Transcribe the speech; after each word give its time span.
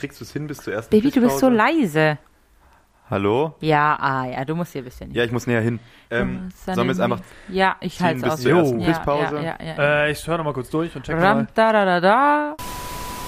kriegst 0.00 0.20
du 0.20 0.24
es 0.24 0.32
hin 0.32 0.46
bis 0.46 0.58
zur 0.58 0.72
ersten 0.72 0.90
Baby, 0.90 1.10
du 1.10 1.20
bist 1.20 1.38
so 1.38 1.48
Pisspause? 1.50 1.80
leise. 1.80 2.18
Hallo? 3.10 3.54
Ja, 3.60 3.96
ah, 4.00 4.24
ja, 4.26 4.44
du 4.44 4.54
musst 4.54 4.72
hier 4.72 4.82
ein 4.82 4.84
bisschen. 4.84 5.12
Ja, 5.12 5.24
ich 5.24 5.32
muss 5.32 5.46
näher 5.46 5.60
hin. 5.60 5.80
Ähm, 6.10 6.48
sollen 6.64 6.78
wir 6.78 6.84
jetzt 6.86 7.00
einfach 7.00 7.20
Ja, 7.48 7.76
ich 7.80 8.00
halte 8.00 8.18
es 8.18 8.22
bis 8.22 8.32
aus. 8.32 8.40
zur 8.42 8.52
ersten 8.52 8.78
Jo. 8.80 8.86
Ja, 8.86 8.92
Pisspause? 8.92 9.36
Ja, 9.36 9.42
ja, 9.42 9.56
ja. 9.76 10.04
Äh, 10.06 10.12
ich 10.12 10.26
höre 10.26 10.38
noch 10.38 10.44
mal 10.44 10.52
kurz 10.54 10.70
durch 10.70 10.94
und 10.94 11.04
check 11.04 11.16
Ram, 11.16 11.38
mal. 11.38 11.48
da, 11.54 11.72
da, 11.72 11.84
da, 11.84 12.00
da. 12.00 12.56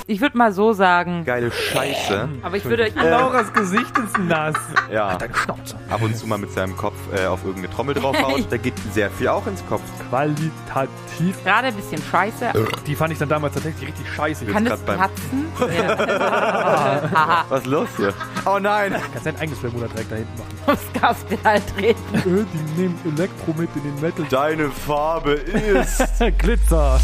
Ich 0.07 0.21
würde 0.21 0.37
mal 0.37 0.53
so 0.53 0.73
sagen, 0.73 1.25
Geile 1.25 1.51
Scheiße. 1.53 2.29
aber 2.43 2.57
ich 2.57 2.65
würde 2.65 2.85
euch 2.85 2.95
Lauras 2.95 3.53
Gesicht 3.53 3.97
ist 3.99 4.19
nass. 4.19 4.55
Ja, 4.93 5.17
Dein 5.17 5.33
Schnauze. 5.35 5.77
ab 5.91 6.03
und 6.03 6.17
zu 6.17 6.27
mal 6.27 6.39
mit 6.39 6.51
seinem 6.53 6.77
Kopf 6.77 6.97
äh, 7.17 7.27
auf 7.27 7.45
irgendeine 7.45 7.73
Trommel 7.75 7.95
draufhaut. 7.95 8.47
da 8.51 8.57
geht 8.57 8.75
sehr 8.93 9.11
viel 9.11 9.29
auch 9.29 9.47
ins 9.47 9.65
Kopf. 9.67 9.83
Qualitativ. 10.13 11.43
gerade 11.43 11.69
ein 11.69 11.75
bisschen 11.75 12.03
scheiße. 12.03 12.53
Die 12.87 12.95
fand 12.95 13.13
ich 13.15 13.19
dann 13.19 13.31
damals 13.31 13.55
tatsächlich 13.55 13.89
richtig 13.89 14.07
scheiße. 14.15 14.45
Kann 14.45 14.67
das 14.67 14.81
beim- 14.81 14.97
platzen? 14.99 15.47
Was 17.49 17.61
ist 17.61 17.67
los 17.67 17.89
hier? 17.97 18.13
Oh 18.45 18.59
nein! 18.61 18.95
Kannst 19.13 19.25
dein 19.27 19.37
eigenes 19.39 19.59
Bermuda-Dreieck 19.61 20.09
da 20.11 20.17
hinten 20.17 20.39
machen. 20.39 20.59
aufs 20.67 21.01
Gaspedal 21.01 21.61
treten. 21.77 22.15
Äh, 22.15 22.45
die 22.77 22.81
nehmen 22.83 22.99
Elektro 23.17 23.55
mit 23.57 23.71
in 23.77 23.83
den 23.85 24.01
Metal. 24.03 24.27
Deine 24.29 24.69
Farbe 24.71 25.33
ist. 25.33 26.03
Glitzer. 26.39 27.01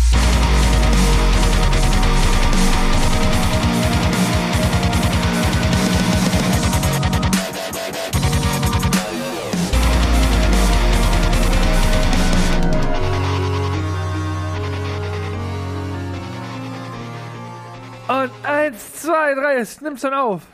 3, 19.29 19.35
3, 19.35 19.57
es 19.57 19.81
nimmt's 19.83 20.01
dann 20.01 20.15
auf. 20.15 20.47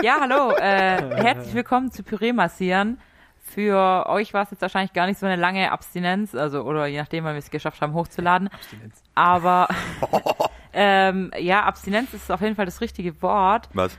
Ja, 0.00 0.16
hallo. 0.20 0.52
Äh, 0.56 1.22
herzlich 1.22 1.54
willkommen 1.54 1.90
zu 1.92 2.02
Püree 2.02 2.32
massieren. 2.32 2.98
Für 3.42 4.06
euch 4.08 4.32
war 4.32 4.44
es 4.44 4.50
jetzt 4.52 4.62
wahrscheinlich 4.62 4.94
gar 4.94 5.06
nicht 5.06 5.20
so 5.20 5.26
eine 5.26 5.36
lange 5.36 5.70
Abstinenz, 5.70 6.34
also 6.34 6.62
oder 6.62 6.86
je 6.86 6.96
nachdem, 6.96 7.24
wann 7.24 7.34
wir 7.34 7.40
es 7.40 7.50
geschafft 7.50 7.82
haben, 7.82 7.92
hochzuladen. 7.92 8.48
Abstinenz. 8.48 9.02
Aber 9.14 9.68
ähm, 10.72 11.30
ja, 11.38 11.64
Abstinenz 11.64 12.14
ist 12.14 12.32
auf 12.32 12.40
jeden 12.40 12.56
Fall 12.56 12.64
das 12.64 12.80
richtige 12.80 13.20
Wort. 13.20 13.68
Was? 13.74 13.98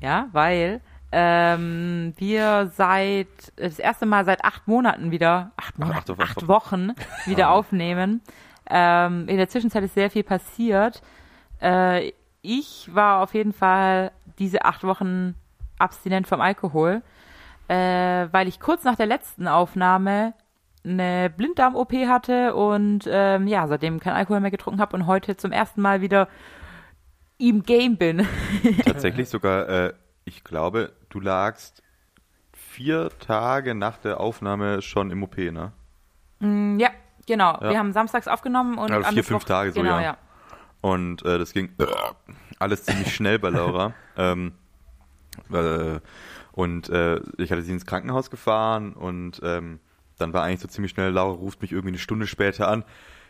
Ja, 0.00 0.26
weil 0.32 0.80
ähm, 1.12 2.14
wir 2.16 2.72
seit 2.74 3.28
äh, 3.54 3.68
das 3.68 3.78
erste 3.78 4.06
Mal 4.06 4.24
seit 4.24 4.44
acht 4.44 4.66
Monaten 4.66 5.12
wieder, 5.12 5.52
acht, 5.56 5.78
Monaten, 5.78 6.20
acht, 6.20 6.38
acht 6.38 6.48
Wochen 6.48 6.94
wieder 7.26 7.46
ah. 7.46 7.52
aufnehmen. 7.52 8.22
Ähm, 8.68 9.28
in 9.28 9.36
der 9.36 9.48
Zwischenzeit 9.48 9.84
ist 9.84 9.94
sehr 9.94 10.10
viel 10.10 10.24
passiert. 10.24 11.00
Äh, 11.60 12.12
ich 12.44 12.94
war 12.94 13.22
auf 13.22 13.34
jeden 13.34 13.52
Fall 13.52 14.12
diese 14.38 14.64
acht 14.64 14.84
Wochen 14.84 15.34
abstinent 15.78 16.26
vom 16.26 16.40
Alkohol, 16.40 17.02
äh, 17.68 17.74
weil 18.30 18.46
ich 18.48 18.60
kurz 18.60 18.84
nach 18.84 18.96
der 18.96 19.06
letzten 19.06 19.48
Aufnahme 19.48 20.34
eine 20.84 21.30
Blinddarm-OP 21.34 21.92
hatte 22.06 22.54
und 22.54 23.08
ähm, 23.10 23.46
ja, 23.46 23.66
seitdem 23.66 24.00
kein 24.00 24.12
Alkohol 24.12 24.40
mehr 24.40 24.50
getrunken 24.50 24.80
habe 24.80 24.94
und 24.96 25.06
heute 25.06 25.36
zum 25.38 25.50
ersten 25.50 25.80
Mal 25.80 26.02
wieder 26.02 26.28
im 27.38 27.62
Game 27.62 27.96
bin. 27.96 28.26
Tatsächlich 28.84 29.28
sogar, 29.30 29.68
äh, 29.68 29.92
ich 30.26 30.44
glaube, 30.44 30.92
du 31.08 31.20
lagst 31.20 31.82
vier 32.52 33.08
Tage 33.18 33.74
nach 33.74 33.96
der 33.96 34.20
Aufnahme 34.20 34.82
schon 34.82 35.10
im 35.10 35.22
OP, 35.22 35.38
ne? 35.38 35.72
Mm, 36.40 36.78
Ja, 36.78 36.90
genau. 37.26 37.52
Ja. 37.62 37.70
Wir 37.70 37.78
haben 37.78 37.92
samstags 37.92 38.28
aufgenommen 38.28 38.76
und 38.76 38.90
Also 38.90 39.08
vier, 39.08 39.16
Mittwoch- 39.22 39.28
fünf 39.28 39.44
Tage 39.46 39.72
so, 39.72 39.80
genau, 39.80 39.96
ja. 39.96 40.02
ja. 40.02 40.16
Und 40.84 41.24
äh, 41.24 41.38
das 41.38 41.54
ging 41.54 41.70
äh, 41.78 41.86
alles 42.58 42.84
ziemlich 42.84 43.14
schnell 43.14 43.38
bei 43.38 43.48
Laura. 43.48 43.94
ähm, 44.18 44.52
äh, 45.50 45.98
und 46.52 46.90
äh, 46.90 47.22
ich 47.38 47.50
hatte 47.50 47.62
sie 47.62 47.72
ins 47.72 47.86
Krankenhaus 47.86 48.30
gefahren 48.30 48.92
und 48.92 49.40
ähm, 49.42 49.80
dann 50.18 50.34
war 50.34 50.42
eigentlich 50.42 50.60
so 50.60 50.68
ziemlich 50.68 50.90
schnell, 50.90 51.10
Laura 51.10 51.36
ruft 51.36 51.62
mich 51.62 51.72
irgendwie 51.72 51.92
eine 51.92 51.98
Stunde 51.98 52.26
später 52.26 52.68
an. 52.68 52.84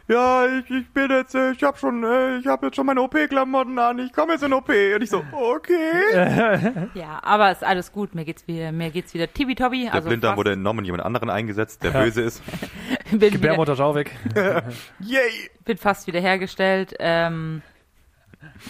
Ja, 0.06 0.44
ich, 0.46 0.70
ich 0.70 0.86
bin 0.90 1.10
jetzt, 1.10 1.34
äh, 1.34 1.52
ich 1.52 1.62
hab 1.62 1.78
schon, 1.78 2.04
äh, 2.04 2.36
ich 2.36 2.46
habe 2.46 2.66
jetzt 2.66 2.76
schon 2.76 2.84
meine 2.84 3.00
OP-Klamotten 3.00 3.78
an, 3.78 3.98
ich 3.98 4.12
komme 4.12 4.32
jetzt 4.34 4.42
in 4.42 4.52
OP. 4.52 4.68
Und 4.68 5.02
ich 5.02 5.08
so, 5.08 5.24
okay. 5.32 6.88
Ja, 6.94 7.20
aber 7.22 7.50
ist 7.50 7.64
alles 7.64 7.90
gut. 7.90 8.14
Mir 8.14 8.26
geht's 8.26 8.46
wieder, 8.46 8.70
mir 8.70 8.90
geht's 8.90 9.14
wieder 9.14 9.32
tibi-tobi. 9.32 9.84
Der 9.84 9.94
Also 9.94 10.08
Blinddarm 10.08 10.36
wurde 10.36 10.52
entnommen 10.52 10.84
jemand 10.84 11.04
anderen 11.04 11.30
eingesetzt, 11.30 11.82
der 11.82 11.92
Ja. 11.92 12.02
böse 12.02 12.20
ist. 12.20 12.42
Gebärmutter, 13.10 13.76
schau 13.76 13.94
weg. 13.94 14.10
Yay! 15.00 15.30
bin 15.64 15.78
fast 15.78 16.06
wieder 16.06 16.20
hergestellt. 16.20 16.94
Ähm, 16.98 17.62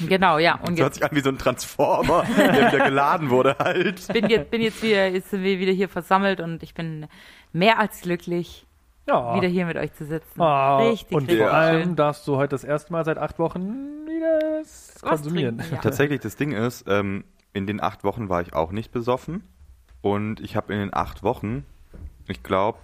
genau, 0.07 0.39
ja. 0.39 0.55
Und 0.61 0.79
Das 0.79 0.85
hört 0.85 0.95
sich 0.95 1.05
an 1.05 1.11
wie 1.13 1.21
so 1.21 1.31
ein 1.31 1.39
Transformer, 1.39 2.25
der 2.37 2.73
wieder 2.73 2.85
geladen 2.85 3.31
wurde 3.31 3.57
halt. 3.59 4.07
bin 4.13 4.29
jetzt, 4.29 4.51
bin 4.53 4.61
jetzt 4.63 4.81
wieder, 4.85 5.09
jetzt 5.09 5.31
sind 5.31 5.43
wir 5.43 5.59
wieder 5.59 5.73
hier 5.73 5.89
versammelt 5.89 6.41
und 6.41 6.63
ich 6.63 6.75
bin 6.75 7.07
mehr 7.53 7.81
als 7.81 8.03
glücklich, 8.03 8.67
Ja. 9.07 9.37
wieder 9.37 9.49
hier 9.49 9.67
mit 9.67 9.77
euch 9.77 9.93
zu 9.95 10.05
sitzen. 10.07 10.41
Ah, 10.41 10.79
richtig, 10.79 11.15
und 11.17 11.23
richtig 11.25 11.39
vor 11.41 11.53
allem 11.53 11.83
schön. 11.83 11.97
darfst 11.97 12.27
du 12.27 12.37
heute 12.37 12.51
das 12.51 12.65
erste 12.65 12.93
Mal 12.93 13.05
seit 13.05 13.19
acht 13.19 13.39
Wochen 13.39 14.07
wieder 14.07 14.61
was 14.61 14.95
Was 15.03 15.11
konsumieren. 15.23 15.59
trinken, 15.59 15.75
ja. 15.77 15.81
Tatsächlich, 15.83 16.21
das 16.21 16.37
Ding 16.37 16.53
ist, 16.53 16.85
ähm, 16.89 17.25
in 17.53 17.67
den 17.67 17.83
acht 17.83 18.03
Wochen 18.05 18.29
war 18.29 18.41
ich 18.41 18.55
auch 18.55 18.73
nicht 18.73 18.93
besoffen. 18.93 19.45
Und 20.01 20.41
ich 20.41 20.57
habe 20.57 20.73
in 20.73 20.81
den 20.81 20.95
acht 20.95 21.23
Wochen, 21.23 21.65
ich 22.29 22.43
glaube, 22.43 22.79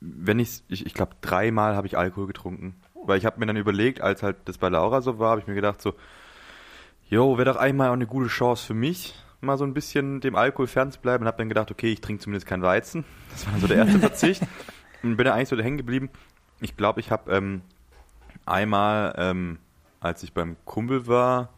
wenn 0.00 0.38
ich's, 0.38 0.64
ich, 0.68 0.86
ich 0.86 0.94
glaube, 0.94 1.12
dreimal 1.20 1.74
habe 1.74 1.86
ich 1.86 1.96
Alkohol 1.98 2.26
getrunken. 2.26 2.76
Weil 3.04 3.18
ich 3.18 3.24
habe 3.26 3.40
mir 3.40 3.46
dann 3.46 3.56
überlegt, 3.56 4.00
als 4.00 4.22
halt 4.22 4.36
das 4.44 4.58
bei 4.58 4.68
Laura 4.68 5.00
so 5.00 5.18
war, 5.18 5.30
habe 5.30 5.40
ich 5.40 5.46
mir 5.46 5.54
gedacht 5.54 5.80
so, 5.80 5.94
jo, 7.08 7.38
wäre 7.38 7.50
doch 7.52 7.58
einmal 7.60 7.88
auch 7.88 7.94
eine 7.94 8.06
gute 8.06 8.28
Chance 8.28 8.66
für 8.66 8.74
mich, 8.74 9.14
mal 9.40 9.56
so 9.58 9.64
ein 9.64 9.74
bisschen 9.74 10.20
dem 10.20 10.36
Alkohol 10.36 10.66
fernzubleiben. 10.66 11.24
Und 11.24 11.28
habe 11.28 11.38
dann 11.38 11.48
gedacht, 11.48 11.70
okay, 11.70 11.92
ich 11.92 12.00
trinke 12.00 12.22
zumindest 12.22 12.46
keinen 12.46 12.62
Weizen. 12.62 13.04
Das 13.30 13.46
war 13.46 13.52
dann 13.52 13.60
so 13.60 13.66
der 13.66 13.76
erste 13.78 13.98
Verzicht. 13.98 14.42
Und 15.02 15.16
bin 15.16 15.24
da 15.24 15.34
eigentlich 15.34 15.48
so 15.48 15.56
hängen 15.56 15.76
geblieben. 15.76 16.10
Ich 16.60 16.76
glaube, 16.76 17.00
ich 17.00 17.12
habe 17.12 17.32
ähm, 17.32 17.62
einmal, 18.46 19.14
ähm, 19.16 19.58
als 20.00 20.22
ich 20.24 20.32
beim 20.32 20.56
Kumpel 20.64 21.06
war, 21.06 21.50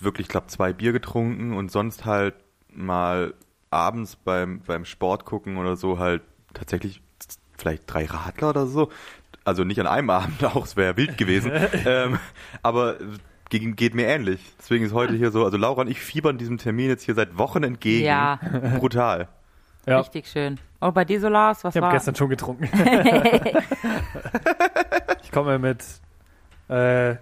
wirklich, 0.00 0.26
ich 0.26 0.30
glaube, 0.30 0.46
zwei 0.46 0.72
Bier 0.72 0.92
getrunken 0.92 1.54
und 1.54 1.70
sonst 1.70 2.04
halt 2.04 2.34
mal 2.72 3.34
abends 3.70 4.16
beim, 4.16 4.60
beim 4.60 4.84
Sport 4.84 5.24
gucken 5.24 5.58
oder 5.58 5.76
so 5.76 5.98
halt 5.98 6.22
tatsächlich 6.54 7.02
vielleicht 7.56 7.82
drei 7.86 8.06
Radler 8.06 8.50
oder 8.50 8.66
so. 8.66 8.90
Also 9.44 9.64
nicht 9.64 9.80
an 9.80 9.86
einem 9.86 10.10
Abend 10.10 10.42
auch, 10.56 10.64
es 10.64 10.76
wäre 10.76 10.96
wild 10.96 11.18
gewesen. 11.18 11.52
ähm, 11.84 12.18
aber 12.62 12.96
gegen, 13.50 13.76
geht 13.76 13.94
mir 13.94 14.06
ähnlich. 14.06 14.40
Deswegen 14.58 14.84
ist 14.84 14.92
heute 14.92 15.14
hier 15.14 15.30
so, 15.30 15.44
also 15.44 15.56
Laura 15.56 15.82
und 15.82 15.90
ich 15.90 16.00
fiebern 16.00 16.38
diesem 16.38 16.58
Termin 16.58 16.88
jetzt 16.88 17.04
hier 17.04 17.14
seit 17.14 17.38
Wochen 17.38 17.62
entgegen. 17.62 18.04
Ja, 18.06 18.38
Brutal. 18.78 19.28
Ja. 19.86 19.98
richtig 20.00 20.26
schön. 20.28 20.58
Und 20.80 20.94
bei 20.94 21.04
dir, 21.04 21.20
Solars, 21.20 21.64
was 21.64 21.74
Ich 21.74 21.80
habe 21.80 21.86
war? 21.86 21.92
gestern 21.94 22.14
schon 22.14 22.28
getrunken. 22.28 22.68
ich 25.22 25.32
komme 25.32 25.58
mit 25.58 25.82
äh, 26.68 27.16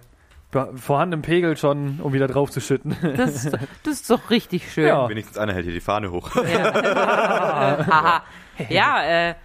vorhandenem 0.75 1.21
Pegel 1.21 1.57
schon, 1.57 1.99
um 2.01 2.13
wieder 2.13 2.27
drauf 2.27 2.51
zu 2.51 2.61
schütten. 2.61 2.95
Das, 3.15 3.45
ist- 3.45 3.53
das 3.83 3.93
ist 3.93 4.09
doch 4.09 4.29
richtig 4.29 4.71
schön. 4.71 4.87
Ja. 4.87 5.07
Wenigstens 5.09 5.37
einer 5.37 5.53
hält 5.53 5.65
hier 5.65 5.73
die 5.73 5.79
Fahne 5.79 6.11
hoch. 6.11 6.35
Haha. 6.35 8.23
Ja, 8.69 9.29
äh, 9.29 9.35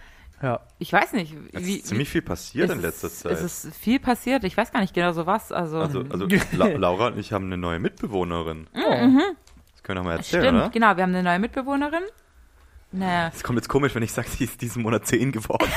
Ja. 0.42 0.60
ich 0.78 0.92
weiß 0.92 1.12
nicht. 1.12 1.34
Es 1.52 1.64
Wie, 1.64 1.76
ist 1.76 1.86
ziemlich 1.86 2.08
viel 2.08 2.22
passiert 2.22 2.70
in 2.70 2.80
letzter 2.82 3.06
ist, 3.06 3.20
Zeit. 3.20 3.32
Es 3.32 3.64
ist 3.64 3.74
viel 3.76 4.00
passiert. 4.00 4.42
Ich 4.44 4.56
weiß 4.56 4.72
gar 4.72 4.80
nicht 4.80 4.92
genau 4.92 5.12
so 5.12 5.24
was. 5.24 5.52
Also, 5.52 5.78
Also, 5.80 6.00
also 6.10 6.26
La 6.56 6.66
Laura 6.66 7.06
und 7.08 7.18
ich 7.18 7.32
haben 7.32 7.44
eine 7.46 7.56
neue 7.56 7.78
Mitbewohnerin. 7.78 8.66
Das 8.74 9.82
können 9.84 10.00
wir 10.00 10.02
mal 10.04 10.16
erzählen, 10.16 10.42
stimmt, 10.44 10.58
oder? 10.58 10.70
genau. 10.70 10.96
Wir 10.96 11.02
haben 11.04 11.14
eine 11.14 11.22
neue 11.22 11.38
Mitbewohnerin. 11.38 12.02
Ne, 12.94 13.30
Es 13.34 13.42
kommt 13.42 13.56
jetzt 13.58 13.68
komisch, 13.68 13.94
wenn 13.94 14.02
ich 14.02 14.12
sage, 14.12 14.28
sie 14.28 14.44
ist 14.44 14.60
diesen 14.60 14.82
Monat 14.82 15.06
10 15.06 15.32
geworden. 15.32 15.66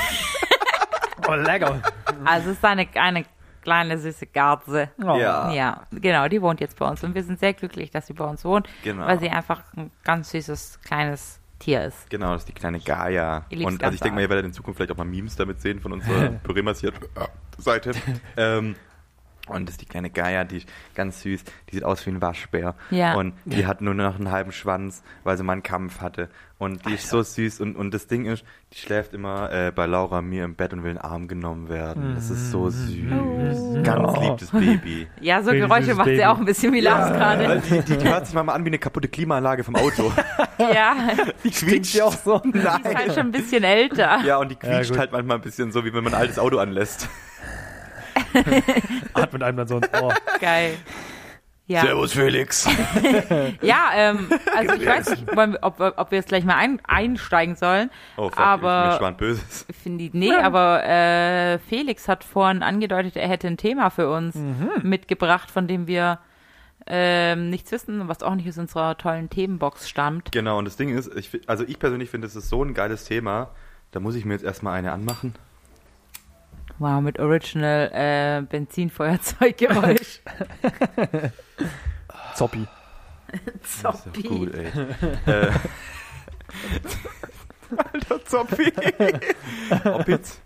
Oh, 1.28 1.34
lecker. 1.34 1.82
also 2.24 2.50
es 2.50 2.56
ist 2.58 2.64
eine, 2.64 2.86
eine 2.94 3.24
kleine 3.62 3.98
süße 3.98 4.26
Garze. 4.26 4.90
Oh. 5.02 5.16
Ja. 5.16 5.50
Ja, 5.50 5.86
genau, 5.90 6.28
die 6.28 6.40
wohnt 6.40 6.60
jetzt 6.60 6.78
bei 6.78 6.88
uns 6.88 7.02
und 7.02 7.16
wir 7.16 7.24
sind 7.24 7.40
sehr 7.40 7.52
glücklich, 7.52 7.90
dass 7.90 8.06
sie 8.06 8.12
bei 8.12 8.24
uns 8.24 8.44
wohnt, 8.44 8.68
Genau. 8.84 9.06
weil 9.06 9.18
sie 9.18 9.28
einfach 9.28 9.62
ein 9.76 9.90
ganz 10.04 10.30
süßes 10.30 10.80
kleines 10.84 11.40
Tier 11.58 11.84
ist. 11.84 12.10
Genau, 12.10 12.32
das 12.32 12.42
ist 12.42 12.48
die 12.48 12.52
kleine 12.52 12.80
Gaia. 12.80 13.46
Und 13.50 13.82
also 13.82 13.94
ich 13.94 14.00
denke 14.00 14.16
mal, 14.16 14.20
ihr 14.20 14.28
werdet 14.28 14.44
in 14.44 14.52
Zukunft 14.52 14.76
vielleicht 14.76 14.92
auch 14.92 14.96
mal 14.96 15.04
Memes 15.04 15.36
damit 15.36 15.60
sehen 15.60 15.80
von 15.80 15.92
unserer 15.92 16.28
Püree-Massiert-Seite. 16.44 17.92
ähm, 18.36 18.76
und 19.46 19.66
das 19.66 19.74
ist 19.74 19.80
die 19.82 19.86
kleine 19.86 20.10
Gaia, 20.10 20.44
die 20.44 20.58
ist 20.58 20.68
ganz 20.94 21.22
süß. 21.22 21.44
Die 21.70 21.74
sieht 21.76 21.84
aus 21.84 22.04
wie 22.06 22.10
ein 22.10 22.20
Waschbär. 22.22 22.74
Ja. 22.90 23.14
Und 23.14 23.34
die 23.44 23.66
hat 23.66 23.80
nur 23.80 23.94
noch 23.94 24.16
einen 24.16 24.30
halben 24.30 24.52
Schwanz, 24.52 25.02
weil 25.24 25.36
sie 25.36 25.42
mal 25.44 25.54
einen 25.54 25.62
Kampf 25.62 26.00
hatte. 26.00 26.28
Und 26.58 26.86
die 26.86 26.94
ist 26.94 27.10
so 27.10 27.22
süß. 27.22 27.60
Und, 27.60 27.76
und 27.76 27.92
das 27.92 28.06
Ding 28.06 28.24
ist, 28.24 28.42
die 28.72 28.78
schläft 28.78 29.12
immer 29.12 29.52
äh, 29.52 29.72
bei 29.72 29.84
Laura 29.86 30.22
mir 30.22 30.44
im 30.44 30.54
Bett 30.54 30.72
und 30.72 30.82
will 30.84 30.92
in 30.92 30.96
den 30.96 31.04
Arm 31.04 31.28
genommen 31.28 31.68
werden. 31.68 32.14
Das 32.14 32.30
ist 32.30 32.50
so 32.50 32.70
süß. 32.70 33.82
Ganz 33.84 34.18
liebes 34.18 34.50
Baby. 34.50 35.06
Ja, 35.20 35.42
so 35.42 35.50
Baby, 35.50 35.60
Geräusche 35.60 35.94
macht 35.94 36.06
sie 36.06 36.12
Baby. 36.12 36.24
auch 36.24 36.38
ein 36.38 36.44
bisschen 36.46 36.72
wie 36.72 36.80
Lars 36.80 37.12
gerade. 37.12 37.60
Die, 37.68 37.80
die, 37.82 37.96
die 37.98 38.08
hört 38.08 38.26
sich 38.26 38.34
mal 38.34 38.48
an 38.48 38.64
wie 38.64 38.68
eine 38.68 38.78
kaputte 38.78 39.08
Klimaanlage 39.08 39.64
vom 39.64 39.76
Auto. 39.76 40.12
Ja, 40.58 40.96
Die 41.44 41.50
quietscht 41.50 41.94
ja 41.96 42.04
auch 42.06 42.14
so. 42.16 42.38
die 42.38 42.56
ist 42.58 42.66
halt 42.66 43.12
schon 43.12 43.26
ein 43.26 43.30
bisschen 43.32 43.62
älter. 43.62 44.20
Ja, 44.24 44.38
und 44.38 44.48
die 44.50 44.54
Ja, 44.62 44.76
quietscht 44.76 44.92
gut. 44.92 44.98
halt 44.98 45.12
manchmal 45.12 45.36
ein 45.36 45.42
bisschen 45.42 45.70
so, 45.70 45.84
wie 45.84 45.92
wenn 45.92 46.02
man 46.02 46.14
ein 46.14 46.20
altes 46.22 46.38
Auto 46.38 46.56
anlässt. 46.56 47.10
Atmet 49.14 49.42
einem 49.42 49.56
dann 49.58 49.68
so 49.68 49.76
ins 49.76 49.88
Ohr. 50.00 50.14
Geil. 50.40 50.76
Ja, 51.68 51.80
Servus 51.80 52.12
Felix. 52.12 52.64
ja 53.60 53.90
ähm, 53.96 54.28
also 54.56 54.74
ich 54.74 54.86
weiß 54.86 55.10
nicht, 55.10 55.24
ob, 55.62 55.80
ob 55.80 56.10
wir 56.12 56.18
jetzt 56.18 56.28
gleich 56.28 56.44
mal 56.44 56.54
ein, 56.54 56.80
einsteigen 56.86 57.56
sollen. 57.56 57.90
Oh, 58.16 58.28
fuck, 58.28 58.38
Aber- 58.38 58.76
ich 58.78 58.82
bin 58.82 58.90
gespannt 58.90 59.18
Böses. 59.18 59.66
Finde 59.82 60.04
ich, 60.04 60.14
nee, 60.14 60.32
aber 60.32 60.84
äh, 60.84 61.58
Felix 61.58 62.06
hat 62.06 62.22
vorhin 62.22 62.62
angedeutet, 62.62 63.16
er 63.16 63.28
hätte 63.28 63.48
ein 63.48 63.56
Thema 63.56 63.90
für 63.90 64.08
uns 64.08 64.36
mitgebracht, 64.82 65.50
von 65.50 65.66
dem 65.66 65.88
wir 65.88 66.20
ähm, 66.86 67.50
nichts 67.50 67.72
wissen, 67.72 68.06
was 68.06 68.22
auch 68.22 68.36
nicht 68.36 68.48
aus 68.48 68.58
unserer 68.58 68.96
tollen 68.96 69.28
Themenbox 69.28 69.88
stammt. 69.88 70.30
Genau, 70.30 70.58
und 70.58 70.66
das 70.66 70.76
Ding 70.76 70.96
ist, 70.96 71.12
ich, 71.16 71.40
also 71.48 71.64
ich 71.66 71.80
persönlich 71.80 72.10
finde, 72.10 72.28
es 72.28 72.36
ist 72.36 72.48
so 72.48 72.62
ein 72.62 72.74
geiles 72.74 73.04
Thema, 73.04 73.50
da 73.90 73.98
muss 73.98 74.14
ich 74.14 74.24
mir 74.24 74.34
jetzt 74.34 74.44
erstmal 74.44 74.78
eine 74.78 74.92
anmachen. 74.92 75.34
Wow, 76.78 77.00
mit 77.00 77.18
Original 77.18 77.90
äh, 77.92 78.42
Benzinfeuerzeuggeräusch. 78.42 80.20
Zoppi. 82.34 82.66
Das 83.60 83.70
ist 83.70 83.80
Zoppi. 83.80 84.22
gut, 84.22 84.54
ey. 84.54 84.66
äh, 85.26 85.50
Alter 87.76 88.24
Zoppi. 88.24 88.72
Opitz. 89.84 90.40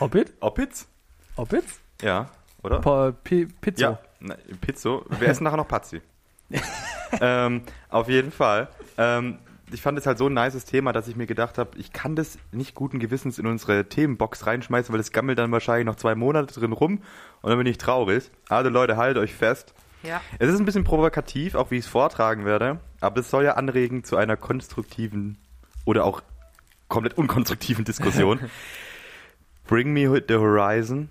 Hobbit? 0.00 0.34
Opitz? 0.40 0.88
Hobbits? 1.36 1.80
Ja, 2.02 2.28
oder? 2.62 2.80
Pa 2.80 3.12
Pi 3.12 3.46
Pizzo. 3.46 3.82
Ja, 3.82 3.98
na, 4.20 4.36
Pizzo. 4.60 5.04
Wer 5.08 5.30
ist 5.30 5.40
nachher 5.40 5.56
noch 5.56 5.68
Pazzi? 5.68 6.02
ähm, 7.20 7.62
auf 7.88 8.08
jeden 8.08 8.32
Fall. 8.32 8.68
Ähm, 8.98 9.38
ich 9.72 9.82
fand 9.82 9.98
es 9.98 10.06
halt 10.06 10.18
so 10.18 10.28
ein 10.28 10.34
nices 10.34 10.64
Thema, 10.64 10.92
dass 10.92 11.08
ich 11.08 11.16
mir 11.16 11.26
gedacht 11.26 11.58
habe, 11.58 11.76
ich 11.78 11.92
kann 11.92 12.14
das 12.14 12.38
nicht 12.52 12.74
guten 12.74 12.98
Gewissens 12.98 13.38
in 13.38 13.46
unsere 13.46 13.88
Themenbox 13.88 14.46
reinschmeißen, 14.46 14.92
weil 14.92 14.98
das 14.98 15.12
gammelt 15.12 15.38
dann 15.38 15.50
wahrscheinlich 15.50 15.86
noch 15.86 15.96
zwei 15.96 16.14
Monate 16.14 16.54
drin 16.54 16.72
rum 16.72 17.00
und 17.42 17.50
dann 17.50 17.58
bin 17.58 17.66
ich 17.66 17.78
traurig. 17.78 18.30
Also 18.48 18.70
Leute, 18.70 18.96
haltet 18.96 19.22
euch 19.22 19.34
fest. 19.34 19.74
Ja. 20.02 20.20
Es 20.38 20.50
ist 20.50 20.60
ein 20.60 20.64
bisschen 20.64 20.84
provokativ, 20.84 21.54
auch 21.56 21.70
wie 21.70 21.76
ich 21.76 21.84
es 21.84 21.90
vortragen 21.90 22.44
werde, 22.44 22.80
aber 23.00 23.20
es 23.20 23.30
soll 23.30 23.44
ja 23.44 23.54
anregen 23.54 24.04
zu 24.04 24.16
einer 24.16 24.36
konstruktiven 24.36 25.38
oder 25.84 26.04
auch 26.04 26.22
komplett 26.88 27.18
unkonstruktiven 27.18 27.84
Diskussion. 27.84 28.38
Bring 29.66 29.92
Me 29.92 30.22
the 30.28 30.36
Horizon, 30.36 31.10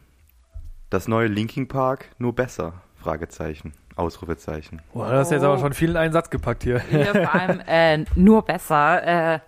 das 0.89 1.09
neue 1.09 1.27
Linking 1.27 1.67
Park, 1.67 2.09
nur 2.19 2.33
besser? 2.33 2.81
Fragezeichen, 3.01 3.73
Ausrufezeichen. 3.95 4.81
Boah, 4.93 5.09
das 5.09 5.27
ist 5.27 5.31
jetzt 5.33 5.43
aber 5.43 5.57
schon 5.57 5.73
viel 5.73 5.91
in 5.91 5.97
einen 5.97 6.13
Satz 6.13 6.29
gepackt 6.29 6.63
hier. 6.63 6.79
Hier 6.89 7.05
vor 7.05 7.33
allem 7.41 7.61
äh, 7.67 8.05
nur 8.15 8.41
besser. 8.43 9.35
Äh, 9.35 9.39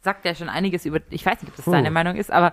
sagt 0.00 0.24
ja 0.24 0.34
schon 0.34 0.48
einiges 0.48 0.84
über. 0.86 0.98
Ich 1.10 1.24
weiß 1.24 1.40
nicht, 1.42 1.50
ob 1.50 1.56
das 1.56 1.64
deine 1.66 1.90
Meinung 1.90 2.16
ist, 2.16 2.30
aber 2.30 2.52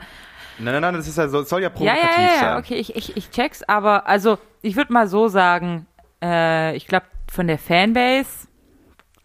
Nein, 0.59 0.73
nein, 0.73 0.81
nein, 0.81 0.93
das 0.95 1.07
ist 1.07 1.17
ja, 1.17 1.27
so- 1.27 1.43
soll 1.43 1.61
ja 1.63 1.69
provokativ 1.69 2.03
ja, 2.17 2.21
ja, 2.23 2.33
ja, 2.33 2.39
sein. 2.39 2.57
okay, 2.57 2.75
ich, 2.75 2.95
ich, 2.95 3.15
ich 3.17 3.31
check's, 3.31 3.63
aber 3.63 4.05
also 4.07 4.37
ich 4.61 4.75
würde 4.75 4.93
mal 4.93 5.07
so 5.07 5.27
sagen, 5.27 5.87
äh, 6.21 6.75
ich 6.75 6.85
glaube, 6.87 7.05
von 7.31 7.47
der 7.47 7.57
Fanbase 7.57 8.47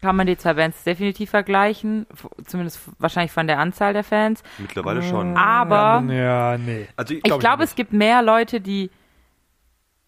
kann 0.01 0.15
man 0.15 0.25
die 0.25 0.37
zwei 0.37 0.53
Bands 0.53 0.83
definitiv 0.83 1.29
vergleichen, 1.29 2.07
zumindest 2.45 2.79
wahrscheinlich 2.97 3.31
von 3.31 3.45
der 3.47 3.59
Anzahl 3.59 3.93
der 3.93 4.03
Fans. 4.03 4.41
Mittlerweile 4.57 5.03
schon. 5.03 5.35
Aber 5.37 6.03
Ja, 6.11 6.51
ja 6.53 6.57
nee. 6.57 6.87
Also 6.95 7.13
ich, 7.13 7.21
glaub 7.23 7.39
glaube, 7.39 7.61
nicht. 7.63 7.69
es 7.71 7.75
gibt 7.75 7.93
mehr 7.93 8.21
Leute, 8.23 8.59
die 8.61 8.89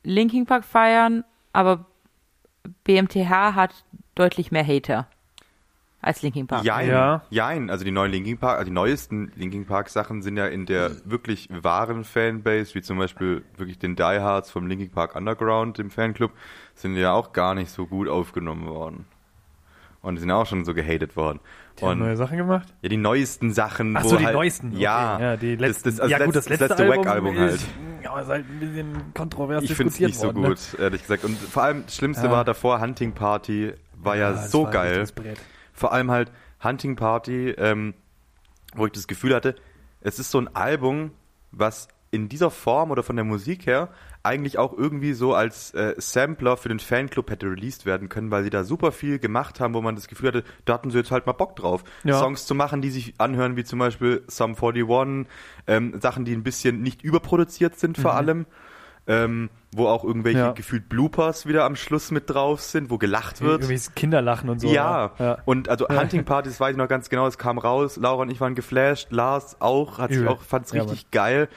Linkin 0.03 0.45
Park 0.45 0.63
feiern, 0.63 1.23
aber 1.53 1.85
BMTH 2.83 3.29
hat 3.55 3.73
deutlich 4.15 4.51
mehr 4.51 4.65
Hater 4.65 5.07
als 6.01 6.21
Linkin 6.21 6.47
Park. 6.47 6.63
Jein, 6.63 6.89
Ja. 6.89 7.21
jein. 7.29 7.69
Also 7.69 7.83
die 7.83 7.91
neuen 7.91 8.11
Linkin 8.11 8.37
Park, 8.37 8.57
also 8.59 8.69
die 8.69 8.73
neuesten 8.73 9.31
Linkin 9.35 9.65
Park 9.65 9.89
Sachen 9.89 10.21
sind 10.21 10.37
ja 10.37 10.47
in 10.47 10.65
der 10.65 10.91
wirklich 11.03 11.49
wahren 11.51 12.03
Fanbase, 12.03 12.73
wie 12.75 12.81
zum 12.81 12.97
Beispiel 12.97 13.43
wirklich 13.57 13.79
den 13.79 13.95
Diehards 13.95 14.49
vom 14.49 14.67
Linkin 14.67 14.91
Park 14.91 15.15
Underground, 15.15 15.77
dem 15.77 15.89
Fanclub, 15.89 16.31
sind 16.73 16.95
ja 16.95 17.11
auch 17.13 17.33
gar 17.33 17.53
nicht 17.53 17.69
so 17.69 17.85
gut 17.85 18.07
aufgenommen 18.07 18.67
worden. 18.67 19.05
Und 20.01 20.15
die 20.15 20.21
sind 20.21 20.31
auch 20.31 20.45
schon 20.45 20.63
so 20.63 20.73
gehatet 20.73 21.17
worden. 21.17 21.41
Die 21.79 21.85
haben 21.85 21.99
neue 21.99 22.17
Sachen 22.17 22.37
gemacht? 22.37 22.67
ja, 22.81 22.89
die 22.89 22.97
neuesten 22.97 23.51
Sachen. 23.53 23.95
Ach 23.97 24.03
so, 24.03 24.17
die 24.17 24.25
halt, 24.25 24.35
neuesten. 24.35 24.71
Okay. 24.73 24.81
Ja, 24.81 25.19
ja 25.19 25.37
die 25.37 25.57
das- 25.57 25.67
letzten. 25.67 25.89
das- 25.89 25.99
also 25.99 26.11
ja, 26.11 26.25
gut, 26.25 26.35
das 26.35 26.49
letzte, 26.49 26.65
letzte 26.67 26.83
Album, 26.83 26.97
Wack-Album 27.05 27.37
halt. 27.37 27.53
ist, 27.55 27.67
ja, 28.03 28.19
ist 28.19 28.27
halt 28.27 28.45
ein 28.49 28.59
bisschen 28.59 29.13
kontrovers 29.13 29.63
Ich 29.63 29.73
finde 29.73 29.93
es 29.93 29.99
nicht 29.99 30.15
so 30.19 30.27
worden. 30.27 30.41
ne? 30.41 30.47
gut, 30.49 30.59
ehrlich 30.79 31.01
gesagt. 31.01 31.23
Und 31.23 31.37
vor 31.37 31.63
allem, 31.63 31.83
das 31.85 31.95
Schlimmste 31.95 32.25
Ja. 32.27 32.31
war 32.31 32.45
davor, 32.45 32.81
Hunting 32.81 33.13
Party 33.13 33.73
war 33.97 34.15
ja, 34.15 34.31
das 34.31 34.51
so 34.51 34.63
war 34.63 34.71
geil. 34.71 35.05
Vor 35.73 35.91
allem 35.93 36.11
halt 36.11 36.31
Hunting 36.63 36.95
Party, 36.95 37.49
ähm, 37.51 37.93
wo 38.75 38.85
ich 38.85 38.91
das 38.91 39.07
Gefühl 39.07 39.33
hatte, 39.35 39.55
es 40.01 40.19
ist 40.19 40.31
so 40.31 40.39
ein 40.39 40.53
Album, 40.55 41.11
was 41.51 41.87
in 42.11 42.29
dieser 42.29 42.49
Form 42.51 42.91
oder 42.91 43.03
von 43.03 43.15
der 43.15 43.25
Musik 43.25 43.65
her 43.65 43.89
eigentlich 44.23 44.57
auch 44.57 44.77
irgendwie 44.77 45.13
so 45.13 45.33
als 45.33 45.73
äh, 45.73 45.95
Sampler 45.97 46.57
für 46.57 46.67
den 46.69 46.79
Fanclub 46.79 47.29
hätte 47.29 47.47
released 47.47 47.85
werden 47.85 48.09
können, 48.09 48.31
weil 48.31 48.43
sie 48.43 48.49
da 48.49 48.63
super 48.63 48.91
viel 48.91 49.17
gemacht 49.19 49.59
haben, 49.59 49.73
wo 49.73 49.81
man 49.81 49.95
das 49.95 50.07
Gefühl 50.07 50.27
hatte, 50.29 50.43
da 50.65 50.73
hatten 50.73 50.91
sie 50.91 50.97
jetzt 50.97 51.11
halt 51.11 51.25
mal 51.25 51.31
Bock 51.33 51.55
drauf, 51.55 51.83
Ja. 52.03 52.19
Songs 52.19 52.45
zu 52.45 52.53
machen, 52.53 52.81
die 52.81 52.89
sich 52.91 53.13
anhören, 53.17 53.55
wie 53.55 53.63
zum 53.63 53.79
Beispiel 53.79 54.23
Sum 54.27 54.55
41, 54.55 55.25
ähm, 55.67 55.99
Sachen, 56.01 56.25
die 56.25 56.33
ein 56.33 56.43
bisschen 56.43 56.81
nicht 56.81 57.01
überproduziert 57.01 57.79
sind 57.79 57.97
vor 57.97 58.13
allem, 58.15 58.45
ähm, 59.07 59.49
wo 59.71 59.87
auch 59.87 60.03
irgendwelche 60.03 60.39
Ja. 60.39 60.51
gefühlt 60.51 60.89
Bloopers 60.89 61.45
wieder 61.47 61.63
am 61.63 61.75
Schluss 61.75 62.11
mit 62.11 62.29
drauf 62.29 62.61
sind, 62.61 62.89
wo 62.91 62.97
gelacht 62.97 63.41
wird. 63.41 63.63
Irgendwie 63.63 63.81
Kinderlachen 63.95 64.49
und 64.49 64.59
so. 64.59 64.67
Ja, 64.69 65.13
ja. 65.17 65.37
und 65.45 65.69
also 65.69 65.87
Hunting 65.87 66.25
Partys 66.25 66.59
weiß 66.59 66.71
ich 66.71 66.77
noch 66.77 66.89
ganz 66.89 67.09
genau, 67.09 67.25
es 67.25 67.37
kam 67.37 67.57
raus, 67.57 67.95
Laura 67.97 68.23
und 68.23 68.29
ich 68.31 68.39
waren 68.41 68.53
geflasht, 68.53 69.07
Lars 69.11 69.57
auch, 69.61 69.97
hat 69.97 70.09
sich 70.11 70.19
Übel. 70.19 70.29
auch, 70.29 70.41
fand's 70.41 70.73
Ja, 70.73 70.81
richtig 70.83 71.09
geil. 71.11 71.47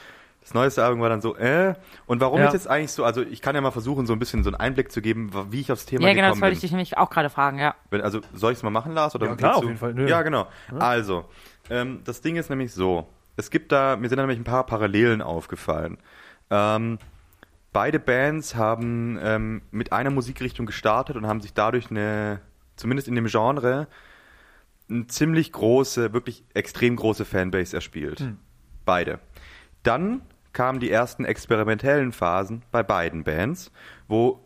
Das 0.43 0.55
neueste 0.55 0.85
Album 0.85 1.01
war 1.01 1.09
dann 1.09 1.21
so, 1.21 1.37
äh, 1.37 1.75
und 2.07 2.21
warum 2.21 2.41
Ja. 2.41 2.49
ich 2.49 2.53
jetzt 2.53 2.69
eigentlich 2.69 2.91
so, 2.93 3.05
also 3.05 3.23
ich 3.23 3.41
kann 3.41 3.55
ja 3.55 3.61
mal 3.61 3.71
versuchen, 3.71 4.07
so 4.07 4.13
ein 4.13 4.19
bisschen 4.19 4.43
so 4.43 4.51
einen 4.51 4.57
Einblick 4.57 4.91
zu 4.91 5.01
geben, 5.01 5.31
wie 5.51 5.61
ich 5.61 5.71
aufs 5.71 5.87
Thema 5.87 6.03
Ja, 6.09 6.15
genau, 6.15 6.23
das 6.23 6.31
gekommen 6.35 6.43
wollte 6.43 6.55
ich 6.55 6.61
bin. 6.61 6.67
dich 6.67 6.71
nämlich 6.73 6.99
auch 6.99 7.11
gerade 7.11 7.31
fragen, 7.31 7.59
ja. 7.59 7.75
Wenn, 7.91 8.01
also 8.01 8.21
soll 8.35 8.53
ich 8.53 8.59
es 8.59 8.63
mal 8.65 8.71
machen, 8.71 8.93
Lars? 8.93 9.15
Oder 9.15 9.27
Ja, 9.29 9.37
klar, 9.37 9.57
auf 9.57 9.65
jeden 9.65 9.77
Fall, 9.77 9.95
nö. 9.95 10.09
Ja, 10.09 10.23
genau. 10.23 10.49
Also, 10.79 11.27
ähm, 11.71 12.01
das 12.05 12.21
Ding 12.23 12.35
ist 12.37 12.51
nämlich 12.51 12.73
so, 12.75 13.07
es 13.37 13.51
gibt 13.51 13.71
da, 13.73 13.97
mir 13.97 14.09
sind 14.09 14.17
da 14.19 14.23
nämlich 14.25 14.39
ein 14.41 14.45
paar 14.45 14.67
Parallelen 14.67 15.23
aufgefallen. 15.23 15.97
Ähm, 16.51 16.99
beide 17.73 18.01
Bands 18.01 18.57
haben 18.57 19.19
ähm, 19.23 19.63
mit 19.71 19.93
einer 19.93 20.11
Musikrichtung 20.11 20.67
gestartet 20.67 21.15
und 21.17 21.27
haben 21.27 21.41
sich 21.41 21.55
dadurch 21.55 21.91
eine, 21.91 22.41
zumindest 22.75 23.07
in 23.07 23.15
dem 23.15 23.27
Genre, 23.27 23.87
eine 24.91 25.07
ziemlich 25.07 25.53
große, 25.53 26.13
wirklich 26.13 26.45
extrem 26.53 26.97
große 26.97 27.25
Fanbase 27.25 27.77
erspielt. 27.77 28.19
Hm. 28.21 28.39
Beide. 28.85 29.21
Dann 29.85 30.21
kamen 30.53 30.81
die 30.81 30.91
ersten 30.91 31.25
experimentellen 31.25 32.13
Phasen 32.13 32.63
bei 32.71 32.83
beiden 32.83 33.25
Bands, 33.25 33.71
wo 34.09 34.41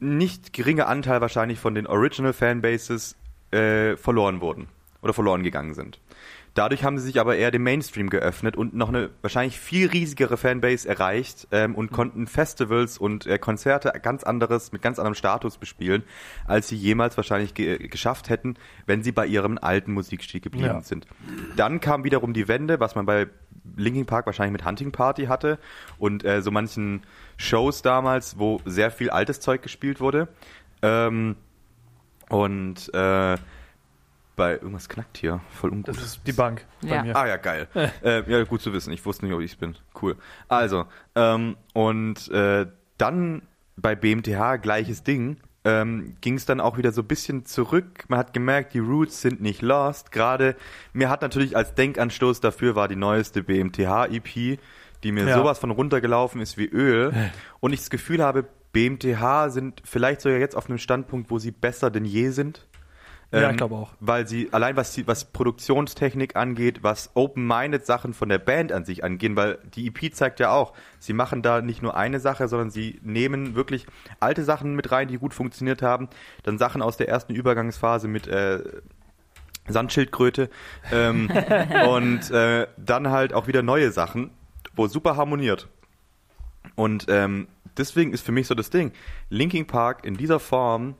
nicht 0.00 0.52
geringer 0.52 0.88
Anteil 0.88 1.20
wahrscheinlich 1.20 1.58
von 1.60 1.74
den 1.74 1.86
Original 1.86 2.32
Fanbases 2.32 3.16
äh, 3.52 3.96
verloren 3.96 4.40
wurden 4.40 4.68
oder 5.00 5.12
verloren 5.12 5.42
gegangen 5.42 5.74
sind. 5.74 6.00
Dadurch 6.54 6.84
haben 6.84 6.98
sie 6.98 7.06
sich 7.06 7.18
aber 7.18 7.36
eher 7.36 7.50
dem 7.50 7.62
Mainstream 7.62 8.10
geöffnet 8.10 8.58
und 8.58 8.74
noch 8.74 8.90
eine 8.90 9.08
wahrscheinlich 9.22 9.58
viel 9.58 9.88
riesigere 9.88 10.36
Fanbase 10.36 10.86
erreicht 10.86 11.48
ähm, 11.50 11.74
und 11.74 11.92
konnten 11.92 12.26
Festivals 12.26 12.98
und 12.98 13.26
äh, 13.26 13.38
Konzerte 13.38 13.90
ganz 14.02 14.22
anderes, 14.22 14.70
mit 14.70 14.82
ganz 14.82 14.98
anderem 14.98 15.14
Status 15.14 15.56
bespielen, 15.56 16.02
als 16.46 16.68
sie 16.68 16.76
jemals 16.76 17.16
wahrscheinlich 17.16 17.54
ge 17.54 17.78
geschafft 17.88 18.28
hätten, 18.28 18.56
wenn 18.84 19.02
sie 19.02 19.12
bei 19.12 19.24
ihrem 19.26 19.56
alten 19.56 19.92
Musikstil 19.94 20.40
geblieben 20.40 20.66
Ja. 20.66 20.80
sind. 20.82 21.06
Dann 21.56 21.80
kam 21.80 22.04
wiederum 22.04 22.34
die 22.34 22.48
Wende, 22.48 22.80
was 22.80 22.96
man 22.96 23.06
bei 23.06 23.28
Linkin 23.76 24.06
Park 24.06 24.26
wahrscheinlich 24.26 24.52
mit 24.52 24.64
Hunting 24.64 24.92
Party 24.92 25.26
hatte 25.26 25.58
und 25.98 26.24
äh, 26.24 26.42
so 26.42 26.50
manchen 26.50 27.02
Shows 27.36 27.82
damals, 27.82 28.38
wo 28.38 28.60
sehr 28.64 28.90
viel 28.90 29.10
altes 29.10 29.40
Zeug 29.40 29.62
gespielt 29.62 30.00
wurde. 30.00 30.28
Ähm, 30.82 31.36
und 32.28 32.92
äh, 32.94 33.36
bei 34.34 34.52
irgendwas 34.54 34.88
knackt 34.88 35.18
hier, 35.18 35.40
voll 35.50 35.70
ungut. 35.70 35.88
Das 35.94 36.02
ist 36.02 36.20
die 36.26 36.32
Bank 36.32 36.64
bei 36.80 36.88
Ja. 36.88 37.02
mir. 37.04 37.14
Ah 37.16 37.26
ja, 37.28 37.36
geil. 37.36 37.68
äh, 38.02 38.28
ja, 38.30 38.44
gut 38.44 38.62
zu 38.62 38.72
wissen. 38.72 38.92
Ich 38.92 39.04
wusste 39.04 39.26
nicht, 39.26 39.34
ob 39.34 39.40
ich 39.42 39.52
es 39.52 39.56
bin. 39.56 39.76
Cool. 40.00 40.16
Also, 40.48 40.86
ähm, 41.14 41.56
und 41.74 42.28
äh, 42.30 42.66
dann 42.98 43.42
bei 43.76 43.94
BMTH 43.94 44.56
gleiches 44.62 45.02
Ding. 45.04 45.36
Ähm, 45.64 46.16
ging 46.20 46.34
es 46.34 46.44
dann 46.44 46.60
auch 46.60 46.76
wieder 46.76 46.90
so 46.90 47.02
ein 47.02 47.06
bisschen 47.06 47.44
zurück. 47.44 48.04
Man 48.08 48.18
hat 48.18 48.32
gemerkt, 48.34 48.74
die 48.74 48.80
Roots 48.80 49.20
sind 49.20 49.40
nicht 49.40 49.62
lost. 49.62 50.10
Gerade 50.10 50.56
mir 50.92 51.08
hat 51.08 51.22
natürlich 51.22 51.56
als 51.56 51.74
Denkanstoß 51.74 52.40
dafür 52.40 52.74
war 52.74 52.88
die 52.88 52.96
neueste 52.96 53.44
BMTH-EP, 53.44 54.58
die 55.04 55.12
mir 55.12 55.24
Ja. 55.28 55.36
sowas 55.36 55.60
von 55.60 55.70
runtergelaufen 55.70 56.40
ist 56.40 56.58
wie 56.58 56.66
Öl. 56.66 57.12
Und 57.60 57.72
ich 57.72 57.80
das 57.80 57.90
Gefühl 57.90 58.22
habe, 58.24 58.44
BMTH 58.72 59.50
sind 59.50 59.82
vielleicht 59.84 60.20
sogar 60.22 60.38
jetzt 60.38 60.56
auf 60.56 60.68
einem 60.68 60.78
Standpunkt, 60.78 61.30
wo 61.30 61.38
sie 61.38 61.52
besser 61.52 61.90
denn 61.90 62.04
je 62.04 62.30
sind. 62.30 62.66
Ja, 63.32 63.44
Ähm, 63.44 63.50
ich 63.52 63.56
glaube 63.56 63.74
auch. 63.74 63.90
Weil 64.00 64.26
sie, 64.26 64.52
allein 64.52 64.76
was, 64.76 64.92
die, 64.92 65.06
was 65.06 65.24
Produktionstechnik 65.24 66.36
angeht, 66.36 66.82
was 66.82 67.10
Open-Minded 67.14 67.86
Sachen 67.86 68.12
von 68.12 68.28
der 68.28 68.38
Band 68.38 68.72
an 68.72 68.84
sich 68.84 69.04
angehen, 69.04 69.36
weil 69.36 69.58
die 69.74 69.86
EP 69.86 70.14
zeigt 70.14 70.38
ja 70.40 70.52
auch, 70.52 70.74
sie 70.98 71.14
machen 71.14 71.42
da 71.42 71.62
nicht 71.62 71.82
nur 71.82 71.96
eine 71.96 72.20
Sache, 72.20 72.46
sondern 72.48 72.70
sie 72.70 73.00
nehmen 73.02 73.54
wirklich 73.54 73.86
alte 74.20 74.44
Sachen 74.44 74.74
mit 74.76 74.92
rein, 74.92 75.08
die 75.08 75.18
gut 75.18 75.34
funktioniert 75.34 75.82
haben, 75.82 76.08
dann 76.42 76.58
Sachen 76.58 76.82
aus 76.82 76.96
der 76.96 77.08
ersten 77.08 77.34
Übergangsphase 77.34 78.06
mit 78.06 78.26
äh, 78.26 78.60
Sandschildkröte 79.66 80.50
ähm, 80.92 81.30
und 81.88 82.30
äh, 82.30 82.66
dann 82.76 83.10
halt 83.10 83.32
auch 83.32 83.46
wieder 83.46 83.62
neue 83.62 83.92
Sachen, 83.92 84.30
wo 84.74 84.86
super 84.88 85.16
harmoniert. 85.16 85.68
Und 86.74 87.06
ähm, 87.08 87.48
deswegen 87.76 88.12
ist 88.12 88.24
für 88.24 88.32
mich 88.32 88.46
so 88.46 88.54
das 88.54 88.70
Ding. 88.70 88.92
Linkin 89.30 89.66
Park 89.66 90.04
in 90.04 90.16
dieser 90.16 90.40
Form 90.40 90.94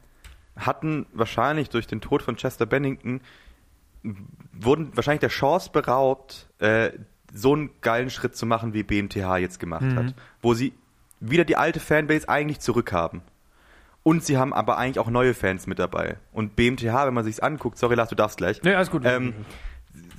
hatten 0.56 1.06
wahrscheinlich 1.12 1.70
durch 1.70 1.86
den 1.86 2.00
Tod 2.00 2.22
von 2.22 2.36
Chester 2.36 2.66
Bennington 2.66 3.20
wurden 4.52 4.94
wahrscheinlich 4.96 5.20
der 5.20 5.28
Chance 5.28 5.70
beraubt, 5.72 6.48
äh, 6.58 6.90
so 7.32 7.54
einen 7.54 7.70
geilen 7.80 8.10
Schritt 8.10 8.36
zu 8.36 8.46
machen, 8.46 8.74
wie 8.74 8.82
BMTH 8.82 9.38
jetzt 9.38 9.58
gemacht 9.60 9.82
Mhm. 9.84 9.96
hat. 9.96 10.14
Wo 10.42 10.54
sie 10.54 10.72
wieder 11.20 11.44
die 11.44 11.56
alte 11.56 11.80
Fanbase 11.80 12.28
eigentlich 12.28 12.60
zurückhaben. 12.60 13.22
Und 14.02 14.24
sie 14.24 14.36
haben 14.36 14.52
aber 14.52 14.76
eigentlich 14.78 14.98
auch 14.98 15.08
neue 15.08 15.32
Fans 15.32 15.68
mit 15.68 15.78
dabei. 15.78 16.16
Und 16.32 16.56
BMTH, 16.56 17.06
wenn 17.06 17.14
man 17.14 17.24
sich's 17.24 17.38
anguckt, 17.38 17.78
sorry 17.78 17.94
Lars, 17.94 18.08
du 18.08 18.16
darfst 18.16 18.36
gleich. 18.38 18.60
Nee, 18.62 18.74
alles 18.74 18.90
gut. 18.90 19.02
Ähm, 19.04 19.32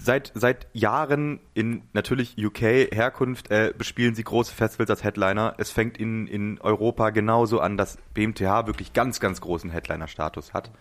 seit, 0.04 0.32
seit 0.36 0.68
Jahren 0.74 1.40
in 1.54 1.84
natürlich 1.94 2.36
UK 2.38 2.62
Herkunft 2.92 3.50
äh, 3.52 3.74
bespielen 3.78 4.16
sie 4.16 4.24
große 4.24 4.54
Festivals 4.54 4.90
als 4.90 5.04
Headliner. 5.04 5.56
Es 5.58 5.72
fängt 5.72 5.98
in, 5.98 6.28
in 6.28 6.60
Europa 6.60 7.10
genauso 7.12 7.60
an, 7.60 7.78
dass 7.78 7.98
BMTH 8.14 8.68
wirklich 8.68 8.94
ganz, 8.94 9.20
ganz 9.20 9.40
großen 9.42 9.70
Headliner-Status 9.72 10.54
hat. 10.54 10.72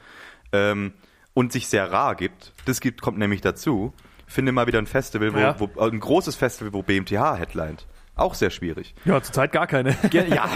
Ähm, 0.52 0.92
und 1.34 1.52
sich 1.52 1.68
sehr 1.68 1.90
rar 1.90 2.14
gibt. 2.14 2.52
Das 2.66 2.80
gibt, 2.80 3.00
kommt 3.00 3.16
nämlich 3.18 3.40
dazu. 3.40 3.94
Finde 4.26 4.52
mal 4.52 4.66
wieder 4.66 4.78
ein 4.78 4.86
Festival, 4.86 5.32
wo, 5.32 5.38
Ja. 5.38 5.58
wo 5.58 5.70
ein 5.80 5.98
großes 6.00 6.36
Festival, 6.36 6.72
wo 6.74 6.82
BMTH 6.82 7.36
headlined. 7.38 7.86
Auch 8.16 8.34
sehr 8.34 8.50
schwierig. 8.50 8.94
ja, 9.06 9.22
zurzeit 9.22 9.52
gar 9.52 9.66
keine. 9.66 9.96
Ja, 10.12 10.48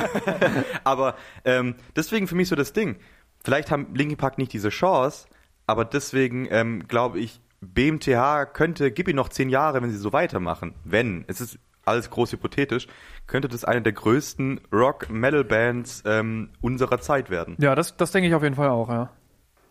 aber 0.84 1.14
ähm, 1.44 1.76
deswegen 1.94 2.26
für 2.26 2.34
mich 2.34 2.48
so 2.48 2.56
das 2.56 2.72
Ding. 2.74 2.96
Vielleicht 3.42 3.70
haben 3.70 3.94
Linkin 3.94 4.18
Park 4.18 4.36
nicht 4.38 4.52
diese 4.52 4.68
Chance, 4.68 5.28
aber 5.66 5.84
deswegen 5.86 6.46
ähm, 6.50 6.86
glaube 6.88 7.20
ich, 7.20 7.40
BMTH 7.60 8.52
könnte, 8.52 8.90
gib 8.90 9.08
ihnen 9.08 9.16
noch 9.16 9.28
zehn 9.28 9.48
Jahre, 9.48 9.82
wenn 9.82 9.90
sie 9.90 9.96
so 9.96 10.12
weitermachen. 10.12 10.74
Wenn, 10.84 11.24
es 11.28 11.40
ist 11.40 11.58
alles 11.84 12.10
groß 12.10 12.32
hypothetisch, 12.32 12.88
könnte 13.26 13.48
das 13.48 13.64
eine 13.64 13.80
der 13.82 13.92
größten 13.92 14.60
Rock-Metal-Bands 14.72 16.02
ähm, 16.06 16.50
unserer 16.60 17.00
Zeit 17.00 17.30
werden. 17.30 17.56
Ja, 17.60 17.74
das, 17.74 17.96
das 17.96 18.10
denke 18.12 18.28
ich 18.28 18.34
auf 18.34 18.42
jeden 18.42 18.56
Fall 18.56 18.68
auch, 18.68 18.88
ja. 18.88 19.10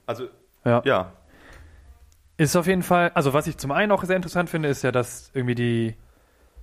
Also, 0.06 0.27
Ja. 0.63 0.82
ja, 0.86 1.12
Ist 2.38 2.56
auf 2.56 2.68
jeden 2.68 2.84
Fall, 2.84 3.12
also 3.15 3.34
was 3.34 3.48
ich 3.48 3.58
zum 3.58 3.72
einen 3.72 3.92
auch 3.92 4.04
sehr 4.04 4.15
interessant 4.15 4.50
finde, 4.50 4.70
ist 4.70 4.82
ja, 4.84 4.92
dass 4.92 5.30
irgendwie 5.34 5.56
die 5.56 5.96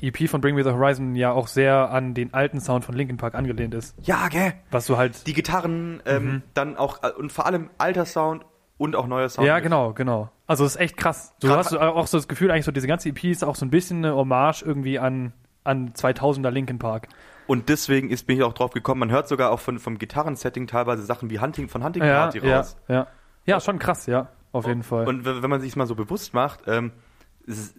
EP 0.01 0.29
von 0.29 0.41
Bring 0.41 0.55
Me 0.55 0.65
the 0.65 0.71
Horizon 0.71 1.15
ja 1.15 1.33
auch 1.33 1.47
sehr 1.49 1.91
an 1.91 2.15
den 2.15 2.35
alten 2.35 2.61
Sound 2.61 2.85
von 2.85 2.95
Linkin 2.95 3.17
Park 3.19 3.35
angelehnt 3.35 3.73
ist. 3.75 3.95
ja, 4.03 4.29
gell? 4.29 4.55
Was 4.71 4.87
du 4.87 4.97
halt. 4.97 5.27
Die 5.27 5.33
Gitarren, 5.33 6.03
ähm, 6.07 6.43
dann 6.55 6.77
auch, 6.77 7.03
äh, 7.03 7.11
und 7.11 7.31
vor 7.31 7.47
allem 7.47 7.71
alter 7.79 8.05
Sound 8.05 8.45
und 8.79 8.97
auch 8.97 9.07
neuer 9.07 9.29
Sound. 9.29 9.47
ja, 9.47 9.61
genau, 9.61 9.93
genau. 9.93 10.31
Also 10.53 10.65
es 10.67 10.75
ist 10.75 10.81
echt 10.81 10.97
krass. 10.99 11.35
Du 11.41 11.49
Grad- 11.49 11.59
hast 11.61 11.75
auch 11.77 12.07
so 12.07 12.19
das 12.19 12.29
Gefühl, 12.29 12.51
eigentlich 12.51 12.67
so 12.67 12.73
diese 12.73 12.87
ganze 12.87 13.09
EP 13.09 13.25
ist 13.25 13.43
auch 13.43 13.57
so 13.57 13.65
ein 13.65 13.71
bisschen 13.71 14.05
eine 14.05 14.15
Hommage 14.15 14.63
irgendwie 14.63 14.99
an, 14.99 15.33
an 15.65 15.93
2000er 15.95 16.51
Linkin 16.51 16.79
Park. 16.79 17.09
Und 17.47 17.71
deswegen 17.71 18.11
ist, 18.11 18.27
bin 18.27 18.37
ich 18.37 18.43
auch 18.43 18.53
drauf 18.53 18.73
gekommen, 18.73 19.01
man 19.01 19.11
hört 19.11 19.29
sogar 19.29 19.51
auch 19.51 19.61
von, 19.61 19.79
vom 19.79 19.97
Gitarrensetting 19.99 20.67
teilweise 20.67 21.03
Sachen 21.05 21.31
wie 21.31 21.41
Hunting, 21.41 21.69
von 21.71 21.83
Hunting 21.83 22.05
Ja, 22.05 22.21
Party 22.25 22.39
ja, 22.47 22.59
raus. 22.59 22.77
ja. 22.89 23.07
Ja, 23.47 23.61
schon 23.61 23.79
krass, 23.79 24.07
ja, 24.07 24.29
auf 24.53 24.67
jeden 24.67 24.83
Fall. 24.83 25.09
Und 25.09 25.25
wenn 25.25 25.51
man 25.51 25.61
sich 25.63 25.75
mal 25.75 25.87
so 25.87 25.95
bewusst 25.95 26.35
macht, 26.35 26.61
ähm, 26.67 26.93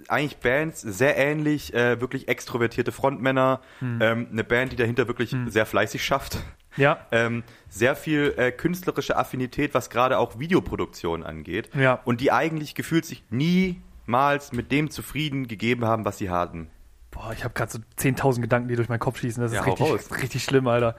eigentlich 0.09 0.37
Bands 0.39 0.81
sehr 0.81 1.15
ähnlich, 1.17 1.73
äh, 1.73 2.01
wirklich 2.01 2.27
extrovertierte 2.27 2.91
Frontmänner, 2.91 3.61
Hm. 3.79 3.99
ähm, 4.01 4.27
eine 4.31 4.43
Band, 4.43 4.71
die 4.73 4.75
dahinter 4.75 5.07
wirklich 5.07 5.33
sehr 5.47 5.65
fleißig 5.65 6.03
schafft, 6.03 6.39
ja, 6.77 7.05
ähm, 7.11 7.43
sehr 7.69 7.95
viel 7.95 8.33
äh, 8.37 8.51
künstlerische 8.51 9.17
Affinität, 9.17 9.73
was 9.73 9.89
gerade 9.89 10.17
auch 10.17 10.39
Videoproduktion 10.39 11.23
angeht 11.23 11.69
Ja. 11.75 11.99
und 12.05 12.21
die 12.21 12.31
eigentlich 12.31 12.75
gefühlt 12.75 13.05
sich 13.05 13.23
niemals 13.29 14.51
mit 14.51 14.71
dem 14.71 14.89
zufrieden 14.89 15.47
gegeben 15.47 15.85
haben, 15.85 16.05
was 16.05 16.17
sie 16.17 16.29
hatten. 16.29 16.67
Boah, 17.11 17.31
ich 17.33 17.43
habe 17.43 17.53
gerade 17.53 17.71
so 17.71 17.79
10.000 17.99 18.41
Gedanken, 18.41 18.67
die 18.69 18.75
durch 18.75 18.89
meinen 18.89 18.99
Kopf 18.99 19.19
schießen. 19.19 19.41
Das 19.43 19.51
ist 19.51 19.57
Ja, 19.57 19.63
richtig, 19.63 20.21
richtig 20.21 20.43
schlimm, 20.43 20.67
Alter. 20.67 20.95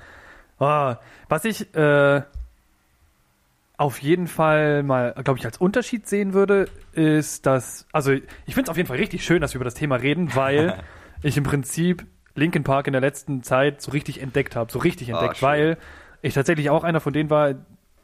Ah, 0.60 0.98
was 1.28 1.44
ich 1.44 1.74
äh, 1.74 2.22
auf 3.76 4.00
jeden 4.00 4.28
Fall 4.28 4.84
mal, 4.84 5.12
glaube 5.24 5.38
ich, 5.40 5.44
als 5.44 5.58
Unterschied 5.58 6.06
sehen 6.06 6.32
würde, 6.32 6.68
ist, 6.92 7.44
dass, 7.46 7.86
also 7.92 8.12
ich 8.12 8.22
finde 8.46 8.62
es 8.62 8.68
auf 8.68 8.76
jeden 8.76 8.86
Fall 8.86 8.98
richtig 8.98 9.24
schön, 9.24 9.40
dass 9.40 9.52
wir 9.54 9.56
über 9.56 9.64
das 9.64 9.74
Thema 9.74 9.96
reden, 9.96 10.34
weil 10.36 10.78
ich 11.22 11.36
im 11.36 11.42
Prinzip 11.42 12.06
Linkin 12.34 12.64
Park 12.64 12.86
in 12.86 12.92
der 12.92 13.00
letzten 13.02 13.42
Zeit 13.42 13.80
so 13.80 13.90
richtig 13.92 14.20
entdeckt 14.22 14.56
habe, 14.56 14.70
so 14.72 14.78
richtig 14.78 15.12
Ah, 15.12 15.18
entdeckt, 15.18 15.38
schön. 15.38 15.48
weil 15.48 15.78
ich 16.22 16.34
tatsächlich 16.34 16.70
auch 16.70 16.84
einer 16.84 17.00
von 17.00 17.12
denen 17.12 17.30
war, 17.30 17.54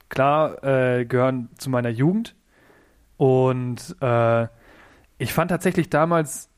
klar, 0.09 0.63
äh, 0.65 1.05
gehören 1.05 1.49
zu 1.59 1.71
meiner 1.71 1.89
Jugend 1.89 2.35
und 3.17 3.97
äh, 4.01 4.47
ich 5.19 5.33
fand 5.33 5.51
tatsächlich 5.51 5.91
damals 5.91 6.49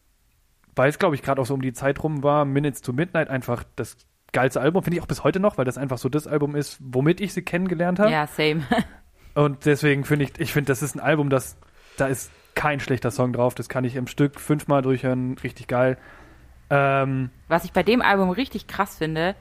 weil 0.75 0.88
es, 0.88 0.99
glaube 0.99 1.14
ich, 1.14 1.23
gerade 1.23 1.38
auch 1.38 1.45
so 1.45 1.52
um 1.52 1.61
die 1.61 1.75
Zeit 1.75 2.02
rum 2.02 2.23
war, 2.23 2.47
Minutes 2.47 2.81
to 2.81 2.95
Midnight 2.95 3.29
einfach 3.29 3.62
das 3.76 3.99
geilste 4.33 4.59
Album, 4.62 4.83
finde 4.83 4.97
ich 4.97 5.02
auch 5.02 5.07
bis 5.07 5.23
heute 5.23 5.38
noch, 5.38 5.59
weil 5.59 5.67
das 5.67 5.76
einfach 5.76 5.99
so 5.99 6.09
das 6.09 6.26
Album 6.26 6.55
ist, 6.57 6.79
womit 6.81 7.21
ich 7.21 7.35
sie 7.35 7.43
kennengelernt 7.43 7.99
habe. 7.99 8.11
Ja, 8.11 8.26
same. 8.26 8.62
Und 9.35 9.67
deswegen 9.67 10.05
finde 10.05 10.25
ich, 10.25 10.41
ich 10.41 10.52
finde, 10.55 10.69
das 10.69 10.81
ist 10.83 10.95
ein 10.95 11.00
Album, 11.00 11.29
das, 11.29 11.59
da 11.99 12.07
ist 12.07 12.31
kein 12.55 12.81
schlechter 12.81 13.11
Song 13.11 13.35
drauf, 13.35 13.55
das 13.55 13.69
kann 13.69 13.85
ich 13.85 13.97
im 13.97 14.07
Stück 14.07 14.41
fünfmal 14.41 14.81
durchhören, 14.81 15.37
richtig 15.45 15.69
geil. 15.69 15.99
Ähm, 16.75 17.31
Was 17.49 17.64
ich 17.64 17.73
bei 17.73 17.83
dem 17.83 18.00
Album 18.02 18.31
richtig 18.31 18.67
krass 18.67 18.97
finde, 18.97 19.35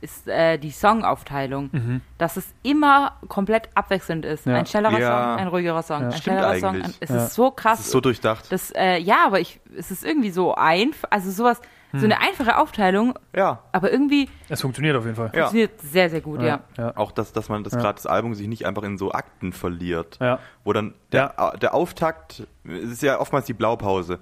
ist 0.00 0.28
äh, 0.28 0.58
die 0.58 0.70
Songaufteilung. 0.70 2.00
Dass 2.18 2.36
es 2.36 2.54
immer 2.62 3.16
komplett 3.28 3.68
abwechselnd 3.74 4.24
ist. 4.24 4.46
Mhm. 4.46 4.52
Ja. 4.52 4.58
Ein 4.58 4.66
schnellerer 4.66 4.98
Ja. 5.00 5.08
Song, 5.32 5.38
ein 5.40 5.48
ruhigerer 5.48 5.82
Song, 5.82 5.96
ein 6.04 6.12
Stimmt 6.12 6.22
schnellerer 6.24 6.58
Song. 6.60 6.82
Ein, 6.82 6.94
es 7.00 7.10
Ja. 7.10 7.24
ist 7.24 7.34
so 7.34 7.50
krass. 7.50 7.78
Das 7.78 7.86
ist 7.86 7.92
so 7.92 8.00
durchdacht. 8.00 8.50
Das, 8.52 8.70
äh, 8.76 8.98
ja, 8.98 9.26
aber 9.26 9.40
ich, 9.40 9.60
es 9.76 9.90
ist 9.90 10.04
irgendwie 10.04 10.30
so 10.30 10.54
einfach, 10.54 11.08
also 11.10 11.30
sowas, 11.30 11.60
so 11.94 12.04
eine 12.04 12.20
einfache 12.20 12.58
Aufteilung, 12.58 13.18
ja, 13.34 13.60
aber 13.72 13.90
irgendwie 13.90 14.28
es 14.50 14.60
funktioniert 14.60 14.94
auf 14.94 15.04
jeden 15.06 15.16
Fall. 15.16 15.30
Ja. 15.34 15.44
funktioniert 15.44 15.80
sehr, 15.80 16.10
sehr 16.10 16.20
gut, 16.20 16.42
ja. 16.42 16.60
ja. 16.76 16.94
auch 16.98 17.12
dass, 17.12 17.32
dass 17.32 17.48
man 17.48 17.64
das 17.64 17.72
Ja. 17.72 17.78
gerade 17.80 17.94
das 17.94 18.04
Album 18.04 18.34
sich 18.34 18.46
nicht 18.46 18.66
einfach 18.66 18.82
in 18.82 18.98
so 18.98 19.10
Akten 19.12 19.54
verliert. 19.54 20.18
ja. 20.20 20.38
wo 20.64 20.74
dann 20.74 20.92
der, 21.12 21.56
der 21.62 21.72
Auftakt, 21.72 22.46
es 22.64 22.90
ist 22.90 23.02
ja 23.02 23.18
oftmals 23.18 23.46
die 23.46 23.54
Blaupause. 23.54 24.18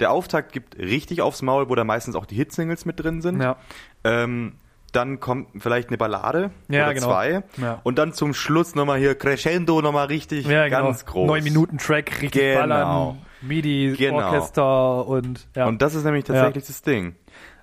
Der 0.00 0.10
Auftakt 0.10 0.52
gibt 0.52 0.78
richtig 0.78 1.22
aufs 1.22 1.42
Maul, 1.42 1.68
wo 1.68 1.74
da 1.74 1.84
meistens 1.84 2.16
auch 2.16 2.26
die 2.26 2.34
Hitsingles 2.36 2.84
mit 2.84 3.02
drin 3.02 3.22
sind. 3.22 3.40
Ja. 3.40 3.56
Ähm, 4.04 4.54
dann 4.92 5.18
kommt 5.18 5.48
vielleicht 5.60 5.88
eine 5.88 5.98
Ballade 5.98 6.50
Ja, 6.68 6.84
oder 6.84 6.94
genau. 6.94 7.06
zwei. 7.08 7.42
Ja. 7.60 7.80
Und 7.82 7.98
dann 7.98 8.12
zum 8.12 8.32
Schluss 8.32 8.74
nochmal 8.76 8.98
hier 8.98 9.14
Crescendo 9.16 9.82
nochmal 9.82 10.06
richtig 10.06 10.46
Ja, 10.46 10.68
genau. 10.68 10.84
ganz 10.84 11.04
groß. 11.04 11.26
Neun 11.26 11.42
Minuten 11.42 11.78
Track, 11.78 12.22
richtig 12.22 12.40
Genau. 12.42 12.60
ballern, 12.60 13.18
MIDI, 13.42 13.94
Genau. 13.98 14.18
Orchester 14.24 15.06
und 15.06 15.48
ja. 15.56 15.66
Und 15.66 15.82
das 15.82 15.94
ist 15.96 16.04
nämlich 16.04 16.24
tatsächlich 16.24 16.64
das 16.66 16.82
Ding. 16.82 17.16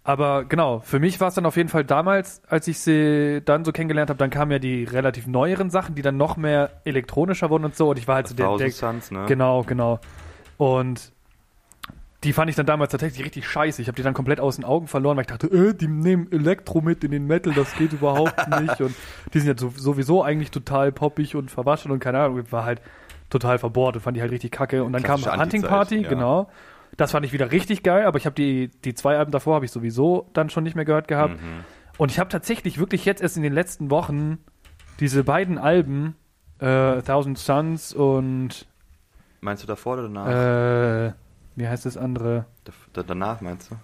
Aber 0.04 0.46
genau, 0.46 0.80
für 0.80 1.00
mich 1.00 1.20
war 1.22 1.28
es 1.28 1.36
dann 1.36 1.46
auf 1.46 1.56
jeden 1.58 1.70
Fall 1.70 1.86
damals, 1.86 2.42
als 2.50 2.68
ich 2.68 2.80
sie 2.80 3.42
dann 3.46 3.64
so 3.64 3.72
kennengelernt 3.72 4.10
habe, 4.10 4.18
dann 4.18 4.32
kamen 4.32 4.52
ja 4.52 4.60
die 4.60 4.84
relativ 4.84 5.28
neueren 5.28 5.70
Sachen, 5.70 5.94
die 5.96 6.02
dann 6.02 6.18
noch 6.18 6.38
mehr 6.38 6.82
elektronischer 6.86 7.50
wurden 7.52 7.66
und 7.66 7.76
so. 7.76 7.92
Und 7.92 8.00
ich 8.00 8.08
war 8.08 8.16
halt 8.16 8.28
so 8.28 8.36
der, 8.36 8.58
der 8.58 8.72
Suns, 8.72 9.12
ne? 9.12 9.26
Genau, 9.28 9.64
genau. 9.64 10.00
Und 10.58 11.14
die 12.24 12.34
fand 12.34 12.50
ich 12.50 12.56
dann 12.56 12.68
damals 12.68 12.92
tatsächlich 12.92 13.26
richtig 13.26 13.48
scheiße. 13.48 13.82
Ich 13.82 13.88
habe 13.88 13.96
die 13.96 14.04
dann 14.04 14.14
komplett 14.14 14.40
aus 14.40 14.58
den 14.58 14.66
Augen 14.66 14.88
verloren, 14.88 15.18
weil 15.18 15.24
ich 15.24 15.28
dachte, 15.28 15.48
äh, 15.48 15.74
die 15.74 15.88
nehmen 15.88 16.32
Elektro 16.32 16.82
mit 16.82 17.04
in 17.04 17.12
den 17.12 17.26
Metal, 17.26 17.54
das 17.54 17.76
geht 17.76 17.94
überhaupt 17.94 18.48
nicht. 18.62 18.80
Und 18.80 18.96
die 19.34 19.40
sind 19.40 19.48
ja 19.48 19.58
so, 19.58 19.74
sowieso 19.76 20.24
eigentlich 20.24 20.52
total 20.52 20.92
poppig 20.92 21.36
und 21.36 21.50
verwaschen 21.50 21.92
und 21.92 22.00
keine 22.00 22.20
Ahnung. 22.20 22.40
Ich 22.40 22.52
war 22.52 22.64
halt 22.64 22.82
total 23.32 23.58
verbohrt 23.58 23.96
und 23.96 24.02
fand 24.02 24.18
die 24.18 24.22
halt 24.22 24.32
richtig 24.32 24.52
kacke. 24.52 24.84
Und 24.84 24.94
dann 24.94 25.02
kam 25.02 25.20
Hunting 25.20 25.64
Party, 25.64 26.02
ja. 26.02 26.10
genau. 26.10 26.50
Das 26.98 27.12
fand 27.12 27.26
ich 27.26 27.34
wieder 27.34 27.52
richtig 27.52 27.84
geil, 27.84 28.06
aber 28.06 28.18
ich 28.18 28.26
habe 28.26 28.36
die, 28.36 28.70
die 28.84 28.94
zwei 28.94 29.18
Alben 29.18 29.32
davor 29.32 29.56
habe 29.56 29.66
ich 29.66 29.72
sowieso 29.72 30.30
dann 30.34 30.50
schon 30.50 30.64
nicht 30.64 30.76
mehr 30.76 30.86
gehört 30.86 31.08
gehabt. 31.08 31.42
Mhm. 31.42 31.64
Und 31.98 32.12
ich 32.12 32.20
habe 32.20 32.30
tatsächlich 32.30 32.78
wirklich 32.78 33.06
jetzt 33.06 33.22
erst 33.22 33.38
in 33.38 33.44
den 33.44 33.54
letzten 33.54 33.90
Wochen 33.90 34.40
diese 35.00 35.24
beiden 35.24 35.58
Alben, 35.58 36.16
äh, 36.60 37.02
Thousand 37.02 37.40
Suns 37.40 37.94
und 37.94 38.68
Meinst 39.40 39.64
du 39.64 39.68
davor 39.68 39.94
oder 39.94 40.04
danach? 40.04 40.28
äh, 41.08 41.14
wie 41.56 41.68
heißt 41.68 41.86
das 41.86 41.98
andere? 41.98 42.46
Da- 42.64 42.74
da, 42.94 43.04
danach 43.04 43.42
meinst 43.42 43.72
du? 43.72 43.76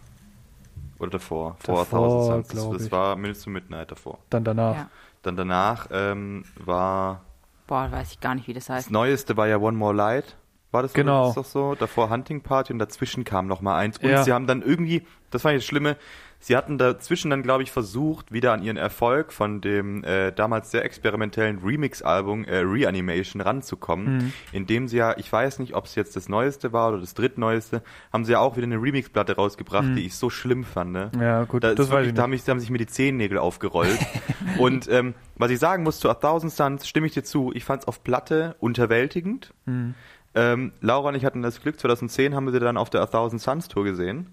Oder 0.99 1.11
davor? 1.11 1.57
Vor 1.59 1.77
Davor, 1.79 1.99
Thousand 1.99 2.47
Suns. 2.47 2.63
Das, 2.69 2.77
das 2.77 2.85
ich. 2.87 2.91
war 2.91 3.15
Minutes 3.15 3.43
to 3.43 3.49
Midnight 3.49 3.91
davor. 3.91 4.17
Dann 4.29 4.43
danach. 4.43 4.75
Ja. 4.75 4.89
Dann 5.21 5.35
danach 5.35 5.87
ähm, 5.91 6.43
war 6.55 7.21
Boah, 7.67 7.91
weiß 7.91 8.13
ich 8.13 8.19
gar 8.21 8.33
nicht, 8.33 8.47
wie 8.47 8.53
das 8.53 8.65
Das 8.67 8.75
heißt. 8.77 8.91
Neueste 8.91 9.35
war 9.37 9.47
ja 9.47 9.57
One 9.57 9.77
More 9.77 9.93
Light. 9.93 10.37
War 10.71 10.81
das 10.83 10.93
so? 10.93 10.95
Genau. 10.95 11.21
Das 11.27 11.29
ist 11.29 11.37
doch 11.37 11.45
so. 11.45 11.75
Davor 11.75 12.09
Hunting 12.09 12.41
Party 12.41 12.73
und 12.73 12.79
dazwischen 12.79 13.23
kam 13.25 13.47
noch 13.47 13.61
mal 13.61 13.77
eins. 13.77 13.97
Und 13.97 14.09
Ja. 14.09 14.23
sie 14.23 14.31
haben 14.33 14.47
dann 14.47 14.61
irgendwie, 14.61 15.05
das 15.31 15.43
war 15.43 15.53
das 15.53 15.65
Schlimme, 15.65 15.97
sie 16.39 16.55
hatten 16.55 16.77
dazwischen 16.77 17.29
dann, 17.31 17.43
glaube 17.43 17.63
ich, 17.63 17.71
versucht, 17.71 18.31
wieder 18.31 18.53
an 18.53 18.61
ihren 18.63 18.77
Erfolg 18.77 19.33
von 19.33 19.59
dem 19.61 20.03
äh, 20.03 20.31
damals 20.31 20.71
sehr 20.71 20.85
experimentellen 20.85 21.59
Remix-Album 21.63 22.45
äh, 22.45 22.57
Reanimation 22.59 23.41
ranzukommen, 23.41 24.17
Mhm. 24.17 24.33
indem 24.51 24.87
sie 24.87 24.97
ja, 24.97 25.17
ich 25.17 25.31
weiß 25.31 25.59
nicht, 25.59 25.75
ob 25.75 25.85
es 25.85 25.95
jetzt 25.95 26.15
das 26.15 26.29
Neueste 26.29 26.73
war 26.73 26.89
oder 26.89 26.99
das 26.99 27.13
drittneueste, 27.13 27.81
haben 28.13 28.25
sie 28.25 28.33
ja 28.33 28.39
auch 28.39 28.55
wieder 28.57 28.65
eine 28.67 28.81
Remix-Platte 28.81 29.35
rausgebracht, 29.35 29.85
Mhm. 29.85 29.95
die 29.95 30.05
ich 30.05 30.15
so 30.15 30.29
schlimm 30.29 30.63
fand. 30.63 30.91
Ne? 30.91 31.11
Ja, 31.19 31.43
gut, 31.45 31.63
Da, 31.63 31.73
das 31.75 31.89
wirklich, 31.89 32.09
ich 32.09 32.13
da, 32.13 32.23
haben 32.23 32.29
mich, 32.31 32.43
da 32.43 32.51
haben 32.51 32.59
sich 32.59 32.69
mir 32.69 32.77
die 32.77 32.87
Zehennägel 32.87 33.37
aufgerollt. 33.37 33.97
und 34.59 34.87
ähm, 34.89 35.13
was 35.35 35.51
ich 35.51 35.59
sagen 35.59 35.83
muss 35.83 35.99
zu 35.99 36.09
A 36.09 36.13
Thousand 36.13 36.51
Suns, 36.53 36.87
stimme 36.87 37.07
ich 37.07 37.13
dir 37.13 37.23
zu. 37.23 37.51
Ich 37.53 37.63
fand 37.65 37.81
es 37.83 37.87
auf 37.87 38.03
Platte 38.03 38.55
unterwältigend. 38.59 39.53
Mhm. 39.65 39.93
Ähm, 40.35 40.71
Laura 40.81 41.09
und 41.09 41.15
ich 41.15 41.25
hatten 41.25 41.41
das 41.41 41.61
Glück, 41.61 41.79
2010 41.79 42.35
haben 42.35 42.45
wir 42.45 42.51
sie 42.53 42.59
dann 42.59 42.77
auf 42.77 42.89
der 42.89 43.01
A 43.01 43.07
Thousand 43.07 43.41
Suns 43.41 43.67
Tour 43.67 43.83
gesehen. 43.85 44.27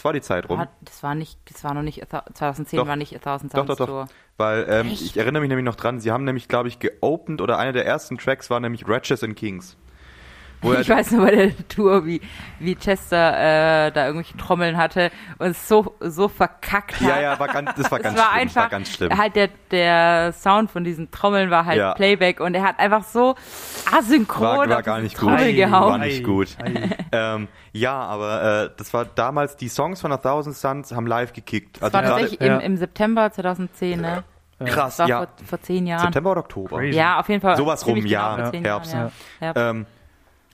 Das 0.00 0.04
war 0.06 0.14
die 0.14 0.22
Zeit 0.22 0.48
rum. 0.48 0.66
Das 0.80 1.02
war 1.02 1.14
nicht, 1.14 1.38
das 1.44 1.62
war 1.62 1.74
noch 1.74 1.82
nicht, 1.82 2.02
2010 2.08 2.78
Doch. 2.78 2.86
war 2.86 2.96
nicht 2.96 3.14
A 3.14 3.18
Thousand 3.18 3.52
Doch, 3.52 3.66
Suns 3.66 3.68
doch, 3.68 3.76
doch. 3.76 3.86
Tour. 3.86 4.06
Weil 4.38 4.66
ähm, 4.66 4.86
ich 4.86 5.14
erinnere 5.18 5.42
mich 5.42 5.50
nämlich 5.50 5.66
noch 5.66 5.74
dran, 5.74 6.00
sie 6.00 6.10
haben 6.10 6.24
nämlich, 6.24 6.48
glaube 6.48 6.68
ich, 6.68 6.78
geopened 6.78 7.42
oder 7.42 7.58
einer 7.58 7.74
der 7.74 7.84
ersten 7.84 8.16
Tracks 8.16 8.48
war 8.48 8.60
nämlich 8.60 8.88
Ratchets 8.88 9.22
and 9.22 9.36
Kings. 9.36 9.76
Wo 10.62 10.74
Ich 10.74 10.88
weiß 10.88 11.12
nur 11.12 11.24
bei 11.24 11.30
der 11.34 11.68
Tour, 11.68 12.04
wie, 12.04 12.20
wie 12.58 12.74
Chester 12.74 13.86
äh, 13.86 13.90
da 13.92 14.06
irgendwelche 14.06 14.36
Trommeln 14.36 14.76
hatte 14.76 15.10
und 15.38 15.48
es 15.52 15.68
so, 15.68 15.94
so 16.00 16.28
verkackt 16.28 17.00
hat. 17.00 17.08
ja, 17.08 17.20
ja, 17.20 17.38
war 17.38 17.48
ganz, 17.48 17.70
das 17.76 17.90
war 17.90 17.98
Es 17.98 18.04
ganz 18.04 18.18
war 18.18 18.26
schlimm. 18.30 18.40
einfach, 18.40 18.54
das 18.54 18.62
war 18.64 18.68
ganz 18.68 18.90
schlimm. 18.92 19.18
halt 19.18 19.36
der, 19.36 19.48
der 19.70 20.32
Sound 20.34 20.70
von 20.70 20.84
diesen 20.84 21.10
Trommeln 21.10 21.50
war 21.50 21.64
halt 21.64 21.78
Ja. 21.78 21.94
Playback 21.94 22.40
und 22.40 22.54
er 22.54 22.62
hat 22.62 22.78
einfach 22.78 23.04
so 23.04 23.36
asynchron 23.90 24.42
War- 24.58 24.68
war 24.68 24.82
gar 24.82 25.00
nicht 25.00 25.16
gut. 25.18 25.28
Trommel 25.30 25.44
Ei, 25.46 25.52
gehauen. 25.52 25.90
War 25.92 25.98
nicht 25.98 26.24
gut. 26.24 26.56
ähm, 27.12 27.48
ja, 27.72 27.94
aber 27.98 28.64
äh, 28.64 28.70
das 28.76 28.92
war 28.92 29.04
damals, 29.06 29.56
die 29.56 29.68
Songs 29.68 30.00
von 30.00 30.12
A 30.12 30.16
Thousand 30.18 30.56
Suns 30.56 30.92
haben 30.92 31.06
live 31.06 31.32
gekickt. 31.32 31.76
Das 31.76 31.84
Also 31.84 31.94
war 31.94 32.02
tatsächlich 32.04 32.40
Ja. 32.40 32.56
im, 32.56 32.60
im 32.60 32.76
September 32.76 33.30
2010, 33.32 34.00
ne? 34.00 34.24
krass, 34.62 34.96
Das 34.96 34.98
war 34.98 35.08
ja. 35.08 35.18
vor, 35.18 35.28
vor 35.46 35.60
zehn 35.62 35.86
Jahren. 35.86 36.02
September 36.02 36.32
oder 36.32 36.40
Oktober? 36.40 36.76
Crazy. 36.78 36.98
Ja, 36.98 37.18
auf 37.18 37.28
jeden 37.30 37.40
Fall. 37.40 37.56
Sowas 37.56 37.86
rum, 37.86 37.96
ja. 38.04 38.50
zehn 38.50 38.62
Herbst. 38.64 38.92
Jahren, 38.92 39.10
ja. 39.40 39.52
Ja. 39.56 39.70
Ähm, 39.70 39.86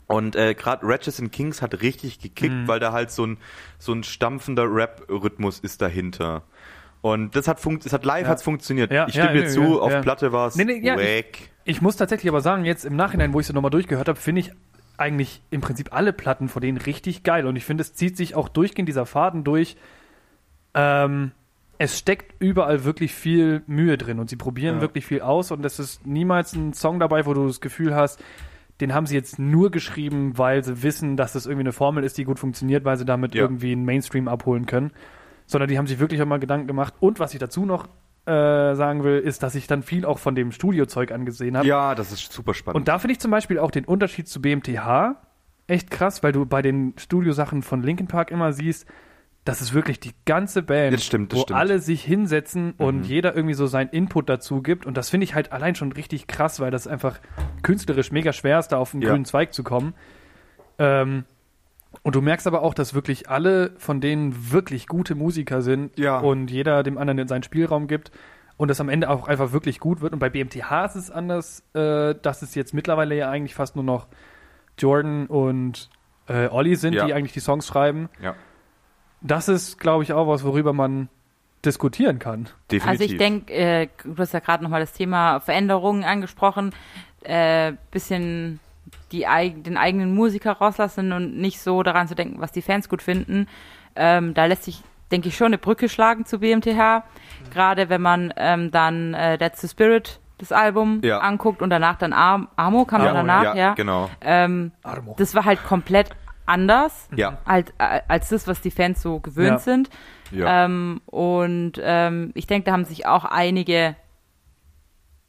und 0.07 0.37
äh, 0.37 0.55
gerade 0.55 0.87
Ratchets 0.87 1.21
and 1.21 1.33
Kings 1.33 1.63
hat 1.63 1.81
richtig 1.83 2.19
gekickt, 2.21 2.55
Mhm. 2.55 2.69
weil 2.69 2.79
da 2.81 2.93
halt 2.93 3.11
so 3.11 3.27
ein, 3.27 3.39
so 3.79 3.93
ein 3.93 4.03
stampfender 4.05 4.65
Rap-Rhythmus 4.73 5.59
ist 5.61 5.83
dahinter. 5.83 6.43
Und 7.03 7.37
das 7.37 7.47
hat, 7.49 7.61
funkt, 7.61 7.85
das 7.85 7.93
hat 7.93 8.05
live 8.05 8.25
Ja. 8.25 8.29
hat's 8.31 8.43
funktioniert. 8.43 8.91
Ja, 8.91 9.07
ich 9.07 9.15
stimme 9.15 9.33
dir 9.35 9.43
ja, 9.45 9.49
zu, 9.49 9.81
auf. 9.81 10.01
Platte 10.03 10.33
war 10.33 10.49
es 10.49 10.57
Nee, 10.57 10.65
nee, 10.65 10.81
ja, 10.81 10.97
wack. 10.97 11.51
Ich 11.65 11.81
muss 11.83 11.97
tatsächlich 11.97 12.29
aber 12.31 12.41
sagen, 12.41 12.65
jetzt 12.65 12.85
im 12.85 12.97
Nachhinein, 12.97 13.33
wo 13.33 13.41
ich 13.41 13.47
sie 13.47 13.53
nochmal 13.53 13.71
durchgehört 13.71 14.09
habe, 14.09 14.19
finde 14.19 14.41
ich 14.41 14.53
eigentlich 14.97 15.43
im 15.51 15.61
Prinzip 15.61 15.93
alle 15.93 16.13
Platten 16.13 16.49
von 16.49 16.63
denen 16.63 16.79
richtig 16.79 17.23
geil. 17.23 17.47
Und 17.47 17.55
ich 17.57 17.65
finde, 17.65 17.83
es 17.83 17.95
zieht 17.95 18.17
sich 18.17 18.35
auch 18.35 18.49
durchgehend 18.49 18.89
dieser 18.89 19.07
Faden 19.07 19.45
durch. 19.45 19.77
Ähm, 20.75 21.33
es 21.79 21.99
steckt 21.99 22.35
überall 22.41 22.85
wirklich 22.85 23.13
viel 23.13 23.63
Mühe 23.67 23.99
drin 23.99 24.19
und 24.19 24.31
sie 24.31 24.37
probieren 24.37 24.81
wirklich 24.81 25.05
viel 25.05 25.21
aus 25.21 25.51
und 25.51 25.65
es 25.65 25.79
ist 25.79 26.07
niemals 26.07 26.55
ein 26.55 26.73
Song 26.73 26.99
dabei, 26.99 27.27
wo 27.27 27.35
du 27.35 27.47
das 27.47 27.61
Gefühl 27.61 27.95
hast, 27.95 28.23
den 28.81 28.93
haben 28.95 29.07
sie 29.07 29.15
jetzt 29.15 29.39
nur 29.39 29.71
geschrieben, 29.71 30.37
weil 30.37 30.63
sie 30.65 30.83
wissen, 30.83 31.17
dass 31.17 31.33
das 31.33 31.47
irgendwie 31.47 31.63
eine 31.65 31.73
Formel 31.73 32.05
ist, 32.05 32.19
die 32.19 32.25
gut 32.25 32.39
funktioniert, 32.39 32.85
weil 32.85 32.97
sie 32.97 33.05
damit 33.05 33.35
Ja. 33.35 33.43
irgendwie 33.43 33.73
einen 33.73 33.85
Mainstream 33.85 34.29
abholen 34.29 34.67
können. 34.67 34.93
Sondern 35.47 35.69
die 35.69 35.79
haben 35.79 35.87
sich 35.87 35.99
wirklich 35.99 36.21
auch 36.21 36.27
mal 36.27 36.39
Gedanken 36.41 36.67
gemacht. 36.67 36.95
Und 37.01 37.21
was 37.21 37.33
ich 37.33 37.39
dazu 37.41 37.65
noch 37.65 37.89
äh, 38.27 38.75
sagen 38.75 39.05
will, 39.05 39.19
ist, 39.21 39.43
dass 39.45 39.55
ich 39.55 39.69
dann 39.69 39.83
viel 39.85 40.05
auch 40.05 40.19
von 40.19 40.35
dem 40.35 40.51
Studiozeug 40.51 41.13
angesehen 41.13 41.57
habe. 41.57 41.67
Ja, 41.69 41.95
das 41.95 42.11
ist 42.11 42.33
super 42.33 42.55
spannend. 42.55 42.77
Und 42.77 42.89
da 42.89 42.99
finde 42.99 43.13
ich 43.13 43.21
zum 43.21 43.31
Beispiel 43.31 43.59
auch 43.61 43.71
den 43.71 43.85
Unterschied 43.85 44.27
zu 44.29 44.43
BMTH 44.43 45.15
echt 45.69 45.91
krass, 45.93 46.23
weil 46.25 46.33
du 46.33 46.45
bei 46.45 46.61
den 46.63 46.95
Studiosachen 46.99 47.63
von 47.63 47.83
Linkin 47.83 48.09
Park 48.09 48.31
immer 48.33 48.53
siehst, 48.53 48.87
das 49.47 49.61
ist 49.63 49.73
wirklich 49.73 49.99
die 50.01 50.13
ganze 50.27 50.63
Band, 50.63 50.93
Das 50.93 51.05
stimmt, 51.05 51.33
das 51.33 51.39
wo 51.39 51.43
stimmt. 51.45 51.59
alle 51.59 51.79
sich 51.79 52.05
hinsetzen 52.05 52.75
und 52.79 52.99
Mhm. 52.99 53.03
jeder 53.05 53.35
irgendwie 53.35 53.55
so 53.55 53.67
seinen 53.67 53.89
Input 53.91 54.29
dazu 54.29 54.61
gibt. 54.61 54.85
Und 54.85 54.97
das 54.97 55.09
finde 55.09 55.25
ich 55.25 55.35
halt 55.35 55.53
allein 55.53 55.75
schon 55.75 55.93
richtig 55.93 56.27
krass, 56.27 56.61
weil 56.61 56.71
das 56.71 56.87
einfach 56.87 57.19
künstlerisch 57.63 58.13
mega 58.13 58.33
schwer 58.35 58.59
ist, 58.59 58.69
da 58.69 58.79
auf 58.79 58.91
den 58.91 59.01
Ja. 59.03 59.11
grünen 59.11 59.25
Zweig 59.25 59.55
zu 59.55 59.63
kommen. 59.63 59.95
Ähm, 60.79 61.25
und 62.03 62.15
du 62.15 62.21
merkst 62.21 62.47
aber 62.47 62.63
auch, 62.63 62.75
dass 62.75 62.93
wirklich 62.93 63.31
alle 63.31 63.71
von 63.79 64.01
denen 64.01 64.53
wirklich 64.53 64.87
gute 64.87 65.15
Musiker 65.15 65.63
sind 65.63 65.99
Ja. 65.99 66.19
und 66.19 66.51
jeder 66.51 66.83
dem 66.83 66.99
anderen 66.99 67.27
seinen 67.29 67.43
Spielraum 67.43 67.87
gibt 67.89 68.11
und 68.59 68.69
das 68.69 68.81
am 68.81 68.89
Ende 68.89 69.09
auch 69.09 69.29
einfach 69.29 69.53
wirklich 69.53 69.81
gut 69.81 70.01
wird. 70.03 70.13
Und 70.13 70.19
bei 70.19 70.29
BMTH 70.29 70.85
ist 70.87 70.97
es 70.97 71.11
anders, 71.11 71.63
äh, 71.75 72.15
dass 72.21 72.43
es 72.43 72.55
jetzt 72.55 72.75
mittlerweile 72.75 73.15
ja 73.17 73.31
eigentlich 73.31 73.55
fast 73.55 73.77
nur 73.77 73.85
noch 73.85 74.07
Jordan 74.79 75.27
und 75.27 75.89
äh, 76.29 76.49
Olli 76.49 76.75
sind, 76.75 76.95
Ja. 76.95 77.07
die 77.07 77.15
eigentlich 77.15 77.33
die 77.33 77.41
Songs 77.41 77.67
schreiben. 77.67 78.09
ja, 78.21 78.35
Das 79.27 79.49
ist, 79.49 79.79
glaube 79.79 80.03
ich, 80.05 80.13
auch 80.13 80.29
was, 80.29 80.45
worüber 80.45 80.73
man 80.73 81.09
diskutieren 81.65 82.19
kann. 82.19 82.49
definitiv. 82.71 82.89
Also 82.89 83.05
ich 83.05 83.17
denke, 83.19 83.53
äh, 83.53 83.89
du 84.05 84.17
hast 84.19 84.33
ja 84.33 84.41
gerade 84.41 84.63
nochmal 84.63 84.81
das 84.81 84.93
Thema 84.93 85.41
Veränderungen 85.41 86.05
angesprochen, 86.05 86.73
äh, 87.25 87.73
bisschen 87.91 88.61
die, 89.11 89.27
eig- 89.27 89.63
den 89.65 89.77
eigenen 89.77 90.15
Musiker 90.15 90.53
rauslassen 90.53 91.13
und 91.13 91.37
nicht 91.39 91.61
so 91.61 91.83
daran 91.83 92.07
zu 92.07 92.15
denken, 92.15 92.41
was 92.41 92.53
die 92.53 92.63
Fans 92.63 92.89
gut 92.89 93.03
finden. 93.03 93.49
Ähm, 93.97 94.33
da 94.35 94.45
lässt 94.45 94.65
sich, 94.65 94.83
denke 95.11 95.29
ich, 95.29 95.37
schon 95.37 95.47
eine 95.49 95.59
Brücke 95.59 95.89
schlagen 95.89 96.25
zu 96.25 96.39
BMTH. 96.39 97.03
Gerade 97.53 97.89
wenn 97.89 98.03
man 98.03 98.33
ähm, 98.37 98.71
dann 98.71 99.15
äh, 99.15 99.37
That's 99.39 99.61
the 99.61 99.69
Spirit, 99.69 100.21
das 100.39 100.53
Album, 100.53 101.01
Ja. 101.03 101.19
anguckt 101.19 101.63
und 101.63 101.71
danach 101.71 101.97
dann 101.97 102.13
Am 102.13 102.47
Amo 102.57 102.85
kam 102.85 103.03
ja 103.03 103.13
danach, 103.13 103.43
ja, 103.43 103.55
ja. 103.57 103.75
genau. 103.75 104.09
Ähm, 104.21 104.71
Armo. 104.85 105.17
das 105.19 105.35
war 105.35 105.45
halt 105.47 105.65
komplett 105.65 106.11
anders 106.47 107.09
Ja, 107.15 107.39
als, 107.45 107.73
als 107.79 108.29
das, 108.31 108.47
was 108.49 108.61
die 108.61 108.71
Fans 108.71 109.03
so 109.03 109.21
gewöhnt 109.21 109.49
Ja. 109.49 109.59
sind. 109.59 109.91
ja. 110.31 110.65
Ähm, 110.65 111.01
und 111.07 111.73
ähm, 111.83 112.31
ich 112.35 112.47
denke, 112.47 112.67
da 112.67 112.73
haben 112.73 112.85
sich 112.85 113.07
auch 113.07 113.25
einige 113.25 113.97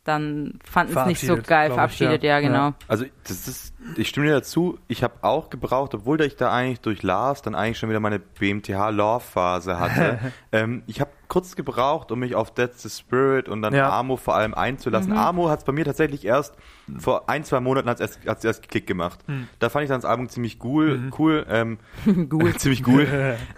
dann 0.07 0.59
fanden 0.63 0.97
es 0.97 1.05
nicht 1.05 1.19
so 1.21 1.27
Verabschiedet, 1.27 1.47
geil 1.47 1.67
glaub 1.67 1.71
ich, 1.71 1.75
verabschiedet, 1.75 2.23
ja. 2.23 2.39
ja, 2.39 2.47
genau. 2.47 2.73
Also 2.87 3.05
das 3.23 3.47
ist, 3.47 3.73
ich 3.95 4.07
stimme 4.07 4.27
dir 4.27 4.33
dazu, 4.33 4.79
ich 4.87 5.03
habe 5.03 5.15
auch 5.21 5.49
gebraucht, 5.49 5.93
obwohl 5.93 6.21
ich 6.21 6.35
da 6.35 6.51
eigentlich 6.51 6.79
durch 6.81 7.03
Lars 7.03 7.41
dann 7.41 7.55
eigentlich 7.55 7.77
schon 7.77 7.89
wieder 7.89 7.99
meine 7.99 8.19
BMTH-Love-Phase 8.19 9.79
hatte. 9.79 10.19
ähm, 10.51 10.83
ich 10.87 11.01
habe 11.01 11.11
kurz 11.27 11.55
gebraucht, 11.55 12.11
um 12.11 12.19
mich 12.19 12.35
auf 12.35 12.53
That's 12.53 12.83
the 12.83 12.89
Spirit 12.89 13.49
und 13.49 13.61
dann 13.61 13.73
Ja. 13.73 13.89
Amo 13.97 14.15
vor 14.15 14.35
allem 14.35 14.53
einzulassen. 14.53 15.11
Amo 15.11 15.49
hat 15.49 15.59
es 15.59 15.65
bei 15.65 15.73
mir 15.73 15.83
tatsächlich 15.83 16.25
erst 16.25 16.55
vor 16.99 17.29
ein, 17.29 17.43
zwei 17.43 17.59
Monaten 17.59 17.89
hat 17.89 17.99
es 17.99 18.17
erst, 18.23 18.45
erst 18.45 18.61
gekickt 18.61 18.87
gemacht. 18.87 19.19
Da 19.59 19.69
fand 19.69 19.83
ich 19.83 19.89
dann 19.89 19.99
das 19.99 20.09
Album 20.09 20.29
ziemlich 20.29 20.63
cool, 20.63 21.11
cool, 21.19 21.45
ähm, 21.49 21.79
Cool. 22.31 22.55
ziemlich 22.57 22.87
cool. 22.87 23.05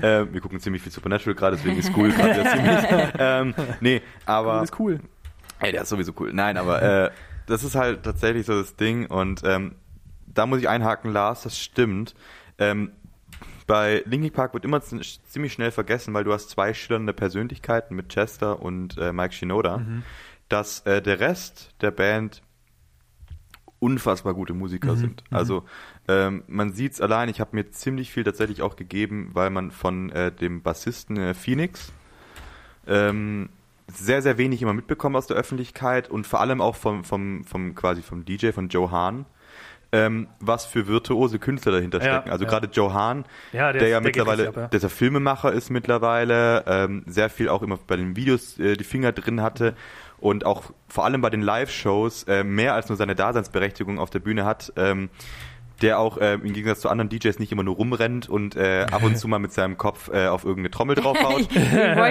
äh, 0.02 0.26
wir 0.32 0.42
gucken 0.42 0.60
ziemlich 0.60 0.82
viel 0.82 0.92
Supernatural 0.92 1.36
gerade, 1.36 1.58
deswegen 1.58 1.78
ist 1.78 1.92
cool 1.96 2.10
gerade 2.10 2.44
ziemlich. 2.50 3.14
ähm, 3.20 3.54
nee, 3.82 4.02
aber 4.26 4.64
ist 4.64 4.80
cool. 4.80 5.00
Ey, 5.60 5.72
der 5.72 5.84
ist 5.84 5.89
sowieso 5.89 6.13
cool. 6.19 6.32
Nein, 6.34 6.58
aber 6.58 6.82
äh, 6.82 7.12
das 7.48 7.63
ist 7.63 7.76
halt 7.76 8.04
tatsächlich 8.04 8.45
so 8.45 8.60
das 8.60 8.76
Ding 8.76 9.06
und 9.06 9.41
ähm, 9.43 9.76
da 10.28 10.45
muss 10.45 10.60
ich 10.60 10.69
einhaken, 10.69 11.12
Lars, 11.12 11.43
das 11.43 11.60
stimmt. 11.60 12.15
Ähm, 12.58 12.91
bei 13.67 14.04
Linkin 14.06 14.32
Park 14.32 14.54
wird 14.54 14.65
immer 14.65 14.82
ziemlich 14.82 15.54
schnell 15.54 15.72
vergessen, 15.72 16.13
weil 16.13 16.24
du 16.24 16.34
hast 16.34 16.50
zwei 16.50 16.74
schillernde 16.74 17.13
Persönlichkeiten 17.13 17.95
mit 17.95 18.10
Chester 18.10 18.62
und 18.62 18.98
äh, 18.98 19.13
Mike 19.13 19.34
Shinoda, 19.34 19.82
dass 20.50 20.82
äh, 20.82 21.02
der 21.02 21.19
Rest 21.19 21.76
der 21.82 21.91
Band 21.91 22.41
unfassbar 23.80 24.34
gute 24.34 24.54
Musiker 24.54 24.95
sind. 24.95 25.24
Also 25.30 25.63
ähm, 26.08 26.43
man 26.48 26.74
sieht's 26.74 27.00
allein, 27.00 27.30
ich 27.30 27.39
habe 27.39 27.56
mir 27.56 27.69
ziemlich 27.69 28.12
viel 28.12 28.24
tatsächlich 28.24 28.62
auch 28.62 28.76
gegeben, 28.76 29.30
weil 29.34 29.52
man 29.52 29.72
von 29.72 30.12
äh, 30.12 30.32
dem 30.32 30.62
Bassisten 30.63 31.17
äh, 31.17 31.34
Phoenix 31.34 31.93
ähm, 32.88 33.50
sehr, 33.93 34.21
sehr 34.21 34.38
wenig 34.38 34.62
immer 34.62 34.73
mitbekommen 34.73 35.15
aus 35.15 35.28
der 35.28 35.38
Öffentlichkeit 35.38 36.10
und 36.10 36.28
vor 36.28 36.41
allem 36.41 36.62
auch 36.62 36.75
vom, 36.75 37.04
vom, 37.04 37.43
vom 37.43 37.75
quasi 37.75 38.02
vom 38.02 38.25
DJ, 38.25 38.52
von 38.52 38.69
Joe 38.69 38.91
Hahn, 38.91 39.25
ähm, 39.91 40.28
was 40.39 40.65
für 40.65 40.88
virtuose 40.88 41.39
Künstler 41.39 41.71
dahinter 41.73 41.99
Ja, 41.99 42.04
stecken. 42.04 42.30
Also 42.30 42.45
ja. 42.45 42.49
gerade 42.49 42.67
Joe 42.67 42.93
Hahn, 42.93 43.25
Ja, 43.52 43.73
der, 43.73 43.82
ja 43.84 43.99
der 43.99 44.02
mittlerweile, 44.02 44.49
ab, 44.49 44.56
ja. 44.56 44.67
der 44.67 44.78
ist 44.78 44.84
ja 44.84 44.89
Filmemacher 44.89 45.52
ist 45.52 45.69
mittlerweile, 45.69 46.63
ähm, 46.67 47.04
sehr 47.08 47.30
viel 47.30 47.49
auch 47.49 47.63
immer 47.63 47.78
bei 47.88 47.95
den 47.95 48.15
Videos 48.15 48.60
äh, 48.60 48.75
die 48.75 48.84
Finger 48.84 49.12
drin 49.12 49.41
hatte 49.41 49.75
und 50.19 50.45
auch 50.45 50.63
vor 50.88 51.06
allem 51.06 51.21
bei 51.21 51.30
den 51.30 51.41
Live-Shows 51.41 52.23
äh, 52.23 52.43
mehr 52.43 52.73
als 52.73 52.89
nur 52.89 52.97
seine 52.97 53.15
Daseinsberechtigung 53.15 53.99
auf 53.99 54.10
der 54.10 54.19
Bühne 54.19 54.45
hat. 54.45 54.73
Ähm, 54.75 55.10
der 55.82 56.00
auch 56.00 56.18
äh, 56.18 56.34
im 56.34 56.54
Gegensatz 56.54 56.82
zu 56.82 56.89
anderen 56.89 57.10
DJs 57.10 57.39
nicht 57.39 57.52
immer 57.52 57.63
nur 57.63 57.76
rumrennt 57.76 58.30
und 58.30 58.56
äh, 58.56 58.86
ab 58.92 59.04
und 59.04 59.18
zu 59.18 59.28
mal 59.28 59.39
mit 59.39 59.52
seinem 59.54 59.78
Kopf 59.78 60.10
äh, 60.13 60.28
auf 60.28 60.44
irgendeine 60.44 60.72
Trommel 60.72 60.96
draufhaut. 61.02 61.48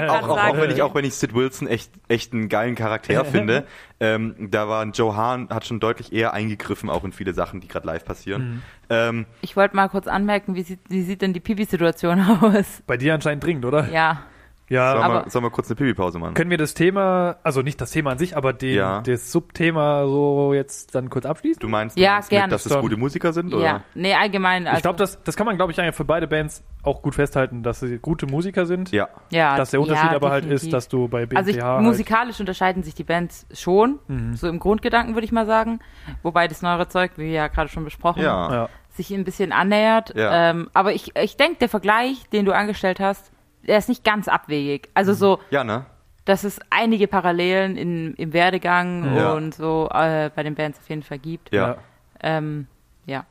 auch, 0.08 0.28
auch, 0.28 0.44
auch 0.48 0.56
wenn 0.56 0.70
ich 0.70 0.82
auch 0.82 0.94
wenn 0.94 1.04
ich 1.04 1.14
Sid 1.14 1.34
Wilson 1.34 1.68
echt 1.68 1.92
echt 2.08 2.32
einen 2.32 2.48
geilen 2.48 2.74
Charakter 2.74 3.24
finde, 3.26 3.66
ähm, 4.00 4.34
da 4.50 4.68
war 4.68 4.82
ein 4.82 4.92
Joe 4.92 5.16
Hahn 5.16 5.48
hat 5.50 5.66
schon 5.66 5.80
deutlich 5.80 6.12
eher 6.12 6.32
eingegriffen 6.32 6.90
auch 6.90 7.04
in 7.04 7.12
viele 7.12 7.34
Sachen, 7.34 7.60
die 7.60 7.68
gerade 7.68 7.86
live 7.86 8.04
passieren. 8.04 8.62
Ähm, 8.90 9.26
ich 9.42 9.56
wollte 9.56 9.76
mal 9.76 9.88
kurz 9.88 10.06
anmerken, 10.06 10.54
wie 10.54 10.62
sieht, 10.62 10.80
wie 10.88 11.02
sieht 11.02 11.22
denn 11.22 11.32
die 11.32 11.40
Pipi-Situation 11.40 12.20
aus? 12.40 12.82
Bei 12.86 12.96
dir 12.96 13.14
anscheinend 13.14 13.44
dringend, 13.44 13.64
oder? 13.64 13.88
Ja, 13.90 14.22
Ja, 14.68 14.92
sollen, 14.92 15.02
aber- 15.02 15.24
wir, 15.24 15.30
sollen 15.30 15.44
wir 15.44 15.50
kurz 15.50 15.68
eine 15.68 15.76
Pipi-Pause 15.76 16.18
machen? 16.18 16.34
Können 16.34 16.50
wir 16.50 16.58
das 16.58 16.74
Thema, 16.74 17.36
also 17.42 17.62
nicht 17.62 17.80
das 17.80 17.90
Thema 17.90 18.10
an 18.12 18.18
sich, 18.18 18.36
aber 18.36 18.52
den, 18.52 18.74
Ja. 18.76 19.00
das 19.00 19.32
Subthema 19.32 20.04
so 20.06 20.52
jetzt 20.54 20.94
dann 20.94 21.08
kurz 21.10 21.24
abschließen? 21.26 21.60
Du 21.60 21.68
meinst, 21.68 21.96
du 21.96 22.02
Ja, 22.02 22.14
meinst 22.14 22.30
gerne. 22.30 22.44
mit, 22.46 22.52
dass 22.52 22.66
es 22.66 22.78
gute 22.78 22.96
Musiker 22.96 23.32
sind? 23.32 23.54
Oder? 23.54 23.64
ja. 23.64 23.80
Nee, 23.94 24.14
allgemein. 24.14 24.66
Also, 24.66 24.76
ich 24.76 24.82
glaube, 24.82 24.98
das, 24.98 25.22
das 25.24 25.36
kann 25.36 25.46
man, 25.46 25.56
glaube 25.56 25.72
ich, 25.72 25.80
eigentlich 25.80 25.94
für 25.94 26.04
beide 26.04 26.26
Bands 26.26 26.62
auch 26.82 27.02
gut 27.02 27.14
festhalten, 27.14 27.62
dass 27.62 27.80
sie 27.80 27.98
gute 27.98 28.26
Musiker 28.26 28.66
sind. 28.66 28.92
Ja, 28.92 29.08
ja, 29.30 29.56
Dass 29.56 29.70
der 29.70 29.80
Unterschied 29.80 30.10
ja, 30.10 30.16
aber 30.16 30.30
halt 30.30 30.44
definitiv. 30.44 30.66
ist, 30.68 30.72
dass 30.72 30.88
du 30.88 31.08
bei 31.08 31.26
BMTH 31.26 31.38
Also 31.38 31.50
ich, 31.50 31.62
halt, 31.62 31.82
musikalisch 31.82 32.40
unterscheiden 32.40 32.82
sich 32.82 32.94
die 32.94 33.04
Bands 33.04 33.46
schon, 33.52 33.98
Mhm. 34.08 34.36
so 34.36 34.48
im 34.48 34.58
Grundgedanken 34.58 35.14
würde 35.14 35.24
ich 35.24 35.32
mal 35.32 35.46
sagen. 35.46 35.80
Wobei 36.22 36.46
das 36.48 36.62
neuere 36.62 36.88
Zeug, 36.88 37.12
wie 37.16 37.32
ja 37.32 37.48
gerade 37.48 37.68
schon 37.68 37.84
besprochen, 37.84 38.22
ja. 38.22 38.52
ja. 38.52 38.68
sich 38.94 39.10
ein 39.12 39.24
bisschen 39.24 39.52
annähert. 39.52 40.14
Ja. 40.16 40.50
Ähm, 40.50 40.70
aber 40.74 40.92
ich, 40.92 41.14
ich 41.16 41.36
denke, 41.36 41.56
der 41.60 41.68
Vergleich, 41.68 42.28
den 42.32 42.44
du 42.44 42.52
angestellt 42.52 42.98
hast, 43.00 43.30
der 43.66 43.78
ist 43.78 43.88
nicht 43.88 44.04
ganz 44.04 44.28
abwegig. 44.28 44.88
Also 44.94 45.12
so, 45.14 45.38
Ja, 45.50 45.64
ne? 45.64 45.86
dass 46.24 46.44
es 46.44 46.60
einige 46.70 47.08
Parallelen 47.08 47.76
in, 47.76 48.14
im 48.14 48.32
Werdegang 48.32 49.16
Ja. 49.16 49.32
und 49.32 49.54
so 49.54 49.88
äh, 49.92 50.30
bei 50.34 50.42
den 50.42 50.54
Bands 50.54 50.78
auf 50.78 50.88
jeden 50.88 51.02
Fall 51.02 51.18
gibt. 51.18 51.52
Ja. 51.54 51.78
Ähm, 52.20 52.66
ja. 53.06 53.24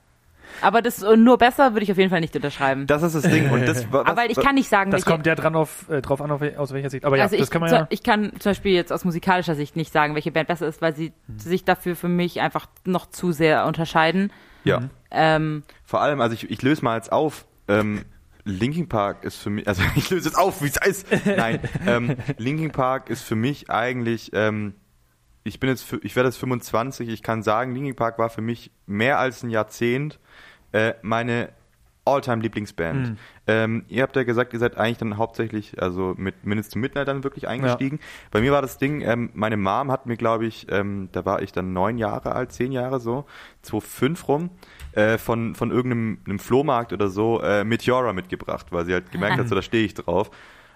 Aber 0.62 0.82
das 0.82 1.02
nur 1.18 1.38
besser 1.38 1.74
würde 1.74 1.84
ich 1.84 1.92
auf 1.92 1.98
jeden 1.98 2.10
Fall 2.10 2.22
nicht 2.22 2.34
unterschreiben. 2.36 2.88
Das 2.88 3.04
ist 3.04 3.14
das 3.16 3.24
Ding. 3.24 3.52
Und 3.52 3.68
das, 3.68 3.86
was, 3.92 4.08
Aber 4.08 4.30
ich 4.30 4.38
kann 4.40 4.56
nicht 4.56 4.70
sagen, 4.70 4.92
Das 4.92 5.02
welche, 5.06 5.12
kommt 5.12 5.26
ja 5.28 5.36
dran 5.36 5.56
auf, 5.56 5.90
äh, 5.90 6.02
drauf 6.02 6.22
an, 6.22 6.32
auf, 6.32 6.42
aus 6.58 6.72
welcher 6.74 6.90
Sicht. 6.90 7.04
Aber 7.06 7.18
ja, 7.18 7.24
also 7.24 7.36
ich, 7.36 7.42
das 7.42 7.52
kann 7.52 7.62
man 7.62 7.70
ja. 7.72 7.86
ich 7.90 8.02
kann 8.02 8.32
zum 8.40 8.52
Beispiel 8.52 8.72
jetzt 8.74 8.94
aus 8.94 9.04
musikalischer 9.04 9.56
Sicht 9.56 9.76
nicht 9.76 9.92
sagen, 9.92 10.16
welche 10.16 10.32
Band 10.32 10.48
besser 10.48 10.66
ist, 10.68 10.82
weil 10.82 10.96
sie 10.96 11.12
Hm. 11.28 11.38
sich 11.40 11.66
dafür 11.66 11.96
für 11.98 12.08
mich 12.08 12.40
einfach 12.42 12.68
noch 12.86 13.08
zu 13.08 13.32
sehr 13.34 13.66
unterscheiden. 13.66 14.32
ja. 14.64 14.80
Mhm. 14.80 14.90
Ähm, 15.12 15.64
Vor 15.86 16.02
allem, 16.02 16.20
also 16.20 16.34
ich, 16.34 16.50
ich 16.50 16.62
löse 16.62 16.84
mal 16.84 16.96
jetzt 16.98 17.12
auf. 17.12 17.46
Ähm, 17.70 18.04
Linkin 18.48 18.90
Park 18.90 19.24
ist 19.24 19.38
für 19.38 19.50
mich, 19.50 19.68
also 19.68 19.84
ich 19.96 20.10
löse 20.10 20.30
jetzt 20.30 20.38
auf, 20.38 20.62
wie 20.62 20.68
es 20.68 20.78
ist. 20.86 21.08
Nein, 21.26 21.60
ähm, 21.86 22.16
Linkin 22.38 22.72
Park 22.72 23.10
ist 23.10 23.24
für 23.24 23.36
mich 23.36 23.70
eigentlich, 23.70 24.32
ähm, 24.34 24.74
ich 25.44 25.60
bin 25.60 25.70
jetzt, 25.70 25.84
für, 25.84 25.98
ich 26.04 26.16
werde 26.16 26.30
jetzt 26.30 26.38
25, 26.38 27.10
ich 27.10 27.24
kann 27.24 27.44
sagen, 27.44 27.74
Linkin 27.74 27.96
Park 27.96 28.18
war 28.20 28.30
für 28.30 28.42
mich 28.42 28.72
mehr 28.86 29.20
als 29.20 29.44
ein 29.44 29.50
Jahrzehnt 29.50 30.20
äh, 30.72 30.94
meine 31.02 31.50
Alltime 32.08 32.42
Lieblingsband. 32.42 33.10
Mhm. 33.10 33.18
Ähm, 33.48 33.86
ihr 33.90 34.04
habt 34.04 34.16
ja 34.16 34.24
gesagt, 34.24 34.54
ihr 34.54 34.60
seid 34.60 34.78
eigentlich 34.78 34.98
dann 34.98 35.18
hauptsächlich, 35.18 35.82
also 35.82 36.14
mit 36.18 36.46
Minutes 36.46 36.70
to 36.70 36.80
Midnight 36.80 37.08
dann 37.08 37.24
wirklich 37.24 37.48
eingestiegen. 37.48 38.00
Bei 38.32 38.40
mir 38.42 38.52
war 38.52 38.62
das 38.62 38.78
Ding, 38.78 39.02
ähm, 39.02 39.30
meine 39.34 39.58
Mom 39.58 39.92
hat 39.92 40.06
mir, 40.06 40.16
glaube 40.16 40.46
ich, 40.46 40.68
ähm, 40.72 41.10
da 41.12 41.26
war 41.26 41.42
ich 41.42 41.52
dann 41.52 41.74
neun 41.74 41.98
Jahre 41.98 42.34
alt, 42.34 42.54
zehn 42.54 42.72
Jahre 42.72 43.00
so, 43.00 43.26
2005 43.64 44.28
rum, 44.28 44.50
äh, 44.98 45.18
von, 45.20 45.54
von 45.54 45.70
irgendeinem 45.72 46.18
einem 46.26 46.40
Flohmarkt 46.40 46.92
oder 46.92 47.08
so 47.08 47.40
äh, 47.42 47.64
Meteora 47.64 48.14
mitgebracht, 48.14 48.68
weil 48.72 48.86
sie 48.86 48.94
halt 48.94 49.12
gemerkt 49.12 49.38
hat, 49.38 49.48
so 49.48 49.56
da 49.56 49.62
stehe 49.62 49.86
ich 49.86 49.94
drauf. 49.94 50.32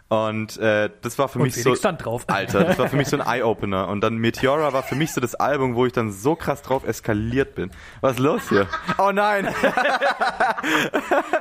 Und 0.09 0.57
äh, 0.57 0.89
das 1.01 1.17
war 1.17 1.29
für 1.29 1.39
Und 1.39 1.45
mich 1.45 1.53
Felix 1.53 1.69
so. 1.69 1.75
stand 1.75 2.03
drauf. 2.03 2.25
Alter, 2.27 2.65
das 2.65 2.77
war 2.77 2.89
für 2.89 2.97
mich 2.97 3.07
so 3.07 3.17
ein 3.17 3.25
Eye-Opener. 3.25 3.87
Und 3.87 4.01
dann 4.01 4.17
Meteora 4.17 4.73
war 4.73 4.83
für 4.83 4.95
mich 4.95 5.13
so 5.13 5.21
das 5.21 5.35
Album, 5.35 5.73
wo 5.73 5.85
ich 5.85 5.93
dann 5.93 6.11
so 6.11 6.35
krass 6.35 6.61
drauf 6.61 6.85
eskaliert 6.85 7.55
bin. 7.55 7.71
Was 8.01 8.13
ist 8.13 8.19
los 8.19 8.49
hier? 8.49 8.67
Oh 8.97 9.11
nein! 9.13 9.47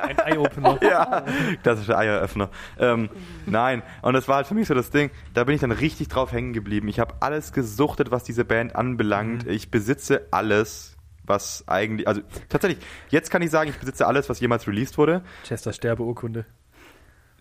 Ein 0.01 0.17
Eye-Opener. 0.19 0.79
ja, 0.81 1.25
klassischer 1.63 1.97
Eieröffner. 1.97 2.49
Ähm, 2.79 3.09
nein, 3.45 3.83
und 4.03 4.13
das 4.13 4.29
war 4.29 4.37
halt 4.37 4.47
für 4.47 4.53
mich 4.53 4.69
so 4.69 4.73
das 4.73 4.89
Ding, 4.89 5.11
da 5.33 5.43
bin 5.43 5.53
ich 5.55 5.61
dann 5.61 5.73
richtig 5.73 6.07
drauf 6.07 6.31
hängen 6.31 6.53
geblieben. 6.53 6.87
Ich 6.87 6.99
habe 7.01 7.15
alles 7.19 7.51
gesuchtet, 7.51 8.09
was 8.09 8.23
diese 8.23 8.45
Band 8.45 8.75
anbelangt. 8.75 9.45
Mhm. 9.45 9.51
Ich 9.51 9.69
besitze 9.69 10.27
alles, 10.31 10.90
was 11.23 11.63
eigentlich, 11.67 12.07
also 12.07 12.21
tatsächlich, 12.49 12.83
jetzt 13.09 13.29
kann 13.29 13.41
ich 13.41 13.51
sagen, 13.51 13.69
ich 13.69 13.77
besitze 13.77 14.07
alles, 14.07 14.29
was 14.29 14.39
jemals 14.39 14.67
released 14.67 14.97
wurde. 14.97 15.23
Chester 15.43 15.73
Sterbeurkunde. 15.73 16.45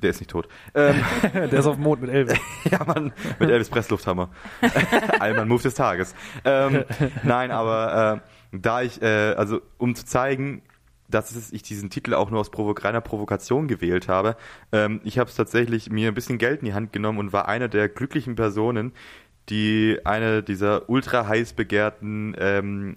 Der 0.03 0.11
ist 0.11 0.21
nicht 0.21 0.31
tot. 0.31 0.49
Ähm, 0.75 0.97
Der 1.35 1.53
ist 1.53 1.67
auf 1.67 1.77
dem 1.77 1.85
Mond 1.85 2.01
mit 2.01 2.11
Elvis. 2.11 2.39
ja, 2.71 2.83
Mann, 2.85 3.13
mit 3.39 3.51
Elvis 3.51 3.69
Presslufthammer. 3.69 4.31
Allmann 5.19 5.49
Move 5.49 5.63
des 5.63 5.75
Tages. 5.75 6.15
Ähm, 6.45 6.85
nein, 7.23 7.51
aber 7.51 8.23
äh, 8.53 8.59
da 8.59 8.83
ich, 8.83 9.03
äh, 9.03 9.35
also 9.35 9.61
um 9.79 9.95
zu 9.95 10.05
zeigen, 10.05 10.63
dass 11.09 11.53
ich 11.53 11.63
diesen 11.63 11.91
Titel 11.91 12.15
auch 12.15 12.31
nur 12.31 12.41
aus 12.41 12.51
provo 12.51 12.71
reiner 12.71 13.01
Provokation 13.01 13.69
gewählt 13.69 14.09
habe, 14.09 14.37
ähm, 14.73 15.01
ich 15.05 15.19
habe 15.19 15.29
es 15.29 15.37
tatsächlich 15.37 15.91
mir 15.91 16.09
ein 16.09 16.15
bisschen 16.15 16.39
Geld 16.39 16.61
in 16.61 16.67
die 16.67 16.75
Hand 16.75 16.93
genommen 16.93 17.19
und 17.19 17.33
war 17.33 17.49
eine 17.49 17.69
der 17.69 17.89
glücklichen 17.89 18.37
Personen, 18.37 18.93
die 19.49 19.99
eine 20.05 20.43
dieser 20.43 20.89
ultra 20.89 21.27
heiß 21.27 21.55
begehrten 21.55 22.37
ähm, 22.39 22.97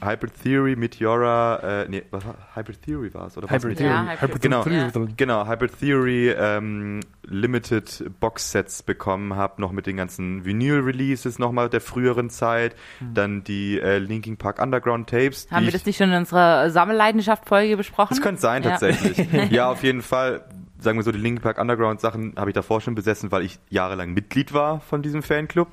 Hybrid 0.00 0.32
Theory, 0.42 0.76
Meteora, 0.76 1.82
äh, 1.82 1.88
nee, 1.88 2.02
was 2.10 2.24
war, 2.24 2.34
Hybrid 2.54 2.82
Theory 2.82 3.12
war 3.14 3.26
es, 3.26 3.36
oder 3.36 3.50
was? 3.50 3.62
Hybrid 3.64 3.80
Ja, 3.80 3.86
Theory. 4.04 4.06
Hybrid 4.16 4.20
Hybrid 4.28 4.42
Genau. 4.42 4.62
Theory. 4.62 5.08
Genau, 5.16 5.46
Hybrid 5.48 5.78
Theory 5.80 6.28
ähm, 6.30 7.00
Limited 7.24 8.10
Box-Sets 8.20 8.82
bekommen 8.84 9.34
habe, 9.36 9.60
noch 9.60 9.72
mit 9.72 9.86
den 9.86 9.96
ganzen 9.96 10.44
Vinyl-Releases 10.44 11.38
nochmal 11.38 11.68
der 11.68 11.80
früheren 11.80 12.30
Zeit, 12.30 12.76
dann 13.14 13.42
die 13.44 13.80
äh, 13.80 13.98
Linkin 13.98 14.36
Park 14.36 14.62
Underground 14.62 15.10
Tapes. 15.10 15.48
haben 15.50 15.62
wir 15.62 15.68
ich, 15.68 15.72
das 15.74 15.84
nicht 15.86 15.96
schon 15.96 16.10
in 16.10 16.16
unserer 16.18 16.70
Sammelleidenschaft-Folge 16.70 17.76
besprochen? 17.76 18.10
das 18.10 18.20
könnte 18.22 18.40
sein, 18.40 18.62
Ja. 18.62 18.70
tatsächlich. 18.70 19.26
Ja. 19.50 19.70
auf 19.70 19.82
jeden 19.82 20.02
Fall. 20.02 20.44
Sagen 20.78 20.98
wir 20.98 21.02
so, 21.04 21.10
die 21.10 21.18
Linkin 21.18 21.42
Park 21.42 21.58
Underground 21.58 22.00
Sachen 22.00 22.34
habe 22.36 22.50
ich 22.50 22.54
davor 22.54 22.80
schon 22.82 22.94
besessen, 22.94 23.32
weil 23.32 23.42
ich 23.44 23.58
jahrelang 23.70 24.12
Mitglied 24.12 24.52
war 24.52 24.80
von 24.80 25.00
diesem 25.02 25.22
Fanclub. 25.22 25.68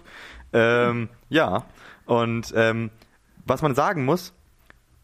Ähm, 0.54 1.10
ja, 1.30 1.66
und 2.06 2.54
ähm, 2.56 2.90
was 3.46 3.62
man 3.62 3.76
sagen 3.76 4.06
muss, 4.06 4.34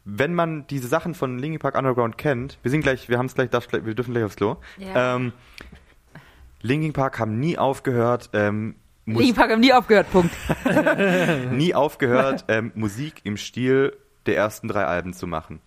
wenn 0.05 0.33
man 0.33 0.65
diese 0.67 0.87
Sachen 0.87 1.13
von 1.13 1.37
Linkin 1.37 1.59
Park 1.59 1.77
Underground 1.77 2.17
kennt, 2.17 2.57
wir 2.63 2.71
sind 2.71 2.81
gleich, 2.81 3.09
wir 3.09 3.17
haben 3.17 3.27
es 3.27 3.35
gleich, 3.35 3.49
wir 3.51 3.93
dürfen 3.93 4.13
gleich 4.13 4.23
aufs 4.23 4.35
Klo. 4.35 4.57
Ja. 4.77 5.15
Ähm, 5.15 5.33
Linkin 6.61 6.93
Park 6.93 7.19
haben 7.19 7.39
nie 7.39 7.57
aufgehört, 7.57 8.29
ähm, 8.33 8.75
Linkin 9.05 9.35
Park 9.35 9.51
haben 9.51 9.61
nie 9.61 9.73
aufgehört, 9.73 10.11
Punkt. 10.11 10.33
nie 11.51 11.73
aufgehört, 11.73 12.45
ähm, 12.47 12.71
Musik 12.75 13.21
im 13.23 13.37
Stil 13.37 13.95
der 14.25 14.37
ersten 14.37 14.67
drei 14.67 14.85
Alben 14.85 15.13
zu 15.13 15.25
machen. 15.25 15.61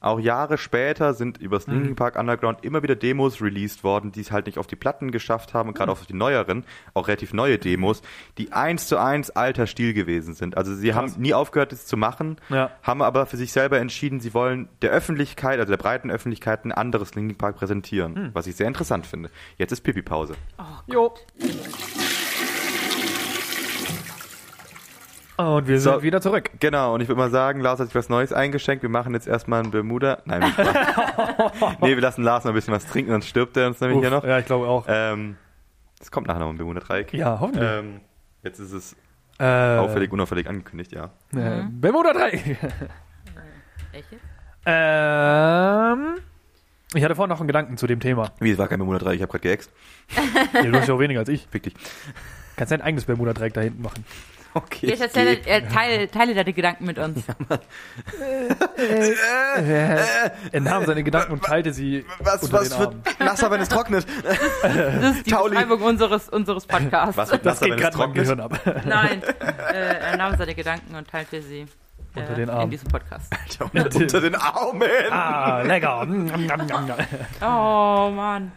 Auch 0.00 0.20
Jahre 0.20 0.58
später 0.58 1.12
sind 1.14 1.38
übers 1.38 1.66
Linkin 1.66 1.96
Park 1.96 2.16
Underground 2.18 2.64
immer 2.64 2.82
wieder 2.82 2.94
Demos 2.94 3.42
released 3.42 3.82
worden, 3.82 4.12
die 4.12 4.20
es 4.20 4.30
halt 4.30 4.46
nicht 4.46 4.56
auf 4.58 4.66
die 4.68 4.76
Platten 4.76 5.10
geschafft 5.10 5.54
haben 5.54 5.68
und 5.70 5.74
gerade 5.76 5.90
auf 5.90 6.06
die 6.06 6.14
neueren, 6.14 6.64
auch 6.94 7.08
relativ 7.08 7.32
neue 7.32 7.58
Demos, 7.58 8.02
die 8.38 8.52
eins 8.52 8.86
zu 8.86 8.96
eins 8.96 9.30
alter 9.30 9.66
Stil 9.66 9.94
gewesen 9.94 10.34
sind. 10.34 10.56
Also 10.56 10.74
sie 10.74 10.94
haben 10.94 11.12
nie 11.18 11.34
aufgehört, 11.34 11.72
das 11.72 11.86
zu 11.86 11.96
machen, 11.96 12.36
Ja. 12.48 12.70
haben 12.82 13.02
aber 13.02 13.26
für 13.26 13.36
sich 13.36 13.52
selber 13.52 13.78
entschieden, 13.80 14.20
sie 14.20 14.34
wollen 14.34 14.68
der 14.82 14.90
Öffentlichkeit, 14.90 15.58
also 15.58 15.70
der 15.72 15.78
breiten 15.78 16.10
Öffentlichkeit, 16.10 16.64
ein 16.64 16.72
anderes 16.72 17.14
Linkin 17.14 17.36
Park 17.36 17.56
präsentieren, 17.56 18.30
was 18.34 18.46
ich 18.46 18.54
sehr 18.56 18.68
interessant 18.68 19.06
finde. 19.06 19.30
Jetzt 19.56 19.72
ist 19.72 19.80
Pipi-Pause. 19.80 20.34
Jo. 20.86 21.12
Und 25.38 25.68
wir 25.68 25.78
sind 25.80 25.94
So. 25.94 26.02
wieder 26.02 26.20
zurück. 26.20 26.50
Genau, 26.58 26.94
und 26.94 27.00
ich 27.00 27.06
würde 27.08 27.20
mal 27.20 27.30
sagen, 27.30 27.60
Lars 27.60 27.78
hat 27.78 27.86
sich 27.86 27.94
was 27.94 28.08
Neues 28.08 28.32
eingeschenkt. 28.32 28.82
Wir 28.82 28.90
machen 28.90 29.14
jetzt 29.14 29.28
erstmal 29.28 29.60
einen 29.62 29.70
Bermuda. 29.70 30.18
Nein, 30.24 30.40
nicht. 30.40 30.58
Nee, 31.80 31.94
wir 31.94 32.00
lassen 32.00 32.22
Lars 32.24 32.44
noch 32.44 32.50
ein 32.50 32.54
bisschen 32.54 32.74
was 32.74 32.84
trinken, 32.86 33.12
sonst 33.12 33.28
stirbt 33.28 33.56
er 33.56 33.68
uns 33.68 33.80
nämlich 33.80 33.98
Uff, 33.98 34.02
hier 34.02 34.10
noch. 34.10 34.24
Ja, 34.24 34.38
ich 34.40 34.46
glaube 34.46 34.66
auch. 34.66 34.84
Ähm, 34.88 35.36
es 36.00 36.10
kommt 36.10 36.26
nachher 36.26 36.40
noch 36.40 36.48
ein 36.50 36.56
Bermuda-Dreieck. 36.56 37.14
Ja, 37.14 37.38
hoffentlich. 37.40 37.64
Ähm, 37.68 38.00
jetzt 38.42 38.58
ist 38.58 38.72
es 38.72 38.96
äh, 39.38 39.76
auffällig, 39.78 40.10
unauffällig 40.12 40.48
angekündigt, 40.48 40.90
ja. 40.92 41.10
Äh, 41.32 41.62
Bermuda 41.70 42.12
3. 42.12 42.30
Echt 43.92 44.10
jetzt? 44.10 44.22
ähm, 44.66 46.14
ich 46.94 47.04
hatte 47.04 47.14
vorhin 47.14 47.30
noch 47.30 47.38
einen 47.40 47.46
Gedanken 47.46 47.76
zu 47.76 47.86
dem 47.86 48.00
Thema. 48.00 48.32
Wie, 48.40 48.50
es 48.50 48.58
war 48.58 48.66
kein 48.68 48.78
Bermuda-Dreieck, 48.80 49.16
ich 49.16 49.22
habe 49.22 49.30
gerade 49.30 49.42
geäxt. 49.42 49.70
Ja, 50.54 50.62
du 50.62 50.72
hast 50.78 50.88
ja 50.88 50.94
auch 50.94 50.98
weniger 51.00 51.20
als 51.20 51.28
ich. 51.28 51.46
Fick 51.50 51.62
dich. 51.62 51.74
Kannst 52.56 52.72
dein 52.72 52.80
eigenes 52.82 53.04
Bermuda-Dreieck 53.04 53.54
da 53.54 53.60
hinten 53.60 53.82
machen. 53.82 54.04
Okay. 54.54 54.86
Jetzt 54.88 55.02
erzähle, 55.02 55.32
äh, 55.46 55.62
teile, 55.68 56.10
teile 56.10 56.34
deine 56.34 56.52
Gedanken 56.52 56.84
mit 56.86 56.98
uns. 56.98 57.22
Er 60.52 60.60
nahm 60.60 60.84
seine 60.86 61.02
Gedanken 61.04 61.32
und 61.34 61.42
teilte 61.44 61.72
sie 61.72 62.04
was, 62.20 62.42
unter 62.42 62.58
was 62.60 62.68
den 62.70 62.78
für 62.78 62.86
Armen. 62.86 63.02
nasser, 63.18 63.50
wenn 63.50 63.60
es 63.60 63.68
trocknet? 63.68 64.06
Das 64.62 65.16
ist 65.16 65.26
die 65.26 65.30
Tauli. 65.30 65.54
Beschreibung 65.54 65.82
unseres, 65.82 66.28
unseres 66.28 66.66
Podcasts. 66.66 67.16
Was 67.16 67.30
wird 67.30 67.44
Das 67.46 67.60
nasser, 67.60 67.76
geht 67.76 67.78
wenn 67.78 67.86
es 67.86 67.94
gerade 67.94 67.98
mein 67.98 68.14
trocknet? 68.14 68.24
Gehirn 68.24 68.40
ab. 68.40 68.84
Nein, 68.86 69.22
äh, 69.72 70.10
er 70.10 70.16
nahm 70.16 70.36
seine 70.36 70.54
Gedanken 70.54 70.94
und 70.94 71.08
teilte 71.08 71.42
sie 71.42 71.60
äh, 72.14 72.20
Unter 72.20 72.34
den 72.34 72.42
in 72.44 72.50
Armen. 72.50 72.70
diesem 72.70 72.88
Podcast. 72.88 73.32
Unter 73.74 74.20
den 74.20 74.34
Armen. 74.34 74.82
ah, 75.12 75.62
lecker. 75.62 76.06
Oh 77.40 78.10
Mann. 78.10 78.52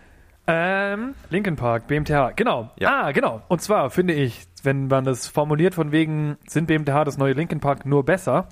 Ähm, 0.47 1.13
Linkin 1.30 1.56
Park, 1.56 1.88
BMTH, 1.88 2.36
genau. 2.36 2.71
Ja. 2.77 3.04
Ah, 3.04 3.12
genau. 3.12 3.41
Und 3.47 3.62
zwar 3.62 3.89
finde 3.91 4.13
ich, 4.13 4.47
wenn 4.63 4.88
man 4.88 5.06
das 5.06 5.28
formuliert 5.28 5.76
von 5.76 5.91
wegen, 5.91 6.38
sind 6.47 6.67
BMTH 6.67 7.04
das 7.06 7.17
neue 7.17 7.34
Linkin 7.34 7.60
Park 7.60 7.86
nur 7.86 8.06
besser, 8.06 8.50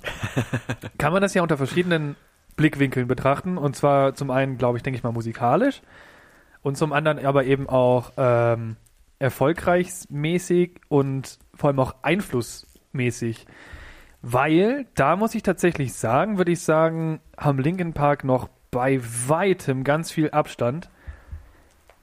kann 0.97 1.13
man 1.13 1.21
das 1.21 1.33
ja 1.33 1.41
unter 1.41 1.57
verschiedenen 1.57 2.15
Blickwinkeln 2.55 3.07
betrachten. 3.07 3.57
Und 3.57 3.75
zwar 3.75 4.15
zum 4.15 4.31
einen, 4.31 4.57
glaube 4.57 4.77
ich, 4.77 4.83
denke 4.83 4.97
ich 4.97 5.03
mal 5.03 5.11
musikalisch 5.11 5.81
und 6.61 6.77
zum 6.77 6.93
anderen 6.93 7.25
aber 7.25 7.45
eben 7.45 7.69
auch 7.69 8.11
ähm, 8.17 8.75
erfolgreichsmäßig 9.19 10.81
und 10.87 11.39
vor 11.53 11.69
allem 11.69 11.79
auch 11.79 11.95
einflussmäßig. 12.01 13.45
Weil, 14.21 14.85
da 14.95 15.15
muss 15.15 15.35
ich 15.35 15.43
tatsächlich 15.43 15.93
sagen, 15.93 16.37
würde 16.37 16.51
ich 16.51 16.61
sagen, 16.61 17.21
haben 17.37 17.59
Linkin 17.59 17.93
Park 17.93 18.23
noch 18.25 18.49
bei 18.71 18.99
weitem 19.27 19.83
ganz 19.83 20.11
viel 20.11 20.31
Abstand. 20.31 20.89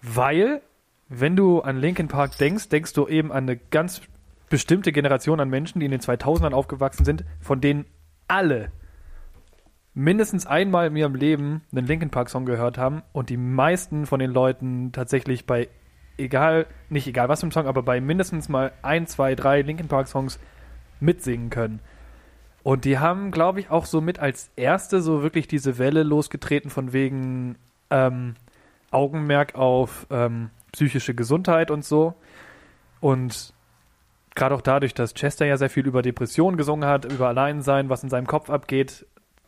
Weil, 0.01 0.62
wenn 1.09 1.37
du 1.37 1.61
an 1.61 1.77
Linkin 1.77 2.09
Park 2.09 2.37
denkst, 2.38 2.69
denkst 2.69 2.92
du 2.92 3.07
eben 3.07 3.31
an 3.31 3.45
eine 3.45 3.57
ganz 3.57 4.03
bestimmte 4.49 4.92
Generation 4.92 5.40
an 5.40 5.49
Menschen, 5.49 5.81
die 5.81 5.87
in 5.87 5.92
den 5.92 6.01
2000ern 6.01 6.53
aufgewachsen 6.53 7.05
sind, 7.05 7.25
von 7.40 7.61
denen 7.61 7.85
alle 8.29 8.71
mindestens 9.95 10.47
einmal 10.47 10.88
in 10.88 10.97
ihrem 10.97 11.14
Leben 11.14 11.62
einen 11.73 11.87
Linkin 11.87 12.11
Park 12.11 12.29
Song 12.29 12.45
gehört 12.45 12.77
haben 12.77 13.03
und 13.12 13.31
die 13.31 13.38
meisten 13.38 14.07
von 14.07 14.21
den 14.21 14.31
Leuten 14.31 14.92
tatsächlich 14.92 15.47
bei 15.47 15.69
egal, 16.19 16.66
nicht 16.90 17.07
egal 17.07 17.29
was 17.29 17.40
für 17.40 17.47
ein 17.47 17.53
Song, 17.53 17.66
aber 17.66 17.83
bei 17.83 18.01
mindestens 18.01 18.49
mal 18.49 18.73
ein, 18.83 19.07
zwei, 19.07 19.35
drei 19.35 19.62
Linkin 19.62 19.88
Park 19.88 20.09
Songs 20.09 20.38
mitsingen 21.01 21.51
können. 21.51 21.81
Und 22.62 22.85
die 22.85 22.99
haben, 22.99 23.31
glaube 23.31 23.61
ich, 23.61 23.71
auch 23.71 23.87
so 23.87 24.01
mit 24.01 24.19
als 24.19 24.51
erste 24.57 25.01
so 25.01 25.23
wirklich 25.23 25.47
diese 25.47 25.79
Welle 25.79 26.03
losgetreten 26.03 26.69
von 26.69 26.92
wegen 26.92 27.57
ähm, 27.90 28.35
Augenmerk 28.90 29.55
auf 29.55 30.07
ähm, 30.11 30.51
psychische 30.77 31.15
Gesundheit 31.15 31.71
und 31.71 31.85
so. 31.85 32.15
Und 33.01 33.55
gerade 34.35 34.55
auch 34.55 34.61
dadurch, 34.61 34.93
dass 34.93 35.15
Chester 35.15 35.47
ja 35.47 35.57
sehr 35.57 35.71
viel 35.71 35.87
über 35.87 36.03
Depressionen 36.03 36.59
gesungen 36.59 36.87
hat, 36.87 37.11
über 37.11 37.29
Alleinsein, 37.29 37.89
was 37.89 38.03
in 38.03 38.11
seinem 38.11 38.27
Kopf 38.27 38.51
abgeht, 38.51 39.07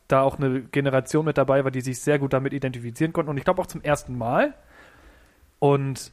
da 0.08 0.22
auch 0.22 0.38
eine 0.38 0.62
Generation 0.62 1.26
mit 1.26 1.36
dabei 1.36 1.64
war, 1.64 1.70
die 1.70 1.82
sich 1.82 2.00
sehr 2.00 2.18
gut 2.18 2.32
damit 2.32 2.54
identifizieren 2.54 3.12
konnten. 3.12 3.30
Und 3.30 3.36
ich 3.36 3.44
glaube 3.44 3.60
auch 3.60 3.66
zum 3.66 3.82
ersten 3.82 4.16
Mal. 4.16 4.54
Und 5.58 6.12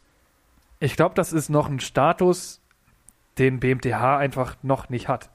ich 0.81 0.97
glaube, 0.97 1.15
das 1.15 1.31
ist 1.31 1.47
noch 1.47 1.69
ein 1.69 1.79
Status, 1.79 2.61
den 3.37 3.61
BMTH 3.61 4.17
einfach 4.17 4.57
noch 4.63 4.89
nicht 4.89 5.07
hat. 5.07 5.29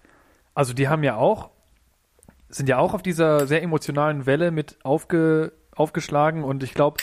Also 0.55 0.75
die 0.75 0.88
haben 0.88 1.03
ja 1.03 1.16
auch, 1.16 1.49
sind 2.51 2.69
ja 2.69 2.77
auch 2.77 2.93
auf 2.93 3.03
dieser 3.03 3.47
sehr 3.47 3.62
emotionalen 3.62 4.27
Welle 4.27 4.51
mit 4.51 4.77
aufge, 4.83 5.53
aufgeschlagen 5.75 6.45
und 6.45 6.62
ich 6.62 6.75
glaube, 6.75 6.99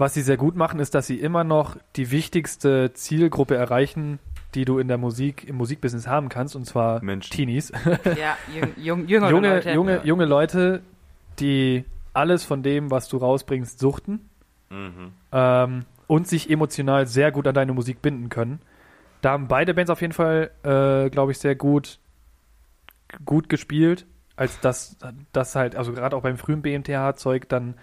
was 0.00 0.14
sie 0.14 0.22
sehr 0.22 0.36
gut 0.38 0.56
machen, 0.56 0.80
ist, 0.80 0.94
dass 0.94 1.06
sie 1.06 1.20
immer 1.20 1.44
noch 1.44 1.76
die 1.96 2.10
wichtigste 2.10 2.92
Zielgruppe 2.94 3.54
erreichen, 3.54 4.18
die 4.54 4.64
du 4.64 4.78
in 4.78 4.88
der 4.88 4.98
Musik, 4.98 5.46
im 5.46 5.56
Musikbusiness 5.56 6.06
haben 6.06 6.28
kannst, 6.30 6.56
und 6.56 6.64
zwar 6.64 7.04
Menschen. 7.04 7.30
Teenies. 7.32 7.70
Ja, 8.18 8.36
jüng, 8.52 9.06
jüng, 9.06 9.06
junge, 9.28 9.30
Leute. 9.56 9.70
junge, 9.72 10.00
junge 10.04 10.24
Leute, 10.24 10.80
die 11.38 11.84
alles 12.14 12.44
von 12.44 12.62
dem, 12.62 12.90
was 12.90 13.08
du 13.08 13.18
rausbringst, 13.18 13.78
suchten 13.78 14.28
Mhm. 14.70 15.12
ähm, 15.32 15.84
und 16.06 16.28
sich 16.28 16.48
emotional 16.48 17.06
sehr 17.06 17.30
gut 17.32 17.46
an 17.46 17.54
deine 17.54 17.72
Musik 17.72 18.02
binden 18.02 18.28
können. 18.28 18.60
Da 19.20 19.32
haben 19.32 19.48
beide 19.48 19.74
Bands 19.74 19.90
auf 19.90 20.00
jeden 20.00 20.12
Fall, 20.12 20.50
äh, 20.62 21.10
glaube 21.10 21.32
ich, 21.32 21.38
sehr 21.38 21.54
gut, 21.56 21.98
gut 23.24 23.48
gespielt, 23.48 24.06
als 24.36 24.60
das, 24.60 24.96
das 25.32 25.54
halt, 25.56 25.76
also 25.76 25.92
gerade 25.92 26.16
auch 26.16 26.22
beim 26.22 26.38
frühen 26.38 26.62
BMTH-Zeug, 26.62 27.48
dann 27.48 27.74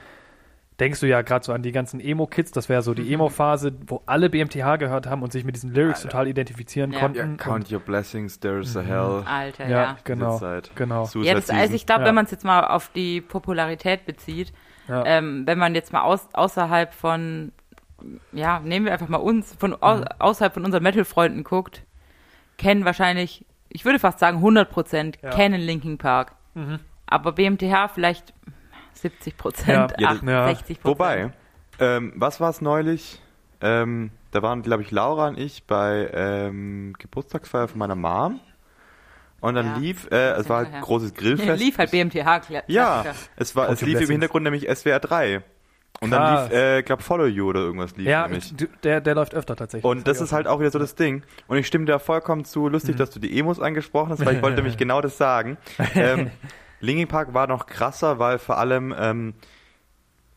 denkst 0.80 1.00
du 1.00 1.08
ja 1.08 1.22
gerade 1.24 1.44
so 1.44 1.54
an 1.54 1.64
die 1.64 1.72
ganzen 1.72 2.00
Emo-Kids, 2.00 2.52
das 2.52 2.70
wäre 2.70 2.82
so 2.84 2.94
die 2.94 3.02
Mhm. 3.04 3.14
Emo-Phase, 3.14 3.74
wo 3.88 4.04
alle 4.06 4.30
BMTH 4.30 4.78
gehört 4.78 5.08
haben 5.08 5.24
und 5.24 5.32
sich 5.32 5.44
mit 5.44 5.56
diesen 5.56 5.74
Lyrics 5.74 6.00
Alter. 6.02 6.10
total 6.10 6.28
identifizieren 6.28 6.92
Ja. 6.92 7.00
Ja, 7.00 7.04
konnten. 7.06 7.38
count 7.38 7.72
your 7.72 7.80
blessings, 7.80 8.40
there's 8.40 8.78
a 8.78 8.82
hell. 8.82 9.24
Alter, 9.26 9.64
ja. 9.68 9.70
ja, 9.82 9.98
genau, 10.04 10.40
genau. 10.76 11.06
Suicide 11.06 11.28
Ja, 11.28 11.34
das, 11.34 11.50
also 11.50 11.74
ich 11.74 11.86
glaube, 11.86 12.02
Ja. 12.02 12.08
wenn 12.08 12.16
man 12.16 12.26
es 12.26 12.32
jetzt 12.32 12.46
mal 12.46 12.64
auf 12.68 12.90
die 12.94 13.22
Popularität 13.22 14.06
bezieht, 14.06 14.54
Ja. 14.88 15.04
ähm, 15.06 15.48
wenn 15.48 15.58
man 15.58 15.74
jetzt 15.74 15.92
mal 15.94 16.02
aus, 16.02 16.28
außerhalb 16.34 16.94
von, 16.94 17.52
ja, 18.32 18.60
nehmen 18.60 18.86
wir 18.86 18.94
einfach 18.94 19.08
mal 19.10 19.18
uns, 19.18 19.56
von 19.60 19.76
au, 19.82 19.98
Mhm. 19.98 20.06
außerhalb 20.20 20.54
von 20.54 20.64
unseren 20.64 20.84
Metal-Freunden 20.84 21.44
guckt, 21.44 21.84
kennen 22.58 22.86
wahrscheinlich, 22.86 23.46
ich 23.70 23.84
würde 23.84 23.98
fast 24.00 24.20
sagen 24.20 24.42
100 24.42 24.70
Prozent, 24.70 25.18
Ja. 25.24 25.32
kennen 25.32 25.60
Linkin 25.60 25.98
Park. 25.98 26.34
Mhm. 26.54 26.80
Aber 27.08 27.32
BMTH 27.32 27.88
vielleicht 27.94 28.34
70 28.98 29.38
Prozent, 29.38 29.94
Ja, 29.98 30.12
ja, 30.14 30.46
68 30.46 30.82
Prozent. 30.82 30.86
Wobei, 30.86 31.32
ähm, 31.80 32.14
was 32.16 32.40
war 32.40 32.50
es 32.50 32.62
neulich? 32.62 33.22
Ähm, 33.62 34.12
da 34.32 34.42
waren, 34.42 34.62
glaube 34.62 34.84
ich, 34.84 34.92
Laura 34.92 35.28
und 35.30 35.38
ich 35.40 35.64
bei 35.66 36.10
ähm, 36.14 36.94
Geburtstagsfeier 37.00 37.68
von 37.68 37.80
meiner 37.80 37.96
Mom. 37.96 38.40
Und 39.40 39.54
dann 39.56 39.66
Ja, 39.68 39.78
lief, 39.78 40.08
äh, 40.12 40.32
es 40.32 40.50
war 40.50 40.60
ein 40.62 40.72
her. 40.72 40.82
großes 40.82 41.14
Grillfest. 41.16 41.60
Lief 41.62 41.78
halt 41.78 41.92
BMTH, 41.92 42.40
klar. 42.42 42.64
ja, 42.68 43.06
es 43.36 43.56
war, 43.56 43.70
es 43.70 43.82
lief 43.82 44.02
im. 44.02 44.10
Hintergrund 44.10 44.44
nämlich 44.44 44.68
SWR 44.76 45.00
3. 45.00 45.44
Und 46.00 46.12
Krass. 46.12 46.20
dann 46.20 46.44
lief, 46.50 46.54
äh, 46.58 46.84
glaube 46.84 47.02
Follow 47.02 47.26
You 47.26 47.48
oder 47.50 47.62
irgendwas 47.62 47.96
lief 47.98 48.06
Ja, 48.08 48.24
nämlich. 48.28 48.54
der, 48.84 49.02
der 49.02 49.16
läuft 49.16 49.34
öfter 49.34 49.56
tatsächlich. 49.56 49.84
Und 49.90 50.08
das 50.08 50.22
ist 50.22 50.32
halt 50.32 50.46
auch 50.48 50.60
wieder 50.60 50.70
so 50.70 50.78
das 50.78 50.94
Ding. 50.94 51.24
Und 51.48 51.58
ich 51.58 51.66
stimme 51.66 51.86
dir 51.86 51.98
vollkommen 51.98 52.46
zu. 52.46 52.68
Lustig, 52.68 52.96
Mhm. 52.96 53.00
dass 53.00 53.10
du 53.10 53.20
die 53.20 53.40
Emos 53.40 53.60
angesprochen 53.60 54.10
hast, 54.12 54.24
weil 54.24 54.36
ich 54.36 54.42
wollte 54.44 54.58
nämlich 54.58 54.78
genau 54.78 55.02
das 55.02 55.18
sagen. 55.18 55.58
Ähm, 55.96 56.30
Linkin 56.80 57.08
Park 57.08 57.34
war 57.34 57.48
noch 57.48 57.66
krasser, 57.66 58.20
weil 58.20 58.38
vor 58.40 58.58
allem 58.58 58.94
ähm, 58.98 59.34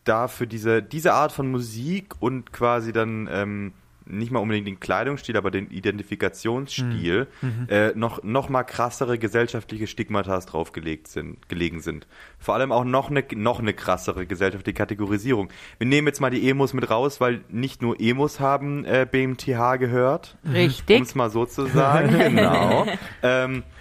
da 0.05 0.29
für 0.29 0.47
diese, 0.47 0.83
diese 0.83 1.13
Art 1.13 1.33
von 1.33 1.51
Musik 1.51 2.15
und 2.21 2.53
quasi 2.53 2.93
dann 2.93 3.29
ähm, 3.31 3.73
nicht 4.07 4.33
mal 4.33 4.41
unbedingt 4.41 4.67
den 4.67 4.81
Kleidungsstil, 4.81 5.37
aber 5.37 5.51
den 5.53 5.71
Identifikationsstil 5.71 7.29
Mhm. 7.43 7.67
äh, 7.69 7.93
noch, 7.95 8.23
noch 8.25 8.49
mal 8.49 8.65
krassere 8.65 9.19
gesellschaftliche 9.19 9.87
Stigmatas 9.87 10.47
draufgelegt 10.47 11.07
sind, 11.09 11.49
gelegen 11.49 11.81
sind. 11.81 12.09
Vor 12.39 12.55
allem 12.55 12.73
auch 12.73 12.85
noch 12.85 13.11
eine, 13.11 13.25
noch 13.37 13.61
eine 13.61 13.73
krassere 13.73 14.27
gesellschaftliche 14.27 14.75
Kategorisierung. 14.77 15.49
Wir 15.79 15.87
nehmen 15.87 16.09
jetzt 16.09 16.21
mal 16.21 16.31
die 16.31 16.49
Emos 16.49 16.73
mit 16.75 16.91
raus, 16.91 17.21
weil 17.21 17.43
nicht 17.51 17.83
nur 17.83 18.01
Emos 18.01 18.41
haben 18.41 18.85
äh, 18.85 19.07
BMTH 19.09 19.77
gehört, 19.79 20.39
um 20.45 20.53
Richtig. 20.53 21.03
es 21.03 21.15
mal 21.15 21.31
so 21.31 21.47
zu 21.47 21.67
sagen. 21.67 22.11
genau. 22.19 22.87
ähm, 23.23 23.59
äh, 23.59 23.80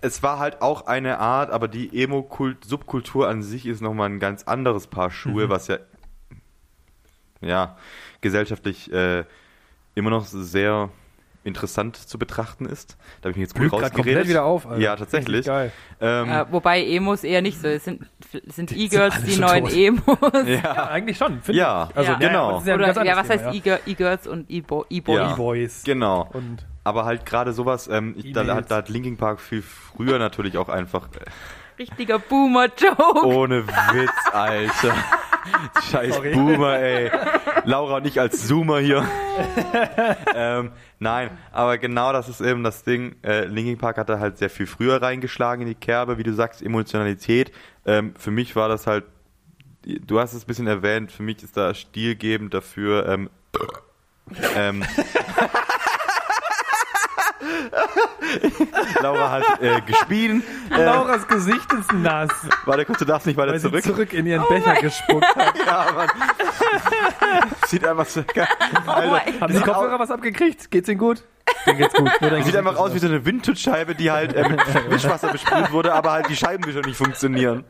es 0.00 0.22
war 0.22 0.38
halt 0.38 0.60
auch 0.62 0.86
eine 0.86 1.18
Art, 1.18 1.50
aber 1.50 1.68
die 1.68 2.02
Emo-Subkultur 2.02 3.28
an 3.28 3.42
sich 3.42 3.66
ist 3.66 3.80
nochmal 3.80 4.10
ein 4.10 4.20
ganz 4.20 4.44
anderes 4.44 4.86
Paar 4.86 5.10
Schuhe, 5.10 5.48
was 5.48 5.68
ja, 5.68 5.78
ja 7.40 7.76
gesellschaftlich 8.20 8.92
äh, 8.92 9.24
immer 9.94 10.10
noch 10.10 10.24
sehr 10.26 10.90
interessant 11.44 11.96
zu 11.96 12.18
betrachten 12.18 12.64
ist. 12.64 12.96
Da 13.20 13.28
habe 13.28 13.32
ich 13.32 13.36
mich 13.36 13.42
jetzt 13.48 13.54
gut 13.54 13.68
grad 13.68 13.82
rausgeredet. 13.82 13.96
komplett 13.96 14.28
wieder 14.28 14.44
auf. 14.44 14.66
Alter. 14.66 14.80
Ja, 14.80 14.96
tatsächlich. 14.96 15.46
Ähm, 16.00 16.30
Äh, 16.30 16.46
wobei 16.50 16.82
Emos 16.86 17.22
eher 17.22 17.42
nicht 17.42 17.60
so. 17.60 17.68
Es 17.68 17.84
sind, 17.84 18.06
sind 18.46 18.72
E-Girls 18.72 19.22
die 19.24 19.36
neuen 19.36 19.64
tot. 19.64 19.74
Emos. 19.76 20.18
ja. 20.46 20.54
Ja, 20.62 20.86
eigentlich 20.88 21.18
schon. 21.18 21.42
finde 21.42 21.60
Ja, 21.60 21.88
ich. 21.90 21.96
Also, 21.98 22.12
Ja. 22.12 22.18
genau. 22.18 22.62
ja 22.64 22.74
Oder 22.74 23.04
ja, 23.04 23.16
was 23.16 23.28
heißt 23.28 23.44
E-Girls 23.86 24.26
und 24.26 24.50
E-Bo- 24.50 24.86
E-Boys? 24.88 25.18
Ja. 25.18 25.32
E-Boys. 25.34 25.82
Genau. 25.84 26.30
Und 26.32 26.64
Aber 26.84 27.04
halt 27.06 27.24
gerade 27.26 27.52
sowas, 27.52 27.88
ähm, 27.88 28.14
ich, 28.16 28.32
da, 28.32 28.44
da 28.44 28.76
hat 28.76 28.88
Linkin 28.88 29.16
Park 29.16 29.40
viel 29.40 29.62
früher 29.62 30.18
natürlich 30.18 30.58
auch 30.58 30.68
einfach 30.68 31.08
äh, 31.08 31.30
Richtiger 31.78 32.18
Boomer-Joke. 32.18 33.26
ohne 33.26 33.66
Witz, 33.66 34.12
Alter. 34.32 34.94
Scheiß 35.90 36.14
Sorry. 36.14 36.32
Boomer, 36.32 36.78
ey. 36.78 37.10
Laura 37.64 37.96
und 37.96 38.06
ich 38.06 38.20
als 38.20 38.46
Zoomer 38.46 38.78
hier. 38.78 39.06
ähm, 40.34 40.70
nein, 40.98 41.30
aber 41.52 41.78
genau 41.78 42.12
das 42.12 42.28
ist 42.28 42.40
eben 42.40 42.62
das 42.62 42.84
Ding. 42.84 43.16
Äh, 43.22 43.46
Linkin 43.46 43.78
Park 43.78 43.98
hat 43.98 44.08
da 44.08 44.20
halt 44.20 44.38
sehr 44.38 44.50
viel 44.50 44.66
früher 44.66 45.02
reingeschlagen 45.02 45.62
in 45.62 45.68
die 45.68 45.74
Kerbe, 45.74 46.16
wie 46.18 46.22
du 46.22 46.32
sagst, 46.32 46.62
Emotionalität. 46.62 47.52
Ähm, 47.84 48.14
für 48.16 48.30
mich 48.30 48.56
war 48.56 48.68
das 48.68 48.86
halt, 48.86 49.04
du 49.84 50.20
hast 50.20 50.32
es 50.32 50.44
ein 50.44 50.46
bisschen 50.46 50.66
erwähnt, 50.66 51.12
für 51.12 51.22
mich 51.22 51.42
ist 51.42 51.56
da 51.56 51.74
stilgebend 51.74 52.54
dafür, 52.54 53.08
ähm, 53.08 53.30
ähm, 54.56 54.84
Laura 59.02 59.30
hat 59.30 59.60
äh, 59.60 59.80
gespielt. 59.80 60.42
Äh, 60.70 60.84
Lauras 60.84 61.26
Gesicht 61.28 61.72
ist 61.72 61.92
nass, 61.92 62.30
warte 62.64 62.84
kurz, 62.84 62.98
du 62.98 63.04
darfst 63.04 63.26
nicht 63.26 63.36
weiter 63.36 63.52
weil 63.52 63.58
sie 63.60 63.68
zurück. 63.68 63.84
zurück 63.84 64.12
in 64.12 64.26
ihren 64.26 64.46
Becher 64.48 64.74
gespuckt 64.74 65.36
hat. 65.36 65.54
Ja, 65.66 65.86
Mann. 65.94 66.08
Sieht 67.66 67.86
einfach 67.86 68.06
so 68.06 68.22
geil. 68.32 68.48
Alter, 68.86 69.10
mein 69.10 69.40
Haben 69.40 69.52
die 69.52 69.58
sieht 69.58 69.64
Kopfhörer 69.66 69.98
was 69.98 70.10
abgekriegt? 70.10 70.70
Geht's 70.70 70.88
ihnen 70.88 70.98
gut? 70.98 71.22
Denen 71.66 71.78
geht's 71.78 71.94
gut. 71.94 72.10
Dein 72.20 72.42
Sieht 72.44 72.56
einfach 72.56 72.76
aus 72.76 72.94
wie 72.94 72.98
so 72.98 73.06
eine 73.06 73.24
Windtutzscheibe, 73.24 73.94
die 73.94 74.10
halt 74.10 74.34
äh, 74.34 74.48
mit 74.48 74.60
Wischwasser 74.90 75.32
besprüht 75.32 75.70
wurde, 75.72 75.92
aber 75.94 76.12
halt 76.12 76.28
die 76.28 76.36
Scheibenwischer 76.36 76.80
nicht 76.82 76.96
funktionieren. 76.96 77.64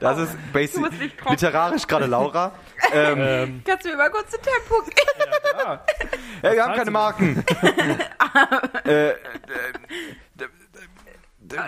Das 0.00 0.18
ist 0.18 0.36
basic, 0.52 0.84
literarisch 1.28 1.86
gerade 1.86 2.06
Laura. 2.06 2.52
Ähm, 2.92 3.18
Ähm, 3.20 3.62
Kannst 3.64 3.84
du 3.84 3.90
mir 3.90 3.96
mal 3.96 4.10
kurz 4.10 4.34
ein 4.34 4.40
Tempo 4.42 4.82
geben? 4.82 5.30
ja. 5.58 5.80
ja, 6.42 6.52
wir 6.54 6.64
haben 6.64 6.74
keine 6.74 6.90
Marken. 6.90 7.44
äh, 8.84 9.10
äh, 9.10 9.14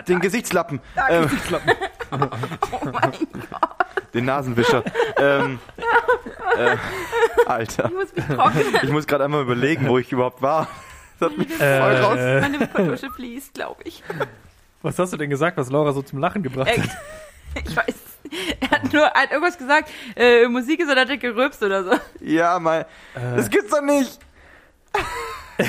den 0.07 0.19
Gesichtslappen. 0.19 0.81
Ähm, 1.09 1.29
Oh 2.11 2.17
mein 2.91 3.11
Gott, 3.11 3.69
den 4.13 4.25
Nasenwischer. 4.25 4.83
Ähm, 5.17 5.59
äh, 6.57 6.77
Alter. 7.45 7.85
ich 7.85 7.91
muss 7.93 8.13
mich 8.15 8.25
trocknen. 8.25 8.65
Ich 8.83 8.89
muss 8.89 9.07
gerade 9.07 9.23
einmal 9.25 9.41
überlegen, 9.41 9.87
wo 9.87 9.97
ich 9.97 10.11
überhaupt 10.11 10.41
war. 10.41 10.67
Das 11.23 11.31
hat 11.31 11.37
mich 11.37 11.53
voll 11.53 11.95
raus. 12.03 12.17
Äh, 12.17 12.41
Meine 12.41 12.67
Kartusche 12.67 13.09
fließt, 13.11 13.53
glaube 13.53 13.81
ich. 13.85 14.03
was 14.81 14.97
hast 14.99 15.13
du 15.13 15.17
denn 15.17 15.29
gesagt, 15.29 15.57
was 15.57 15.69
Laura 15.69 15.91
so 15.93 16.01
zum 16.01 16.19
Lachen 16.19 16.43
gebracht 16.43 16.69
Äh, 16.69 16.81
hat? 16.81 16.89
ich 17.67 17.75
weiß. 17.75 17.95
Er 18.61 18.71
hat 18.71 18.91
nur 18.93 19.03
hat 19.05 19.31
irgendwas 19.31 19.57
gesagt, 19.57 19.89
äh, 20.15 20.47
Musik 20.47 20.79
ist 20.79 20.89
oder 20.91 21.01
hat 21.01 21.09
er 21.09 21.17
gerülpst 21.17 21.61
oder 21.61 21.83
so. 21.83 21.91
Ja, 22.21 22.57
mal. 22.59 22.85
Das 23.35 23.49
gibt's 23.49 23.69
doch 23.69 23.81
nicht. 23.81 24.17
Oh 24.95 25.63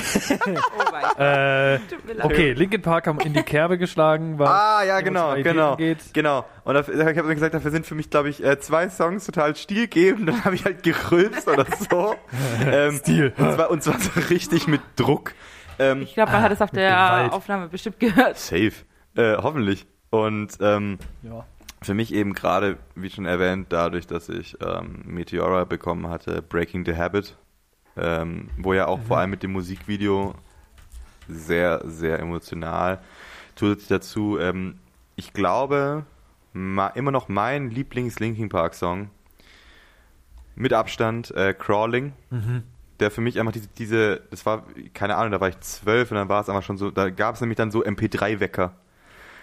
mein 0.91 1.03
Gott, 1.03 1.19
Äh, 1.19 1.77
tut 1.89 2.05
mir 2.05 2.13
leid. 2.13 2.25
okay, 2.25 2.53
Linkin 2.53 2.81
Park 2.81 3.05
haben 3.07 3.19
in 3.19 3.33
die 3.33 3.43
Kerbe 3.43 3.77
geschlagen. 3.77 4.39
Was 4.39 4.49
Ah, 4.49 4.83
ja, 4.83 4.99
genau, 5.01 5.35
genau. 5.35 5.71
angeht. 5.73 5.99
Genau. 6.13 6.45
Und 6.63 6.73
dafür, 6.73 6.95
ich 7.07 7.17
habe 7.17 7.33
gesagt, 7.33 7.53
dafür 7.53 7.71
sind 7.71 7.85
für 7.85 7.93
mich, 7.95 8.09
glaube 8.09 8.29
ich, 8.29 8.43
äh, 8.43 8.59
zwei 8.59 8.89
Songs 8.89 9.25
total 9.25 9.55
stilgebend. 9.55 10.27
Dann 10.27 10.43
habe 10.43 10.55
ich 10.55 10.65
halt 10.65 10.81
gerülpst 10.83 11.47
oder 11.47 11.65
so. 11.89 12.15
ähm, 12.65 12.97
Stil. 12.97 13.33
Und 13.37 13.53
zwar, 13.53 13.69
und 13.69 13.83
zwar 13.83 13.99
so 13.99 14.19
richtig 14.29 14.67
mit 14.67 14.81
Druck. 14.95 15.33
Ähm, 15.77 16.01
Ich 16.01 16.13
glaube, 16.15 16.31
man 16.31 16.41
hat 16.41 16.51
es 16.51 16.61
auf 16.61 16.71
der 16.71 16.89
Gewalt. 16.89 17.31
Aufnahme 17.33 17.67
bestimmt 17.69 17.99
gehört. 17.99 18.37
safe. 18.39 18.73
Äh, 19.15 19.37
hoffentlich. 19.37 19.85
Und 20.09 20.49
ähm, 20.61 20.97
Ja. 21.21 21.45
für 21.83 21.93
mich 21.93 22.13
eben 22.13 22.33
gerade, 22.33 22.77
wie 22.95 23.09
schon 23.11 23.25
erwähnt, 23.25 23.67
dadurch, 23.69 24.07
dass 24.07 24.29
ich 24.29 24.57
ähm, 24.65 25.03
Meteora 25.05 25.63
bekommen 25.65 26.09
hatte, 26.09 26.41
Breaking 26.41 26.85
the 26.85 26.95
Habit, 26.97 27.37
ähm, 27.97 28.49
wo 28.57 28.73
ja 28.73 28.87
auch 28.87 29.01
vor 29.01 29.17
allem 29.17 29.29
mit 29.29 29.43
dem 29.43 29.51
Musikvideo 29.51 30.35
sehr, 31.27 31.81
sehr 31.85 32.19
emotional. 32.19 32.99
Zusätzlich 33.55 33.87
dazu, 33.87 34.37
ähm, 34.39 34.75
ich 35.15 35.33
glaube, 35.33 36.05
immer 36.53 37.11
noch 37.11 37.27
mein 37.29 37.69
Lieblings-Linkin 37.69 38.49
Park-Song 38.49 39.09
mit 40.55 40.71
Abstand, 40.73 41.31
äh, 41.35 41.53
Crawling, 41.53 42.13
Mhm. 42.29 42.63
der 42.99 43.11
für 43.11 43.21
mich 43.21 43.39
einfach 43.39 43.51
diese, 43.51 43.67
diese, 43.77 44.21
das 44.31 44.45
war, 44.45 44.63
keine 44.93 45.15
Ahnung, 45.17 45.31
da 45.31 45.41
war 45.41 45.49
ich 45.49 45.59
zwölf 45.59 46.11
und 46.11 46.17
dann 46.17 46.29
war 46.29 46.41
es 46.41 46.49
einfach 46.49 46.63
schon 46.63 46.77
so, 46.77 46.91
da 46.91 47.09
gab 47.09 47.35
es 47.35 47.41
nämlich 47.41 47.57
dann 47.57 47.71
so 47.71 47.83
MP3-Wecker. 47.83 48.73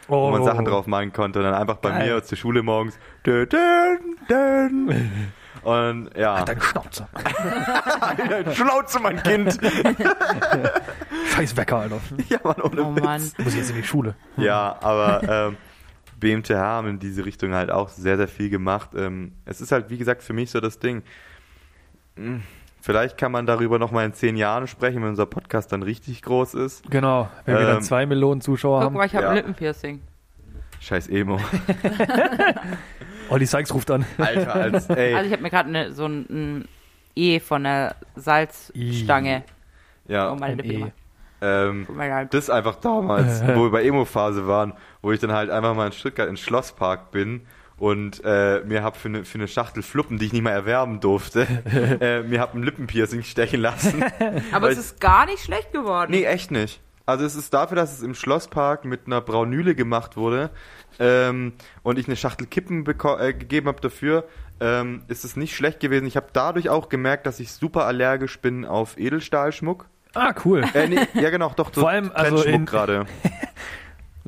wo 0.08 0.30
man 0.30 0.40
Oh. 0.40 0.44
Sachen 0.44 0.64
drauf 0.64 0.86
malen 0.88 1.12
konnte. 1.12 1.38
Und 1.38 1.44
dann 1.44 1.54
einfach 1.54 1.76
bei 1.76 1.90
Geil. 1.90 2.14
mir 2.14 2.22
zur 2.24 2.36
Schule 2.36 2.62
morgens. 2.64 2.98
Dün, 3.24 3.46
dün, 3.48 4.16
dün. 4.28 5.32
Und 5.62 6.10
ja, 6.16 6.44
Dein 6.44 6.60
Schnauze. 6.60 7.06
Schnauze, 8.54 8.98
mein 9.00 9.22
Kind. 9.22 9.58
Scheiß 11.34 11.56
Wecker, 11.56 11.76
Alter. 11.76 12.00
ja, 12.28 12.38
Mann, 12.42 12.60
ohne 12.62 12.82
Oh 12.82 12.96
Witz. 12.96 13.04
Mann. 13.04 13.22
Muss 13.38 13.52
ich 13.52 13.56
jetzt 13.60 13.70
in 13.70 13.76
die 13.76 13.84
Schule. 13.84 14.14
Ja, 14.36 14.76
aber 14.80 15.22
ähm, 15.48 15.56
BMTH 16.18 16.50
haben 16.56 16.88
in 16.88 16.98
diese 16.98 17.24
Richtung 17.24 17.54
halt 17.54 17.70
auch 17.70 17.88
sehr, 17.90 18.16
sehr 18.16 18.28
viel 18.28 18.50
gemacht. 18.50 18.90
Ähm, 18.96 19.32
es 19.44 19.60
ist 19.60 19.70
halt, 19.72 19.88
wie 19.90 19.98
gesagt, 19.98 20.22
für 20.22 20.32
mich 20.32 20.50
so 20.50 20.60
das 20.60 20.78
Ding. 20.78 21.02
Hm, 22.16 22.42
Vielleicht 22.84 23.16
kann 23.16 23.30
man 23.30 23.46
darüber 23.46 23.78
nochmal 23.78 24.04
in 24.06 24.12
zehn 24.12 24.36
Jahren 24.36 24.66
sprechen, 24.66 25.00
wenn 25.02 25.10
unser 25.10 25.26
Podcast 25.26 25.70
dann 25.70 25.84
richtig 25.84 26.20
groß 26.22 26.54
ist. 26.54 26.90
Genau, 26.90 27.28
wenn 27.44 27.56
wir 27.56 27.66
dann 27.66 27.76
Ähm, 27.76 27.82
zwei 27.82 28.06
Millionen 28.06 28.40
Zuschauer 28.40 28.78
Guck 28.80 28.86
haben. 28.86 28.94
mal, 28.96 29.06
ich 29.06 29.14
habe 29.14 29.22
Ja. 29.26 29.30
ein 29.30 29.36
Lippenpiercing. 29.36 30.00
Scheiß 30.80 31.06
Emo. 31.06 31.38
Olli 33.32 33.46
Sykes 33.46 33.72
ruft 33.74 33.90
an. 33.90 34.04
Alter, 34.18 34.54
als, 34.54 34.86
ey. 34.90 35.14
Also 35.14 35.26
ich 35.26 35.32
habe 35.32 35.42
mir 35.42 35.50
gerade 35.50 35.70
ne, 35.70 35.92
so 35.92 36.06
ein, 36.06 36.26
ein 36.30 36.68
E 37.16 37.40
von 37.40 37.64
der 37.64 37.96
Salzstange 38.16 39.44
ja, 40.08 40.30
um 40.30 40.38
meine 40.38 40.62
ein 40.62 40.68
Lippe 40.68 40.86
E. 40.86 40.92
ähm, 41.40 41.86
mal, 41.94 42.08
da- 42.08 42.24
das 42.24 42.50
einfach 42.50 42.76
damals, 42.76 43.42
wo 43.54 43.64
wir 43.64 43.70
bei 43.70 43.84
Emo-Phase 43.84 44.46
waren, 44.46 44.74
wo 45.00 45.12
ich 45.12 45.20
dann 45.20 45.32
halt 45.32 45.50
einfach 45.50 45.74
mal 45.74 45.86
in 45.86 45.92
Stuttgart 45.92 46.28
ins 46.28 46.40
Schlosspark 46.40 47.10
bin 47.10 47.42
und 47.78 48.20
äh, 48.24 48.60
mir 48.64 48.82
hab 48.82 48.96
für 48.96 49.08
eine 49.08 49.24
für 49.24 49.38
eine 49.38 49.48
Schachtel 49.48 49.82
Fluppen, 49.82 50.18
die 50.18 50.26
ich 50.26 50.32
nicht 50.32 50.42
mal 50.42 50.50
erwerben 50.50 51.00
durfte, 51.00 51.46
äh, 52.00 52.22
mir 52.22 52.40
hab 52.40 52.54
ein 52.54 52.62
Lippenpiercing 52.62 53.22
stechen 53.22 53.60
lassen. 53.60 54.04
Aber 54.52 54.70
es 54.70 54.78
ist 54.78 55.00
gar 55.00 55.26
nicht 55.26 55.42
schlecht 55.42 55.72
geworden. 55.72 56.10
Nee, 56.12 56.24
echt 56.24 56.50
nicht. 56.50 56.80
Also 57.06 57.24
es 57.24 57.34
ist 57.34 57.52
dafür, 57.52 57.76
dass 57.76 57.92
es 57.92 58.02
im 58.02 58.14
Schlosspark 58.14 58.84
mit 58.84 59.06
einer 59.06 59.20
Braunüle 59.20 59.74
gemacht 59.74 60.16
wurde 60.16 60.50
ähm, 60.98 61.54
und 61.82 61.98
ich 61.98 62.06
eine 62.06 62.16
Schachtel 62.16 62.46
Kippen 62.46 62.86
äh, 62.86 63.32
gegeben 63.32 63.68
habe 63.68 63.80
dafür, 63.80 64.24
ähm, 64.60 65.02
ist 65.08 65.24
es 65.24 65.36
nicht 65.36 65.56
schlecht 65.56 65.80
gewesen. 65.80 66.06
Ich 66.06 66.16
habe 66.16 66.28
dadurch 66.32 66.68
auch 66.68 66.88
gemerkt, 66.88 67.26
dass 67.26 67.40
ich 67.40 67.52
super 67.52 67.86
allergisch 67.86 68.40
bin 68.40 68.64
auf 68.64 68.98
Edelstahlschmuck. 68.98 69.86
Ah, 70.14 70.34
cool. 70.44 70.64
Äh, 70.74 70.88
nee, 70.88 71.00
ja 71.14 71.30
genau, 71.30 71.52
doch 71.56 71.72
so 71.72 71.80
Vor 71.82 71.90
allem, 71.90 72.10
also 72.14 72.44
gerade. 72.64 73.06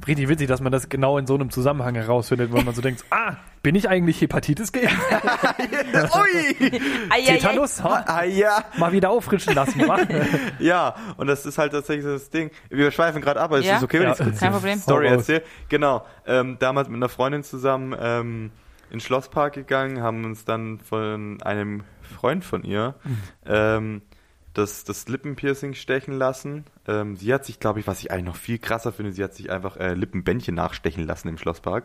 Richtig 0.07 0.29
witzig, 0.29 0.49
dass 0.49 0.61
man 0.61 0.71
das 0.71 0.89
genau 0.89 1.17
in 1.19 1.27
so 1.27 1.35
einem 1.35 1.51
Zusammenhang 1.51 1.95
herausfindet, 1.95 2.53
wo 2.53 2.61
man 2.61 2.75
so 2.75 2.83
denkt, 2.83 3.05
ah, 3.11 3.37
bin 3.63 3.75
ich 3.75 3.89
eigentlich 3.89 4.21
Hepatitis 4.21 4.71
geimpft? 4.73 4.99
Ui! 6.15 6.71
Tetanus? 7.27 7.83
Ha, 7.83 8.05
Ah 8.07 8.25
ja, 8.25 8.65
mal 8.77 8.93
wieder 8.93 9.11
auffrischen 9.11 9.55
lassen. 9.55 9.81
wa? 9.89 9.99
ja, 10.59 10.95
und 11.17 11.27
das 11.27 11.47
ist 11.47 11.57
halt 11.59 11.73
tatsächlich 11.73 12.05
so 12.05 12.13
das 12.13 12.29
Ding. 12.31 12.51
Wir 12.69 12.91
schweifen 12.91 13.23
gerade 13.23 13.41
ab, 13.41 13.47
aber 13.47 13.59
es 13.61 13.67
Ja? 13.67 13.77
ist 13.79 13.83
okay, 13.83 13.99
wenn 14.01 14.07
Ja. 14.09 14.13
ich 14.13 14.19
kurz 14.19 14.39
Kein 14.41 14.51
die 14.53 14.59
Problem. 14.59 14.79
Story 14.79 15.07
erzähle. 15.09 15.43
Genau, 15.69 16.05
ähm, 16.27 16.57
damals 16.59 16.89
mit 16.89 16.97
einer 16.97 17.09
Freundin 17.09 17.43
zusammen 17.43 17.95
ähm, 17.99 18.51
in 18.91 18.99
den 18.99 19.01
Schlosspark 19.01 19.55
gegangen, 19.55 20.03
haben 20.03 20.25
uns 20.25 20.45
dann 20.45 20.81
von 20.81 21.41
einem 21.43 21.83
Freund 22.15 22.45
von 22.45 22.63
ihr 22.63 22.95
ähm, 23.47 24.03
das, 24.55 24.85
das 24.85 25.09
Lippenpiercing 25.09 25.75
stechen 25.75 26.15
lassen. 26.15 26.65
Ähm, 26.87 27.17
sie 27.17 27.35
hat 27.35 27.45
sich, 27.45 27.61
glaube 27.61 27.81
ich, 27.81 27.87
was 27.87 28.01
ich 28.01 28.11
eigentlich 28.11 28.25
noch 28.25 28.37
viel 28.37 28.59
krasser 28.59 28.93
finde, 28.93 29.13
sie 29.13 29.23
hat 29.23 29.35
sich 29.35 29.51
einfach 29.51 29.77
äh, 29.77 29.95
Lippenbändchen 29.95 30.55
nachstechen 30.55 31.07
lassen 31.07 31.29
im 31.29 31.39
Schlosspark. 31.39 31.85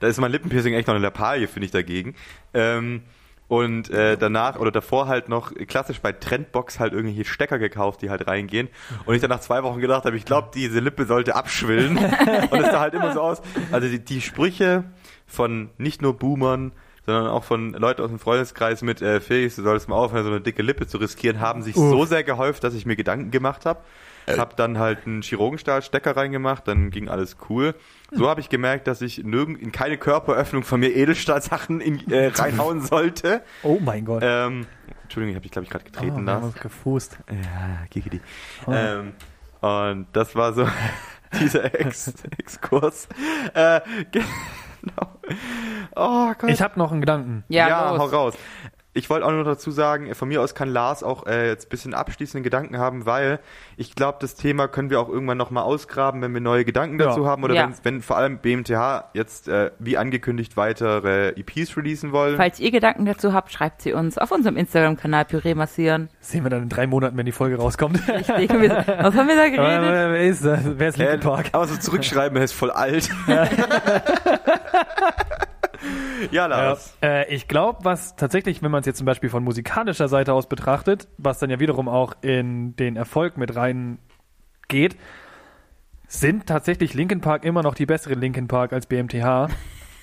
Da 0.00 0.06
ist 0.06 0.18
mein 0.20 0.32
Lippenpiercing 0.32 0.74
echt 0.74 0.86
noch 0.86 0.94
eine 0.94 1.02
Lappalie, 1.02 1.48
finde 1.48 1.66
ich 1.66 1.72
dagegen. 1.72 2.14
Ähm, 2.54 3.02
und 3.46 3.90
äh, 3.90 4.16
danach 4.16 4.58
oder 4.58 4.70
davor 4.70 5.06
halt 5.06 5.28
noch 5.28 5.52
klassisch 5.66 6.00
bei 6.00 6.12
Trendbox 6.12 6.80
halt 6.80 6.94
irgendwelche 6.94 7.24
Stecker 7.24 7.58
gekauft, 7.58 8.00
die 8.00 8.08
halt 8.08 8.26
reingehen. 8.26 8.68
Und 9.04 9.14
ich 9.14 9.20
dann 9.20 9.30
nach 9.30 9.40
zwei 9.40 9.62
Wochen 9.62 9.80
gedacht 9.80 10.06
habe, 10.06 10.16
ich 10.16 10.24
glaube, 10.24 10.48
diese 10.54 10.80
Lippe 10.80 11.04
sollte 11.04 11.34
abschwillen. 11.34 11.98
und 12.50 12.60
es 12.60 12.70
sah 12.70 12.80
halt 12.80 12.94
immer 12.94 13.12
so 13.12 13.20
aus. 13.20 13.42
Also 13.70 13.88
die, 13.88 14.02
die 14.02 14.22
Sprüche 14.22 14.84
von 15.26 15.70
nicht 15.76 16.00
nur 16.00 16.16
Boomern, 16.16 16.72
sondern 17.06 17.26
auch 17.28 17.44
von 17.44 17.72
Leuten 17.72 18.02
aus 18.02 18.08
dem 18.08 18.18
Freundeskreis 18.18 18.82
mit 18.82 19.02
äh, 19.02 19.20
Felix, 19.20 19.56
du 19.56 19.62
solltest 19.62 19.88
mal 19.88 19.96
aufhören, 19.96 20.24
so 20.24 20.30
eine 20.30 20.40
dicke 20.40 20.62
Lippe 20.62 20.86
zu 20.86 20.98
riskieren, 20.98 21.40
haben 21.40 21.62
sich 21.62 21.76
Uff. 21.76 21.90
so 21.90 22.04
sehr 22.04 22.24
gehäuft, 22.24 22.64
dass 22.64 22.74
ich 22.74 22.86
mir 22.86 22.96
Gedanken 22.96 23.30
gemacht 23.30 23.66
habe. 23.66 23.80
Hab 24.26 24.56
dann 24.56 24.78
halt 24.78 25.06
einen 25.06 25.20
Chirurgenstahlstecker 25.20 26.16
reingemacht, 26.16 26.66
dann 26.66 26.90
ging 26.90 27.10
alles 27.10 27.36
cool. 27.50 27.74
So 28.10 28.28
habe 28.28 28.40
ich 28.40 28.48
gemerkt, 28.48 28.86
dass 28.86 29.02
ich 29.02 29.22
nirgend 29.22 29.60
in 29.60 29.70
keine 29.70 29.98
Körperöffnung 29.98 30.62
von 30.62 30.80
mir 30.80 30.96
Edelstahlsachen 30.96 31.82
in, 31.82 32.10
äh, 32.10 32.28
reinhauen 32.34 32.80
sollte. 32.80 33.42
Oh 33.62 33.78
mein 33.84 34.06
Gott. 34.06 34.22
Ähm, 34.24 34.66
Entschuldigung, 35.02 35.30
ich 35.30 35.36
habe 35.36 35.42
dich 35.42 35.52
glaube 35.52 35.64
ich 35.64 35.70
gerade 35.70 35.84
oh, 35.86 35.92
getreten 35.92 36.24
lassen. 36.24 36.44
uns 36.44 36.54
gefußt. 36.54 37.18
Ja, 37.30 37.84
Gigidi. 37.90 38.22
Oh. 38.66 38.72
Ähm, 38.72 39.12
und 39.60 40.06
das 40.12 40.34
war 40.34 40.54
so 40.54 40.66
dieser 41.40 41.78
Ex 41.78 42.14
Exkurs. 42.38 43.08
Äh, 43.52 43.80
genau. 44.96 45.10
Oh 45.96 46.32
Gott. 46.38 46.50
Ich 46.50 46.60
habe 46.62 46.78
noch 46.78 46.92
einen 46.92 47.00
Gedanken. 47.00 47.44
Ja, 47.48 47.90
los. 47.90 47.98
hau 48.00 48.06
raus. 48.06 48.34
Ich 48.96 49.10
wollte 49.10 49.26
auch 49.26 49.32
nur 49.32 49.42
dazu 49.42 49.72
sagen, 49.72 50.14
von 50.14 50.28
mir 50.28 50.40
aus 50.40 50.54
kann 50.54 50.68
Lars 50.68 51.02
auch 51.02 51.26
äh, 51.26 51.48
jetzt 51.48 51.66
ein 51.66 51.70
bisschen 51.70 51.94
abschließende 51.94 52.44
Gedanken 52.44 52.78
haben, 52.78 53.06
weil 53.06 53.40
ich 53.76 53.96
glaube, 53.96 54.18
das 54.20 54.36
Thema 54.36 54.68
können 54.68 54.88
wir 54.88 55.00
auch 55.00 55.08
irgendwann 55.08 55.36
nochmal 55.36 55.64
ausgraben, 55.64 56.22
wenn 56.22 56.32
wir 56.32 56.40
neue 56.40 56.64
Gedanken 56.64 57.00
Ja. 57.00 57.06
dazu 57.06 57.26
haben 57.26 57.42
oder 57.42 57.54
Ja. 57.54 57.64
wenn, 57.66 57.74
wenn 57.94 58.02
vor 58.02 58.18
allem 58.18 58.38
BMTH 58.38 59.06
jetzt 59.12 59.48
äh, 59.48 59.72
wie 59.80 59.98
angekündigt 59.98 60.56
weitere 60.56 61.30
EPs 61.30 61.76
releasen 61.76 62.12
wollen. 62.12 62.36
Falls 62.36 62.60
ihr 62.60 62.70
Gedanken 62.70 63.04
dazu 63.04 63.32
habt, 63.32 63.50
schreibt 63.52 63.82
sie 63.82 63.92
uns 63.92 64.16
auf 64.16 64.30
unserem 64.30 64.56
Instagram-Kanal 64.56 65.24
Püree 65.24 65.56
massieren. 65.56 66.08
Sehen 66.20 66.44
wir 66.44 66.50
dann 66.50 66.62
in 66.62 66.68
drei 66.68 66.86
Monaten, 66.86 67.16
wenn 67.16 67.26
die 67.26 67.32
Folge 67.32 67.56
rauskommt. 67.56 67.98
Richtig. 68.08 68.48
Was 68.50 69.14
haben 69.16 69.26
wir 69.26 69.34
da 69.36 69.48
geredet? 69.48 70.12
wer 70.12 70.22
ist 70.22 70.44
das? 70.44 70.60
Wer 70.78 70.88
ist 70.90 71.00
Äh, 71.00 71.10
Linkin 71.10 71.28
Park? 71.28 71.46
aber 71.50 71.66
so 71.66 71.76
zurückschreiben, 71.76 72.36
er 72.38 72.44
ist 72.44 72.52
voll 72.52 72.70
alt. 72.70 73.10
ja, 76.30 76.42
Ja, 76.42 76.46
Lars. 76.46 76.96
äh, 77.02 77.32
ich 77.34 77.48
glaube, 77.48 77.80
was 77.84 78.16
tatsächlich, 78.16 78.62
wenn 78.62 78.70
man 78.70 78.80
es 78.80 78.86
jetzt 78.86 78.98
zum 78.98 79.06
Beispiel 79.06 79.30
von 79.30 79.42
musikalischer 79.44 80.08
Seite 80.08 80.32
aus 80.32 80.48
betrachtet, 80.48 81.08
was 81.18 81.38
dann 81.38 81.50
ja 81.50 81.60
wiederum 81.60 81.88
auch 81.88 82.14
in 82.22 82.76
den 82.76 82.96
Erfolg 82.96 83.36
mit 83.36 83.54
rein 83.56 83.98
geht, 84.68 84.96
sind 86.06 86.46
tatsächlich 86.46 86.94
Linkin 86.94 87.20
Park 87.20 87.44
immer 87.44 87.62
noch 87.62 87.74
die 87.74 87.86
bessere 87.86 88.14
Linkin 88.14 88.48
Park 88.48 88.72
als 88.72 88.86
BMTH. 88.86 89.48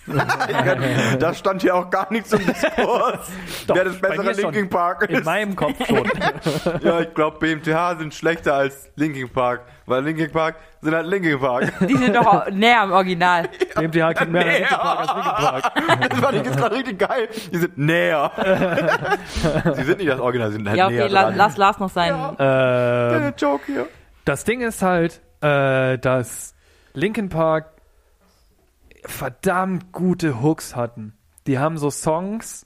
Da 1.19 1.33
stand 1.33 1.61
ja 1.63 1.75
auch 1.75 1.89
gar 1.89 2.11
nichts 2.11 2.33
im 2.33 2.45
Diskurs. 2.45 3.29
Doch, 3.67 3.75
Wer 3.75 3.85
das 3.85 3.99
bessere 3.99 4.23
mir 4.23 4.33
schon. 4.33 4.43
Linkin 4.53 4.69
Park 4.69 5.09
In 5.09 5.17
ist. 5.17 5.25
meinem 5.25 5.55
Kopf 5.55 5.75
schon. 5.85 6.03
Ja, 6.81 7.01
ich 7.01 7.13
glaube, 7.13 7.37
BMTH 7.39 7.97
sind 7.99 8.13
schlechter 8.13 8.55
als 8.55 8.89
Linkin 8.95 9.29
Park, 9.29 9.61
weil 9.85 10.03
Linkin 10.03 10.31
Park 10.31 10.55
sind 10.81 10.93
halt 10.95 11.05
Linkin 11.07 11.39
Park. 11.39 11.71
Die 11.87 11.95
sind 11.95 12.15
doch 12.15 12.49
näher 12.49 12.81
am 12.81 12.91
Original. 12.91 13.47
BMTH 13.75 14.13
klingt 14.15 14.31
mehr 14.31 14.45
Linkin 14.45 14.65
Park 14.67 14.99
als 14.99 15.13
Linkin 15.13 15.31
Park. 15.31 16.09
Das 16.09 16.19
fand 16.19 16.37
ich 16.37 16.43
jetzt 16.45 16.57
gerade 16.57 16.75
richtig 16.75 16.99
geil. 16.99 17.29
Die 17.53 17.57
sind 17.57 17.77
näher. 17.77 18.31
Sie 19.75 19.83
sind 19.83 19.97
nicht 19.99 20.09
das 20.09 20.19
Original, 20.19 20.49
sie 20.49 20.55
sind 20.57 20.67
halt 20.67 20.77
Ja, 20.77 20.85
okay, 20.87 20.95
näher 20.95 21.09
la 21.09 21.23
dran. 21.25 21.35
lass 21.37 21.57
Lars 21.57 21.79
noch 21.79 21.89
seinen. 21.89 22.19
Ähm, 22.19 22.35
Der 22.39 23.33
Joke 23.37 23.63
hier. 23.67 23.87
Das 24.25 24.43
Ding 24.43 24.61
ist 24.61 24.81
halt, 24.81 25.21
äh, 25.41 25.97
dass 25.97 26.55
Linkin 26.93 27.29
Park 27.29 27.67
verdammt 29.05 29.91
gute 29.91 30.41
Hooks 30.41 30.75
hatten. 30.75 31.13
Die 31.47 31.57
haben 31.59 31.77
so 31.77 31.89
Songs, 31.89 32.65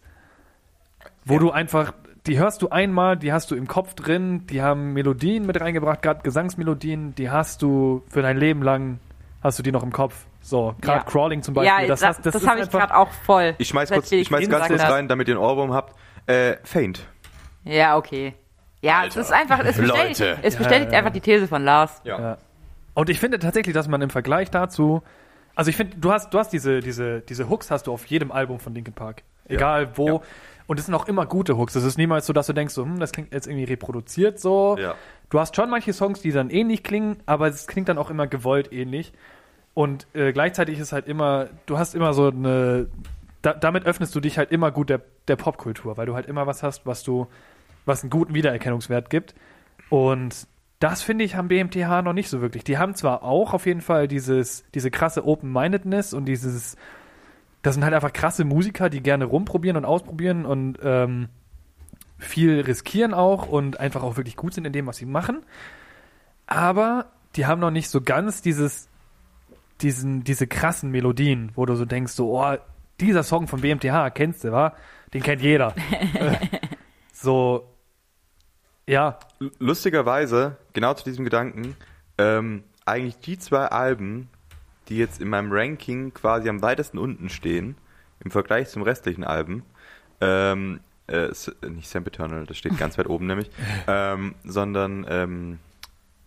wo 1.24 1.40
du 1.40 1.52
einfach, 1.52 1.94
die 2.28 2.38
hörst 2.38 2.62
du 2.62 2.70
einmal, 2.70 3.18
die 3.18 3.32
hast 3.34 3.52
du 3.52 3.56
im 3.56 3.68
Kopf 3.68 3.94
drin, 3.94 4.46
die 4.48 4.62
haben 4.62 4.94
Melodien 4.94 5.46
mit 5.46 5.60
reingebracht, 5.60 6.02
gerade 6.02 6.22
Gesangsmelodien, 6.24 7.16
die 7.16 7.30
hast 7.30 7.62
du 7.62 8.04
für 8.10 8.22
dein 8.22 8.38
Leben 8.38 8.62
lang, 8.62 9.00
hast 9.42 9.60
du 9.60 9.64
die 9.64 9.72
noch 9.72 9.84
im 9.84 9.92
Kopf. 9.92 10.26
So, 10.42 10.76
gerade 10.82 11.00
Ja. 11.00 11.04
Crawling 11.04 11.42
zum 11.42 11.54
Beispiel. 11.56 11.82
Ja, 11.84 11.88
das, 11.88 12.00
das, 12.02 12.10
hast- 12.10 12.26
das, 12.26 12.34
das 12.34 12.42
ist 12.44 12.48
habe 12.48 12.60
ich 12.60 12.66
einfach- 12.66 12.80
gerade 12.80 12.96
auch 12.96 13.12
voll. 13.12 13.56
Ich 13.58 13.68
schmeiß 13.70 13.90
kurz, 13.90 14.12
ich 14.12 14.28
schmeiß 14.28 14.48
ganz 14.50 14.68
kurz 14.68 14.82
rein, 14.84 15.08
damit 15.08 15.28
ihr 15.28 15.36
einen 15.36 15.44
Ohrwurm 15.44 15.74
habt. 15.74 15.96
Äh, 16.28 16.58
Faint. 16.64 17.08
Ja, 17.64 17.98
okay. 17.98 18.34
Ja, 18.82 19.00
Alter. 19.00 19.22
es 19.22 19.28
ist 19.28 19.32
einfach, 19.34 19.60
es 19.64 19.78
bestätigt, 19.78 20.20
Leute. 20.20 20.38
es 20.44 20.56
bestätigt 20.56 20.94
einfach 20.94 21.12
die 21.12 21.22
These 21.22 21.48
von 21.48 21.64
Lars. 21.64 22.02
Ja. 22.04 22.38
Und 22.94 23.10
ich 23.10 23.20
finde 23.20 23.40
tatsächlich, 23.40 23.74
dass 23.74 23.88
man 23.88 24.02
im 24.04 24.12
Vergleich 24.12 24.52
dazu, 24.52 25.02
also 25.56 25.70
ich 25.70 25.78
finde, 25.78 25.98
du 25.98 26.12
hast, 26.12 26.34
du 26.34 26.38
hast 26.38 26.52
diese, 26.52 26.82
diese, 26.82 27.22
diese 27.22 27.50
Hooks 27.50 27.72
hast 27.72 27.88
du 27.88 27.94
auf 27.94 28.06
jedem 28.06 28.32
Album 28.32 28.60
von 28.60 28.74
Linkin 28.74 28.94
Park. 28.94 29.24
Egal 29.48 29.98
wo. 29.98 30.08
Ja. 30.08 30.22
Und 30.68 30.80
es 30.80 30.86
sind 30.86 30.96
auch 30.96 31.08
immer 31.08 31.26
gute 31.26 31.58
Hooks. 31.58 31.76
Es 31.76 31.84
ist 31.84 31.98
niemals 31.98 32.26
so, 32.26 32.34
dass 32.34 32.48
du 32.48 32.54
denkst, 32.54 32.74
so, 32.74 32.84
hm, 32.84 33.00
das 33.00 33.12
klingt 33.12 33.34
jetzt 33.34 33.48
irgendwie 33.48 33.66
reproduziert 33.66 34.40
so. 34.40 34.78
Ja. 34.80 34.96
Du 35.30 35.40
hast 35.40 35.56
schon 35.56 35.70
manche 35.70 35.94
Songs, 35.94 36.22
die 36.22 36.32
dann 36.32 36.50
ähnlich 36.50 36.84
klingen, 36.84 37.18
aber 37.26 37.48
es 37.48 37.68
klingt 37.68 37.90
dann 37.90 37.98
auch 37.98 38.10
immer 38.10 38.28
gewollt 38.28 38.72
ähnlich. 38.72 39.14
Und 39.74 40.08
äh, 40.14 40.32
gleichzeitig 40.32 40.80
ist 40.80 40.92
halt 40.92 41.08
immer, 41.08 41.50
du 41.66 41.78
hast 41.78 41.96
immer 41.96 42.14
so 42.14 42.28
eine, 42.28 42.88
da, 43.42 43.54
damit 43.54 43.86
öffnest 43.86 44.16
du 44.16 44.20
dich 44.20 44.38
halt 44.38 44.52
immer 44.52 44.72
gut 44.72 44.90
der, 44.90 45.02
der 45.28 45.36
Popkultur, 45.36 45.98
weil 45.98 46.06
du 46.06 46.16
halt 46.16 46.26
immer 46.26 46.48
was 46.48 46.64
hast, 46.64 46.86
was 46.86 47.04
du, 47.04 47.28
was 47.86 48.02
einen 48.02 48.10
guten 48.10 48.34
Wiedererkennungswert 48.34 49.10
gibt. 49.10 49.36
Und 49.90 50.48
das 50.86 51.02
finde 51.02 51.24
ich 51.24 51.34
haben 51.34 51.48
BMTH 51.48 52.04
noch 52.04 52.14
nicht 52.14 52.30
so 52.30 52.42
wirklich. 52.42 52.64
Die 52.64 52.78
haben 52.78 52.94
zwar 52.94 53.24
auch 53.24 53.56
auf 53.56 53.66
jeden 53.66 53.82
Fall 53.82 54.08
dieses, 54.08 54.64
diese 54.76 54.92
krasse 54.92 55.26
Open-Mindedness 55.26 56.14
und 56.14 56.26
dieses, 56.26 56.78
das 57.64 57.74
sind 57.74 57.84
halt 57.84 57.96
einfach 57.96 58.14
krasse 58.14 58.46
Musiker, 58.46 58.92
die 58.92 59.02
gerne 59.02 59.26
rumprobieren 59.26 59.78
und 59.78 59.86
ausprobieren 59.86 60.46
und 60.46 60.78
ähm, 60.84 61.30
viel 62.20 62.62
riskieren 62.62 63.16
auch 63.16 63.48
und 63.48 63.80
einfach 63.80 64.04
auch 64.04 64.16
wirklich 64.16 64.36
gut 64.36 64.54
sind 64.54 64.68
in 64.68 64.74
dem, 64.74 64.86
was 64.86 64.98
sie 64.98 65.08
machen. 65.08 65.42
Aber 66.46 67.08
die 67.36 67.48
haben 67.48 67.62
noch 67.62 67.72
nicht 67.72 67.90
so 67.90 68.02
ganz 68.02 68.44
dieses 68.44 68.88
diesen, 69.82 70.24
diese 70.24 70.46
krassen 70.46 70.92
Melodien, 70.92 71.52
wo 71.56 71.66
du 71.66 71.74
so 71.76 71.86
denkst, 71.86 72.14
so, 72.14 72.40
oh, 72.40 72.58
dieser 73.00 73.24
Song 73.24 73.48
von 73.48 73.62
BMTH, 73.62 74.12
kennst 74.14 74.44
du, 74.44 74.52
wa? 74.52 74.76
Den 75.16 75.24
kennt 75.24 75.42
jeder. 75.42 75.74
so, 77.12 77.75
ja, 78.88 79.20
Lustigerweise, 79.60 80.58
genau 80.74 80.94
zu 80.94 81.04
diesem 81.04 81.26
Gedanken, 81.26 81.76
ähm, 82.18 82.64
eigentlich 82.86 83.18
die 83.20 83.38
zwei 83.38 83.66
Alben, 83.66 84.30
die 84.90 84.98
jetzt 84.98 85.22
in 85.22 85.28
meinem 85.30 85.52
Ranking 85.52 86.14
quasi 86.14 86.48
am 86.50 86.62
weitesten 86.62 86.98
unten 86.98 87.30
stehen, 87.30 87.76
im 88.24 88.32
Vergleich 88.32 88.70
zum 88.70 88.84
restlichen 88.84 89.24
Alben, 89.24 89.64
ähm, 90.22 90.80
äh, 91.08 91.26
S- 91.26 91.52
nicht 91.68 91.90
Sam 91.90 92.06
Eternal, 92.06 92.46
das 92.46 92.58
steht 92.58 92.78
ganz 92.78 92.98
weit 92.98 93.08
oben 93.08 93.26
nämlich, 93.28 93.50
ähm, 93.88 94.36
sondern, 94.44 95.06
ähm, 95.10 95.60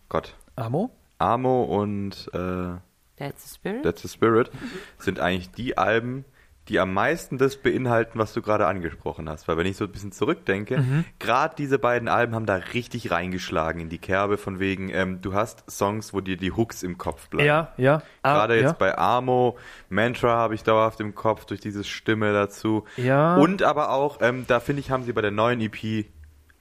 Gott, 0.09 0.35
Amo? 0.55 0.91
Amo 1.17 1.63
und 1.63 2.29
äh, 2.33 2.77
That's 3.17 3.49
the 3.49 3.55
Spirit. 3.55 3.83
That's 3.83 4.01
the 4.01 4.07
Spirit 4.07 4.51
sind 4.97 5.19
eigentlich 5.19 5.51
die 5.51 5.77
Alben, 5.77 6.23
die 6.69 6.79
am 6.79 6.93
meisten 6.93 7.37
das 7.37 7.57
beinhalten, 7.57 8.17
was 8.19 8.31
du 8.33 8.41
gerade 8.41 8.67
angesprochen 8.67 9.27
hast. 9.27 9.47
Weil 9.47 9.57
wenn 9.57 9.65
ich 9.65 9.75
so 9.75 9.85
ein 9.85 9.91
bisschen 9.91 10.11
zurückdenke, 10.11 10.77
Mhm. 10.77 11.05
gerade 11.19 11.55
diese 11.57 11.79
beiden 11.79 12.07
Alben 12.07 12.35
haben 12.35 12.45
da 12.45 12.55
richtig 12.55 13.11
reingeschlagen 13.11 13.81
in 13.81 13.89
die 13.89 13.97
Kerbe 13.97 14.37
von 14.37 14.59
wegen, 14.59 14.89
ähm, 14.89 15.21
du 15.21 15.33
hast 15.33 15.69
Songs, 15.69 16.13
wo 16.13 16.21
dir 16.21 16.37
die 16.37 16.51
Hooks 16.51 16.83
im 16.83 16.97
Kopf 16.97 17.27
bleiben. 17.29 17.47
Ja, 17.47 17.73
ja. 17.77 18.01
Ah, 18.21 18.33
Gerade 18.35 18.55
jetzt 18.55 18.63
ja. 18.63 18.71
bei 18.73 18.97
Amo, 18.97 19.57
Mantra 19.89 20.29
habe 20.35 20.55
ich 20.55 20.63
dauerhaft 20.63 20.99
im 21.01 21.15
Kopf 21.15 21.45
durch 21.45 21.59
diese 21.59 21.83
Stimme 21.83 22.31
dazu. 22.33 22.85
Ja. 22.97 23.35
Und 23.37 23.63
aber 23.63 23.89
auch, 23.91 24.19
ähm, 24.21 24.45
da 24.47 24.59
finde 24.59 24.81
ich, 24.81 24.91
haben 24.91 25.03
sie 25.03 25.13
bei 25.13 25.21
der 25.21 25.31
neuen 25.31 25.59
EP 25.61 26.05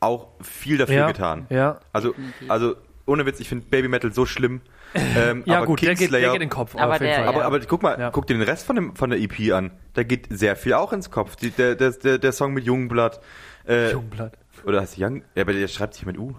auch 0.00 0.28
viel 0.40 0.78
dafür 0.78 0.94
ja, 0.94 1.06
getan. 1.08 1.46
Ja, 1.50 1.80
Also, 1.92 2.14
also 2.48 2.76
ohne 3.06 3.26
Witz, 3.26 3.40
ich 3.40 3.48
finde 3.48 3.66
Baby 3.68 3.88
Metal 3.88 4.12
so 4.12 4.26
schlimm. 4.26 4.60
Ähm, 4.94 5.42
ja 5.46 5.58
aber 5.58 5.66
gut, 5.66 5.82
der 5.82 5.94
geht, 5.94 6.10
der 6.12 6.20
Kingslayer- 6.20 6.26
geht 6.32 6.34
in 6.34 6.40
den 6.40 6.48
Kopf. 6.50 6.74
Aber 6.76 6.94
auf 6.94 7.00
jeden 7.00 7.12
der- 7.12 7.24
Fall. 7.24 7.28
aber, 7.28 7.44
aber 7.44 7.60
guck 7.60 7.82
mal, 7.82 7.98
Ja. 7.98 8.10
guck 8.10 8.26
dir 8.26 8.34
den 8.34 8.42
Rest 8.42 8.66
von, 8.66 8.76
dem, 8.76 8.96
von 8.96 9.10
der 9.10 9.18
EP 9.20 9.52
an. 9.52 9.70
Da 9.94 10.02
geht 10.02 10.26
sehr 10.30 10.56
viel 10.56 10.74
auch 10.74 10.92
ins 10.92 11.10
Kopf. 11.10 11.36
Die, 11.36 11.50
der, 11.50 11.74
der, 11.74 11.90
der, 11.92 12.18
der 12.18 12.32
Song 12.32 12.52
mit 12.54 12.64
Jungblatt. 12.64 13.20
Äh, 13.66 13.92
Jungblatt. 13.92 14.32
oder 14.64 14.80
heißt 14.80 14.96
Young? 14.98 15.22
Ja, 15.34 15.42
aber 15.42 15.52
der 15.52 15.68
schreibt 15.68 15.94
sich 15.94 16.06
mit 16.06 16.18
U. 16.18 16.34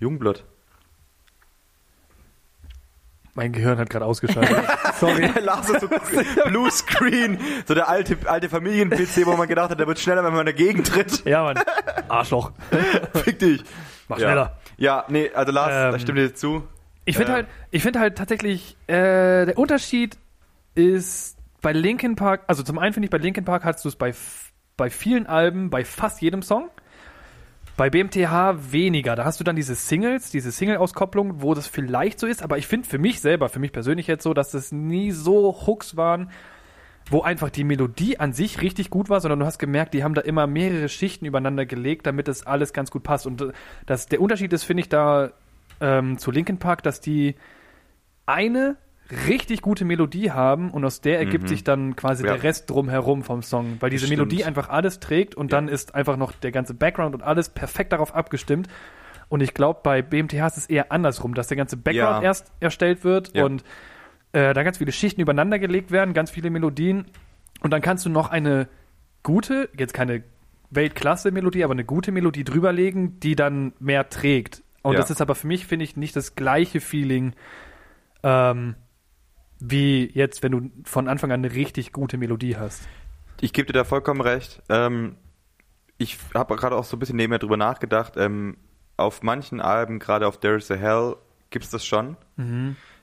Jungblatt. 0.00 0.44
Mein 3.34 3.52
Gehirn 3.52 3.78
hat 3.78 3.88
gerade 3.88 4.04
ausgeschaltet. 4.04 4.56
Sorry. 4.98 5.30
Lars 5.40 5.70
ist 5.70 5.80
so 5.82 5.88
Blue 6.46 6.68
Screen. 6.72 7.38
So 7.66 7.74
der 7.74 7.88
alte, 7.88 8.16
alte 8.24 8.48
Familien-PC, 8.48 9.26
wo 9.26 9.36
man 9.36 9.46
gedacht 9.46 9.70
hat, 9.70 9.78
der 9.78 9.86
wird 9.86 10.00
schneller, 10.00 10.24
wenn 10.24 10.34
man 10.34 10.44
dagegen 10.46 10.82
tritt. 10.82 11.24
Ja, 11.24 11.44
Mann. 11.44 11.60
Arschloch. 12.08 12.50
Fick 13.14 13.38
dich. 13.38 13.62
Mach 14.08 14.18
ja. 14.18 14.26
schneller. 14.26 14.58
Ja, 14.76 15.04
nee, 15.08 15.30
also 15.32 15.52
Lars, 15.52 15.70
Ähm, 15.72 15.92
da 15.92 15.98
stimmt 16.00 16.18
dir 16.18 16.34
zu. 16.34 16.66
Ich 17.08 17.16
finde 17.16 17.30
Ja. 17.32 17.36
halt, 17.36 17.46
ich 17.70 17.82
finde 17.82 18.00
halt 18.00 18.18
tatsächlich, 18.18 18.76
äh, 18.86 19.46
der 19.46 19.56
Unterschied 19.58 20.18
ist 20.74 21.38
bei 21.62 21.72
Linkin 21.72 22.16
Park, 22.16 22.42
also 22.46 22.62
zum 22.62 22.78
einen 22.78 22.92
finde 22.92 23.06
ich 23.06 23.10
bei 23.10 23.18
Linkin 23.18 23.44
Park 23.44 23.64
hast 23.64 23.84
du 23.84 23.88
es 23.88 23.96
bei, 23.96 24.12
bei 24.76 24.90
vielen 24.90 25.26
Alben, 25.26 25.70
bei 25.70 25.84
fast 25.84 26.20
jedem 26.20 26.42
Song. 26.42 26.68
Bei 27.78 27.88
BMTH 27.90 28.72
weniger. 28.72 29.14
Da 29.16 29.24
hast 29.24 29.40
du 29.40 29.44
dann 29.44 29.56
diese 29.56 29.74
Singles, 29.74 30.30
diese 30.30 30.50
Single-Auskopplung, 30.52 31.40
wo 31.42 31.54
das 31.54 31.66
vielleicht 31.66 32.18
so 32.18 32.26
ist, 32.26 32.42
aber 32.42 32.58
ich 32.58 32.66
finde 32.66 32.88
für 32.88 32.98
mich 32.98 33.20
selber, 33.20 33.48
für 33.48 33.60
mich 33.60 33.72
persönlich 33.72 34.06
jetzt 34.06 34.24
so, 34.24 34.34
dass 34.34 34.50
das 34.50 34.70
nie 34.72 35.12
so 35.12 35.56
Hooks 35.66 35.96
waren, 35.96 36.30
wo 37.10 37.22
einfach 37.22 37.48
die 37.50 37.64
Melodie 37.64 38.18
an 38.18 38.32
sich 38.34 38.60
richtig 38.60 38.90
gut 38.90 39.08
war, 39.08 39.20
sondern 39.20 39.38
du 39.40 39.46
hast 39.46 39.58
gemerkt, 39.58 39.94
die 39.94 40.04
haben 40.04 40.12
da 40.14 40.20
immer 40.20 40.46
mehrere 40.46 40.88
Schichten 40.90 41.24
übereinander 41.24 41.64
gelegt, 41.64 42.06
damit 42.06 42.28
das 42.28 42.46
alles 42.46 42.72
ganz 42.74 42.90
gut 42.90 43.02
passt. 43.04 43.26
Und 43.26 43.40
äh, 43.40 43.52
das, 43.86 44.06
der 44.08 44.20
Unterschied 44.20 44.52
ist, 44.52 44.64
finde 44.64 44.82
ich, 44.82 44.88
da 44.90 45.30
ähm, 45.80 46.18
zu 46.18 46.30
Linkin 46.30 46.58
Park, 46.58 46.82
dass 46.82 47.00
die 47.00 47.34
eine 48.26 48.76
richtig 49.26 49.62
gute 49.62 49.84
Melodie 49.86 50.30
haben 50.32 50.70
und 50.70 50.84
aus 50.84 51.00
der 51.00 51.18
ergibt 51.18 51.44
Mhm. 51.44 51.48
sich 51.48 51.64
dann 51.64 51.96
quasi 51.96 52.24
Ja. 52.26 52.34
der 52.34 52.42
Rest 52.42 52.68
drumherum 52.68 53.22
vom 53.22 53.42
Song, 53.42 53.76
weil 53.80 53.88
diese 53.90 54.06
Stimmt. 54.06 54.18
Melodie 54.18 54.44
einfach 54.44 54.68
alles 54.68 55.00
trägt 55.00 55.34
und 55.34 55.50
Ja. 55.50 55.56
dann 55.58 55.68
ist 55.68 55.94
einfach 55.94 56.16
noch 56.18 56.32
der 56.32 56.52
ganze 56.52 56.74
Background 56.74 57.14
und 57.14 57.22
alles 57.22 57.48
perfekt 57.48 57.92
darauf 57.92 58.14
abgestimmt. 58.14 58.68
Und 59.30 59.40
ich 59.42 59.54
glaube, 59.54 59.80
bei 59.82 60.02
BMTH 60.02 60.46
ist 60.46 60.56
es 60.58 60.66
eher 60.66 60.92
andersrum, 60.92 61.32
dass 61.34 61.48
der 61.48 61.56
ganze 61.56 61.76
Background 61.78 62.16
Ja. 62.16 62.22
erst 62.22 62.52
erstellt 62.60 63.02
wird 63.04 63.34
und 63.34 63.64
äh, 64.32 64.52
da 64.52 64.62
ganz 64.62 64.76
viele 64.78 64.92
Schichten 64.92 65.22
übereinander 65.22 65.58
gelegt 65.58 65.90
werden, 65.90 66.12
ganz 66.12 66.30
viele 66.30 66.50
Melodien 66.50 67.06
und 67.62 67.70
dann 67.72 67.80
kannst 67.80 68.04
du 68.04 68.10
noch 68.10 68.30
eine 68.30 68.68
gute, 69.22 69.70
jetzt 69.78 69.94
keine 69.94 70.22
Weltklasse-Melodie, 70.70 71.64
aber 71.64 71.72
eine 71.72 71.84
gute 71.84 72.12
Melodie 72.12 72.44
drüberlegen, 72.44 73.20
die 73.20 73.36
dann 73.36 73.72
mehr 73.80 74.10
trägt. 74.10 74.62
Und 74.88 74.94
Ja. 74.94 75.00
das 75.00 75.10
ist 75.10 75.20
aber 75.20 75.34
für 75.34 75.46
mich, 75.46 75.66
finde 75.66 75.84
ich, 75.84 75.96
nicht 75.98 76.16
das 76.16 76.34
gleiche 76.34 76.80
Feeling, 76.80 77.34
ähm, 78.22 78.74
wie 79.60 80.10
jetzt, 80.14 80.42
wenn 80.42 80.52
du 80.52 80.70
von 80.84 81.08
Anfang 81.08 81.30
an 81.30 81.44
eine 81.44 81.52
richtig 81.52 81.92
gute 81.92 82.16
Melodie 82.16 82.56
hast. 82.56 82.88
Ich 83.40 83.52
gebe 83.52 83.66
dir 83.66 83.72
da 83.74 83.84
vollkommen 83.84 84.20
recht. 84.22 84.62
Ähm, 84.70 85.16
ich 85.98 86.16
habe 86.34 86.56
gerade 86.56 86.74
auch 86.76 86.84
so 86.84 86.96
ein 86.96 87.00
bisschen 87.00 87.16
nebenher 87.16 87.38
drüber 87.38 87.56
nachgedacht. 87.56 88.14
Ähm, 88.16 88.56
auf 88.96 89.22
manchen 89.22 89.60
Alben, 89.60 89.98
gerade 89.98 90.26
auf 90.26 90.38
There 90.40 90.56
is 90.56 90.70
a 90.70 90.74
Hell, 90.74 91.16
gibt 91.50 91.64
es 91.66 91.70
das 91.70 91.84
schon. 91.84 92.16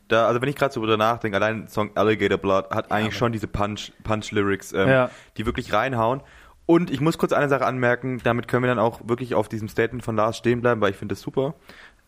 Da, 0.07 0.27
also 0.27 0.41
wenn 0.41 0.49
ich 0.49 0.55
gerade 0.55 0.73
so 0.73 0.81
drüber 0.81 0.97
nachdenke, 0.97 1.37
allein 1.37 1.61
der 1.61 1.69
Song 1.69 1.91
Alligator 1.95 2.37
Blood 2.37 2.71
hat 2.71 2.91
eigentlich 2.91 3.15
schon 3.17 3.31
diese 3.31 3.47
Punch, 3.47 3.91
Punch-Lyrics, 4.03 4.73
ähm, 4.73 4.89
Ja. 4.89 5.09
die 5.37 5.45
wirklich 5.45 5.71
reinhauen. 5.71 6.21
Und 6.65 6.89
ich 6.89 6.99
muss 7.01 7.17
kurz 7.17 7.31
eine 7.31 7.47
Sache 7.49 7.65
anmerken, 7.65 8.19
damit 8.23 8.47
können 8.47 8.63
wir 8.63 8.67
dann 8.67 8.79
auch 8.79 9.01
wirklich 9.07 9.35
auf 9.35 9.47
diesem 9.49 9.67
Statement 9.69 10.03
von 10.03 10.15
Lars 10.15 10.37
stehen 10.37 10.61
bleiben, 10.61 10.81
weil 10.81 10.91
ich 10.91 10.97
finde 10.97 11.13
das 11.13 11.21
super. 11.21 11.53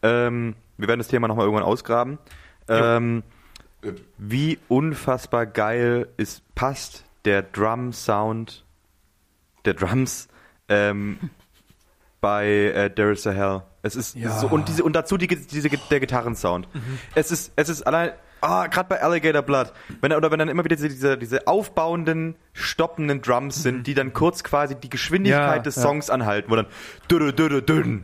Ähm, 0.01 0.55
wir 0.77 0.87
werden 0.87 0.99
das 0.99 1.07
Thema 1.07 1.27
nochmal 1.27 1.45
irgendwann 1.45 1.65
ausgraben. 1.65 2.17
Ähm, 2.67 3.23
wie 4.17 4.57
unfassbar 4.67 5.45
geil 5.45 6.07
ist, 6.17 6.43
passt 6.55 7.03
der 7.25 7.43
Drum-Sound 7.43 8.63
der 9.65 9.73
Drums 9.75 10.27
ähm, 10.69 11.19
bei 12.21 12.47
äh, 12.47 12.89
There 12.93 13.11
is 13.11 13.27
a 13.27 13.31
Hell. 13.31 13.61
Es 13.83 13.95
ist 13.95 14.15
Ja. 14.15 14.31
so, 14.39 14.47
und 14.47 14.67
diese 14.67 14.83
und 14.83 14.93
dazu 14.93 15.17
die, 15.17 15.27
diese, 15.27 15.69
der 15.69 15.99
Gitarrensound. 15.99 16.67
Es 17.15 17.31
ist 17.31 17.53
es 17.55 17.69
ist 17.69 17.83
allein 17.83 18.11
ah 18.41 18.67
gerade 18.67 18.89
bei 18.89 19.01
Alligator 19.01 19.41
Blood, 19.41 19.73
wenn 20.01 20.13
oder 20.13 20.31
wenn 20.31 20.39
dann 20.39 20.49
immer 20.49 20.63
wieder 20.63 20.75
diese 20.75 21.17
diese, 21.17 21.47
aufbauenden 21.47 22.35
stoppenden 22.53 23.21
Drums 23.21 23.63
sind, 23.63 23.87
die 23.87 23.93
dann 23.93 24.13
kurz 24.13 24.43
quasi 24.43 24.75
die 24.75 24.89
Geschwindigkeit 24.89 25.57
Ja, 25.57 25.61
des 25.61 25.75
ja. 25.75 25.81
Songs 25.81 26.09
anhalten, 26.09 26.49
wo 26.51 26.55
dann 26.55 26.67
dü 27.11 27.31
dü 27.31 27.61
dü 27.61 27.99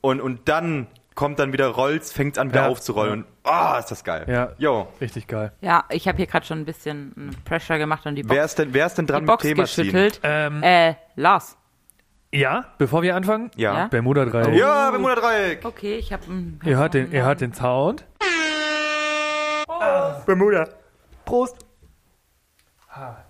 und 0.00 0.20
und 0.20 0.48
dann 0.48 0.86
kommt 1.14 1.40
dann 1.40 1.52
wieder 1.52 1.66
Rolls, 1.66 2.12
fängt 2.12 2.38
an 2.38 2.50
wieder 2.50 2.62
Ja, 2.62 2.68
aufzurollen 2.68 3.24
und 3.24 3.26
ah, 3.42 3.78
ist 3.78 3.90
das 3.90 4.04
geil. 4.04 4.24
Ja. 4.28 4.52
Jo. 4.56 4.86
Richtig 5.00 5.26
geil. 5.26 5.50
Ja, 5.60 5.84
ich 5.90 6.06
habe 6.06 6.16
hier 6.16 6.26
gerade 6.26 6.46
schon 6.46 6.60
ein 6.60 6.64
bisschen 6.64 7.08
mm, 7.16 7.30
Pressure 7.44 7.76
gemacht 7.78 8.06
und 8.06 8.14
die 8.14 8.22
Box, 8.22 8.36
Wer 8.36 8.44
ist 8.44 8.58
denn 8.60 8.72
wer 8.72 8.86
ist 8.86 8.94
denn 8.98 9.06
die 9.06 9.12
dran 9.12 9.22
mit 9.24 9.26
Box 9.28 9.42
Thema 9.42 9.62
geschüttelt. 9.64 10.20
Ähm, 10.22 10.62
Äh, 10.62 10.94
Lars. 11.16 11.56
ja, 12.32 12.66
bevor 12.78 13.02
wir 13.02 13.16
anfangen, 13.16 13.50
Ja. 13.56 13.74
Ja? 13.76 13.86
Bermuda 13.88 14.26
3. 14.26 14.52
Ja, 14.52 14.92
Bermuda 14.92 15.16
Dreieck. 15.16 15.64
Okay, 15.64 15.96
ich 15.96 16.12
habe. 16.12 16.22
Ihr 16.64 16.76
hört 16.76 16.94
den, 16.94 17.10
ihr 17.10 17.24
hört 17.24 17.40
den 17.40 17.52
Sound. 17.52 18.04
Bermuda. 20.26 20.68
Prost. 21.24 21.56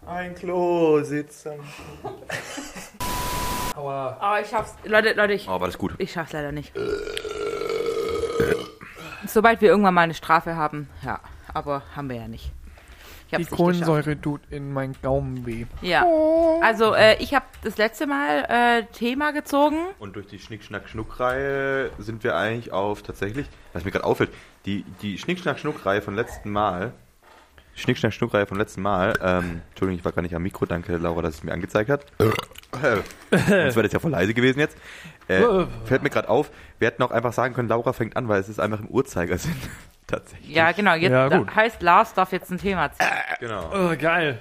Ein 0.06 0.34
Klo 0.34 1.02
sitzen. 1.02 1.60
Aua. 3.76 4.18
Oh, 4.20 4.42
ich 4.42 4.48
schaff's. 4.48 4.74
Leute, 4.84 5.12
Leute, 5.12 5.34
ich, 5.34 5.46
Oh, 5.48 5.60
war 5.60 5.66
das 5.66 5.76
gut. 5.78 5.94
ich 5.98 6.10
schaff's 6.12 6.32
leider 6.32 6.52
nicht. 6.52 6.72
Sobald 9.26 9.60
wir 9.60 9.68
irgendwann 9.68 9.94
mal 9.94 10.02
eine 10.02 10.14
Strafe 10.14 10.56
haben, 10.56 10.88
ja. 11.04 11.20
Aber 11.52 11.82
haben 11.94 12.08
wir 12.08 12.16
ja 12.16 12.28
nicht. 12.28 12.52
Ich 13.30 13.36
Die. 13.36 13.44
Kohlensäure 13.44 14.18
tut 14.18 14.40
in 14.50 14.72
meinen 14.72 14.94
Gaumen 15.02 15.44
weh. 15.44 15.66
Ja. 15.82 16.06
Also, 16.62 16.94
äh, 16.94 17.16
ich 17.22 17.34
habe 17.34 17.44
das 17.62 17.76
letzte 17.76 18.06
Mal 18.06 18.44
äh, 18.48 18.84
Thema 18.92 19.32
gezogen. 19.32 19.76
Und 19.98 20.16
durch 20.16 20.26
die 20.26 20.38
Schnick-Schnack-Schnuck-Reihe 20.38 21.90
sind 21.98 22.24
wir 22.24 22.36
eigentlich 22.36 22.72
auf 22.72 23.02
tatsächlich, 23.02 23.46
was 23.74 23.84
mir 23.84 23.90
gerade 23.90 24.06
auffällt, 24.06 24.30
die, 24.64 24.84
die 25.02 25.18
Schnick-Schnack-Schnuck-Reihe 25.18 26.00
von 26.00 26.14
letzten 26.14 26.50
Mal, 26.50 26.92
Schnick-Schnack-Schnuck-Reihe 27.74 28.46
von 28.46 28.56
letzten 28.56 28.80
Mal, 28.80 29.12
ähm, 29.22 29.60
Entschuldigung, 29.70 29.98
ich 29.98 30.04
war 30.04 30.12
gar 30.12 30.22
nicht 30.22 30.34
am 30.34 30.42
Mikro, 30.42 30.64
danke 30.64 30.96
Laura, 30.96 31.20
dass 31.22 31.34
es 31.34 31.44
mir 31.44 31.52
angezeigt 31.52 31.90
hat. 31.90 32.06
Sonst 32.70 33.76
wäre 33.76 33.82
das 33.82 33.92
ja 33.92 33.98
voll 33.98 34.10
leise 34.10 34.32
gewesen 34.32 34.58
jetzt. 34.58 34.76
Äh, 35.28 35.42
fällt 35.84 36.02
mir 36.02 36.10
gerade 36.10 36.28
auf, 36.30 36.50
wir 36.78 36.88
hätten 36.88 37.02
auch 37.02 37.10
einfach 37.10 37.34
sagen 37.34 37.54
können, 37.54 37.68
Laura 37.68 37.92
fängt 37.92 38.16
an, 38.16 38.26
weil 38.28 38.40
es 38.40 38.48
ist 38.48 38.58
einfach 38.58 38.80
im 38.80 38.88
Uhrzeigersinn. 38.88 39.54
Tatsächlich. 40.08 40.48
Ja, 40.50 40.72
genau. 40.72 40.94
Jetzt 40.94 41.12
Ja, 41.12 41.28
gut. 41.28 41.54
heißt 41.54 41.80
Lars 41.82 42.14
darf 42.14 42.32
jetzt 42.32 42.50
ein 42.50 42.58
Thema 42.58 42.90
ziehen. 42.92 43.06
Genau. 43.38 43.70
Oh, 43.72 43.96
geil. 43.96 44.40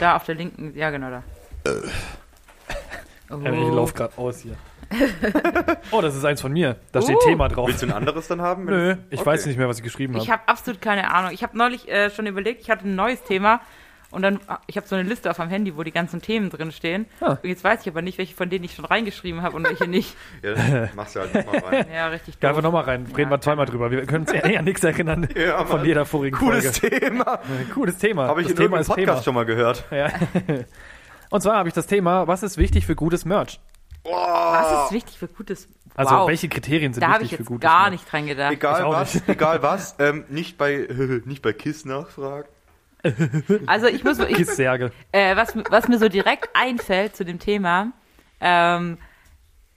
Da 0.00 0.16
auf 0.16 0.24
der 0.24 0.34
linken, 0.34 0.76
ja 0.76 0.90
genau 0.90 1.08
da. 1.10 1.22
Oh. 3.30 3.36
Ich 3.44 3.50
laufe 3.74 3.94
gerade 3.94 4.12
aus 4.18 4.40
hier. 4.40 4.56
oh, 5.90 6.00
das 6.00 6.16
ist 6.16 6.24
eins 6.24 6.40
von 6.40 6.52
mir. 6.52 6.76
Da 6.92 7.02
steht 7.02 7.16
Uh. 7.16 7.20
Thema 7.24 7.48
drauf. 7.48 7.68
Willst 7.68 7.82
du 7.82 7.86
ein 7.86 7.92
anderes 7.92 8.26
dann 8.26 8.40
haben? 8.40 8.64
Nö, 8.64 8.96
ich 9.10 9.20
Okay. 9.20 9.26
weiß 9.26 9.46
nicht 9.46 9.58
mehr, 9.58 9.68
was 9.68 9.78
ich 9.78 9.84
geschrieben 9.84 10.14
habe. 10.14 10.24
Ich 10.24 10.30
habe 10.30 10.42
absolut 10.46 10.80
keine 10.80 11.12
Ahnung. 11.12 11.30
Ich 11.32 11.42
habe 11.42 11.56
neulich 11.56 11.88
äh, 11.88 12.10
schon 12.10 12.26
überlegt, 12.26 12.62
ich 12.62 12.70
hatte 12.70 12.88
ein 12.88 12.94
neues 12.96 13.22
Thema 13.22 13.60
Und 14.10 14.22
dann, 14.22 14.40
ah, 14.46 14.58
ich 14.66 14.76
habe 14.78 14.86
so 14.86 14.94
eine 14.96 15.06
Liste 15.06 15.30
auf 15.30 15.36
meinem 15.36 15.50
Handy, 15.50 15.76
wo 15.76 15.82
die 15.82 15.92
ganzen 15.92 16.22
Themen 16.22 16.48
drin 16.48 16.72
stehen. 16.72 17.04
Ah. 17.20 17.32
Und 17.42 17.44
jetzt 17.48 17.62
weiß 17.62 17.82
ich 17.82 17.88
aber 17.88 18.00
nicht, 18.00 18.16
welche 18.16 18.34
von 18.34 18.48
denen 18.48 18.64
ich 18.64 18.74
schon 18.74 18.86
reingeschrieben 18.86 19.42
habe 19.42 19.54
und 19.56 19.64
welche 19.64 19.86
nicht. 19.86 20.16
Ja, 20.42 20.54
dann 20.54 20.90
machst 20.96 21.14
du 21.16 21.20
halt 21.20 21.34
nochmal 21.34 21.58
rein. 21.58 21.86
Ja, 21.92 22.06
richtig 22.08 22.38
doof. 22.38 22.48
einfach 22.48 22.62
nochmal 22.62 22.84
rein, 22.84 23.04
reden 23.06 23.20
Ja. 23.30 23.30
wir 23.36 23.40
zweimal 23.42 23.66
drüber. 23.66 23.90
Wir 23.90 24.06
können 24.06 24.24
uns 24.26 24.32
eher 24.44 24.58
an 24.60 24.64
nichts 24.64 24.82
erinnern 24.82 25.28
Ja, 25.36 25.64
von 25.66 25.84
jeder 25.84 26.06
vorigen 26.06 26.36
Cooles 26.38 26.78
Folge. 26.78 27.00
Thema. 27.00 27.38
Cooles 27.74 27.98
Thema. 27.98 28.28
Habe 28.28 28.40
ich 28.40 28.46
das 28.48 28.56
in 28.56 28.62
Thema 28.64 28.76
Podcast 28.78 28.96
Thema. 28.98 29.22
schon 29.22 29.34
mal 29.34 29.44
gehört. 29.44 29.84
Ja. 29.90 30.08
Und 31.30 31.42
zwar 31.42 31.56
habe 31.56 31.68
ich 31.68 31.74
das 31.74 31.86
Thema, 31.86 32.26
was 32.26 32.42
ist 32.42 32.56
wichtig 32.56 32.86
für 32.86 32.94
gutes 32.96 33.24
Merch? 33.26 33.60
Was 34.04 34.86
ist 34.86 34.92
wichtig 34.92 35.18
für 35.18 35.28
gutes 35.28 35.68
Also 35.94 36.14
wow. 36.14 36.28
welche 36.28 36.48
Kriterien 36.48 36.94
sind 36.94 37.02
Da 37.02 37.14
wichtig 37.14 37.24
ich 37.24 37.30
für 37.32 37.42
jetzt 37.42 37.48
gutes 37.48 37.62
gar 37.68 37.80
Merch? 37.82 37.92
nicht 37.92 38.10
dran 38.10 38.26
gedacht. 38.26 38.52
Egal 38.52 38.84
was, 38.86 39.28
egal 39.28 39.62
was, 39.62 39.96
ähm, 39.98 40.24
nicht 40.30 40.56
bei 40.56 40.88
nicht 41.26 41.42
bei 41.42 41.52
KISS 41.52 41.84
nachfragen. 41.84 42.48
Also 43.66 43.86
ich 43.86 44.02
muss, 44.04 44.18
ich, 44.18 44.48
äh, 45.12 45.36
was, 45.36 45.54
was 45.70 45.88
mir 45.88 45.98
so 45.98 46.08
direkt 46.08 46.48
einfällt 46.54 47.14
zu 47.14 47.24
dem 47.24 47.38
Thema, 47.38 47.92
ähm, 48.40 48.98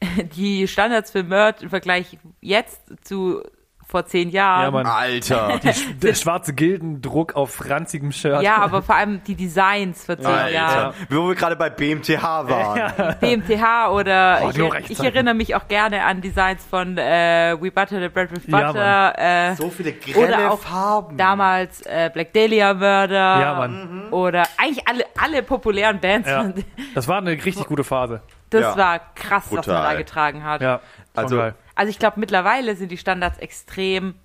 die 0.35 0.67
Standards 0.67 1.11
für 1.11 1.23
Merch 1.23 1.61
im 1.61 1.69
Vergleich 1.69 2.17
jetzt 2.41 2.81
zu 3.03 3.43
vor 3.91 4.05
zehn 4.05 4.29
Jahren. 4.29 4.63
Ja, 4.63 4.71
Mann. 4.71 4.85
Alter. 4.85 5.59
Der 6.01 6.13
schwarze 6.15 6.53
Gildendruck 6.53 7.35
auf 7.35 7.53
franzigem 7.55 8.13
Shirt. 8.13 8.41
Ja, 8.41 8.55
aber 8.57 8.81
vor 8.81 8.95
allem 8.95 9.21
die 9.25 9.35
Designs 9.35 10.05
vor 10.05 10.17
zehn 10.17 10.25
Jahren. 10.53 10.55
Alter. 10.55 10.93
Wo 11.09 11.27
wir 11.27 11.35
gerade 11.35 11.57
bei 11.57 11.69
BMTH 11.69 12.23
waren. 12.23 13.15
BMTH 13.19 13.91
oder 13.91 14.39
Oh, 14.43 14.49
ich, 14.79 14.91
ich 14.91 14.99
erinnere 15.03 15.33
mich 15.33 15.55
auch 15.55 15.67
gerne 15.67 16.05
an 16.05 16.21
Designs 16.21 16.65
von 16.65 16.97
äh, 16.97 17.55
We 17.59 17.69
Butter 17.69 17.99
the 17.99 18.07
Bread 18.07 18.31
with 18.31 18.43
Ja, 18.47 18.67
Butter. 18.71 19.13
äh, 19.51 19.55
So 19.55 19.69
viele 19.69 19.93
oder 20.15 20.27
grelle 20.27 20.51
auch 20.51 20.59
Farben. 20.59 21.17
damals 21.17 21.81
äh, 21.81 22.09
Black 22.13 22.31
Dahlia 22.31 22.73
Murder. 22.73 23.09
Ja, 23.41 23.53
Mann. 23.55 24.07
Oder 24.11 24.43
eigentlich 24.57 24.87
alle, 24.87 25.03
alle 25.21 25.43
populären 25.43 25.99
Bands. 25.99 26.29
Ja. 26.29 26.51
Das 26.95 27.07
war 27.07 27.17
eine 27.17 27.31
richtig 27.31 27.65
gute 27.67 27.83
Phase. 27.83 28.21
Das 28.49 28.61
Ja. 28.61 28.77
war 28.77 28.99
krass, 29.15 29.45
was 29.49 29.65
man 29.65 29.75
da 29.75 29.81
Brutal. 29.81 29.97
getragen 29.97 30.43
hat. 30.43 30.61
Ja, 30.61 30.79
Also-. 31.13 31.53
Also 31.75 31.89
ich 31.89 31.99
glaube, 31.99 32.19
mittlerweile 32.19 32.75
sind 32.75 32.91
die 32.91 32.97
Standards 32.97 33.37
extrem, 33.39 34.15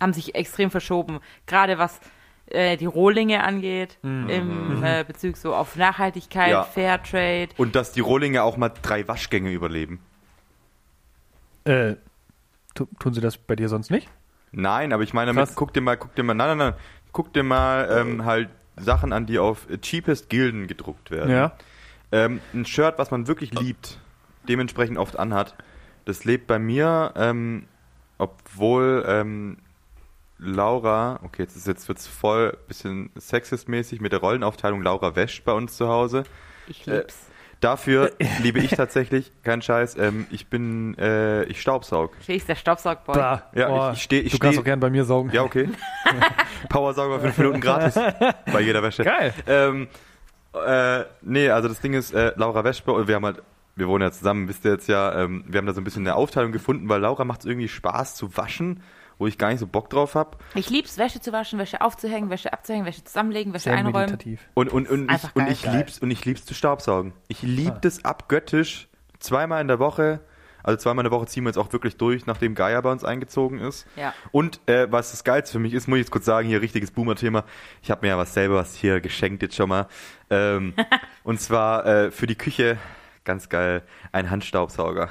haben 0.00 0.12
sich 0.12 0.34
extrem 0.34 0.70
verschoben. 0.70 1.20
Gerade 1.46 1.78
was 1.78 2.00
äh, 2.46 2.76
die 2.76 2.86
Rohlinge 2.86 3.44
angeht, 3.44 3.98
im 4.02 4.82
äh, 4.82 5.04
Bezug 5.04 5.36
so 5.36 5.54
auf 5.54 5.76
Nachhaltigkeit, 5.76 6.50
Ja. 6.50 6.62
Fairtrade. 6.64 7.48
Und 7.58 7.74
dass 7.76 7.92
die 7.92 8.00
Rohlinge 8.00 8.42
auch 8.42 8.56
mal 8.56 8.70
drei 8.82 9.06
Waschgänge 9.06 9.50
überleben. 9.52 10.00
Äh, 11.64 11.96
tu, 12.74 12.86
tun 12.98 13.12
sie 13.12 13.20
das 13.20 13.36
bei 13.36 13.54
dir 13.54 13.68
sonst 13.68 13.90
nicht? 13.90 14.08
Nein, 14.50 14.92
aber 14.92 15.02
ich 15.02 15.12
meine 15.12 15.32
damit, 15.32 15.48
Krass. 15.48 15.54
guck 15.56 15.74
dir 15.74 15.82
mal, 15.82 15.96
guck 15.96 16.14
dir 16.14 16.22
mal, 16.22 16.34
nein, 16.34 16.56
nein, 16.56 16.70
nein, 16.70 16.80
guck 17.12 17.32
dir 17.34 17.42
mal 17.42 17.88
ähm, 17.92 18.24
halt 18.24 18.48
Sachen 18.76 19.12
an, 19.12 19.26
die 19.26 19.38
auf 19.38 19.66
cheapest 19.82 20.30
Gilden 20.30 20.66
gedruckt 20.66 21.10
werden. 21.10 21.30
Ja. 21.30 21.52
Ähm, 22.12 22.40
ein 22.54 22.64
Shirt, 22.64 22.94
was 22.96 23.10
man 23.10 23.26
wirklich 23.26 23.52
liebt, 23.52 23.98
dementsprechend 24.48 24.96
oft 24.96 25.18
anhat, 25.18 25.54
das 26.08 26.24
lebt 26.24 26.46
bei 26.46 26.58
mir, 26.58 27.12
ähm, 27.16 27.66
obwohl 28.18 29.04
ähm, 29.06 29.58
Laura, 30.38 31.18
okay, 31.24 31.42
jetzt 31.42 31.56
ist 31.56 31.66
jetzt 31.66 31.88
wird's 31.88 32.06
voll 32.06 32.56
bisschen 32.68 33.10
sexistmäßig 33.16 34.00
mit 34.00 34.12
der 34.12 34.20
Rollenaufteilung. 34.20 34.82
Laura 34.82 35.16
wäscht 35.16 35.44
bei 35.44 35.52
uns 35.52 35.76
zu 35.76 35.88
Hause. 35.88 36.22
Ich 36.68 36.86
lieb's. 36.86 37.26
Dafür 37.60 38.12
liebe 38.44 38.60
ich 38.60 38.70
tatsächlich, 38.70 39.32
kein 39.42 39.62
Scheiß, 39.62 39.96
ähm, 39.98 40.28
ich 40.30 40.46
bin, 40.46 40.96
äh, 40.96 41.42
ich 41.44 41.60
staubsaug. 41.60 42.12
Felix, 42.20 42.46
der 42.46 42.54
Staubsaugboy. 42.54 43.16
Bah. 43.16 43.42
Ja, 43.52 43.68
Oh, 43.68 43.90
ich- 43.92 43.96
ich 43.98 44.02
steh- 44.04 44.20
ich 44.20 44.30
du 44.32 44.38
kannst 44.38 44.54
steh- 44.54 44.60
auch 44.60 44.64
gern 44.64 44.78
bei 44.78 44.90
mir 44.90 45.04
saugen. 45.04 45.30
Ja, 45.32 45.42
okay. 45.42 45.68
Powersauger 46.68 47.18
fünf 47.18 47.36
Minuten 47.38 47.60
gratis 47.60 47.94
bei 48.52 48.60
jeder 48.60 48.80
Wäsche. 48.84 49.02
Geil. 49.02 49.34
Ähm, 49.48 49.88
äh, 50.54 51.02
nee, 51.22 51.50
also 51.50 51.66
das 51.66 51.80
Ding 51.80 51.94
ist, 51.94 52.14
äh, 52.14 52.32
Laura 52.36 52.62
wäscht 52.62 52.84
bei 52.86 52.92
uns, 52.92 53.08
wir 53.08 53.16
haben 53.16 53.24
halt, 53.24 53.42
wir 53.78 53.88
wohnen 53.88 54.02
ja 54.02 54.10
zusammen, 54.10 54.48
wisst 54.48 54.64
ihr 54.64 54.72
jetzt 54.72 54.88
ja, 54.88 55.22
ähm, 55.22 55.44
wir 55.46 55.58
haben 55.58 55.66
da 55.66 55.72
so 55.72 55.80
ein 55.80 55.84
bisschen 55.84 56.06
eine 56.06 56.16
Aufteilung 56.16 56.52
gefunden, 56.52 56.88
weil 56.88 57.00
Laura 57.00 57.24
macht 57.24 57.40
es 57.40 57.46
irgendwie 57.46 57.68
Spaß 57.68 58.16
zu 58.16 58.36
waschen, 58.36 58.82
wo 59.18 59.26
ich 59.26 59.38
gar 59.38 59.50
nicht 59.50 59.60
so 59.60 59.66
Bock 59.66 59.90
drauf 59.90 60.14
hab. 60.14 60.42
Ich 60.54 60.70
lieb's, 60.70 60.98
Wäsche 60.98 61.20
zu 61.20 61.32
waschen, 61.32 61.58
Wäsche 61.58 61.80
aufzuhängen, 61.80 62.30
Wäsche 62.30 62.52
abzuhängen, 62.52 62.86
Wäsche 62.86 63.04
zusammenlegen, 63.04 63.52
Wäsche 63.52 63.64
Sehr 63.64 63.74
einräumen. 63.74 64.10
meditativ. 64.10 64.40
Und, 64.54 64.70
und, 64.70 64.88
und, 64.88 65.10
ich, 65.10 65.34
und 65.34 65.48
ich 65.48 65.66
lieb's 65.66 65.98
und 65.98 66.10
ich 66.10 66.24
lieb's 66.24 66.44
zu 66.44 66.54
staubsaugen. 66.54 67.12
Ich 67.28 67.42
lieb 67.42 67.82
das 67.82 68.04
abgöttisch, 68.04 68.88
zweimal 69.18 69.60
in 69.60 69.68
der 69.68 69.78
Woche. 69.78 70.20
Also 70.62 70.76
zweimal 70.78 71.04
in 71.04 71.10
der 71.10 71.18
Woche 71.18 71.26
ziehen 71.26 71.44
wir 71.44 71.50
jetzt 71.50 71.56
auch 71.56 71.72
wirklich 71.72 71.96
durch, 71.96 72.26
nachdem 72.26 72.54
Gaia 72.54 72.80
bei 72.80 72.90
uns 72.90 73.04
eingezogen 73.04 73.58
ist. 73.58 73.86
Ja. 73.96 74.12
Und 74.32 74.60
äh, 74.66 74.90
was 74.90 75.12
das 75.12 75.24
Geilste 75.24 75.52
für 75.52 75.58
mich 75.60 75.72
ist, 75.72 75.88
muss 75.88 75.96
ich 75.96 76.02
jetzt 76.02 76.10
kurz 76.10 76.24
sagen, 76.24 76.48
hier 76.48 76.60
richtiges 76.60 76.90
Boomer-Thema. 76.90 77.44
Ich 77.80 77.90
habe 77.90 78.02
mir 78.02 78.08
ja 78.08 78.18
was 78.18 78.34
selber 78.34 78.56
was 78.56 78.74
hier 78.74 79.00
geschenkt 79.00 79.42
jetzt 79.42 79.54
schon 79.54 79.68
mal. 79.68 79.86
Ähm, 80.30 80.74
und 81.22 81.40
zwar 81.40 81.86
äh, 81.86 82.10
für 82.10 82.26
die 82.26 82.34
Küche, 82.34 82.76
ganz 83.28 83.48
geil, 83.50 83.82
ein 84.10 84.30
Handstaubsauger. 84.30 85.08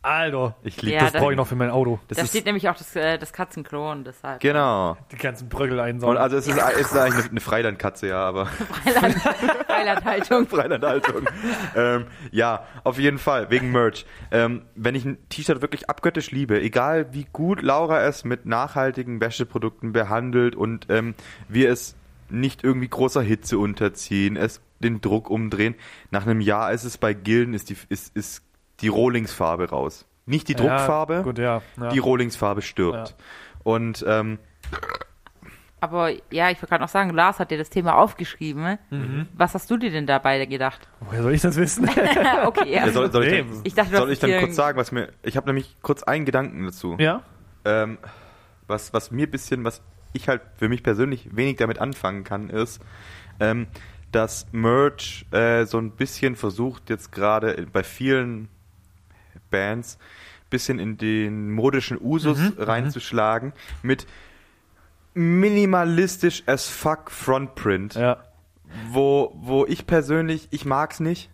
Alter, 0.00 0.54
Ich 0.62 0.80
liebe 0.80 0.94
Ja, 0.94 1.00
das. 1.02 1.12
das 1.12 1.20
brauche 1.20 1.32
ich 1.32 1.36
noch 1.36 1.48
für 1.48 1.56
mein 1.56 1.70
Auto. 1.70 1.98
Das 2.06 2.16
da 2.18 2.22
ist, 2.22 2.30
steht 2.30 2.46
nämlich 2.46 2.68
auch 2.68 2.76
das, 2.76 2.94
äh, 2.94 3.18
das 3.18 3.32
Katzenklo 3.32 3.90
und 3.90 4.04
deshalb. 4.06 4.40
genau. 4.40 4.96
Die 5.10 5.16
ganzen 5.16 5.48
Brögel 5.48 5.80
Und 5.80 5.84
einsaugen. 5.84 6.16
also 6.16 6.36
es 6.36 6.46
ist, 6.46 6.56
es 6.56 6.80
ist 6.92 6.96
eigentlich 6.96 7.24
eine, 7.24 7.30
eine 7.32 7.40
Freilandkatze, 7.40 8.06
ja, 8.06 8.20
aber 8.24 8.46
Freilandhaltung. 9.66 10.46
Freilandhaltung. 10.48 11.22
ähm, 11.76 12.06
ja, 12.30 12.64
auf 12.84 12.98
jeden 12.98 13.18
Fall, 13.18 13.50
wegen 13.50 13.72
Merch. 13.72 14.06
Ähm, 14.30 14.62
wenn 14.76 14.94
ich 14.94 15.04
ein 15.04 15.18
T-Shirt 15.30 15.62
wirklich 15.62 15.90
abgöttisch 15.90 16.30
liebe, 16.30 16.60
egal 16.60 17.12
wie 17.12 17.26
gut 17.32 17.60
Laura 17.62 18.02
es 18.02 18.24
mit 18.24 18.46
nachhaltigen 18.46 19.20
Wäscheprodukten 19.20 19.92
behandelt 19.92 20.54
und 20.54 20.86
ähm, 20.90 21.14
wir 21.48 21.70
es 21.70 21.96
nicht 22.30 22.62
irgendwie 22.62 22.88
großer 22.88 23.22
Hitze 23.22 23.58
unterziehen, 23.58 24.36
es 24.36 24.60
den 24.80 25.00
Druck 25.00 25.30
umdrehen, 25.30 25.74
nach 26.10 26.26
einem 26.26 26.40
Jahr 26.40 26.72
ist 26.72 26.84
es 26.84 26.98
bei 26.98 27.12
Gilden, 27.14 27.54
ist 27.54 27.70
die, 27.70 27.76
ist, 27.88 28.14
ist 28.16 28.42
die 28.80 28.88
Rohlingsfarbe 28.88 29.70
raus. 29.70 30.06
Nicht 30.26 30.48
die 30.48 30.54
Druckfarbe, 30.54 31.14
Ja, 31.14 31.22
gut, 31.22 31.38
ja. 31.38 31.62
ja. 31.80 31.88
die 31.88 31.98
Rohlingsfarbe 31.98 32.62
stirbt. 32.62 33.10
Ja. 33.10 33.14
Und 33.64 34.04
ähm, 34.06 34.38
Aber 35.80 36.10
ja, 36.30 36.50
ich 36.50 36.56
wollte 36.58 36.66
gerade 36.66 36.82
noch 36.82 36.88
sagen, 36.88 37.10
Lars 37.10 37.38
hat 37.38 37.50
dir 37.50 37.58
das 37.58 37.70
Thema 37.70 37.96
aufgeschrieben. 37.96 38.62
ne? 38.62 38.78
Mhm. 38.90 39.26
Was 39.34 39.54
hast 39.54 39.70
du 39.70 39.76
dir 39.76 39.90
denn 39.90 40.06
dabei 40.06 40.44
gedacht? 40.46 40.88
Woher 41.00 41.22
soll 41.22 41.32
ich 41.34 41.40
das 41.42 41.56
wissen? 41.56 41.88
okay, 42.46 42.72
ja. 42.72 42.86
ja, 42.86 42.92
soll, 42.92 43.10
soll 43.12 43.24
ich 43.26 43.38
dann, 43.38 43.60
Ich 43.64 43.74
dachte, 43.74 43.96
soll 43.96 44.10
ich 44.10 44.18
dann 44.18 44.38
kurz 44.40 44.56
sagen, 44.56 44.76
was 44.78 44.92
mir. 44.92 45.12
Ich 45.22 45.36
habe 45.36 45.46
nämlich 45.46 45.76
kurz 45.82 46.02
einen 46.02 46.24
Gedanken 46.24 46.64
dazu. 46.64 46.96
ja? 46.98 47.22
Ähm, 47.64 47.98
was, 48.66 48.92
was 48.92 49.10
mir 49.10 49.26
ein 49.26 49.30
bisschen, 49.30 49.64
was 49.64 49.80
ich 50.12 50.28
halt 50.28 50.42
für 50.56 50.68
mich 50.68 50.82
persönlich 50.82 51.34
wenig 51.34 51.56
damit 51.56 51.78
anfangen 51.80 52.24
kann, 52.24 52.50
ist, 52.50 52.80
ähm, 53.40 53.66
dass 54.12 54.46
Merch 54.52 55.26
äh, 55.32 55.64
so 55.66 55.78
ein 55.78 55.90
bisschen 55.92 56.36
versucht, 56.36 56.88
jetzt 56.90 57.12
gerade 57.12 57.66
bei 57.72 57.82
vielen 57.82 58.48
Bands 59.50 59.98
bisschen 60.50 60.78
in 60.78 60.96
den 60.96 61.50
modischen 61.52 61.98
Usus 62.00 62.38
Mhm, 62.38 62.54
reinzuschlagen 62.58 63.52
mit 63.82 64.06
minimalistisch 65.14 66.42
as 66.46 66.68
fuck 66.68 67.10
Frontprint 67.10 67.94
Ja. 67.94 68.24
wo, 68.90 69.32
wo 69.36 69.66
ich 69.66 69.86
persönlich, 69.86 70.48
ich 70.50 70.64
mag's 70.64 71.00
nicht, 71.00 71.30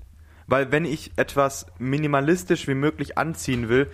weil 0.46 0.72
wenn 0.72 0.84
ich 0.84 1.12
etwas 1.16 1.66
minimalistisch 1.78 2.66
wie 2.68 2.74
möglich 2.74 3.18
anziehen 3.18 3.68
will, 3.68 3.90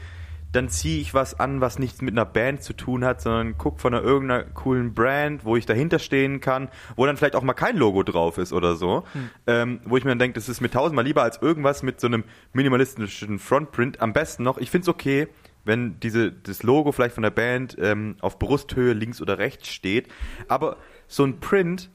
dann 0.52 0.68
ziehe 0.68 1.00
ich 1.00 1.14
was 1.14 1.38
an, 1.38 1.60
was 1.60 1.78
nichts 1.78 2.02
mit 2.02 2.14
einer 2.14 2.24
Band 2.24 2.62
zu 2.62 2.72
tun 2.72 3.04
hat, 3.04 3.20
sondern 3.20 3.56
guck 3.56 3.80
von 3.80 3.94
einer 3.94 4.02
irgendeiner 4.02 4.44
coolen 4.44 4.94
Brand, 4.94 5.44
wo 5.44 5.56
ich 5.56 5.66
dahinter 5.66 5.98
stehen 5.98 6.40
kann, 6.40 6.68
wo 6.96 7.06
dann 7.06 7.16
vielleicht 7.16 7.36
auch 7.36 7.42
mal 7.42 7.54
kein 7.54 7.76
Logo 7.76 8.02
drauf 8.02 8.38
ist 8.38 8.52
oder 8.52 8.74
so, 8.74 9.04
ähm, 9.46 9.80
wo 9.84 9.96
ich 9.96 10.04
mir 10.04 10.10
dann 10.10 10.18
denke, 10.18 10.34
das 10.34 10.48
ist 10.48 10.60
mir 10.60 10.70
tausendmal 10.70 11.04
lieber 11.04 11.22
als 11.22 11.40
irgendwas 11.40 11.82
mit 11.82 12.00
so 12.00 12.08
einem 12.08 12.24
minimalistischen 12.52 13.38
Frontprint. 13.38 14.00
Am 14.00 14.12
besten 14.12 14.42
noch, 14.42 14.58
ich 14.58 14.70
find's 14.70 14.88
okay, 14.88 15.28
wenn 15.64 16.00
diese 16.00 16.32
das 16.32 16.62
Logo 16.62 16.90
vielleicht 16.90 17.14
von 17.14 17.22
der 17.22 17.30
Band 17.30 17.76
ähm, 17.80 18.16
auf 18.20 18.38
Brusthöhe 18.38 18.92
links 18.92 19.20
oder 19.20 19.38
rechts 19.38 19.68
steht, 19.68 20.08
aber 20.48 20.78
so 21.06 21.24
ein 21.24 21.38
Print, 21.40 21.90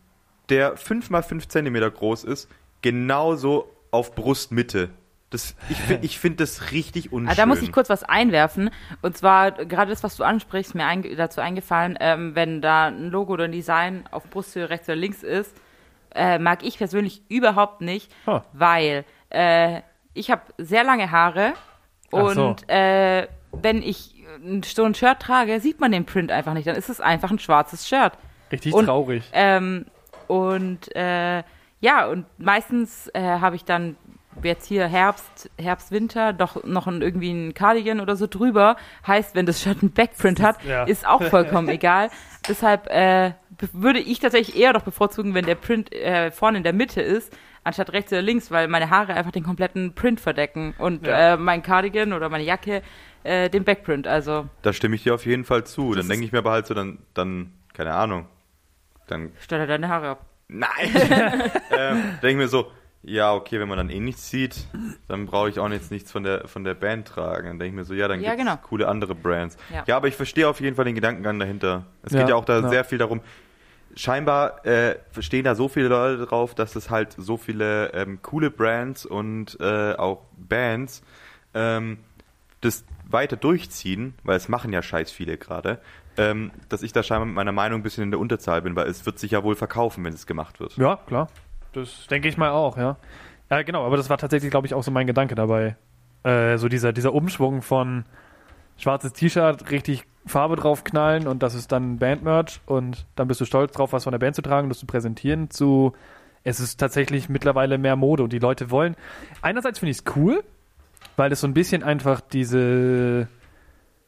der 0.49 0.77
5 0.77 1.09
mal 1.09 1.23
5 1.23 1.47
Zentimeter 1.47 1.89
groß 1.89 2.23
ist, 2.23 2.49
genauso 2.81 3.69
auf 3.91 4.13
Brustmitte. 4.13 4.89
Das, 5.35 5.55
ich 5.69 5.77
finde 5.77 6.05
ich 6.05 6.19
find 6.19 6.39
das 6.39 6.71
richtig 6.71 7.11
unschön. 7.11 7.29
Ah, 7.29 7.35
da 7.35 7.45
muss 7.45 7.61
ich 7.61 7.71
kurz 7.71 7.89
was 7.89 8.03
einwerfen. 8.03 8.69
Und 9.01 9.17
zwar 9.17 9.51
gerade 9.51 9.89
das, 9.91 10.01
was 10.03 10.15
du 10.15 10.23
ansprichst, 10.23 10.75
mir 10.75 10.85
einge 10.85 11.15
dazu 11.15 11.41
eingefallen, 11.41 11.97
ähm, 11.99 12.35
wenn 12.35 12.61
da 12.61 12.85
ein 12.87 13.09
Logo 13.11 13.33
oder 13.33 13.43
ein 13.45 13.51
Design 13.51 14.05
auf 14.11 14.23
Brusthöhe 14.29 14.69
rechts 14.69 14.87
oder 14.87 14.95
links 14.95 15.23
ist, 15.23 15.53
äh, 16.13 16.39
mag 16.39 16.63
ich 16.63 16.77
persönlich 16.77 17.21
überhaupt 17.29 17.81
nicht, 17.81 18.11
Huh. 18.25 18.39
weil 18.53 19.03
äh, 19.29 19.81
ich 20.13 20.31
habe 20.31 20.41
sehr 20.57 20.83
lange 20.85 21.11
Haare 21.11 21.53
Ach 22.13 22.31
so. 22.31 22.47
und 22.47 22.69
äh, 22.69 23.27
wenn 23.51 23.81
ich 23.81 24.15
ein- 24.45 24.63
so 24.63 24.83
ein 24.85 24.95
Shirt 24.95 25.19
trage, 25.19 25.59
sieht 25.59 25.79
man 25.81 25.91
den 25.91 26.05
Print 26.05 26.31
einfach 26.31 26.53
nicht. 26.53 26.67
Dann 26.67 26.75
ist 26.77 26.89
es 26.89 27.01
einfach 27.01 27.31
ein 27.31 27.39
schwarzes 27.39 27.87
Shirt. 27.87 28.13
Richtig 28.51 28.73
Und- 28.73 28.85
traurig. 28.85 29.23
Ähm, 29.33 29.85
und 30.27 30.95
äh, 30.95 31.43
ja, 31.81 32.07
und 32.07 32.25
meistens 32.39 33.09
äh, 33.13 33.21
habe 33.21 33.55
ich 33.57 33.65
dann 33.65 33.95
jetzt 34.43 34.65
hier 34.65 34.87
Herbst, 34.87 35.49
Herbst, 35.57 35.91
Winter, 35.91 36.33
doch 36.33 36.63
noch 36.63 36.87
ein, 36.87 37.01
irgendwie 37.01 37.31
ein 37.31 37.53
Cardigan 37.53 37.99
oder 37.99 38.15
so 38.15 38.27
drüber. 38.27 38.75
Heißt, 39.05 39.35
wenn 39.35 39.45
das 39.45 39.61
Shirt 39.61 39.79
einen 39.81 39.91
Backprint 39.91 40.41
hat, 40.41 40.63
Ja. 40.63 40.83
ist 40.83 41.07
auch 41.07 41.23
vollkommen 41.23 41.69
egal. 41.69 42.09
Deshalb 42.47 42.87
äh, 42.87 43.31
würde 43.73 43.99
ich 43.99 44.19
tatsächlich 44.19 44.57
eher 44.57 44.73
doch 44.73 44.83
bevorzugen, 44.83 45.33
wenn 45.33 45.45
der 45.45 45.55
Print 45.55 45.93
äh, 45.93 46.31
vorne 46.31 46.57
in 46.57 46.63
der 46.63 46.73
Mitte 46.73 47.01
ist, 47.01 47.35
anstatt 47.63 47.93
rechts 47.93 48.11
oder 48.11 48.21
links, 48.21 48.51
weil 48.51 48.67
meine 48.67 48.89
Haare 48.89 49.13
einfach 49.15 49.31
den 49.31 49.43
kompletten 49.43 49.93
Print 49.95 50.19
verdecken 50.21 50.75
und 50.77 51.07
Ja. 51.07 51.33
äh, 51.33 51.37
mein 51.37 51.63
Cardigan 51.63 52.13
oder 52.13 52.29
meine 52.29 52.43
Jacke 52.43 52.81
äh, 53.23 53.49
den 53.49 53.63
Backprint. 53.63 54.05
Also 54.07 54.47
Da 54.61 54.71
stimme 54.73 54.95
ich 54.95 55.03
dir 55.03 55.15
auf 55.15 55.25
jeden 55.25 55.45
Fall 55.45 55.63
zu. 55.63 55.93
Dann 55.95 56.07
denke 56.07 56.25
ich 56.25 56.31
mir 56.31 56.37
aber 56.39 56.51
halt 56.51 56.67
so, 56.67 56.73
dann, 56.75 56.99
dann, 57.15 57.53
keine 57.73 57.93
Ahnung. 57.95 58.27
Dann, 59.07 59.31
stell 59.39 59.59
dir 59.59 59.67
deine 59.67 59.87
Haare 59.89 60.09
ab. 60.09 60.25
nein! 60.47 60.69
ähm, 61.71 62.01
denke 62.21 62.27
ich 62.29 62.35
mir 62.35 62.47
so, 62.47 62.67
ja, 63.07 63.33
okay, 63.33 63.59
wenn 63.59 63.67
man 63.67 63.77
dann 63.77 63.89
eh 63.89 63.99
nichts 63.99 64.29
sieht, 64.29 64.65
dann 65.07 65.25
brauche 65.27 65.49
ich 65.49 65.59
auch 65.59 65.69
jetzt 65.69 65.91
nichts 65.91 66.11
von 66.11 66.23
der, 66.23 66.47
von 66.47 66.63
der 66.63 66.73
Band 66.73 67.07
tragen. 67.07 67.47
Dann 67.47 67.59
denke 67.59 67.67
ich 67.67 67.73
mir 67.73 67.85
so, 67.85 67.93
ja, 67.93 68.07
dann 68.07 68.19
Ja, 68.19 68.31
gibt's 68.31 68.45
genau. 68.45 68.57
coole 68.67 68.87
andere 68.87 69.13
Brands. 69.15 69.57
Ja. 69.71 69.83
Ja. 69.87 69.97
aber 69.97 70.07
ich 70.07 70.15
verstehe 70.15 70.47
auf 70.49 70.59
jeden 70.59 70.75
Fall 70.75 70.85
den 70.85 70.95
Gedankengang 70.95 71.37
dahinter. 71.39 71.85
Es 72.03 72.13
Ja, 72.13 72.19
geht 72.21 72.29
ja 72.29 72.35
auch 72.35 72.45
da 72.45 72.61
ja. 72.61 72.69
sehr 72.69 72.83
viel 72.83 72.97
darum, 72.97 73.21
scheinbar 73.95 74.65
äh, 74.65 74.95
stehen 75.19 75.43
da 75.45 75.55
so 75.55 75.67
viele 75.67 75.87
Leute 75.87 76.25
drauf, 76.25 76.55
dass 76.55 76.75
es 76.75 76.89
halt 76.89 77.13
so 77.17 77.37
viele 77.37 77.93
ähm, 77.93 78.21
coole 78.21 78.49
Brands 78.51 79.05
und 79.05 79.57
äh, 79.59 79.93
auch 79.93 80.21
Bands 80.37 81.01
ähm, 81.53 81.97
das 82.61 82.83
weiter 83.07 83.37
durchziehen, 83.37 84.15
weil 84.23 84.37
es 84.37 84.49
machen 84.49 84.73
ja 84.73 84.81
scheiß 84.81 85.11
viele 85.11 85.37
gerade, 85.37 85.79
ähm, 86.17 86.51
dass 86.69 86.81
ich 86.81 86.91
da 86.91 87.03
scheinbar 87.03 87.27
mit 87.27 87.35
meiner 87.35 87.51
Meinung 87.51 87.79
ein 87.79 87.83
bisschen 87.83 88.03
in 88.03 88.11
der 88.11 88.19
Unterzahl 88.19 88.61
bin, 88.61 88.75
weil 88.75 88.87
es 88.87 89.05
wird 89.05 89.19
sich 89.19 89.31
ja 89.31 89.43
wohl 89.43 89.55
verkaufen, 89.55 90.03
wenn 90.03 90.13
es 90.13 90.25
gemacht 90.25 90.59
wird. 90.59 90.75
Ja, 90.77 90.97
klar. 91.07 91.29
Das 91.75 92.07
denke 92.07 92.27
ich 92.29 92.37
mal 92.37 92.51
auch, 92.51 92.77
ja. 92.77 92.97
Ja, 93.49 93.61
genau, 93.61 93.85
aber 93.85 93.97
das 93.97 94.09
war 94.09 94.17
tatsächlich, 94.17 94.49
glaube 94.49 94.65
ich, 94.65 94.73
auch 94.73 94.83
so 94.83 94.91
mein 94.91 95.07
Gedanke 95.07 95.35
dabei. 95.35 95.75
Äh, 96.23 96.57
so 96.57 96.67
dieser, 96.67 96.93
dieser 96.93 97.13
Umschwung 97.13 97.61
von 97.61 98.05
schwarzes 98.77 99.13
T-Shirt, 99.13 99.69
richtig 99.71 100.05
Farbe 100.25 100.55
draufknallen 100.55 101.27
und 101.27 101.43
das 101.43 101.53
ist 101.53 101.71
dann 101.71 101.99
Bandmerch 101.99 102.59
und 102.65 103.05
dann 103.15 103.27
bist 103.27 103.41
du 103.41 103.45
stolz 103.45 103.73
drauf, 103.73 103.93
was 103.93 104.05
von 104.05 104.11
der 104.11 104.19
Band 104.19 104.35
zu 104.35 104.41
tragen, 104.41 104.69
das 104.69 104.79
zu 104.79 104.87
präsentieren, 104.87 105.51
zu 105.51 105.93
es 106.43 106.59
ist 106.59 106.79
tatsächlich 106.79 107.27
mittlerweile 107.29 107.77
mehr 107.77 107.95
Mode 107.95 108.23
und 108.23 108.31
die 108.31 108.39
Leute 108.39 108.71
wollen. 108.71 108.95
Einerseits 109.41 109.79
finde 109.79 109.91
ich 109.91 109.97
es 109.97 110.15
cool, 110.15 110.43
weil 111.15 111.31
es 111.31 111.41
so 111.41 111.47
ein 111.47 111.53
bisschen 111.53 111.83
einfach 111.83 112.21
diese 112.21 113.27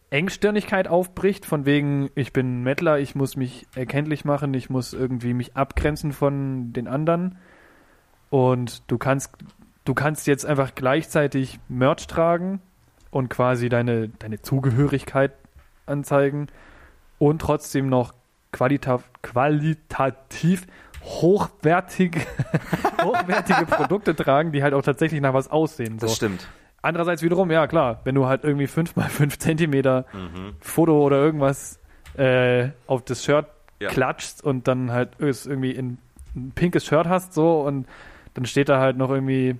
Engstirnigkeit 0.10 0.88
aufbricht, 0.88 1.46
von 1.46 1.66
wegen, 1.66 2.10
ich 2.16 2.34
bin 2.34 2.64
Mettler, 2.64 3.00
ich 3.00 3.16
muss 3.16 3.36
mich 3.36 3.68
erkenntlich 3.76 4.24
machen, 4.24 4.54
ich 4.54 4.70
muss 4.70 4.94
irgendwie 4.94 5.34
mich 5.34 5.56
abgrenzen 5.56 6.14
von 6.14 6.74
den 6.74 6.88
anderen. 6.88 7.38
Und 8.30 8.84
du 8.92 8.98
kannst, 8.98 9.32
du 9.86 9.94
kannst 9.94 10.28
jetzt 10.28 10.46
einfach 10.46 10.76
gleichzeitig 10.76 11.60
Merch 11.70 12.08
tragen 12.08 12.62
und 13.12 13.30
quasi 13.30 13.70
deine, 13.70 14.10
deine 14.10 14.42
Zugehörigkeit 14.42 15.32
anzeigen 15.86 16.48
und 17.20 17.40
trotzdem 17.42 17.88
noch 17.90 18.14
qualita 18.52 19.02
qualitativ 19.22 20.68
hochwertige, 21.04 22.20
hochwertige 23.04 23.66
Produkte 23.66 24.16
tragen, 24.16 24.52
die 24.52 24.62
halt 24.64 24.74
auch 24.74 24.82
tatsächlich 24.82 25.22
nach 25.22 25.34
was 25.34 25.50
aussehen. 25.50 26.00
So. 26.00 26.08
stimmt. 26.10 26.48
Andererseits 26.82 27.22
wiederum, 27.24 27.50
ja 27.52 27.68
klar, 27.68 28.02
wenn 28.04 28.16
du 28.16 28.28
halt 28.28 28.44
irgendwie 28.44 28.68
5 28.68 28.96
mal 28.96 29.10
5 29.10 29.40
Zentimeter 29.40 30.06
Mhm. 30.14 30.54
Foto 30.60 31.02
oder 31.02 31.18
irgendwas 31.18 31.80
äh, 32.18 32.70
auf 32.88 33.04
das 33.04 33.24
Shirt 33.24 33.48
Ja. 33.80 33.90
klatschst 33.90 34.44
und 34.44 34.68
dann 34.68 34.92
halt 34.92 35.12
irgendwie 35.20 35.72
in 35.72 35.98
ein 36.36 36.52
pinkes 36.56 36.86
Shirt 36.86 37.08
hast 37.08 37.34
so 37.34 37.62
und 37.62 37.88
dann 38.38 38.46
steht 38.46 38.70
da 38.70 38.80
halt 38.80 38.98
noch 38.98 39.10
irgendwie 39.10 39.56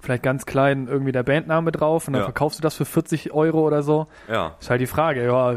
vielleicht 0.00 0.22
ganz 0.22 0.46
klein 0.46 0.86
irgendwie 0.86 1.10
der 1.10 1.24
Bandname 1.24 1.72
drauf 1.72 2.06
und 2.06 2.12
dann 2.12 2.20
Ja. 2.22 2.26
verkaufst 2.26 2.58
du 2.58 2.62
das 2.62 2.74
für 2.76 2.84
40 2.84 3.32
Euro 3.32 3.66
oder 3.66 3.82
so. 3.82 4.06
Ja. 4.30 4.54
Ist 4.60 4.70
halt 4.70 4.80
die 4.80 4.86
Frage, 4.86 5.24
ja, 5.24 5.56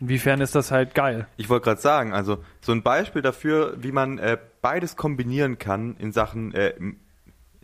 inwiefern 0.00 0.40
ist 0.40 0.56
das 0.56 0.72
halt 0.72 0.94
geil? 0.96 1.28
Ich 1.36 1.48
wollte 1.48 1.64
gerade 1.66 1.80
sagen, 1.80 2.12
also 2.12 2.38
so 2.60 2.72
ein 2.72 2.82
Beispiel 2.82 3.22
dafür, 3.22 3.74
wie 3.78 3.92
man 3.92 4.18
äh, 4.18 4.36
beides 4.60 4.96
kombinieren 4.96 5.58
kann 5.58 5.94
in 5.98 6.10
Sachen, 6.10 6.52
äh, 6.52 6.74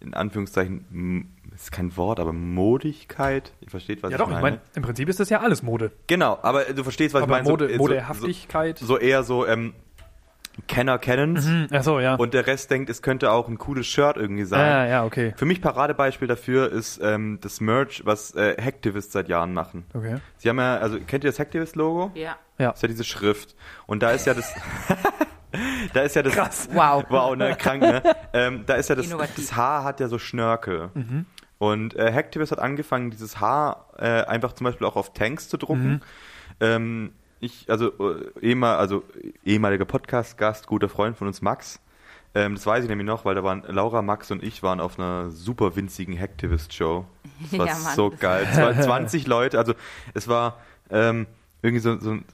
in 0.00 0.14
Anführungszeichen, 0.14 1.34
ist 1.52 1.72
kein 1.72 1.96
Wort, 1.96 2.20
aber 2.20 2.32
Modigkeit. 2.32 3.52
Ihr 3.60 3.70
versteht, 3.70 4.04
was 4.04 4.10
ja 4.12 4.16
ich 4.16 4.20
doch, 4.22 4.28
ich 4.28 4.34
meine? 4.34 4.42
meine, 4.42 4.60
im 4.74 4.82
Prinzip 4.82 5.08
ist 5.08 5.18
das 5.18 5.28
ja 5.28 5.40
alles 5.40 5.62
Mode. 5.64 5.90
Genau, 6.06 6.38
aber 6.42 6.64
du 6.64 6.84
verstehst, 6.84 7.14
was 7.14 7.22
Aber 7.22 7.38
ich 7.38 7.44
meine. 7.44 7.50
Mode, 7.50 7.68
so, 7.72 7.78
Modehaftigkeit. 7.78 8.78
So, 8.78 8.86
so 8.86 8.98
eher 8.98 9.24
so 9.24 9.44
ähm, 9.46 9.74
Kenner 10.68 10.98
kennen's 10.98 11.46
Hm, 11.46 11.68
ach 11.72 11.82
so, 11.82 11.98
ja. 11.98 12.14
und 12.16 12.34
der 12.34 12.46
Rest 12.46 12.70
denkt, 12.70 12.90
es 12.90 13.00
könnte 13.02 13.30
auch 13.32 13.48
ein 13.48 13.58
cooles 13.58 13.86
Shirt 13.86 14.16
irgendwie 14.16 14.44
sein. 14.44 14.60
ah, 14.60 14.86
ja, 14.86 15.04
okay. 15.04 15.32
Für 15.36 15.46
mich 15.46 15.60
Paradebeispiel 15.62 16.28
dafür 16.28 16.70
ist 16.70 17.00
ähm, 17.02 17.38
das 17.40 17.60
Merch, 17.60 18.02
was 18.04 18.34
äh, 18.34 18.56
Hacktivist 18.62 19.12
seit 19.12 19.28
Jahren 19.28 19.54
machen. 19.54 19.84
Okay. 19.94 20.16
Sie 20.36 20.48
haben 20.48 20.58
ja, 20.58 20.76
also 20.76 20.98
kennt 21.00 21.24
ihr 21.24 21.30
das 21.30 21.38
Hacktivist-Logo? 21.38 22.10
Ja. 22.14 22.36
Ja. 22.58 22.68
Das 22.68 22.76
ist 22.76 22.82
ja 22.82 22.88
diese 22.88 23.04
Schrift. 23.04 23.56
Und 23.86 24.02
da 24.02 24.10
ist 24.10 24.26
ja 24.26 24.34
das. 24.34 24.54
da 25.94 26.00
ist 26.02 26.16
ja 26.16 26.22
das. 26.22 26.34
Krass. 26.34 26.68
Wow. 26.72 27.04
Wow, 27.08 27.34
ne, 27.36 27.56
krank, 27.56 27.82
ne? 27.82 28.02
ähm, 28.32 28.64
da 28.66 28.74
ist 28.74 28.88
ja 28.88 28.94
das, 28.94 29.06
Innovativ. 29.06 29.36
das 29.36 29.56
Haar 29.56 29.84
hat 29.84 30.00
ja 30.00 30.08
so 30.08 30.18
Schnörkel. 30.18 30.90
Mhm. 30.94 31.26
Und 31.58 31.94
äh, 31.96 32.12
Hacktivist 32.12 32.52
hat 32.52 32.58
angefangen, 32.58 33.10
dieses 33.10 33.40
Haar 33.40 33.86
äh, 33.96 34.24
einfach 34.24 34.52
zum 34.52 34.64
Beispiel 34.64 34.86
auch 34.86 34.96
auf 34.96 35.12
Tanks 35.14 35.48
zu 35.48 35.56
drucken. 35.56 35.88
Mhm. 35.88 36.00
Ähm, 36.60 37.12
ich, 37.42 37.68
also, 37.70 37.88
äh, 37.98 38.30
ehemal, 38.40 38.76
also 38.78 39.02
ehemaliger 39.44 39.84
Podcast-Gast, 39.84 40.66
guter 40.66 40.88
Freund 40.88 41.16
von 41.16 41.26
uns, 41.26 41.42
Max. 41.42 41.80
Ähm, 42.34 42.54
das 42.54 42.64
weiß 42.66 42.82
ich 42.84 42.88
nämlich 42.88 43.06
noch, 43.06 43.24
weil 43.26 43.34
da 43.34 43.44
waren 43.44 43.62
Laura, 43.68 44.00
Max 44.00 44.30
und 44.30 44.42
ich 44.42 44.62
waren 44.62 44.80
auf 44.80 44.98
einer 44.98 45.30
super 45.30 45.76
winzigen 45.76 46.18
Hacktivist-Show. 46.18 47.04
Das 47.50 47.52
war 47.58 47.66
Ja, 47.66 47.74
Mann. 47.74 47.94
so 47.96 48.10
geil. 48.18 48.46
Es 48.50 48.56
waren 48.58 48.80
20 48.80 49.26
Leute, 49.26 49.58
also 49.58 49.74
es 50.14 50.28
war 50.28 50.58
ähm, 50.90 51.26
irgendwie 51.60 51.80
so, 51.80 51.98
so 51.98 52.12
ein 52.12 52.24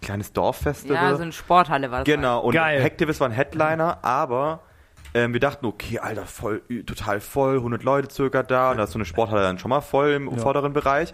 kleines 0.00 0.32
Dorffestival. 0.32 0.96
Ja, 0.96 1.16
so 1.16 1.22
eine 1.22 1.32
Sporthalle 1.32 1.90
war 1.90 1.98
das. 1.98 2.06
Genau, 2.06 2.40
und 2.40 2.54
Geil. 2.54 2.82
Hacktivist 2.82 3.20
war 3.20 3.28
ein 3.28 3.32
Headliner, 3.32 3.98
aber 4.02 4.60
ähm, 5.12 5.32
wir 5.34 5.40
dachten, 5.40 5.66
okay, 5.66 5.98
Alter, 5.98 6.24
voll, 6.24 6.62
total 6.86 7.20
voll, 7.20 7.56
100 7.56 7.82
Leute 7.84 8.10
circa 8.12 8.42
da, 8.42 8.70
und 8.70 8.78
da 8.78 8.84
ist 8.84 8.92
so 8.92 8.98
eine 8.98 9.04
Sporthalle 9.04 9.42
dann 9.42 9.58
schon 9.58 9.68
mal 9.68 9.80
voll 9.82 10.12
im 10.12 10.30
Ja. 10.30 10.36
vorderen 10.38 10.72
Bereich. 10.72 11.12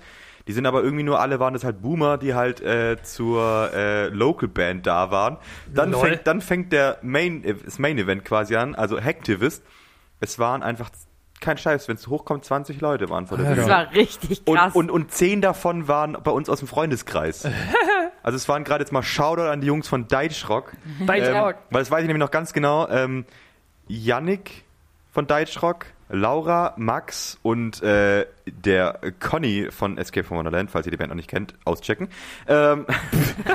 Die 0.49 0.53
sind 0.53 0.67
aber 0.67 0.83
irgendwie 0.83 1.03
nur 1.05 1.21
alle 1.21 1.39
waren 1.41 1.53
das 1.55 1.65
halt 1.65 1.83
Boomer, 1.83 2.19
die 2.19 2.35
halt 2.35 2.61
äh, 2.61 2.97
zur 3.03 3.71
äh, 3.75 4.09
Local 4.09 4.49
Band 4.49 4.87
da 4.87 5.11
waren. 5.11 5.37
Dann 5.73 5.93
Lol. 5.93 6.01
fängt, 6.09 6.27
dann 6.27 6.41
fängt 6.41 6.73
der 6.73 6.99
Main, 7.03 7.45
äh, 7.45 7.55
das 7.55 7.79
Main 7.79 7.99
Event 7.99 8.25
quasi 8.25 8.57
an, 8.57 8.75
also 8.75 9.01
Hacktivist. 9.01 9.63
Es 10.21 10.39
waren 10.39 10.63
einfach 10.63 10.91
kein 11.41 11.57
Scheiß, 11.57 11.89
wenn 11.89 11.97
es 11.97 12.07
hochkommt, 12.07 12.45
20 12.45 12.81
Leute 12.83 13.09
waren 13.09 13.27
vor 13.27 13.39
der 13.39 13.49
Alter. 13.49 13.57
Das 13.57 13.67
Bühne. 13.67 13.77
war 13.79 13.93
richtig 13.95 14.43
Und, 14.47 14.57
krass. 14.59 14.75
und, 14.75 14.91
und 14.91 15.11
zehn 15.13 15.41
davon 15.41 15.89
waren 15.89 16.19
bei 16.23 16.31
uns 16.31 16.51
aus 16.51 16.59
dem 16.59 16.69
Freundeskreis. 16.69 17.47
also 18.23 18.37
es 18.37 18.47
waren 18.49 18.63
gerade 18.65 18.83
jetzt 18.83 18.93
mal 18.93 19.03
Shoutout 19.03 19.43
an 19.49 19.61
die 19.63 19.67
Jungs 19.69 19.89
von 19.89 20.07
Deutschrock. 20.09 20.73
Dein 21.07 21.23
Ähm, 21.23 21.37
Rock. 21.37 21.57
weil 21.71 21.81
das 21.81 21.91
weiß 21.91 22.03
ich 22.03 22.07
nämlich 22.09 22.21
noch 22.21 22.31
ganz 22.31 22.53
genau. 22.53 22.89
Ähm, 22.89 23.25
Yannick 23.89 24.65
von 25.13 25.27
Deutschrock, 25.27 25.87
Laura, 26.11 26.75
Max 26.77 27.39
und 27.43 27.83
äh, 27.83 28.27
der 28.47 28.99
Conny 29.21 29.69
von 29.71 29.99
Escape 29.99 30.27
from 30.27 30.39
Wonderland, 30.39 30.71
falls 30.71 30.87
ihr 30.87 30.91
die 30.91 30.97
Band 30.97 31.11
noch 31.11 31.17
nicht 31.17 31.31
kennt, 31.31 31.55
auschecken. 31.65 32.09
Ähm, 32.49 32.87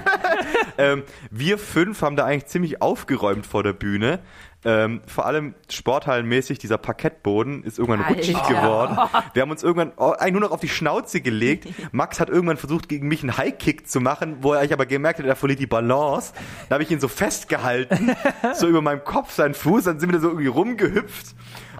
ähm, 0.78 1.03
wir 1.32 1.58
fünf 1.58 2.01
haben 2.01 2.16
da 2.16 2.26
eigentlich 2.26 2.47
ziemlich 2.47 2.82
aufgeräumt 2.82 3.45
vor 3.45 3.64
der 3.64 3.74
Bühne. 3.74 4.20
Ähm, 4.68 5.01
vor 5.06 5.28
allem 5.28 5.53
sporthallenmäßig, 5.70 6.58
dieser 6.58 6.80
Parkettboden 6.80 7.64
ist 7.64 7.78
irgendwann 7.78 8.01
Alter. 8.01 8.16
rutschig 8.16 8.41
geworden. 8.47 8.97
Wir 9.34 9.43
haben 9.43 9.51
uns 9.51 9.62
irgendwann 9.62 9.91
oh, 9.95 10.10
eigentlich 10.10 10.32
nur 10.32 10.41
noch 10.41 10.49
auf 10.49 10.60
die 10.60 10.70
Schnauze 10.70 11.22
gelegt. 11.22 11.68
Max 11.91 12.20
hat 12.20 12.30
irgendwann 12.30 12.58
versucht, 12.58 12.89
gegen 12.89 13.08
mich 13.08 13.22
einen 13.22 13.38
High-Kick 13.38 13.88
zu 13.88 14.01
machen, 14.01 14.38
wo 14.41 14.53
er 14.53 14.64
ich 14.64 14.74
aber 14.74 14.88
gemerkt 14.88 15.20
hat, 15.20 15.28
er 15.28 15.36
verliert 15.36 15.60
die 15.60 15.68
Balance. 15.68 16.34
Da 16.68 16.76
habe 16.76 16.84
ich 16.84 16.89
ihn 16.89 16.99
so 16.99 17.08
festgehalten, 17.08 18.16
so 18.56 18.68
über 18.68 18.82
meinem 18.82 19.03
Kopf, 19.03 19.32
seinen 19.34 19.53
Fuß, 19.53 19.84
dann 19.84 19.99
sind 19.99 20.10
wir 20.10 20.14
da 20.14 20.22
so 20.22 20.30
irgendwie 20.30 20.47
rumgehüpft. 20.47 21.36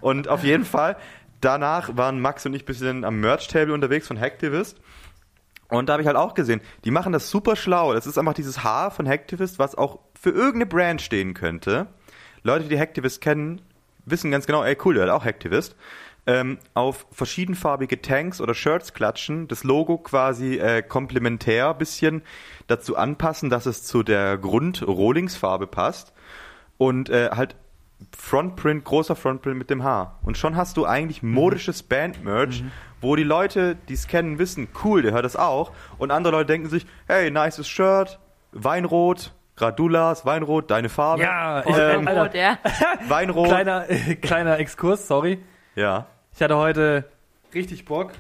Und 0.06 0.28
auf 0.28 0.44
jeden 0.44 0.66
Fall, 0.66 0.98
danach 1.42 1.98
waren 1.98 2.20
Max 2.20 2.46
und 2.46 2.54
ich 2.54 2.62
ein 2.62 2.68
bisschen 2.68 3.04
am 3.04 3.20
Merch-Table 3.22 3.74
unterwegs 3.74 4.06
von 4.06 4.20
Hacktivist. 4.20 4.80
Und 5.70 5.90
da 5.90 5.94
habe 5.94 6.04
ich 6.04 6.08
halt 6.08 6.16
auch 6.16 6.36
gesehen, 6.36 6.62
die 6.84 6.92
machen 6.92 7.12
das 7.12 7.32
super 7.32 7.56
schlau. 7.56 7.92
Das 7.92 8.06
ist 8.06 8.20
einfach 8.20 8.36
dieses 8.36 8.64
Haar 8.64 8.92
von 8.92 9.08
Hacktivist, 9.08 9.58
was 9.58 9.74
auch 9.74 9.98
für 10.14 10.30
irgendeine 10.30 10.68
Brand 10.68 11.02
stehen 11.02 11.34
könnte. 11.34 11.88
Leute, 12.44 12.68
die 12.68 12.78
Hacktivist 12.78 13.20
kennen, 13.20 13.64
wissen 14.06 14.30
ganz 14.30 14.46
genau, 14.46 14.64
ey 14.64 14.78
cool, 14.86 14.94
der 14.94 15.06
hat 15.06 15.10
auch 15.10 15.26
Hacktivist. 15.26 15.76
Ähm, 16.28 16.60
auf 16.76 17.08
verschiedenfarbige 17.12 18.00
Tanks 18.00 18.42
oder 18.42 18.54
Shirts 18.54 18.94
klatschen, 18.94 19.48
das 19.48 19.64
Logo 19.64 19.98
quasi 19.98 20.60
äh, 20.60 20.84
komplementär 20.84 21.74
bisschen 21.74 22.22
dazu 22.68 22.96
anpassen, 22.96 23.50
dass 23.50 23.66
es 23.66 23.82
zu 23.82 24.04
der 24.04 24.38
Grund-Rohlingsfarbe 24.38 25.66
passt. 25.66 26.14
Und 26.78 27.10
äh, 27.10 27.32
halt 27.32 27.56
Frontprint, 28.18 28.84
großer 28.86 29.16
Frontprint 29.16 29.58
mit 29.58 29.70
dem 29.70 29.84
Haar. 29.84 30.20
Und 30.24 30.38
schon 30.38 30.56
hast 30.56 30.78
du 30.78 30.86
eigentlich 30.86 31.24
modisches 31.24 31.84
Band-Merch, 31.84 32.64
wo 33.02 33.16
die 33.16 33.24
Leute, 33.24 33.76
die 33.88 33.94
es 33.94 34.08
kennen, 34.08 34.40
wissen, 34.40 34.68
cool, 34.84 35.02
der 35.02 35.12
hört 35.14 35.26
das 35.26 35.36
auch. 35.36 35.72
Und 35.98 36.12
andere 36.12 36.32
Leute 36.34 36.48
denken 36.48 36.70
sich, 36.70 36.86
hey, 37.08 37.30
nices 37.32 37.68
Shirt, 37.68 38.20
Weinrot, 38.52 39.34
Gradulas, 39.58 40.26
Weinrot, 40.26 40.70
deine 40.72 40.90
Farbe. 40.90 41.24
Ja, 41.24 41.62
ich- 41.66 41.78
ähm. 41.78 42.08
Oh, 42.12 42.26
der. 42.34 42.58
Weinrot. 43.08 43.48
Kleiner, 43.48 43.90
äh, 43.90 44.16
kleiner 44.22 44.60
Exkurs, 44.60 45.08
sorry. 45.08 45.40
Ja. 45.76 46.08
Ich 46.34 46.42
hatte 46.42 46.58
heute 46.58 47.06
richtig 47.54 47.86
Bock. 47.86 48.12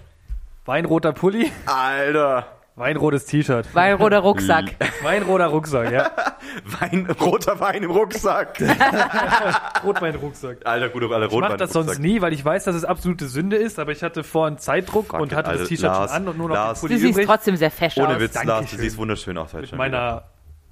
Weinroter 0.65 1.13
Pulli. 1.13 1.51
Alter. 1.65 2.47
Weinrotes 2.77 3.25
T-Shirt. 3.25 3.73
Weinroter 3.73 4.19
Rucksack. 4.19 4.75
Weinroter 5.01 5.45
Rucksack, 5.47 5.91
ja. 5.91 6.11
Wein, 6.79 7.09
roter 7.21 7.57
Wein 7.61 7.83
im 7.83 7.91
Rucksack. 7.91 8.59
Rotweinrucksack. 9.83 10.57
Alter, 10.65 10.89
gut, 10.89 11.03
alle 11.11 11.27
Ich 11.27 11.31
Rotwein 11.31 11.49
mache 11.51 11.57
das 11.57 11.71
sonst 11.71 11.99
nie, 11.99 12.21
weil 12.21 12.33
ich 12.33 12.43
weiß, 12.43 12.65
dass 12.65 12.75
es 12.75 12.83
absolute 12.83 13.27
Sünde 13.27 13.55
ist, 13.55 13.79
aber 13.79 13.91
ich 13.91 14.03
hatte 14.03 14.23
vorhin 14.23 14.57
Zeitdruck 14.57 15.07
Fuck 15.11 15.19
und 15.21 15.31
it, 15.31 15.37
hatte 15.37 15.49
Alter. 15.49 15.59
das 15.61 15.69
T-Shirt 15.69 15.85
schon 15.85 15.99
Lars, 15.99 16.11
an 16.11 16.27
und 16.27 16.37
nur 16.37 16.49
noch 16.49 16.55
Lars. 16.55 16.79
den 16.81 16.87
Du 16.87 16.87
Pulli 16.87 16.99
siehst 16.99 17.11
übrig 17.13 17.27
trotzdem 17.27 17.55
sehr 17.55 17.71
fesch 17.71 17.97
Ohne 17.97 18.15
aus. 18.15 18.19
Witz, 18.19 18.33
Lars, 18.35 18.43
du 18.43 18.47
Dankeschön. 18.51 18.79
siehst 18.79 18.97
wunderschön 18.97 19.37
aus 19.37 19.53
heute 19.53 19.61
mit 19.61 19.69
schon 19.69 19.79
wieder. 19.79 19.89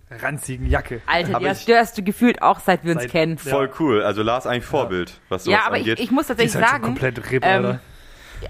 meiner 0.09 0.19
ranzigen 0.21 0.67
Jacke. 0.69 1.01
Alter, 1.07 1.29
Aber 1.35 1.39
die 1.39 1.49
hast, 1.49 1.59
ich- 1.61 1.65
du 1.67 1.77
hast 1.77 1.97
du 1.97 2.03
gefühlt 2.03 2.41
auch 2.41 2.59
seit 2.59 2.83
wir 2.83 2.91
uns 2.93 3.03
Seit- 3.03 3.11
kennen. 3.11 3.39
Ja. 3.43 3.51
Voll 3.51 3.71
cool. 3.79 4.03
Also 4.03 4.23
Lars 4.23 4.45
eigentlich 4.45 4.65
Vorbild, 4.65 5.13
was 5.29 5.45
sowas 5.45 5.57
Ja, 5.59 5.65
aber 5.67 5.77
ich, 5.77 5.83
angeht. 5.83 5.99
ich 6.01 6.11
muss 6.11 6.25
Die 6.25 6.33
tatsächlich 6.33 6.55
ist 6.55 6.61
halt 6.61 6.65
schon 6.65 6.71
sagen, 6.81 6.83
komplett 6.83 7.31
RIP, 7.31 7.45
ähm, 7.45 7.65
Alter. 7.65 7.79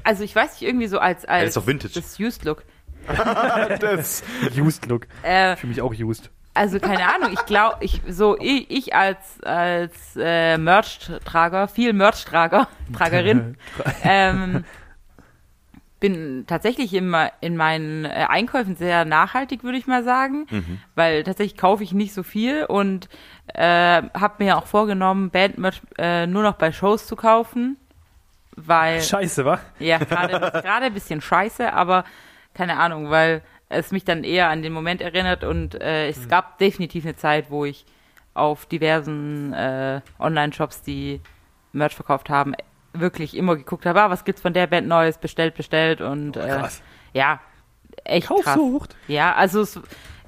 also 0.03 0.23
ich 0.23 0.35
weiß 0.35 0.53
nicht, 0.59 0.67
irgendwie 0.67 0.87
so 0.87 0.97
als, 0.99 1.23
als 1.25 1.49
ist 1.49 1.57
doch 1.57 1.67
Vintage. 1.67 1.93
das 1.93 2.19
Used 2.19 2.43
Look. 2.45 2.63
das. 3.79 4.23
Used 4.57 4.85
Look. 4.87 5.07
Äh, 5.23 5.55
Für 5.55 5.67
mich 5.67 5.81
auch 5.81 5.93
used. 5.93 6.29
also 6.53 6.79
keine 6.79 7.13
Ahnung, 7.13 7.31
ich 7.33 7.45
glaube, 7.45 7.77
ich 7.81 8.01
so 8.07 8.37
ich, 8.39 8.69
ich 8.69 8.95
als 8.95 9.41
als 9.43 10.15
äh, 10.17 10.57
Merch-Trager, 10.57 11.67
viel 11.67 11.93
Merch-Trager, 11.93 12.67
Tragerin, 12.95 13.57
ähm, 14.03 14.63
bin 15.99 16.43
tatsächlich 16.47 16.93
in, 16.93 17.09
me- 17.09 17.31
in 17.39 17.55
meinen 17.55 18.03
äh, 18.03 18.25
Einkäufen 18.27 18.75
sehr 18.75 19.05
nachhaltig, 19.05 19.63
würde 19.63 19.77
ich 19.77 19.87
mal 19.87 20.03
sagen, 20.03 20.47
Mhm. 20.49 20.79
weil 20.95 21.23
tatsächlich 21.23 21.57
kaufe 21.57 21.81
ich 21.83 21.93
nicht 21.93 22.13
so 22.13 22.23
viel 22.23 22.65
und 22.65 23.07
äh, 23.53 24.01
habe 24.13 24.43
mir 24.43 24.57
auch 24.57 24.65
vorgenommen, 24.67 25.29
Bandmerch 25.29 25.81
äh, 25.97 26.27
nur 26.27 26.43
noch 26.43 26.55
bei 26.55 26.73
Shows 26.73 27.07
zu 27.07 27.15
kaufen, 27.15 27.77
weil 28.57 29.01
Scheiße, 29.01 29.45
wa? 29.45 29.59
ja 29.79 29.97
gerade 29.97 30.39
gerade 30.61 30.87
ein 30.87 30.93
bisschen 30.93 31.21
scheiße, 31.21 31.71
aber 31.71 32.03
keine 32.53 32.77
Ahnung, 32.77 33.09
weil 33.09 33.41
es 33.69 33.91
mich 33.91 34.05
dann 34.05 34.23
eher 34.23 34.49
an 34.49 34.61
den 34.61 34.73
Moment 34.73 35.01
erinnert 35.01 35.43
und 35.43 35.81
äh, 35.81 36.07
es 36.07 36.27
gab 36.27 36.59
definitiv 36.59 37.05
eine 37.05 37.15
Zeit, 37.15 37.49
wo 37.49 37.65
ich 37.65 37.85
auf 38.33 38.65
diversen 38.65 39.53
äh, 39.53 40.01
Online-Shops, 40.19 40.81
die 40.81 41.21
Merch 41.71 41.95
verkauft 41.95 42.29
haben, 42.29 42.53
wirklich 42.93 43.35
immer 43.35 43.55
geguckt 43.55 43.85
habe, 43.85 44.01
ah, 44.01 44.09
was 44.09 44.25
gibt's 44.25 44.41
von 44.41 44.53
der 44.53 44.67
Band 44.67 44.87
Neues, 44.87 45.17
bestellt, 45.17 45.55
bestellt 45.55 46.01
und 46.01 46.37
äh, 46.37 46.47
Krass. 46.47 46.81
ja, 47.13 47.39
echt 48.03 48.27
krass. 48.27 48.43
Kaufsucht. 48.43 48.95
Ja, 49.07 49.33
also 49.33 49.61
es, 49.61 49.79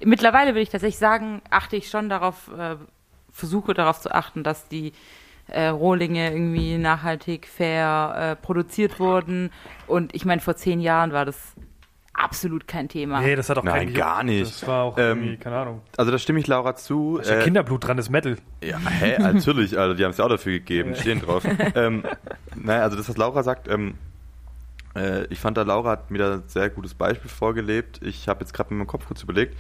mittlerweile 0.03 0.51
würde 0.51 0.61
ich 0.61 0.69
tatsächlich 0.69 0.97
sagen, 0.97 1.41
achte 1.49 1.76
ich 1.76 1.89
schon 1.89 2.09
darauf, 2.09 2.51
äh, 2.57 2.76
versuche 3.32 3.73
darauf 3.73 3.99
zu 3.99 4.13
achten, 4.13 4.43
dass 4.43 4.67
die 4.67 4.93
äh, 5.47 5.67
Rohlinge 5.67 6.32
irgendwie 6.32 6.78
nachhaltig, 6.78 7.47
fair 7.47 8.15
äh, 8.17 8.36
produziert 8.36 8.99
wurden. 8.99 9.51
Und 9.88 10.15
ich 10.15 10.26
meine, 10.26 10.41
vor 10.41 10.55
zehn 10.55 10.80
Jahren 10.80 11.11
war 11.11 11.26
das 11.26 11.53
absolut 12.18 12.68
kein 12.68 12.88
Thema. 12.89 13.22
Nee, 13.22 13.36
das 13.36 13.49
hat 13.49 13.57
auch 13.57 13.63
Nein, 13.63 13.88
keinen 13.88 13.93
gar 13.93 14.24
nicht. 14.24 14.45
Das 14.45 14.68
war 14.68 14.84
auch 14.84 14.97
Ähm, 14.97 15.20
irgendwie, 15.20 15.38
keine 15.38 15.57
Ahnung. 15.57 15.82
Also 15.97 16.11
da 16.11 16.18
stimme 16.18 16.39
ich 16.39 16.47
Laura 16.47 16.76
zu. 16.76 17.18
Ist 17.18 17.30
ja 17.30 17.38
Äh, 17.38 17.43
Kinderblut 17.43 17.86
dran, 17.88 17.97
das 17.97 18.09
Metal. 18.09 18.38
Ja, 18.63 18.80
hä, 18.80 19.18
natürlich, 19.20 19.78
Alter, 19.78 19.95
die 19.95 20.03
haben 20.03 20.11
es 20.11 20.18
ja 20.18 20.26
auch 20.26 20.30
dafür 20.30 20.53
gegeben, 20.53 20.95
stehen 20.95 21.22
drauf. 21.22 21.43
ähm, 21.76 22.03
naja, 22.55 22.84
also 22.84 22.95
das, 22.97 23.09
was 23.09 23.18
Laura 23.18 23.43
sagt, 23.43 23.68
ähm, 23.68 23.95
äh, 24.95 25.26
ich 25.26 25.39
fand 25.39 25.57
da, 25.57 25.63
Laura 25.63 25.91
hat 25.91 26.11
mir 26.11 26.18
da 26.20 26.34
ein 26.36 26.43
sehr 26.47 26.70
gutes 26.70 26.93
Beispiel 26.93 27.30
vorgelebt. 27.30 28.01
Ich 28.01 28.28
habe 28.28 28.41
jetzt 28.41 28.53
gerade 28.53 28.74
mit 28.74 28.80
meinem 28.80 28.88
Kopf 28.88 29.07
kurz 29.07 29.22
überlegt. 29.24 29.57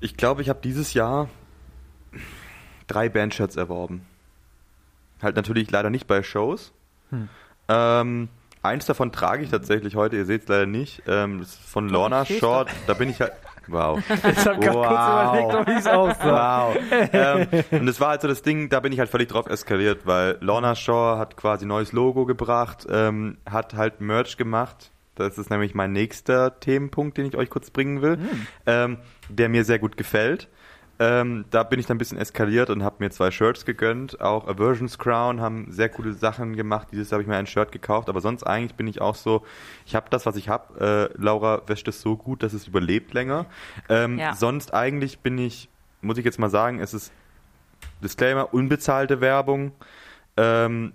Ich 0.00 0.16
glaube, 0.16 0.42
ich 0.42 0.48
habe 0.48 0.60
dieses 0.62 0.94
Jahr 0.94 1.28
drei 2.86 3.08
Bandshirts 3.08 3.56
erworben. 3.56 4.06
Halt 5.22 5.36
natürlich 5.36 5.70
leider 5.70 5.90
nicht 5.90 6.06
bei 6.06 6.22
Shows. 6.22 6.72
Hm. 7.10 7.28
Ähm, 7.68 8.28
eins 8.62 8.86
davon 8.86 9.12
trage 9.12 9.42
ich 9.44 9.50
tatsächlich 9.50 9.96
heute, 9.96 10.16
ihr 10.16 10.24
seht 10.24 10.42
es 10.42 10.48
leider 10.48 10.66
nicht. 10.66 11.02
Ähm, 11.06 11.40
das 11.40 11.50
ist 11.50 11.60
von 11.60 11.88
Lorna 11.88 12.24
Short. 12.24 12.68
Da 12.86 12.94
bin 12.94 13.08
ich 13.10 13.20
halt. 13.20 13.32
Wow. 13.66 14.00
Ich 14.08 14.16
habe 14.46 14.58
gerade 14.58 14.58
kurz 14.58 14.74
Wow. 14.74 15.32
überlegt, 15.34 15.54
ob 15.54 15.68
ich 15.68 15.76
es 15.76 15.86
aussah. 15.86 16.68
Wow. 16.68 16.76
ähm, 17.12 17.46
und 17.80 17.86
das 17.86 18.00
war 18.00 18.08
halt 18.10 18.22
so 18.22 18.28
das 18.28 18.42
Ding, 18.42 18.68
da 18.68 18.80
bin 18.80 18.92
ich 18.92 18.98
halt 18.98 19.10
völlig 19.10 19.28
drauf 19.28 19.46
eskaliert, 19.46 20.06
weil 20.06 20.38
Lorna 20.40 20.74
Shaw 20.74 21.18
hat 21.18 21.36
quasi 21.36 21.66
neues 21.66 21.92
Logo 21.92 22.26
gebracht, 22.26 22.86
ähm, 22.90 23.38
hat 23.48 23.74
halt 23.74 24.00
Merch 24.00 24.36
gemacht. 24.36 24.90
Das 25.14 25.38
ist 25.38 25.50
nämlich 25.50 25.74
mein 25.74 25.92
nächster 25.92 26.58
Themenpunkt, 26.60 27.18
den 27.18 27.26
ich 27.26 27.36
euch 27.36 27.50
kurz 27.50 27.70
bringen 27.70 28.00
will, 28.02 28.18
ähm, 28.66 28.98
der 29.28 29.48
mir 29.50 29.64
sehr 29.64 29.78
gut 29.78 29.96
gefällt. 29.96 30.48
Ähm, 31.02 31.46
da 31.48 31.62
bin 31.62 31.80
ich 31.80 31.86
dann 31.86 31.94
ein 31.94 31.98
bisschen 31.98 32.18
eskaliert 32.18 32.68
und 32.68 32.84
habe 32.84 32.96
mir 32.98 33.10
zwei 33.10 33.30
Shirts 33.30 33.64
gegönnt. 33.64 34.20
Auch 34.20 34.46
Aversions 34.46 34.98
Crown 34.98 35.40
haben 35.40 35.72
sehr 35.72 35.88
coole 35.88 36.12
Sachen 36.12 36.54
gemacht. 36.56 36.88
Dieses 36.92 37.08
Jahr 37.08 37.16
habe 37.16 37.22
ich 37.22 37.28
mir 37.28 37.36
ein 37.36 37.46
Shirt 37.46 37.72
gekauft. 37.72 38.10
Aber 38.10 38.20
sonst 38.20 38.42
eigentlich 38.44 38.74
bin 38.74 38.86
ich 38.86 39.00
auch 39.00 39.14
so, 39.14 39.42
ich 39.86 39.94
habe 39.94 40.10
das, 40.10 40.26
was 40.26 40.36
ich 40.36 40.50
habe. 40.50 41.10
Äh, 41.16 41.18
Laura 41.18 41.62
wäscht 41.66 41.88
es 41.88 42.02
so 42.02 42.18
gut, 42.18 42.42
dass 42.42 42.52
es 42.52 42.68
überlebt 42.68 43.14
länger. 43.14 43.46
Ähm, 43.88 44.18
Ja. 44.18 44.34
Sonst 44.34 44.74
eigentlich 44.74 45.20
bin 45.20 45.38
ich, 45.38 45.70
muss 46.02 46.18
ich 46.18 46.24
jetzt 46.26 46.38
mal 46.38 46.50
sagen, 46.50 46.80
es 46.80 46.92
ist 46.92 47.12
Disclaimer, 48.04 48.52
unbezahlte 48.52 49.22
Werbung. 49.22 49.72
Ähm, 50.36 50.92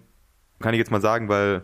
kann 0.59 0.75
ich 0.75 0.77
jetzt 0.77 0.91
mal 0.91 1.01
sagen, 1.01 1.29
weil 1.29 1.63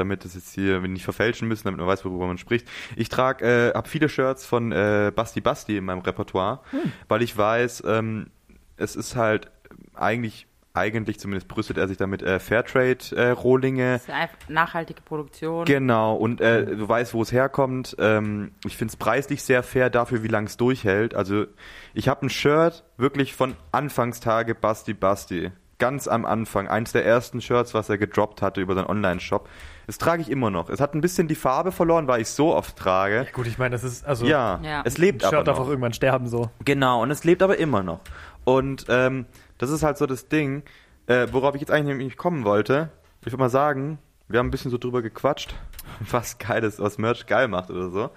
damit 0.00 0.24
es 0.24 0.34
jetzt 0.34 0.54
hier 0.54 0.80
nicht 0.80 1.04
verfälschen 1.04 1.46
müssen, 1.46 1.64
damit 1.64 1.78
man 1.78 1.86
weiß, 1.86 2.04
worüber 2.04 2.26
man 2.26 2.38
spricht. 2.38 2.66
Ich 2.96 3.08
trage, 3.08 3.44
äh, 3.44 3.74
habe 3.74 3.88
viele 3.88 4.08
Shirts 4.08 4.44
von 4.44 4.72
äh, 4.72 5.12
Basti 5.14 5.40
Basti 5.40 5.76
in 5.76 5.84
meinem 5.84 6.00
Repertoire, 6.00 6.60
weil 7.08 7.22
ich 7.22 7.36
weiß, 7.36 7.84
ähm, 7.86 8.30
es 8.76 8.96
ist 8.96 9.14
halt 9.14 9.50
eigentlich, 9.94 10.46
eigentlich 10.72 11.18
zumindest 11.20 11.48
brüstet 11.48 11.76
er 11.76 11.88
sich 11.88 11.96
damit 11.96 12.22
äh, 12.22 12.38
Fairtrade-Rohlinge. 12.38 13.92
Das 13.94 14.02
ist 14.02 14.10
einfach 14.10 14.48
nachhaltige 14.48 15.02
Produktion. 15.02 15.64
Genau, 15.64 16.14
und 16.16 16.40
äh, 16.40 16.64
du 16.64 16.88
weißt, 16.88 17.12
wo 17.12 17.22
es 17.22 17.32
herkommt. 17.32 17.96
Ähm, 17.98 18.52
ich 18.64 18.76
finde 18.76 18.92
es 18.92 18.96
preislich 18.96 19.42
sehr 19.42 19.62
fair 19.62 19.90
dafür, 19.90 20.22
wie 20.22 20.28
lange 20.28 20.46
es 20.46 20.56
durchhält. 20.56 21.14
Also 21.14 21.46
ich 21.92 22.08
habe 22.08 22.26
ein 22.26 22.30
Shirt 22.30 22.84
wirklich 22.96 23.34
von 23.34 23.56
Anfangstage 23.72 24.54
Basti 24.54 24.94
Basti. 24.94 25.50
Ganz 25.78 26.08
am 26.08 26.24
Anfang. 26.24 26.68
Eins 26.68 26.92
der 26.92 27.06
ersten 27.06 27.40
Shirts, 27.40 27.72
was 27.74 27.88
er 27.88 27.98
gedroppt 27.98 28.42
hatte 28.42 28.60
über 28.60 28.74
seinen 28.74 28.86
Online-Shop. 28.86 29.48
Das 29.90 29.98
trage 29.98 30.22
ich 30.22 30.30
immer 30.30 30.50
noch. 30.50 30.70
Es 30.70 30.80
hat 30.80 30.94
ein 30.94 31.00
bisschen 31.00 31.26
die 31.26 31.34
Farbe 31.34 31.72
verloren, 31.72 32.06
weil 32.06 32.20
ich 32.20 32.28
es 32.28 32.36
so 32.36 32.54
oft 32.54 32.76
trage. 32.76 33.26
Gut, 33.32 33.48
ich 33.48 33.58
meine, 33.58 33.72
das 33.72 33.82
ist, 33.82 34.06
also, 34.06 34.24
Ja, 34.24 34.60
Ja. 34.62 34.82
es 34.84 34.98
lebt 34.98 35.24
aber 35.24 35.38
Shirt 35.38 35.48
darf 35.48 35.58
auch 35.58 35.66
irgendwann 35.66 35.92
sterben, 35.94 36.28
so. 36.28 36.48
Genau, 36.64 37.02
und 37.02 37.10
es 37.10 37.24
lebt 37.24 37.42
aber 37.42 37.58
immer 37.58 37.82
noch. 37.82 37.98
Und 38.44 38.86
ähm, 38.88 39.26
das 39.58 39.70
ist 39.70 39.82
halt 39.82 39.98
so 39.98 40.06
das 40.06 40.28
Ding, 40.28 40.62
äh, 41.08 41.26
worauf 41.32 41.56
ich 41.56 41.60
jetzt 41.60 41.72
eigentlich 41.72 41.96
nämlich 41.96 42.16
kommen 42.16 42.44
wollte. 42.44 42.90
Ich 43.20 43.26
würde 43.26 43.38
mal 43.38 43.50
sagen, 43.50 43.98
wir 44.28 44.38
haben 44.38 44.46
ein 44.46 44.50
bisschen 44.52 44.70
so 44.70 44.78
drüber 44.78 45.02
gequatscht, 45.02 45.56
was 46.08 46.38
Geiles 46.38 46.78
aus 46.78 46.96
Merch 46.98 47.26
geil 47.26 47.48
macht 47.48 47.68
oder 47.70 47.90
so. 47.90 48.10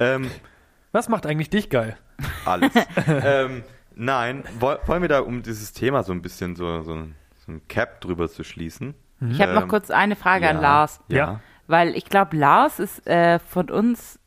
Ähm, 0.00 0.30
Was 0.92 1.08
macht 1.08 1.24
eigentlich 1.24 1.48
dich 1.48 1.70
geil? 1.70 1.96
alles. 2.44 2.70
ähm, 3.06 3.62
nein, 3.94 4.44
woll, 4.60 4.78
wollen 4.84 5.00
wir 5.00 5.08
da, 5.08 5.20
um 5.20 5.42
dieses 5.42 5.72
Thema 5.72 6.02
so 6.02 6.12
ein 6.12 6.20
bisschen 6.20 6.54
so, 6.54 6.82
so, 6.82 6.92
so 7.46 7.50
ein 7.52 7.62
Cap 7.66 8.02
drüber 8.02 8.28
zu 8.28 8.44
schließen? 8.44 8.94
Ich 9.30 9.40
habe 9.40 9.54
noch 9.54 9.62
Ähm, 9.62 9.68
kurz 9.68 9.90
eine 9.90 10.16
Frage 10.16 10.48
an 10.48 10.56
ja, 10.56 10.62
Lars, 10.62 11.00
Ja. 11.08 11.40
Weil 11.66 11.96
ich 11.96 12.04
glaube, 12.06 12.36
Lars 12.36 12.78
ist 12.78 13.06
äh, 13.06 13.38
von 13.38 13.70
uns 13.70 14.18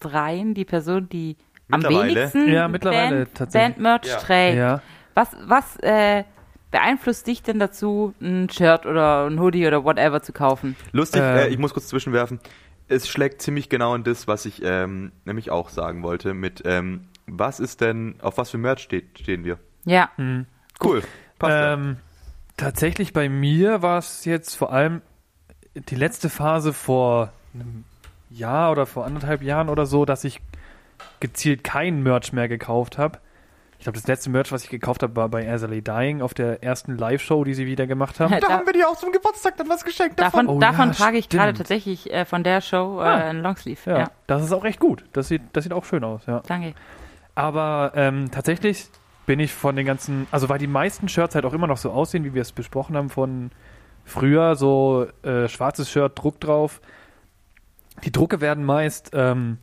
dreien 0.00 0.52
die 0.54 0.64
Person, 0.66 1.08
die 1.08 1.36
am 1.70 1.82
wenigsten 1.82 2.52
Ja, 2.52 2.68
mittlerweile 2.68 3.24
Band, 3.24 3.34
tatsächlich. 3.34 3.74
Bandmerch 3.76 4.04
Ja. 4.06 4.16
trägt. 4.18 4.56
Ja. 4.58 4.82
Was, 5.14 5.28
was 5.46 5.76
äh, 5.78 6.24
beeinflusst 6.70 7.26
dich 7.26 7.42
denn 7.42 7.58
dazu, 7.58 8.14
ein 8.20 8.50
Shirt 8.50 8.84
oder 8.84 9.26
ein 9.26 9.40
Hoodie 9.40 9.66
oder 9.66 9.84
whatever 9.84 10.20
zu 10.22 10.32
kaufen? 10.32 10.76
Lustig, 10.92 11.22
Ähm. 11.22 11.36
äh, 11.36 11.48
ich 11.48 11.58
muss 11.58 11.72
kurz 11.72 11.86
zwischenwerfen. 11.88 12.38
Es 12.86 13.08
schlägt 13.08 13.40
ziemlich 13.40 13.70
genau 13.70 13.94
in 13.94 14.04
das, 14.04 14.28
was 14.28 14.44
ich 14.44 14.60
ähm, 14.62 15.12
nämlich 15.24 15.50
auch 15.50 15.70
sagen 15.70 16.02
wollte. 16.02 16.34
Mit 16.34 16.62
ähm, 16.66 17.08
was 17.26 17.60
ist 17.60 17.80
denn, 17.80 18.16
auf 18.20 18.36
was 18.36 18.50
für 18.50 18.58
Merch 18.58 18.80
steht, 18.80 19.18
stehen 19.18 19.44
wir? 19.44 19.58
Ja, 19.86 20.10
Hm. 20.16 20.44
Cool. 20.82 21.02
Passt 21.38 21.52
ja. 21.54 21.72
Tatsächlich 22.56 23.12
bei 23.12 23.28
mir 23.28 23.82
war 23.82 23.98
es 23.98 24.24
jetzt 24.24 24.54
vor 24.54 24.72
allem 24.72 25.02
die 25.74 25.96
letzte 25.96 26.28
Phase 26.30 26.72
vor 26.72 27.32
einem 27.52 27.84
Jahr 28.30 28.70
oder 28.70 28.86
vor 28.86 29.04
anderthalb 29.04 29.42
Jahren 29.42 29.68
oder 29.68 29.86
so, 29.86 30.04
dass 30.04 30.22
ich 30.24 30.40
gezielt 31.20 31.64
kein 31.64 32.02
Merch 32.02 32.32
mehr 32.32 32.48
gekauft 32.48 32.96
habe. 32.98 33.18
Ich 33.78 33.84
glaube, 33.84 33.98
das 33.98 34.06
letzte 34.06 34.30
Merch, 34.30 34.50
was 34.52 34.64
ich 34.64 34.70
gekauft 34.70 35.02
habe, 35.02 35.14
war 35.16 35.28
bei 35.28 35.50
Azalea 35.50 35.80
Dying 35.80 36.22
auf 36.22 36.32
der 36.32 36.62
ersten 36.62 36.96
Live-Show, 36.96 37.44
die 37.44 37.54
sie 37.54 37.66
wieder 37.66 37.86
gemacht 37.86 38.18
haben. 38.20 38.34
Da 38.40 38.48
haben 38.48 38.64
wir 38.66 38.72
dir 38.72 38.88
auch 38.88 38.96
zum 38.96 39.12
Geburtstag 39.12 39.56
dann 39.56 39.68
was 39.68 39.84
geschenkt 39.84 40.18
davon, 40.18 40.46
Oh 40.48 40.58
davon 40.58 40.88
ja, 40.90 40.94
trage 40.94 41.18
ich 41.18 41.28
gerade 41.28 41.52
tatsächlich 41.54 42.10
äh, 42.12 42.24
von 42.24 42.44
der 42.44 42.60
Show 42.60 43.00
äh, 43.00 43.04
Ah. 43.04 43.14
ein 43.28 43.42
Longsleeve. 43.42 43.90
Ja, 43.90 43.98
Ja. 43.98 44.10
das 44.26 44.42
ist 44.44 44.52
auch 44.52 44.64
echt 44.64 44.78
gut. 44.80 45.04
Das 45.12 45.28
sieht, 45.28 45.42
das 45.52 45.64
sieht 45.64 45.72
auch 45.72 45.84
schön 45.84 46.02
aus, 46.04 46.22
ja. 46.26 46.40
danke. 46.46 46.74
Aber 47.34 47.92
ähm, 47.96 48.30
tatsächlich 48.30 48.86
bin 49.26 49.40
ich 49.40 49.52
von 49.52 49.76
den 49.76 49.86
ganzen, 49.86 50.26
also 50.30 50.48
weil 50.48 50.58
die 50.58 50.66
meisten 50.66 51.08
Shirts 51.08 51.34
halt 51.34 51.44
auch 51.44 51.52
immer 51.52 51.66
noch 51.66 51.78
so 51.78 51.90
aussehen, 51.90 52.24
wie 52.24 52.34
wir 52.34 52.42
es 52.42 52.52
besprochen 52.52 52.96
haben 52.96 53.10
von 53.10 53.50
früher, 54.04 54.54
so 54.54 55.06
äh, 55.22 55.48
schwarzes 55.48 55.90
Shirt, 55.90 56.12
Druck 56.18 56.40
drauf. 56.40 56.80
Die 58.04 58.12
Drucke 58.12 58.40
werden 58.40 58.64
meist 58.64 59.10
ähm, 59.14 59.58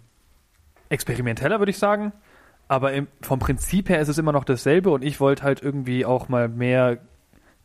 experimenteller, 0.89 1.59
würde 1.59 1.69
ich 1.69 1.77
sagen. 1.77 2.11
Aber 2.67 2.93
im, 2.93 3.07
vom 3.21 3.39
Prinzip 3.39 3.89
her 3.89 3.99
ist 3.99 4.07
es 4.07 4.17
immer 4.17 4.31
noch 4.31 4.45
dasselbe 4.45 4.91
und 4.91 5.03
ich 5.03 5.19
wollte 5.19 5.43
halt 5.43 5.61
irgendwie 5.61 6.05
auch 6.05 6.29
mal 6.29 6.47
mehr, 6.47 6.99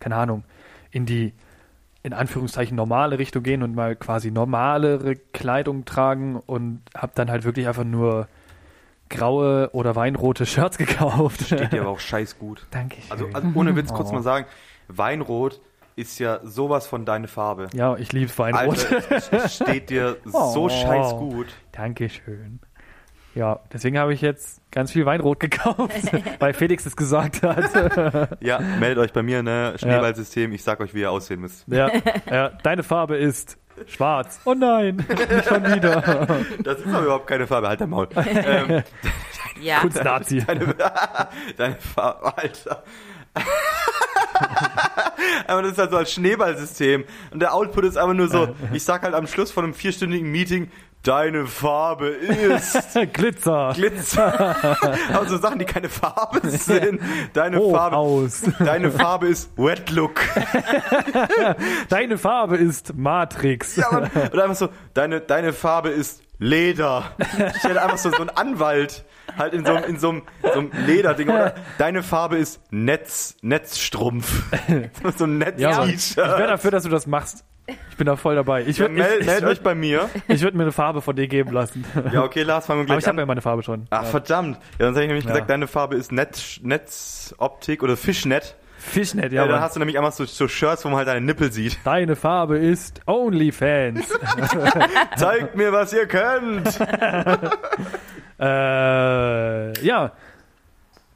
keine 0.00 0.16
Ahnung, 0.16 0.44
in 0.90 1.06
die 1.06 1.32
in 2.02 2.12
Anführungszeichen 2.12 2.76
normale 2.76 3.18
Richtung 3.18 3.42
gehen 3.42 3.62
und 3.62 3.74
mal 3.74 3.96
quasi 3.96 4.30
normalere 4.30 5.16
Kleidung 5.16 5.84
tragen 5.84 6.36
und 6.36 6.82
habe 6.96 7.12
dann 7.16 7.30
halt 7.30 7.44
wirklich 7.44 7.66
einfach 7.66 7.84
nur 7.84 8.28
graue 9.10 9.70
oder 9.72 9.94
weinrote 9.96 10.46
Shirts 10.46 10.78
gekauft. 10.78 11.42
Steht 11.46 11.72
dir 11.72 11.82
aber 11.82 11.90
auch 11.90 12.00
scheiß 12.00 12.38
gut. 12.38 12.66
Dankeschön. 12.70 13.10
Also, 13.10 13.26
also 13.32 13.48
ohne 13.54 13.76
Witz 13.76 13.92
kurz 13.92 14.10
Oh. 14.10 14.14
mal 14.14 14.22
sagen, 14.22 14.46
Weinrot 14.88 15.60
ist 15.96 16.18
ja 16.18 16.40
sowas 16.44 16.86
von 16.86 17.04
deine 17.04 17.26
Farbe. 17.28 17.68
ja, 17.72 17.96
ich 17.96 18.12
lieb's 18.12 18.38
Weinrot. 18.38 18.92
Alter, 18.92 19.44
es 19.44 19.54
steht 19.62 19.90
dir 19.90 20.16
so 20.24 20.64
Oh. 20.64 20.68
scheiß 20.68 21.12
gut. 21.16 21.46
Dankeschön. 21.72 22.60
Ja, 23.34 23.60
deswegen 23.72 23.98
habe 23.98 24.14
ich 24.14 24.22
jetzt 24.22 24.62
ganz 24.70 24.92
viel 24.92 25.04
Weinrot 25.04 25.40
gekauft, 25.40 25.92
weil 26.38 26.54
Felix 26.54 26.86
es 26.86 26.96
gesagt 26.96 27.42
hat. 27.42 28.38
Ja, 28.40 28.60
meldet 28.60 28.98
euch 29.04 29.12
bei 29.12 29.22
mir, 29.22 29.42
ne? 29.42 29.74
Schneeballsystem, 29.76 30.52
ich 30.52 30.62
sag 30.62 30.80
euch, 30.80 30.94
wie 30.94 31.00
ihr 31.00 31.10
aussehen 31.10 31.40
müsst. 31.40 31.68
ja, 31.68 31.90
ja, 32.30 32.48
deine 32.62 32.82
Farbe 32.82 33.16
ist 33.16 33.58
schwarz. 33.86 34.40
Oh 34.44 34.54
nein, 34.54 34.96
nicht 35.08 35.48
schon 35.48 35.64
wieder. 35.64 36.26
Das 36.62 36.78
ist 36.78 36.86
aber 36.88 37.02
überhaupt 37.04 37.26
keine 37.26 37.46
Farbe, 37.46 37.68
halt 37.68 37.80
dein 37.80 37.90
Maul. 37.90 38.08
ähm, 38.16 38.82
Ja. 39.60 39.80
Kunstnazi. 39.80 40.38
deine, 40.46 40.74
deine 41.56 41.76
Farbe, 41.76 42.36
Alter. 42.36 42.82
Aber 45.46 45.62
das 45.62 45.72
ist 45.72 45.78
halt 45.78 45.90
so 45.90 45.96
als 45.96 46.12
Schneeballsystem. 46.12 47.04
Und 47.30 47.40
der 47.40 47.54
Output 47.54 47.84
ist 47.84 47.96
einfach 47.96 48.14
nur 48.14 48.28
so, 48.28 48.54
ich 48.72 48.82
sag 48.84 49.02
halt 49.02 49.14
am 49.14 49.26
Schluss 49.26 49.50
von 49.50 49.64
einem 49.64 49.74
vierstündigen 49.74 50.30
Meeting, 50.30 50.70
deine 51.06 51.46
Farbe 51.46 52.08
ist 52.08 52.98
Glitzer. 53.12 53.72
Glitzer. 53.74 54.56
Aber 55.12 55.26
so 55.28 55.36
Sachen, 55.38 55.58
die 55.58 55.64
keine 55.64 55.88
Farbe 55.88 56.48
sind. 56.48 57.00
Deine 57.32 57.58
Farbe, 57.60 57.96
Hochhaus. 57.96 58.42
deine 58.58 58.90
Farbe 58.90 59.28
ist 59.28 59.50
Wet 59.56 59.90
Look. 59.90 60.20
Deine 61.88 62.18
Farbe 62.18 62.56
ist 62.56 62.94
Matrix. 62.96 63.76
Ja, 63.76 63.88
Mann. 63.90 64.10
Oder 64.32 64.44
einfach 64.44 64.56
so, 64.56 64.68
deine, 64.94 65.20
deine 65.20 65.52
Farbe 65.52 65.90
ist 65.90 66.22
Leder. 66.38 67.12
Ich 67.18 67.64
hätte 67.64 67.80
einfach 67.82 67.98
so, 67.98 68.10
so 68.10 68.16
einen 68.18 68.30
Anwalt. 68.30 69.04
Halt 69.38 69.52
in 69.54 69.64
so, 69.64 69.74
einem- 69.74 69.84
in 69.84 69.98
so, 69.98 70.08
einem, 70.10 70.22
so 70.42 70.58
einem 70.60 70.70
Lederding. 70.86 71.28
Oder 71.28 71.54
deine 71.78 72.02
Farbe 72.02 72.36
ist 72.38 72.60
Netz, 72.70 73.36
Netzstrumpf. 73.42 74.44
So 75.16 75.24
ein 75.24 75.44
Ja, 75.56 75.78
Mann. 75.78 75.90
ich 75.90 76.16
wäre 76.16 76.46
dafür, 76.46 76.70
dass 76.70 76.82
du 76.84 76.88
das 76.88 77.06
machst. 77.06 77.44
Ich 77.90 77.96
bin 77.96 78.06
da 78.06 78.14
voll 78.14 78.36
dabei. 78.36 78.62
Ich 78.62 78.76
Ja, 78.78 78.84
würde 78.84 78.94
meld, 78.94 79.20
ich, 79.20 79.26
meldet 79.26 79.42
ich 79.42 79.48
euch 79.48 79.56
würd, 79.58 79.62
bei 79.64 79.74
mir. 79.74 80.08
ich 80.28 80.40
würd 80.42 80.54
mir 80.54 80.62
eine 80.62 80.70
Farbe 80.72 81.00
von 81.02 81.16
dir 81.16 81.26
geben 81.26 81.50
lassen. 81.52 81.84
Ja, 82.12 82.22
okay, 82.22 82.42
Lars, 82.44 82.66
fangen 82.66 82.78
wir 82.80 82.82
Aber 82.82 82.86
gleich 82.94 82.98
ich 83.00 83.08
habe 83.08 83.18
ja 83.20 83.26
meine 83.26 83.42
Farbe 83.42 83.62
schon. 83.64 83.86
Ach, 83.90 84.04
verdammt. 84.04 84.58
Ja, 84.78 84.86
sonst 84.86 84.96
hätte 84.96 85.00
ich 85.02 85.08
nämlich 85.08 85.24
Ja. 85.24 85.30
gesagt, 85.32 85.50
deine 85.50 85.66
Farbe 85.66 85.96
ist 85.96 86.12
Netz, 86.12 86.60
Netzoptik 86.62 87.82
oder 87.82 87.96
Fischnet. 87.96 88.54
Fischnet, 88.78 89.32
Ja, 89.32 89.44
ja. 89.46 89.50
dann 89.50 89.60
hast 89.60 89.74
du 89.74 89.80
nämlich 89.80 89.98
einfach 89.98 90.12
so, 90.12 90.26
so 90.26 90.46
Shirts, 90.46 90.84
wo 90.84 90.90
man 90.90 90.98
halt 90.98 91.08
deine 91.08 91.26
Nippel 91.26 91.50
sieht. 91.50 91.76
Deine 91.82 92.14
Farbe 92.14 92.56
ist 92.58 93.00
OnlyFans. 93.06 94.06
Zeigt 95.16 95.56
mir, 95.56 95.72
was 95.72 95.92
ihr 95.92 96.06
könnt. 96.06 96.68
Äh, 98.38 99.84
ja. 99.84 100.12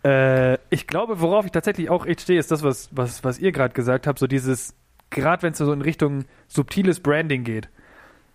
Äh, 0.03 0.59
ich 0.71 0.87
glaube, 0.87 1.21
worauf 1.21 1.45
ich 1.45 1.53
tatsächlich 1.53 1.91
auch 1.91 2.07
echt 2.07 2.23
stehe, 2.23 2.39
ist 2.39 2.51
das, 2.51 2.63
was, 2.63 2.89
was, 2.93 3.23
was 3.25 3.39
ihr 3.39 3.53
gerade 3.53 3.75
gesagt 3.75 4.07
habt. 4.07 4.19
So 4.19 4.27
dieses, 4.27 4.75
gerade 5.11 5.43
wenn 5.43 5.53
es 5.53 5.59
so 5.59 5.73
in 5.73 5.83
Richtung 5.83 6.25
subtiles 6.49 7.01
Branding 7.01 7.45
geht. 7.45 7.69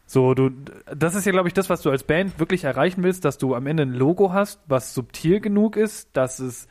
So, 0.08 0.36
du, 0.36 0.52
das 0.96 1.16
ist 1.16 1.26
ja, 1.26 1.32
glaube 1.32 1.48
ich, 1.48 1.54
das, 1.56 1.70
was 1.70 1.82
du 1.82 1.90
als 1.90 2.04
Band 2.04 2.40
wirklich 2.40 2.64
erreichen 2.64 3.02
willst, 3.02 3.26
dass 3.26 3.40
du 3.40 3.56
am 3.56 3.66
Ende 3.66 3.84
ein 3.84 3.94
Logo 3.94 4.32
hast, 4.32 4.62
was 4.68 4.94
subtil 4.94 5.40
genug 5.40 5.78
ist, 5.78 6.16
dass 6.16 6.38
es 6.38 6.68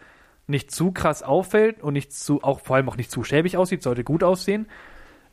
nicht 0.47 0.71
zu 0.71 0.93
krass 0.93 1.23
auffällt 1.23 1.83
und 1.83 1.95
nicht 1.95 2.12
zu, 2.12 2.43
auch 2.45 2.61
vor 2.61 2.77
allem 2.77 2.89
auch 2.89 2.97
nicht 2.97 3.11
zu 3.11 3.25
schäbig 3.25 3.57
aussieht, 3.57 3.83
sollte 3.83 4.05
gut 4.05 4.23
aussehen, 4.23 4.67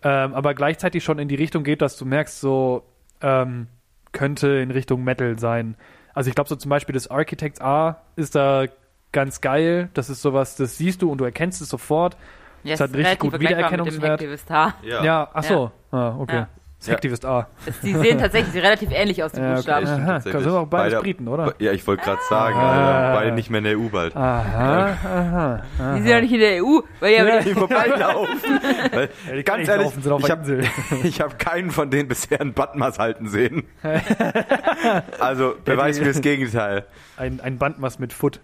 ähm, 0.04 0.34
aber 0.34 0.56
gleichzeitig 0.56 1.04
schon 1.04 1.20
in 1.20 1.28
die 1.28 1.36
Richtung 1.36 1.64
geht, 1.64 1.82
dass 1.82 1.98
du 1.98 2.06
merkst, 2.06 2.40
so 2.40 2.84
ähm, 3.22 3.68
könnte 4.14 4.48
in 4.48 4.72
Richtung 4.72 5.04
Metal 5.04 5.38
sein. 5.38 5.76
Also 6.14 6.30
ich 6.30 6.36
glaube 6.36 6.50
so 6.50 6.56
zum 6.56 6.70
Beispiel 6.70 6.94
das 6.94 7.10
Architects 7.10 7.62
A 7.62 8.02
ist 8.16 8.36
da 8.36 8.66
ganz 9.12 9.42
geil. 9.42 9.90
Das 9.94 10.10
ist 10.10 10.22
sowas, 10.22 10.56
das 10.56 10.78
siehst 10.78 11.02
du 11.02 11.12
und 11.12 11.18
du 11.20 11.26
erkennst 11.26 11.62
es 11.62 11.70
sofort. 11.70 12.18
Ja, 12.64 12.76
Es 12.76 12.80
hat 12.80 12.90
ist 12.92 12.96
richtig 12.96 13.06
relativ 13.06 13.20
gut 13.22 13.30
vergleichbar 13.32 13.72
mit 13.72 13.80
dem 13.80 13.86
Wiedererkennungswert. 13.96 14.50
H. 14.50 14.74
Ja, 15.04 15.30
ach 15.34 15.44
so. 15.44 15.72
Ah, 15.92 16.16
okay. 16.20 16.36
Ja. 16.36 16.48
Sektivist 16.84 17.26
A. 17.26 17.48
Die 17.84 17.94
sehen 17.94 18.18
tatsächlich 18.18 18.56
relativ 18.64 18.90
ähnlich 18.92 19.24
aus, 19.24 19.32
die 19.34 19.40
Ja, 19.40 19.46
okay. 19.50 19.56
Buchstaben. 19.58 19.86
stimmt 19.88 20.10
Aha, 20.10 20.20
sind 20.22 20.48
auch 20.48 20.66
beides 20.66 20.94
Beide- 20.94 21.04
Briten, 21.04 21.28
oder? 21.28 21.54
Ja, 21.60 21.72
ich 21.74 21.86
wollte 21.86 22.04
gerade 22.04 22.22
sagen, 22.28 22.56
Ah. 22.58 23.14
beide 23.14 23.32
nicht 23.34 23.52
mehr 23.52 23.60
in 23.60 23.64
der 23.66 23.78
EU 23.78 23.88
bald. 23.90 24.16
Aha, 24.16 24.98
aha. 25.06 25.62
Die 25.96 26.02
sind 26.02 26.08
ja 26.10 26.22
nicht 26.22 26.34
in 26.34 26.40
der 26.40 26.64
EU, 26.64 26.80
weil 27.00 27.14
ja, 27.14 27.40
Die 27.42 27.54
vorbeilaufen. 27.54 28.60
Weil, 28.92 29.10
Ja, 29.30 29.36
die 29.36 29.44
ganz 29.44 29.60
nicht 29.60 29.70
ehrlich, 29.70 29.86
laufen, 29.86 30.02
sind 30.02 30.12
auf 30.12 30.24
ich 30.24 31.22
habe 31.22 31.30
hab 31.34 31.40
keinen 31.40 31.70
von 31.70 31.92
denen 31.92 32.08
bisher 32.08 32.42
einen 32.42 32.54
Bandmaß 32.54 32.98
halten 32.98 33.28
sehen. 33.30 33.64
Also 35.20 35.54
beweis 35.64 36.00
mir 36.00 36.08
das 36.08 36.22
Gegenteil. 36.22 36.86
Ein, 37.16 37.40
ein 37.42 37.58
Bandmaß 37.60 38.00
mit 38.00 38.12
Foot. 38.14 38.40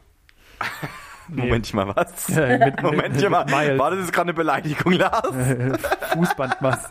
Nee. 1.30 1.42
Moment 1.44 1.74
mal, 1.74 1.96
was? 1.96 2.28
Ja, 2.36 2.58
mit- 2.58 2.82
Moment 2.82 3.16
mit- 3.16 3.30
mal. 3.30 3.46
mit 3.46 3.54
Miles. 3.56 3.80
War 3.80 3.92
das 3.92 4.00
jetzt 4.00 4.14
gerade 4.14 4.26
eine 4.30 4.34
Beleidigung, 4.34 4.94
Lars? 4.94 5.28
Fußbandmaß. 6.14 6.90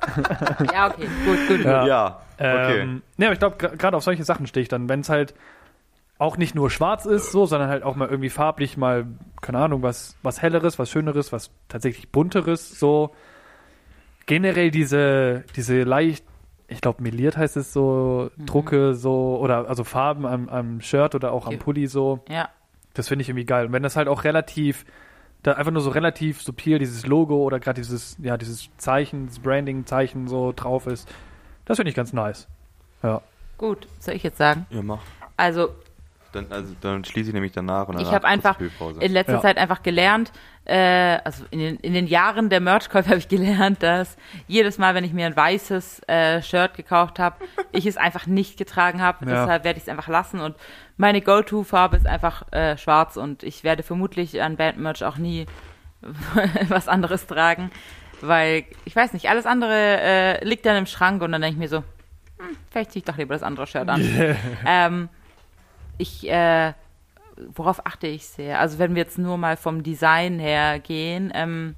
ja, 0.73 0.87
okay, 0.89 1.09
gut, 1.25 1.49
gut. 1.49 1.65
Ja. 1.65 1.87
Ja, 1.87 2.21
okay. 2.39 2.81
Ähm, 2.81 3.03
ne, 3.17 3.27
aber 3.27 3.33
ich 3.33 3.39
glaube, 3.39 3.57
gerade 3.57 3.97
auf 3.97 4.03
solche 4.03 4.25
Sachen 4.25 4.47
stehe 4.47 4.63
ich 4.63 4.69
dann, 4.69 4.89
wenn 4.89 5.01
es 5.01 5.09
halt 5.09 5.35
auch 6.19 6.37
nicht 6.39 6.55
nur 6.55 6.71
schwarz 6.71 7.05
ist, 7.07 7.31
so, 7.33 7.45
sondern 7.47 7.69
halt 7.69 7.83
auch 7.83 7.95
mal 7.97 8.09
irgendwie 8.09 8.31
farblich 8.31 8.77
mal, 8.77 9.07
keine 9.43 9.59
Ahnung, 9.59 9.83
was, 9.83 10.17
was 10.23 10.41
helleres, 10.41 10.79
was 10.79 10.91
schöneres, 10.91 11.33
was 11.33 11.51
tatsächlich 11.69 12.11
bunteres, 12.11 12.79
so. 12.79 13.15
Generell 14.27 14.71
diese, 14.71 15.45
diese 15.55 15.83
leicht, 15.83 16.25
ich 16.69 16.81
glaube, 16.81 17.03
meliert 17.03 17.37
heißt 17.37 17.57
es 17.57 17.73
so, 17.73 18.31
Drucke 18.39 18.95
so, 18.95 19.39
oder 19.41 19.69
also 19.69 19.85
Farben 19.85 20.27
am, 20.27 20.49
am 20.49 20.81
Shirt 20.81 21.15
oder 21.15 21.33
auch 21.33 21.47
am. 21.47 21.59
Pulli 21.59 21.87
so. 21.87 22.25
Ja, 22.29 22.49
Das 22.97 23.09
finde 23.09 23.23
ich 23.23 23.29
irgendwie 23.29 23.45
geil. 23.45 23.67
Und 23.67 23.73
wenn 23.73 23.83
das 23.83 23.95
halt 23.97 24.09
auch 24.09 24.25
relativ, 24.25 24.85
da 25.43 25.53
einfach 25.53 25.73
nur 25.73 25.83
so 25.83 25.91
relativ 25.91 26.43
subtil 26.43 26.79
dieses 26.79 27.07
Logo 27.07 27.37
oder 27.43 27.61
gerade 27.61 27.81
dieses, 27.81 28.17
ja, 28.23 28.37
dieses 28.37 28.71
Zeichen, 28.79 29.27
das 29.27 29.39
Branding-Zeichen 29.39 30.29
so 30.29 30.53
drauf 30.57 30.87
ist, 30.87 31.09
das 31.67 31.77
finde 31.77 31.91
ich 31.91 31.97
ganz 31.97 32.13
nice. 32.13 32.49
Ja. 33.03 33.21
gut. 33.59 33.87
Soll 34.01 34.15
ich 34.15 34.23
jetzt 34.23 34.39
sagen? 34.39 34.67
Ja, 34.71 34.83
mach. 34.83 35.03
Also, 35.37 35.69
Dann, 36.33 36.47
also, 36.51 36.75
dann 36.81 37.05
schließe 37.05 37.31
ich 37.31 37.35
nämlich 37.35 37.53
danach. 37.53 37.89
Und 37.89 38.01
ich 38.01 38.11
habe 38.13 38.27
einfach 38.27 38.59
in 39.01 39.13
letzter 39.13 39.35
Ja. 39.35 39.41
Zeit 39.41 39.59
einfach 39.59 39.83
gelernt, 39.83 40.33
äh, 40.65 41.19
also 41.25 41.45
in 41.51 41.59
den, 41.61 41.77
in 41.77 41.95
den 41.95 42.07
Jahren 42.07 42.51
der 42.51 42.61
Merchkäufe 42.61 43.09
habe 43.11 43.19
ich 43.19 43.29
gelernt, 43.29 43.83
dass 43.83 44.17
jedes 44.49 44.79
Mal, 44.79 44.95
wenn 44.95 45.05
ich 45.05 45.13
mir 45.13 45.27
ein 45.27 45.37
weißes 45.37 46.03
äh, 46.09 46.43
Shirt 46.43 46.75
gekauft 46.75 47.19
habe, 47.19 47.37
ich 47.73 47.87
es 47.87 47.97
einfach 47.97 48.27
nicht 48.27 48.59
getragen 48.59 49.01
habe. 49.01 49.25
Ja. 49.25 49.43
Deshalb 49.43 49.65
werde 49.65 49.79
ich 49.79 49.85
es 49.85 49.89
einfach 49.89 50.09
lassen 50.09 50.41
und 50.41 50.57
meine 50.97 51.21
Go-To-Farbe 51.21 51.97
ist 51.97 52.07
einfach 52.07 52.51
äh, 52.53 52.77
schwarz 52.77 53.17
und 53.17 53.43
ich 53.43 53.65
werde 53.65 53.83
vermutlich 53.83 54.43
an 54.43 54.57
Bandmerch 54.57 55.05
auch 55.05 55.19
nie 55.19 55.47
was 56.69 56.89
anderes 56.89 57.27
tragen, 57.27 57.71
weil 58.21 58.65
ich 58.85 58.95
weiß 58.97 59.13
nicht, 59.13 59.29
alles 59.29 59.47
andere 59.47 59.73
äh, 60.01 60.45
liegt 60.45 60.67
dann 60.67 60.77
im 60.77 60.87
Schrank 60.87 61.23
und 61.23 61.33
dann 61.33 61.43
denke 61.43 61.55
ich 61.55 61.59
mir 61.61 61.69
so, 61.69 61.79
hm, 62.39 62.57
vielleicht 62.71 62.93
ziehe 62.93 63.01
ich 63.01 63.05
doch 63.05 63.17
lieber 63.17 63.35
das 63.35 63.43
andere 63.43 63.67
Shirt 63.67 63.89
an. 63.89 64.03
Ähm, 64.67 65.09
ich, 65.99 66.29
äh, 66.29 66.73
worauf 67.55 67.85
achte 67.87 68.07
ich 68.07 68.27
sehr? 68.27 68.61
Also 68.61 68.79
wenn 68.79 68.95
wir 68.95 69.03
jetzt 69.03 69.19
nur 69.19 69.37
mal 69.39 69.57
vom 69.57 69.83
Design 69.83 70.39
her 70.39 70.79
gehen, 70.79 71.31
ähm, 71.35 71.75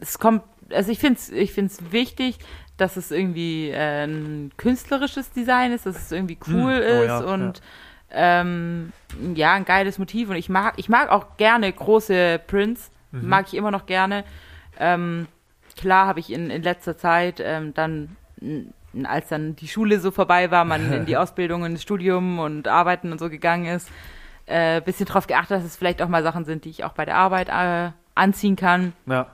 es 0.00 0.18
kommt, 0.18 0.42
also 0.70 0.90
ich 0.90 0.98
finde 0.98 1.18
es 1.18 1.30
ich 1.30 1.52
find's 1.52 1.78
wichtig, 1.90 2.38
dass 2.76 2.96
es 2.96 3.10
irgendwie 3.10 3.70
äh, 3.70 4.04
ein 4.04 4.50
künstlerisches 4.56 5.30
Design 5.30 5.72
ist, 5.72 5.86
dass 5.86 5.96
es 5.96 6.12
irgendwie 6.12 6.38
cool 6.48 6.84
Hm, 6.84 6.98
oh 6.98 7.02
ist 7.02 7.08
ja, 7.08 7.18
und 7.20 7.62
Ähm, 8.16 8.92
ja, 9.34 9.54
ein 9.54 9.64
geiles 9.64 9.98
Motiv 9.98 10.28
und 10.30 10.36
ich 10.36 10.48
mag, 10.48 10.74
ich 10.76 10.88
mag 10.88 11.08
auch 11.10 11.36
gerne 11.36 11.72
große 11.72 12.40
Prints, 12.46 12.90
Mhm. 13.10 13.28
mag 13.28 13.46
ich 13.48 13.54
immer 13.54 13.70
noch 13.72 13.86
gerne. 13.86 14.22
Ähm, 14.78 15.26
klar 15.76 16.06
habe 16.06 16.20
ich 16.20 16.32
in, 16.32 16.48
in 16.50 16.62
letzter 16.62 16.96
Zeit 16.96 17.40
ähm, 17.40 17.74
dann, 17.74 18.16
als 19.04 19.28
dann 19.28 19.56
die 19.56 19.68
Schule 19.68 19.98
so 20.00 20.10
vorbei 20.10 20.50
war, 20.50 20.64
man 20.64 20.92
in 20.92 21.06
die 21.06 21.16
Ausbildung, 21.18 21.64
ins 21.64 21.82
Studium 21.82 22.38
und 22.38 22.68
Arbeiten 22.68 23.12
und 23.12 23.18
so 23.18 23.28
gegangen 23.30 23.66
ist, 23.66 23.90
äh, 24.46 24.80
bisschen 24.80 25.06
drauf 25.06 25.26
geachtet, 25.26 25.58
dass 25.58 25.64
es 25.64 25.76
vielleicht 25.76 26.02
auch 26.02 26.08
mal 26.08 26.22
Sachen 26.22 26.44
sind, 26.44 26.64
die 26.64 26.70
ich 26.70 26.84
auch 26.84 26.92
bei 26.92 27.04
der 27.04 27.16
Arbeit 27.16 27.48
äh, 27.48 27.92
anziehen 28.14 28.56
kann. 28.56 28.92
Ja. 29.06 29.26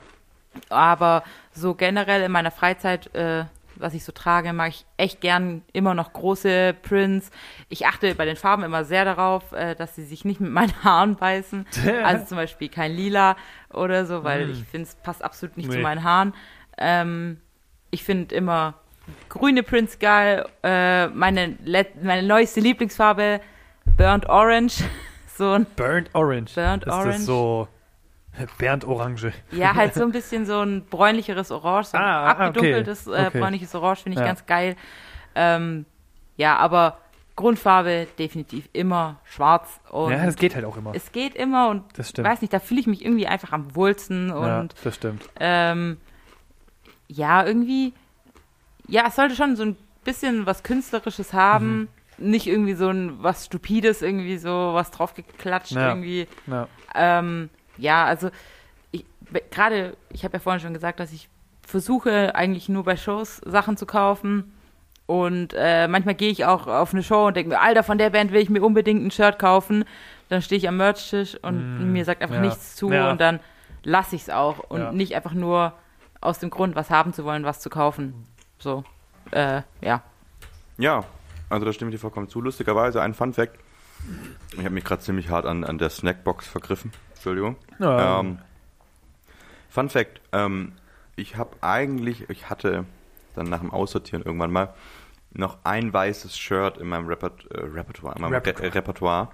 Aber 0.68 1.22
so 1.52 1.74
generell 1.74 2.22
in 2.22 2.32
meiner 2.32 2.50
Freizeit, 2.50 3.14
äh, 3.14 3.44
was 3.76 3.94
ich 3.94 4.04
so 4.04 4.12
trage, 4.12 4.52
mag 4.52 4.68
ich 4.70 4.84
echt 4.96 5.20
gern 5.20 5.62
immer 5.72 5.94
noch 5.94 6.12
große 6.12 6.74
Prints. 6.82 7.30
Ich 7.68 7.86
achte 7.86 8.14
bei 8.14 8.24
den 8.24 8.36
Farben 8.36 8.62
immer 8.62 8.84
sehr 8.84 9.04
darauf, 9.04 9.52
äh, 9.52 9.74
dass 9.74 9.94
sie 9.94 10.04
sich 10.04 10.24
nicht 10.24 10.40
mit 10.40 10.50
meinen 10.50 10.72
Haaren 10.84 11.16
beißen. 11.16 11.66
Also 12.04 12.26
zum 12.26 12.36
Beispiel 12.36 12.68
kein 12.68 12.92
Lila 12.92 13.36
oder 13.72 14.06
so, 14.06 14.22
weil 14.24 14.50
ich 14.50 14.64
finde, 14.64 14.86
es 14.88 14.94
passt 14.96 15.24
absolut 15.24 15.56
nicht 15.56 15.70
zu 15.70 15.76
Nee. 15.78 15.82
meinen 15.82 16.04
Haaren. 16.04 16.34
Ähm, 16.78 17.40
ich 17.90 18.04
finde 18.04 18.34
immer 18.34 18.74
grüne 19.28 19.62
Prints 19.62 19.98
geil. 19.98 20.46
Äh, 20.62 21.08
meine, 21.08 21.56
let- 21.64 22.02
meine 22.02 22.26
neueste 22.26 22.61
Lieblingsfarbe, 22.61 23.40
Burnt 23.96 24.28
Orange. 24.28 24.84
so 25.36 25.52
ein, 25.52 25.66
Burnt 25.76 26.11
Orange. 26.14 26.54
Burnt 26.54 26.84
ist 26.84 26.92
Orange. 26.92 27.08
das 27.16 27.26
so 27.26 27.68
Bernd 28.58 28.84
Orange. 28.84 29.32
ja, 29.52 29.74
halt 29.74 29.94
so 29.94 30.02
ein 30.02 30.12
bisschen 30.12 30.46
so 30.46 30.61
ein 30.61 30.84
bräunlicheres 30.86 31.50
Orange, 31.50 31.86
so 31.88 31.96
ein 31.98 32.02
Ah, 32.04 32.26
ah, 32.26 32.30
okay. 32.32 32.42
abgedunkeltes 32.44 33.06
äh, 33.06 33.11
Okay. 33.26 33.40
bräunliches 33.40 33.74
Orange 33.74 34.02
finde 34.02 34.14
ich 34.14 34.20
Ja. 34.20 34.26
ganz 34.26 34.46
geil. 34.46 34.76
Ähm, 35.34 35.84
ja, 36.36 36.56
aber 36.56 36.98
Grundfarbe 37.36 38.06
definitiv 38.18 38.68
immer 38.72 39.16
schwarz. 39.24 39.80
Ja, 39.92 40.24
das 40.26 40.36
geht 40.36 40.54
halt 40.54 40.64
auch 40.64 40.76
immer. 40.76 40.92
es 40.94 41.11
geht 41.12 41.34
immer 41.34 41.68
und 41.70 41.84
Das 41.96 42.11
stimmt. 42.11 42.28
weiß 42.28 42.40
nicht, 42.42 42.52
da 42.52 42.58
fühle 42.61 42.80
ich 42.80 42.86
mich 42.86 43.04
irgendwie 43.04 43.26
einfach 43.26 43.52
am 43.52 43.74
wohlsten 43.74 44.30
und 44.30 44.46
ja, 44.46 44.66
das 44.84 44.94
stimmt. 44.94 45.28
ähm, 45.38 45.96
ja, 47.08 47.44
irgendwie, 47.44 47.92
ja, 48.91 49.05
es 49.09 49.16
sollte 49.16 49.34
schon 49.34 49.57
so 49.57 49.62
ein 49.64 49.76
bisschen 50.05 50.47
was 50.47 50.62
Künstlerisches 50.62 51.32
haben. 51.32 51.88
Mhm. 52.18 52.30
Nicht 52.30 52.47
irgendwie 52.47 52.74
so 52.74 52.88
ein 52.88 53.22
was 53.22 53.47
Stupides, 53.47 54.03
irgendwie 54.03 54.36
so 54.36 54.70
was 54.74 54.91
draufgeklatscht, 54.91 55.72
Ja. 55.72 55.88
irgendwie. 55.88 56.26
Ja. 56.47 56.68
Ähm, 56.95 57.49
ja, 57.78 58.05
also 58.05 58.30
ich, 58.91 59.05
gerade, 59.51 59.97
ich 60.12 60.24
habe 60.24 60.34
ja 60.34 60.41
vorhin 60.41 60.61
schon 60.61 60.74
gesagt, 60.74 61.01
dass 61.01 61.12
ich 61.12 61.28
versuche 61.66 62.34
eigentlich 62.34 62.68
nur 62.68 62.84
bei 62.84 62.97
Shows 62.97 63.38
Sachen 63.47 63.76
zu 63.78 63.86
kaufen. 63.86 64.53
Und 65.07 65.55
äh, 65.57 65.88
manchmal 65.88 66.14
gehe 66.14 66.30
ich 66.30 66.45
auch 66.45 66.66
auf 66.68 66.93
eine 66.93 67.03
Show 67.03 67.26
und 67.26 67.36
denke 67.36 67.51
mir, 67.51 67.61
Alter, 67.61 67.82
von 67.82 67.99
der 67.99 68.11
Band 68.11 68.32
will 68.32 68.41
ich 68.43 68.51
mir 68.51 68.62
unbedingt 68.62 69.05
ein 69.05 69.11
Shirt 69.11 69.38
kaufen. 69.41 69.84
Dann 70.28 70.41
stehe 70.43 70.59
ich 70.59 70.68
am 70.68 70.76
Merch-Tisch 70.76 71.36
und 71.43 71.80
Mm, 71.80 71.93
mir 71.93 72.05
sagt 72.05 72.22
einfach 72.22 72.36
ja. 72.36 72.43
nichts 72.43 72.76
zu 72.76 72.93
Ja. 72.93 73.11
und 73.11 73.20
dann 73.20 73.41
lasse 73.82 74.14
ich 74.14 74.22
es 74.22 74.30
auch. 74.30 74.59
Und 74.70 74.80
Ja. 74.80 74.93
nicht 74.93 75.14
einfach 75.16 75.32
nur 75.32 75.72
aus 76.20 76.38
dem 76.38 76.51
Grund, 76.51 76.76
was 76.76 76.91
haben 76.91 77.12
zu 77.12 77.24
wollen, 77.24 77.43
was 77.45 77.59
zu 77.61 77.70
kaufen. 77.70 78.14
So, 78.61 78.84
äh, 79.32 79.62
ja. 79.80 80.02
Ja, 80.78 81.04
also 81.48 81.66
da 81.66 81.72
stimme 81.72 81.90
ich 81.90 81.96
dir 81.96 82.00
vollkommen 82.00 82.28
zu. 82.28 82.40
Lustigerweise 82.40 83.02
ein 83.02 83.14
Fun 83.14 83.32
Fact. 83.32 83.58
Ich 84.52 84.58
habe 84.58 84.70
mich 84.70 84.84
gerade 84.84 85.02
ziemlich 85.02 85.30
hart 85.30 85.46
an, 85.46 85.64
an 85.64 85.78
der 85.78 85.90
Snackbox 85.90 86.46
vergriffen. 86.46 86.92
Entschuldigung. 87.14 87.56
Ja. 87.78 88.20
Ähm, 88.20 88.38
Fun 89.70 89.88
Fact. 89.88 90.20
Ähm, 90.32 90.72
ich 91.16 91.36
habe 91.36 91.56
eigentlich, 91.62 92.28
ich 92.28 92.50
hatte 92.50 92.84
dann 93.34 93.48
nach 93.48 93.61
dem 93.61 93.70
Aussortieren 93.70 94.22
irgendwann 94.24 94.52
mal 94.52 94.74
noch 95.32 95.58
ein 95.64 95.92
weißes 95.92 96.36
Shirt 96.36 96.78
in 96.78 96.88
meinem 96.88 97.06
Repert 97.06 97.46
äh, 97.50 97.61
Repertoire. 97.61 98.16
In 98.16 98.22
meinem 98.22 98.34
Repertoire. 98.34 98.70
Re 98.70 98.74
Repertoire. 98.74 99.28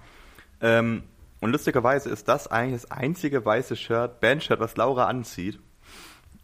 Ähm, 0.61 1.03
und 1.41 1.51
lustigerweise 1.51 2.11
ist 2.11 2.29
das 2.29 2.49
eigentlich 2.49 2.83
das 2.83 2.91
einzige 2.91 3.45
weiße 3.45 3.77
Shirt, 3.77 4.21
Bandshirt, 4.21 4.61
was 4.61 4.77
Laura 4.77 5.07
anzieht, 5.07 5.59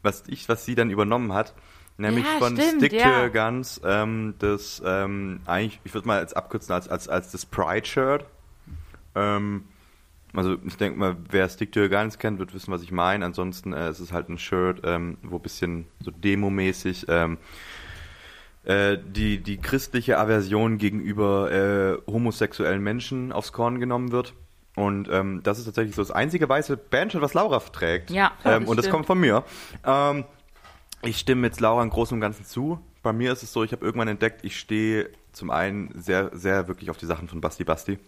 was 0.02 0.24
ich, 0.26 0.48
was 0.48 0.64
sie 0.64 0.74
dann 0.74 0.90
übernommen 0.90 1.32
hat, 1.32 1.54
nämlich 1.98 2.24
Ja, 2.24 2.38
von 2.38 2.56
stimmt, 2.56 2.78
Stick 2.78 2.92
to 2.92 2.98
ja. 2.98 3.22
Your 3.22 3.30
Guns, 3.30 3.80
ähm, 3.84 4.34
das 4.38 4.82
ähm, 4.84 5.40
eigentlich, 5.46 5.80
ich 5.84 5.94
würde 5.94 6.06
mal 6.06 6.18
als 6.18 6.32
abkürzen 6.34 6.74
als 6.74 6.88
als 6.88 7.08
als 7.08 7.32
das 7.32 7.46
Pride 7.46 7.86
Shirt. 7.86 8.24
Ähm, 9.14 9.64
also 10.34 10.56
ich 10.64 10.76
denke 10.76 10.98
mal, 10.98 11.16
wer 11.30 11.48
Stick 11.48 11.72
to 11.72 11.80
Your 11.80 11.88
Guns 11.88 12.18
kennt, 12.18 12.38
wird 12.38 12.54
wissen, 12.54 12.72
was 12.72 12.82
ich 12.82 12.92
meine. 12.92 13.24
Ansonsten 13.24 13.72
äh, 13.72 13.88
es 13.88 14.00
ist 14.00 14.12
halt 14.12 14.28
ein 14.28 14.38
Shirt, 14.38 14.80
ähm, 14.84 15.18
wo 15.22 15.36
ein 15.36 15.42
bisschen 15.42 15.86
so 16.00 16.10
Demo-mäßig 16.10 17.06
ähm, 17.08 17.38
äh, 18.64 18.96
die, 19.04 19.38
die 19.38 19.58
christliche 19.58 20.18
Aversion 20.18 20.78
gegenüber 20.78 21.50
äh, 21.50 22.10
homosexuellen 22.10 22.82
Menschen 22.82 23.32
aufs 23.32 23.52
Korn 23.52 23.80
genommen 23.80 24.12
wird. 24.12 24.34
Und 24.74 25.08
ähm, 25.10 25.40
das 25.42 25.58
ist 25.58 25.66
tatsächlich 25.66 25.94
so 25.94 26.02
das 26.02 26.10
einzige 26.10 26.48
weiße 26.48 26.78
Bandshirt, 26.78 27.22
was 27.22 27.34
Laura 27.34 27.58
trägt. 27.58 28.10
Ja, 28.10 28.32
ähm, 28.44 28.62
das 28.62 28.70
Und 28.70 28.76
das 28.78 28.88
kommt 28.88 29.06
von 29.06 29.20
mir. 29.20 29.44
Ich 31.02 31.18
stimme 31.18 31.46
jetzt 31.48 31.60
Laura 31.60 31.82
im 31.82 31.90
Großen 31.90 32.14
und 32.14 32.20
Ganzen 32.20 32.44
zu. 32.44 32.80
Bei 33.02 33.12
mir 33.12 33.32
ist 33.32 33.42
es 33.42 33.52
so, 33.52 33.64
ich 33.64 33.72
habe 33.72 33.84
irgendwann 33.84 34.08
entdeckt, 34.08 34.44
ich 34.44 34.58
stehe 34.58 35.10
zum 35.32 35.50
einen 35.50 35.90
sehr, 36.00 36.30
sehr 36.32 36.68
wirklich 36.68 36.90
auf 36.90 36.96
die 36.96 37.06
Sachen 37.06 37.28
von 37.28 37.40
Basti 37.40 37.64
Basti. 37.64 37.98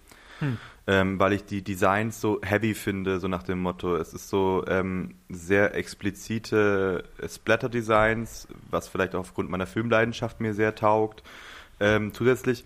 Ähm, 0.86 1.18
weil 1.18 1.32
ich 1.32 1.44
die 1.44 1.62
Designs 1.62 2.20
so 2.20 2.40
heavy 2.42 2.74
finde, 2.74 3.18
so 3.18 3.28
nach 3.28 3.44
dem 3.44 3.60
Motto, 3.60 3.96
es 3.96 4.12
ist 4.12 4.28
so 4.28 4.64
ähm, 4.66 5.14
sehr 5.28 5.74
explizite 5.74 7.04
äh, 7.18 7.28
Splatter-Designs, 7.28 8.48
was 8.68 8.88
vielleicht 8.88 9.14
auch 9.14 9.20
aufgrund 9.20 9.48
meiner 9.48 9.66
Filmleidenschaft 9.66 10.40
mir 10.40 10.52
sehr 10.52 10.74
taugt. 10.74 11.22
Ähm, 11.80 12.12
zusätzlich, 12.12 12.64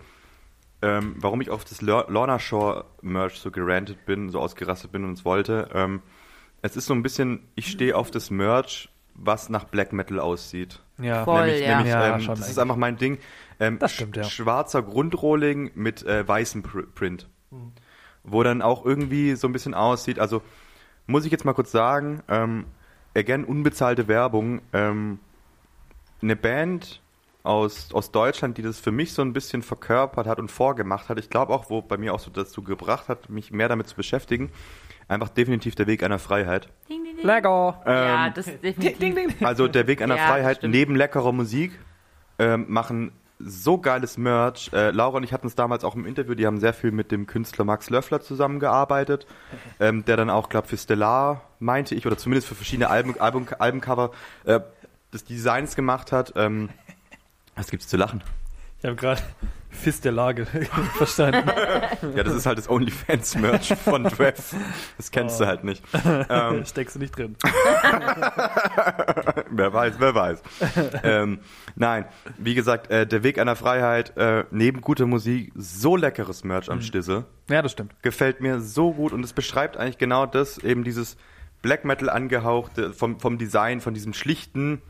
ähm, 0.82 1.14
warum 1.18 1.40
ich 1.40 1.50
auf 1.50 1.64
das 1.64 1.80
Lor- 1.80 2.06
Lorna 2.08 2.38
Shore 2.38 2.86
Merch 3.02 3.38
so 3.38 3.50
gerantet 3.50 4.04
bin, 4.06 4.30
so 4.30 4.40
ausgerastet 4.40 4.90
bin 4.90 5.04
und 5.04 5.12
es 5.12 5.24
wollte, 5.24 5.68
ähm, 5.72 6.02
es 6.62 6.76
ist 6.76 6.86
so 6.86 6.94
ein 6.94 7.02
bisschen, 7.02 7.40
ich 7.54 7.70
stehe 7.70 7.94
auf 7.94 8.10
das 8.10 8.30
Merch, 8.30 8.88
was 9.20 9.48
nach 9.48 9.64
Black 9.64 9.92
Metal 9.92 10.20
aussieht. 10.20 10.80
ja. 10.98 11.24
Voll. 11.24 11.46
nämlich, 11.46 11.62
ja. 11.62 11.76
nämlich 11.76 11.92
Ja, 11.92 12.14
ähm, 12.14 12.20
schon 12.20 12.34
das 12.36 12.40
ist 12.40 12.46
eigentlich. 12.50 12.62
einfach 12.62 12.76
mein 12.76 12.96
Ding. 12.96 13.18
Ähm, 13.60 13.78
Das 13.78 13.92
stimmt, 13.92 14.16
ja. 14.16 14.22
sch- 14.22 14.30
Schwarzer 14.30 14.82
Grundrohling 14.82 15.72
mit 15.74 16.04
äh, 16.06 16.26
weißem 16.26 16.62
Pr 16.62 16.82
Print. 16.94 17.28
Mhm. 17.50 17.72
Wo 18.22 18.42
dann 18.42 18.62
auch 18.62 18.84
irgendwie 18.84 19.34
so 19.34 19.48
ein 19.48 19.52
bisschen 19.52 19.74
aussieht, 19.74 20.18
also 20.18 20.42
muss 21.06 21.24
ich 21.24 21.32
jetzt 21.32 21.44
mal 21.44 21.54
kurz 21.54 21.72
sagen, 21.72 22.22
ähm, 22.28 22.66
again, 23.16 23.44
unbezahlte 23.44 24.06
Werbung, 24.06 24.60
ähm, 24.72 25.18
eine 26.22 26.36
Band 26.36 27.00
aus, 27.42 27.92
aus 27.94 28.10
Deutschland, 28.12 28.58
die 28.58 28.62
das 28.62 28.78
für 28.78 28.92
mich 28.92 29.12
so 29.14 29.22
ein 29.22 29.32
bisschen 29.32 29.62
verkörpert 29.62 30.26
hat 30.26 30.38
und 30.38 30.50
vorgemacht 30.50 31.08
hat, 31.08 31.18
ich 31.18 31.30
glaube 31.30 31.52
auch, 31.54 31.70
wo 31.70 31.80
bei 31.80 31.96
mir 31.96 32.12
auch 32.12 32.20
so 32.20 32.30
dazu 32.30 32.62
gebracht 32.62 33.08
hat, 33.08 33.30
mich 33.30 33.50
mehr 33.52 33.68
damit 33.68 33.88
zu 33.88 33.96
beschäftigen, 33.96 34.50
einfach 35.09 35.28
definitiv 35.30 35.74
der 35.74 35.86
Weg 35.86 36.02
einer 36.02 36.18
Freiheit. 36.18 36.68
Ding, 36.88 37.02
ding, 37.04 37.16
ding. 37.16 37.26
Lego. 37.26 37.74
ja, 37.86 38.26
Ähm, 38.26 38.32
das 38.34 38.46
ist 38.46 38.62
definitiv. 38.62 39.42
Also 39.44 39.66
der 39.68 39.86
Weg 39.86 40.02
einer 40.02 40.16
Ja, 40.16 40.22
das 40.22 40.30
Freiheit 40.30 40.56
stimmt. 40.59 40.74
neben 40.74 40.94
leckerer 40.94 41.32
Musik 41.32 41.72
ähm, 42.38 42.66
machen 42.68 43.12
so 43.40 43.78
geiles 43.78 44.18
Merch. 44.18 44.70
Äh, 44.72 44.90
Laura 44.90 45.18
und 45.18 45.22
ich 45.22 45.32
hatten 45.32 45.46
es 45.46 45.54
damals 45.54 45.84
auch 45.84 45.94
im 45.94 46.06
Interview, 46.06 46.34
die 46.34 46.46
haben 46.46 46.59
sehr 46.59 46.74
viel 46.74 46.90
mit 46.90 47.12
dem 47.12 47.26
Künstler 47.26 47.64
Max 47.64 47.88
Löffler 47.88 48.20
zusammengearbeitet, 48.20 49.26
ähm, 49.78 50.04
der 50.04 50.16
dann 50.16 50.28
auch, 50.28 50.48
glaube 50.48 50.66
für 50.68 50.76
Stellar, 50.76 51.42
meinte 51.61 51.94
ich, 51.94 52.04
oder 52.06 52.16
zumindest 52.18 52.48
für 52.48 52.54
verschiedene 52.56 52.90
Alben, 52.90 53.18
Album, 53.20 53.46
Albencover 53.59 54.11
äh, 54.44 54.61
des 55.12 55.24
Designs 55.24 55.76
gemacht 55.76 56.11
hat. 56.12 56.32
Ähm, 56.36 56.68
was 57.54 57.70
gibt's 57.70 57.86
zu 57.88 57.96
lachen? 57.96 58.22
Ich 58.80 58.84
habe 58.84 58.94
gerade 58.94 59.20
Fist 59.70 60.04
der 60.04 60.12
Lage 60.12 60.46
verstanden. 60.96 61.50
Ja, 62.14 62.22
das 62.22 62.34
ist 62.34 62.46
halt 62.46 62.58
das 62.58 62.70
OnlyFans-Merch 62.70 63.74
von 63.74 64.04
Trev. 64.04 64.54
Das 64.96 65.10
kennst 65.10 65.40
du 65.40 65.46
halt 65.46 65.64
nicht. 65.64 65.82
Ähm, 66.30 66.64
Steckst 66.64 66.96
du 66.96 67.00
nicht 67.00 67.16
drin. 67.16 67.36
wer 69.50 69.72
weiß, 69.72 69.94
wer 69.98 70.14
weiß. 70.14 70.42
ähm, 71.02 71.40
nein, 71.74 72.04
wie 72.38 72.54
gesagt, 72.54 72.90
äh, 72.90 73.06
der 73.06 73.22
Weg 73.22 73.38
einer 73.38 73.56
Freiheit, 73.56 74.16
äh, 74.16 74.44
neben 74.50 74.80
guter 74.80 75.06
Musik, 75.06 75.52
so 75.54 75.96
leckeres 75.96 76.44
Merch 76.44 76.70
am 76.70 76.82
Stisse. 76.82 77.24
Ja, 77.48 77.62
das 77.62 77.72
stimmt. 77.72 77.94
Gefällt 78.02 78.40
mir 78.40 78.60
so 78.60 78.92
gut 78.92 79.12
und 79.12 79.24
es 79.24 79.32
beschreibt 79.32 79.76
eigentlich 79.76 79.98
genau 79.98 80.26
das, 80.26 80.58
eben 80.58 80.84
dieses 80.84 81.16
Black 81.62 81.84
Metal 81.84 82.10
angehauchte, 82.10 82.92
vom, 82.92 83.18
vom 83.20 83.38
Design, 83.38 83.80
von 83.80 83.94
diesem 83.94 84.12
schlichten, 84.12 84.82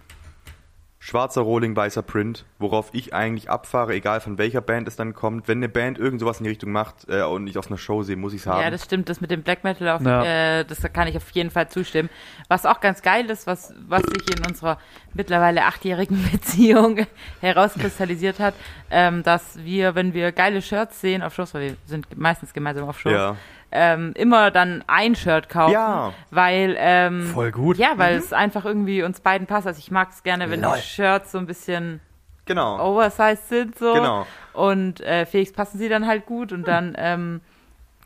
schwarzer 1.01 1.43
Rohling, 1.43 1.77
weißer 1.77 2.03
Print, 2.03 2.45
worauf 2.59 2.91
ich 2.93 3.15
eigentlich 3.15 3.49
abfahre, 3.49 3.95
egal 3.95 4.21
von 4.21 4.37
welcher 4.37 4.61
Band 4.61 4.89
es 4.89 4.97
dann 4.97 5.15
kommt. 5.15 5.47
Wenn 5.47 5.59
eine 5.59 5.69
Band 5.69 5.97
irgend 5.99 6.21
sowas 6.21 6.39
in 6.39 6.45
die 6.45 6.51
Richtung 6.51 6.73
macht 6.73 7.09
äh, 7.09 7.23
und 7.23 7.47
ich 7.47 7.57
auf 7.57 7.69
einer 7.69 7.79
Show 7.79 8.03
sehe, 8.03 8.17
muss 8.17 8.33
ich 8.33 8.41
es 8.41 8.47
haben. 8.49 8.61
Ja, 8.63 8.71
das 8.71 8.85
stimmt, 8.85 9.09
das 9.09 9.21
mit 9.21 9.31
dem 9.31 9.43
Black 9.43 9.63
Metal, 9.63 9.89
auf, 9.89 10.03
Ja. 10.03 10.59
äh, 10.59 10.65
das 10.65 10.83
kann 10.93 11.07
ich 11.07 11.17
auf 11.17 11.31
jeden 11.31 11.51
Fall 11.51 11.69
zustimmen. 11.69 12.11
Was 12.49 12.67
auch 12.67 12.81
ganz 12.81 13.01
geil 13.03 13.27
ist, 13.31 13.47
was, 13.47 13.73
was 13.87 14.03
sich 14.03 14.37
in 14.37 14.45
unserer 14.45 14.79
mittlerweile 15.15 15.65
achtjährigen 15.67 16.29
Beziehung 16.33 17.07
herauskristallisiert 17.41 18.41
hat, 18.41 18.55
ähm, 18.91 19.23
dass 19.23 19.59
wir, 19.65 19.95
wenn 19.95 20.15
wir 20.15 20.33
geile 20.33 20.63
Shirts 20.63 21.01
sehen 21.01 21.23
auf 21.23 21.35
Shows, 21.35 21.55
weil 21.55 21.63
wir 21.63 21.77
sind 21.87 22.19
meistens 22.19 22.53
gemeinsam 22.53 22.89
auf 22.89 22.99
Shows, 22.99 23.13
ja. 23.13 23.37
Ähm, 23.71 24.13
immer 24.17 24.51
dann 24.51 24.83
ein 24.87 25.15
Shirt 25.15 25.49
kaufen, 25.49 25.73
Ja. 25.73 26.13
weil 26.31 26.75
ähm, 26.79 27.27
Voll 27.35 27.51
gut. 27.53 27.77
ja, 27.79 27.93
weil 27.97 28.17
es 28.17 28.33
einfach 28.33 28.65
irgendwie 28.65 29.03
uns 29.03 29.21
beiden 29.21 29.47
passt. 29.47 29.67
Also 29.67 29.79
ich 29.79 29.91
mag 29.91 30.09
es 30.11 30.23
gerne, 30.23 30.51
wenn 30.51 30.63
Lol. 30.63 30.77
die 30.77 30.83
Shirts 30.83 31.33
so 31.33 31.39
ein 31.39 31.47
bisschen 31.47 32.01
genau. 32.47 32.79
oversized 32.81 33.49
sind 33.49 33.79
so 33.79 33.93
Genau. 33.93 34.27
und 34.55 35.01
äh, 35.03 35.27
Felix 35.27 35.53
passen 35.53 35.79
sie 35.79 35.89
dann 35.89 36.07
halt 36.07 36.25
gut 36.27 36.53
und 36.53 36.67
dann 36.67 36.95
ähm, 36.97 37.41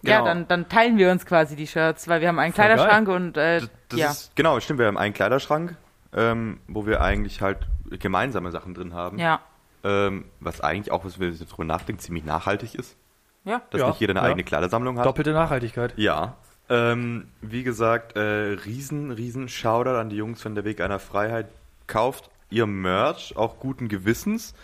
ja, 0.05 0.17
Genau. 0.19 0.25
dann, 0.27 0.49
dann 0.49 0.69
teilen 0.69 0.99
wir 0.99 1.13
uns 1.13 1.25
quasi 1.27 1.55
die 1.55 1.69
Shirts, 1.69 2.09
weil 2.09 2.21
wir 2.21 2.27
haben 2.29 2.41
einen 2.41 2.53
Voll 2.53 2.65
Kleiderschrank 2.65 3.07
und 3.09 3.37
äh, 3.37 3.61
Das, 3.61 3.71
das 3.91 3.99
ja. 4.01 4.11
ist, 4.11 4.37
genau, 4.37 4.59
stimmt, 4.59 4.81
wir 4.81 4.87
haben 4.87 4.99
einen 4.99 5.15
Kleiderschrank, 5.15 5.77
ähm, 6.13 6.59
wo 6.67 6.87
wir 6.87 7.01
eigentlich 7.03 7.41
halt 7.41 7.59
gemeinsame 7.89 8.51
Sachen 8.51 8.75
drin 8.75 8.95
haben. 8.95 9.19
ja. 9.19 9.41
Ähm, 9.85 10.27
was 10.39 10.61
eigentlich 10.61 10.93
auch, 10.93 11.05
was 11.05 11.19
wir 11.19 11.29
jetzt 11.31 11.45
drüber 11.47 11.65
nachdenken, 11.65 12.01
ziemlich 12.01 12.25
nachhaltig 12.25 12.77
ist. 12.77 12.97
Ja. 13.45 13.63
Dass 13.71 13.81
Ja, 13.81 13.89
nicht 13.89 14.01
jeder 14.01 14.13
eine 14.13 14.21
ja. 14.21 14.27
eigene 14.27 14.45
Kleidersammlung 14.45 14.99
hat. 14.99 15.07
Doppelte 15.07 15.33
Nachhaltigkeit. 15.33 15.95
Ja. 15.97 16.37
Ähm, 16.69 17.29
wie 17.41 17.65
gesagt, 17.65 18.17
äh, 18.17 18.21
riesen, 18.21 19.11
riesen 19.11 19.49
Shoutout 19.49 19.91
an 19.99 20.09
die 20.11 20.17
Jungs 20.17 20.41
von 20.43 20.55
der 20.55 20.65
Weg 20.65 20.81
einer 20.81 20.99
Freiheit. 20.99 21.47
Kauft 21.87 22.31
ihr 22.51 22.67
Merch, 22.67 23.37
auch 23.37 23.59
guten 23.59 23.89
Gewissens, 23.89 24.55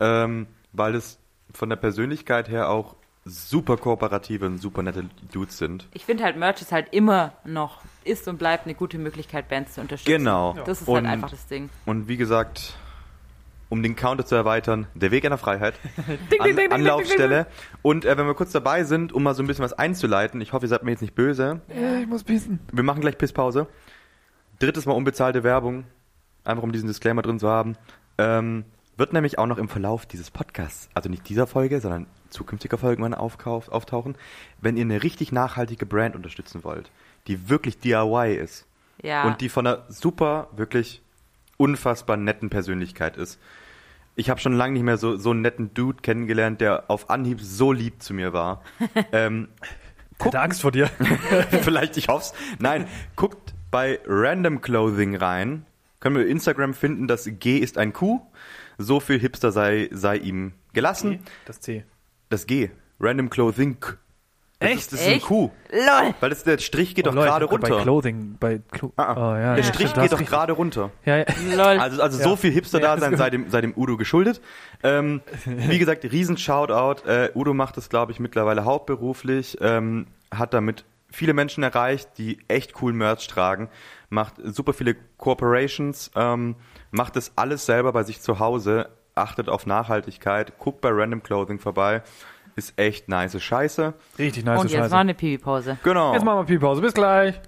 ähm, 0.00 0.46
weil 0.72 0.94
es 0.94 1.18
von 1.52 1.68
der 1.70 1.76
Persönlichkeit 1.76 2.48
her 2.48 2.68
auch 2.70 2.96
super 3.24 3.76
kooperative 3.78 4.44
und 4.46 4.58
super 4.58 4.82
nette 4.82 5.04
Dudes 5.32 5.56
sind. 5.56 5.86
Ich 5.94 6.04
finde 6.04 6.24
halt, 6.24 6.36
Merch 6.36 6.60
ist 6.60 6.72
halt 6.72 6.92
immer 6.92 7.32
noch, 7.44 7.80
ist 8.02 8.28
und 8.28 8.38
bleibt 8.38 8.66
eine 8.66 8.74
gute 8.74 8.98
Möglichkeit, 8.98 9.48
Bands 9.48 9.74
zu 9.74 9.80
unterstützen. 9.80 10.18
Genau. 10.18 10.54
Das 10.66 10.82
ist 10.82 10.88
Und- 10.88 10.96
halt 10.96 11.06
einfach 11.06 11.30
das 11.30 11.46
Ding. 11.46 11.70
Und 11.86 12.08
wie 12.08 12.16
gesagt, 12.18 12.74
um 13.74 13.82
den 13.82 13.96
Counter 13.96 14.24
zu 14.24 14.36
erweitern, 14.36 14.86
der 14.94 15.10
Weg 15.10 15.24
einer 15.26 15.36
Freiheit. 15.36 15.74
An, 16.38 16.58
Anlaufstelle. 16.70 17.48
Und 17.82 18.04
äh, 18.04 18.16
wenn 18.16 18.24
wir 18.24 18.34
kurz 18.34 18.52
dabei 18.52 18.84
sind, 18.84 19.12
um 19.12 19.24
mal 19.24 19.34
so 19.34 19.42
ein 19.42 19.48
bisschen 19.48 19.64
was 19.64 19.72
einzuleiten, 19.72 20.40
ich 20.40 20.52
hoffe, 20.52 20.66
ihr 20.66 20.68
seid 20.68 20.84
mir 20.84 20.92
jetzt 20.92 21.00
nicht 21.00 21.16
böse. 21.16 21.60
Ja, 21.68 21.98
ich 21.98 22.06
muss 22.06 22.22
pissen. 22.22 22.60
Wir 22.70 22.84
machen 22.84 23.00
gleich 23.00 23.18
Pisspause. 23.18 23.66
Drittes 24.60 24.86
Mal 24.86 24.92
unbezahlte 24.92 25.42
Werbung, 25.42 25.86
einfach 26.44 26.62
um 26.62 26.70
diesen 26.70 26.86
Disclaimer 26.86 27.22
drin 27.22 27.40
zu 27.40 27.48
haben. 27.48 27.76
Ähm, 28.16 28.64
wird 28.96 29.12
nämlich 29.12 29.40
auch 29.40 29.46
noch 29.46 29.58
im 29.58 29.68
Verlauf 29.68 30.06
dieses 30.06 30.30
Podcasts, 30.30 30.88
also 30.94 31.08
nicht 31.10 31.28
dieser 31.28 31.48
Folge, 31.48 31.80
sondern 31.80 32.06
zukünftiger 32.30 32.78
Folge 32.78 33.02
mal 33.02 33.12
auftauchen. 33.12 34.14
Wenn 34.60 34.76
ihr 34.76 34.84
eine 34.84 35.02
richtig 35.02 35.32
nachhaltige 35.32 35.84
Brand 35.84 36.14
unterstützen 36.14 36.62
wollt, 36.62 36.92
die 37.26 37.48
wirklich 37.48 37.80
DIY 37.80 38.36
ist 38.36 38.66
Ja. 39.02 39.24
und 39.24 39.40
die 39.40 39.48
von 39.48 39.66
einer 39.66 39.82
super, 39.88 40.46
wirklich 40.54 41.02
unfassbar 41.56 42.16
netten 42.16 42.50
Persönlichkeit 42.50 43.16
ist. 43.16 43.40
Ich 44.16 44.30
habe 44.30 44.40
schon 44.40 44.52
lange 44.52 44.74
nicht 44.74 44.82
mehr 44.82 44.96
so, 44.96 45.16
so 45.16 45.30
einen 45.30 45.42
netten 45.42 45.74
Dude 45.74 46.00
kennengelernt, 46.02 46.60
der 46.60 46.84
auf 46.88 47.10
Anhieb 47.10 47.40
so 47.40 47.72
lieb 47.72 48.02
zu 48.02 48.14
mir 48.14 48.32
war. 48.32 48.62
ähm, 49.12 49.48
hatte 50.20 50.40
Angst 50.40 50.62
vor 50.62 50.72
dir. 50.72 50.86
Vielleicht, 51.62 51.96
ich 51.96 52.08
hoff's. 52.08 52.32
Nein, 52.58 52.86
guckt 53.16 53.54
bei 53.70 54.00
Random 54.06 54.60
Clothing 54.60 55.16
rein. 55.16 55.66
Können 56.00 56.16
wir 56.16 56.26
Instagram 56.26 56.74
finden, 56.74 57.08
das 57.08 57.28
G 57.28 57.58
ist 57.58 57.78
ein 57.78 57.92
Q. 57.92 58.20
So 58.78 59.00
viel 59.00 59.18
Hipster 59.18 59.52
sei, 59.52 59.88
sei 59.92 60.16
ihm 60.16 60.52
gelassen. 60.72 61.20
Das 61.46 61.60
C. 61.60 61.84
Das 62.28 62.46
G. 62.46 62.70
Random 63.00 63.30
Clothing. 63.30 63.78
Das 64.64 64.72
Echt? 64.72 64.80
Ist, 64.80 64.92
das 64.92 65.00
ist 65.00 65.06
ein 65.06 65.12
Echt? 65.14 65.26
Q. 65.26 65.50
LOL. 65.70 66.14
Weil 66.20 66.30
das, 66.30 66.44
der 66.44 66.58
Strich 66.58 66.94
geht 66.94 67.06
Oh, 67.06 67.10
doch 67.10 67.14
Leute, 67.16 67.28
gerade 67.30 67.44
hab 67.46 67.50
Bei 67.60 67.68
runter. 67.68 67.82
Clothing, 67.82 68.36
bei 68.40 68.60
Clo 68.70 68.92
Ah, 68.96 69.02
ah. 69.02 69.14
oh, 69.16 69.34
ja, 69.36 69.54
der 69.54 69.64
ja, 69.64 69.72
Strich 69.72 69.94
geht 69.94 70.12
doch 70.12 70.24
gerade 70.24 70.52
runter. 70.52 70.90
Ja, 71.04 71.16
ja. 71.18 71.24
LOL. 71.54 71.78
Also, 71.80 72.02
also 72.02 72.18
Ja. 72.18 72.24
so 72.24 72.36
viel 72.36 72.50
Hipster 72.52 72.78
Ja, 72.80 72.86
da 72.88 72.92
das 72.94 73.00
sein 73.00 73.10
gehört. 73.12 73.26
sei 73.26 73.30
dem, 73.30 73.50
sei 73.50 73.60
dem 73.60 73.72
Udo 73.76 73.96
geschuldet. 73.96 74.40
Ähm, 74.82 75.20
wie 75.44 75.78
gesagt, 75.78 76.04
riesen 76.04 76.36
Shoutout. 76.36 77.08
Äh, 77.08 77.30
Udo 77.34 77.54
macht 77.54 77.76
das, 77.76 77.88
glaube 77.88 78.12
ich, 78.12 78.20
mittlerweile 78.20 78.64
hauptberuflich. 78.64 79.58
Ähm, 79.60 80.06
hat 80.32 80.54
damit 80.54 80.84
viele 81.10 81.32
Menschen 81.34 81.62
erreicht, 81.62 82.08
die 82.18 82.38
echt 82.48 82.74
cool 82.82 82.92
Merch 82.92 83.26
tragen. 83.28 83.68
Macht 84.10 84.34
super 84.42 84.72
viele 84.72 84.96
Corporations. 85.16 86.10
Ähm, 86.14 86.56
macht 86.90 87.16
das 87.16 87.32
alles 87.36 87.66
selber 87.66 87.92
bei 87.92 88.02
sich 88.04 88.20
zu 88.20 88.38
Hause. 88.38 88.88
Achtet 89.16 89.48
auf 89.48 89.66
Nachhaltigkeit. 89.66 90.58
Guckt 90.58 90.80
bei 90.80 90.90
Random 90.90 91.22
Clothing 91.22 91.58
vorbei. 91.60 92.02
Ist 92.56 92.74
echt 92.76 93.08
nice 93.08 93.40
Scheiße. 93.42 93.94
Richtig 94.18 94.44
nice 94.44 94.60
Und 94.60 94.70
jetzt 94.70 94.78
Scheiße. 94.78 94.94
mal 94.94 95.00
eine 95.00 95.14
Pipi-Pause. 95.14 95.78
Genau. 95.82 96.12
Jetzt 96.14 96.24
machen 96.24 96.38
wir 96.38 96.44
Pipi-Pause. 96.44 96.80
Bis 96.80 96.94
gleich. 96.94 97.40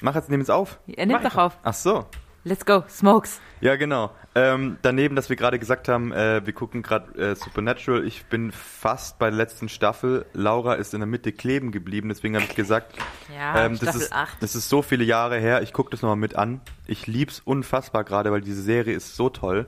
Mach 0.00 0.14
jetzt, 0.14 0.30
nehmen 0.30 0.42
es 0.42 0.50
auf. 0.50 0.78
Er 0.86 1.06
nimmt 1.06 1.24
doch 1.24 1.36
auf. 1.36 1.58
Ach 1.62 1.74
so. 1.74 2.06
Let's 2.44 2.64
go. 2.64 2.84
Smokes. 2.88 3.40
Ja, 3.60 3.74
genau. 3.76 4.12
Ähm, 4.34 4.78
daneben, 4.82 5.16
dass 5.16 5.28
wir 5.28 5.34
gerade 5.36 5.58
gesagt 5.58 5.88
haben, 5.88 6.12
äh, 6.12 6.46
wir 6.46 6.52
gucken 6.52 6.82
gerade 6.82 7.12
äh, 7.18 7.34
Supernatural. 7.34 8.06
Ich 8.06 8.26
bin 8.26 8.52
fast 8.52 9.18
bei 9.18 9.28
der 9.30 9.36
letzten 9.36 9.68
Staffel. 9.68 10.24
Laura 10.34 10.74
ist 10.74 10.94
in 10.94 11.00
der 11.00 11.08
Mitte 11.08 11.32
kleben 11.32 11.72
geblieben, 11.72 12.08
deswegen 12.08 12.36
habe 12.36 12.44
ich 12.48 12.54
gesagt, 12.54 12.96
Ja, 13.36 13.64
ähm, 13.66 13.72
das, 13.72 13.80
Staffel 13.88 14.00
ist, 14.02 14.12
8. 14.12 14.36
das 14.42 14.54
ist 14.54 14.68
so 14.68 14.82
viele 14.82 15.02
Jahre 15.04 15.38
her. 15.38 15.62
Ich 15.62 15.72
gucke 15.72 15.90
das 15.90 16.02
nochmal 16.02 16.16
mit 16.16 16.36
an. 16.36 16.60
Ich 16.86 17.06
lieb's 17.08 17.40
unfassbar 17.44 18.04
gerade, 18.04 18.30
weil 18.30 18.40
diese 18.40 18.62
Serie 18.62 18.94
ist 18.94 19.16
so 19.16 19.28
toll. 19.30 19.66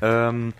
Ähm, 0.00 0.54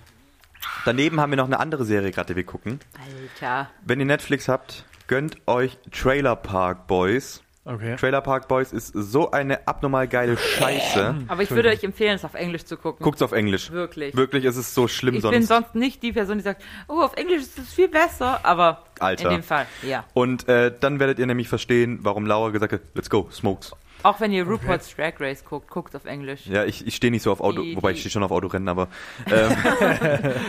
daneben 0.85 1.21
haben 1.21 1.31
wir 1.31 1.37
noch 1.37 1.47
eine 1.47 1.61
andere 1.61 1.85
Serie 1.85 2.11
gerade, 2.11 2.35
die 2.35 2.37
wir 2.37 2.45
gucken. 2.45 2.81
Alter. 2.95 3.71
Wenn 3.85 4.01
ihr 4.01 4.07
Netflix 4.07 4.49
habt, 4.49 4.85
gönnt 5.07 5.37
euch 5.47 5.79
Trailer 5.91 6.37
Park 6.37 6.87
Boys. 6.87 7.43
Okay. 7.65 7.95
Trailer 7.95 8.21
Park 8.23 8.49
Boys 8.49 8.73
ist 8.73 8.89
so 8.93 9.31
eine 9.31 9.69
abnormal 9.69 10.09
geile 10.09 10.37
Scheiße. 10.37 11.15
Aber 11.29 11.43
ich 11.43 11.51
würde 11.53 11.69
euch 11.69 11.85
empfehlen, 11.85 12.17
es 12.17 12.25
auf 12.25 12.35
Englisch 12.35 12.65
zu 12.65 12.77
gucken. 12.77 13.05
Guckt's 13.05 13.23
auf 13.23 13.31
Englisch. 13.31 13.71
Wirklich. 13.71 14.17
Wirklich, 14.17 14.45
es 14.45 14.57
ist 14.57 14.75
so 14.75 14.89
schlimm 14.89 15.15
ich 15.15 15.23
sonst. 15.23 15.33
bin 15.33 15.47
sonst 15.47 15.75
nicht 15.77 16.03
die 16.03 16.13
Person, 16.13 16.39
die 16.39 16.43
sagt, 16.43 16.61
oh, 16.89 17.01
auf 17.01 17.15
Englisch 17.15 17.43
ist 17.43 17.59
es 17.61 17.73
viel 17.73 17.89
besser, 17.89 18.41
aber 18.45 18.83
Alter. 18.99 19.27
in 19.27 19.37
dem 19.37 19.43
Fall, 19.45 19.67
ja. 19.83 20.05
Und 20.13 20.49
äh, 20.49 20.75
dann 20.79 20.99
werdet 20.99 21.21
ihr 21.21 21.27
nämlich 21.27 21.49
verstehen, 21.49 22.01
warum 22.03 22.27
Laura 22.27 22.51
gesagt 22.51 22.73
hat, 22.73 22.81
let's 22.95 23.09
go, 23.09 23.29
smokes. 23.31 23.73
Auch 24.03 24.21
wenn 24.21 24.33
ihr 24.33 24.47
RuPaul's 24.47 24.95
Drag 24.95 25.15
Race 25.21 25.45
guckt, 25.45 25.69
guckt 25.71 25.95
auf 25.97 26.05
Englisch. 26.05 26.47
Ja, 26.47 26.65
ich, 26.65 26.87
ich 26.87 26.97
stehe 26.97 27.11
nicht 27.11 27.23
so 27.23 27.33
auf 27.33 27.41
Auto, 27.41 27.63
Die- 27.63 27.77
wobei 27.77 27.93
ich 27.93 28.01
stehe 28.01 28.11
schon 28.11 28.23
auf 28.23 28.31
Autorennen, 28.31 28.69
aber 28.69 28.89
ähm, 29.31 29.53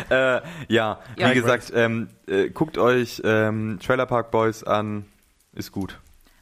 äh, 0.10 0.42
ja, 0.68 1.00
Ja, 1.18 1.30
wie 1.30 1.34
gesagt, 1.34 1.72
ähm, 1.76 2.10
äh, 2.28 2.50
guckt 2.50 2.78
euch 2.78 3.22
ähm, 3.26 3.80
Trailer 3.86 4.06
Park 4.06 4.32
Boys 4.32 4.64
an, 4.64 5.06
ist 5.54 5.72
gut. 5.72 6.00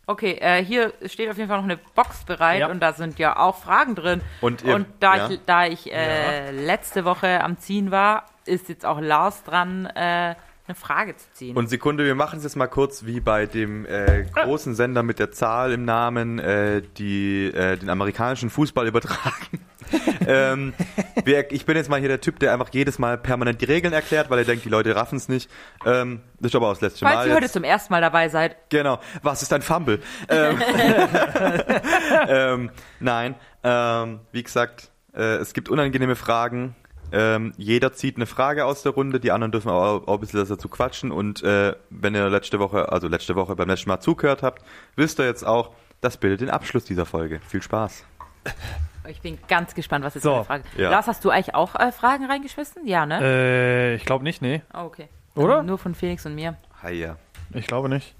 Okay, 0.07 0.37
äh, 0.41 0.63
hier 0.63 0.93
steht 1.05 1.29
auf 1.29 1.37
jeden 1.37 1.47
Fall 1.47 1.57
noch 1.57 1.63
eine 1.63 1.77
Box 1.95 2.23
bereit 2.25 2.59
Ja. 2.61 2.67
und 2.69 2.79
da 2.81 2.91
sind 2.93 3.19
ja 3.19 3.37
auch 3.37 3.57
Fragen 3.57 3.95
drin. 3.95 4.21
Und 4.41 4.63
ihr- 4.63 4.85
da 4.99 5.15
ja. 5.17 5.29
ich, 5.29 5.39
da 5.45 5.65
ich 5.67 5.91
äh, 5.93 6.51
letzte 6.51 7.05
Woche 7.05 7.41
am 7.43 7.57
Ziehen 7.59 7.91
war, 7.91 8.25
ist 8.45 8.67
jetzt 8.69 8.85
auch 8.85 8.99
Lars 8.99 9.43
dran, 9.43 9.85
äh, 9.85 10.35
eine 10.71 10.75
Frage 10.75 11.15
zu 11.15 11.25
ziehen. 11.33 11.55
Und 11.55 11.69
Sekunde, 11.69 12.05
wir 12.05 12.15
machen 12.15 12.37
es 12.37 12.43
jetzt 12.43 12.55
mal 12.55 12.67
kurz 12.67 13.05
wie 13.05 13.19
bei 13.19 13.45
dem 13.45 13.85
äh, 13.85 14.23
großen 14.23 14.75
Sender 14.75 15.03
mit 15.03 15.19
der 15.19 15.31
Zahl 15.31 15.73
im 15.73 15.85
Namen, 15.85 16.39
äh, 16.39 16.81
die 16.97 17.47
äh, 17.47 17.77
den 17.77 17.89
amerikanischen 17.89 18.49
Fußball 18.49 18.87
übertragen. 18.87 19.59
ähm, 20.27 20.73
wir, 21.25 21.51
ich 21.51 21.65
bin 21.65 21.75
jetzt 21.75 21.89
mal 21.89 21.99
hier 21.99 22.07
der 22.07 22.21
Typ, 22.21 22.39
der 22.39 22.53
einfach 22.53 22.69
jedes 22.71 22.97
Mal 22.97 23.17
permanent 23.17 23.61
die 23.61 23.65
Regeln 23.65 23.93
erklärt, 23.93 24.29
weil 24.29 24.39
er 24.39 24.45
denkt, 24.45 24.63
die 24.63 24.69
Leute 24.69 24.95
raffen 24.95 25.17
es 25.17 25.27
nicht. 25.27 25.49
Ähm, 25.85 26.21
das 26.39 26.51
ist 26.51 26.55
aber 26.55 26.67
auch 26.67 26.73
das 26.73 26.81
letzte 26.81 27.05
Falls 27.05 27.15
Mal. 27.15 27.27
ihr 27.27 27.35
heute 27.35 27.49
zum 27.49 27.63
ersten 27.63 27.93
Mal 27.93 28.01
dabei 28.01 28.29
seid, 28.29 28.55
Genau. 28.69 28.99
Was 29.21 29.41
ist 29.41 29.51
ein 29.51 29.61
Fumble? 29.61 29.99
ähm, 30.29 30.61
ähm, 32.27 32.71
nein. 32.99 33.35
Ähm, 33.63 34.21
wie 34.31 34.43
gesagt, 34.43 34.91
äh, 35.13 35.35
es 35.35 35.53
gibt 35.53 35.69
unangenehme 35.69 36.15
Fragen. 36.15 36.75
Ähm, 37.11 37.53
jeder 37.57 37.93
zieht 37.93 38.15
eine 38.15 38.25
Frage 38.25 38.65
aus 38.65 38.83
der 38.83 38.93
Runde, 38.93 39.19
die 39.19 39.31
anderen 39.31 39.51
dürfen 39.51 39.69
auch, 39.69 40.07
auch 40.07 40.13
ein 40.15 40.19
bisschen 40.19 40.47
dazu 40.47 40.69
quatschen. 40.69 41.11
Und 41.11 41.43
äh, 41.43 41.75
wenn 41.89 42.15
ihr 42.15 42.29
letzte 42.29 42.59
Woche, 42.59 42.91
also 42.91 43.07
letzte 43.07 43.35
Woche 43.35 43.55
beim 43.55 43.67
letzten 43.69 43.89
Mal 43.89 43.99
zugehört 43.99 44.43
habt, 44.43 44.63
wisst 44.95 45.19
ihr 45.19 45.25
jetzt 45.25 45.43
auch, 45.45 45.71
das 45.99 46.17
bildet 46.17 46.41
den 46.41 46.49
Abschluss 46.49 46.85
dieser 46.85 47.05
Folge. 47.05 47.39
Viel 47.47 47.61
Spaß. 47.61 48.05
ich 49.09 49.21
bin 49.21 49.37
ganz 49.47 49.75
gespannt, 49.75 50.05
was 50.05 50.15
jetzt 50.15 50.23
So, 50.23 50.29
für 50.31 50.35
eine 50.37 50.45
Frage 50.45 50.63
ja. 50.77 50.89
Lars, 50.89 51.07
hast 51.07 51.23
du 51.25 51.29
eigentlich 51.29 51.53
auch 51.53 51.75
äh, 51.75 51.91
Fragen 51.91 52.25
reingeschmissen? 52.25 52.87
Ja, 52.87 53.05
ne? 53.05 53.19
Äh, 53.21 53.95
ich 53.95 54.05
glaube 54.05 54.23
nicht, 54.23 54.41
nee. 54.41 54.61
Oh, 54.73 54.79
okay. 54.85 55.09
Oder? 55.35 55.63
Nur 55.63 55.77
von 55.77 55.95
Felix 55.95 56.25
und 56.25 56.35
mir. 56.35 56.57
Hi, 56.81 56.93
ja. 56.93 57.17
Ich 57.53 57.67
glaube 57.67 57.89
nicht. 57.89 58.15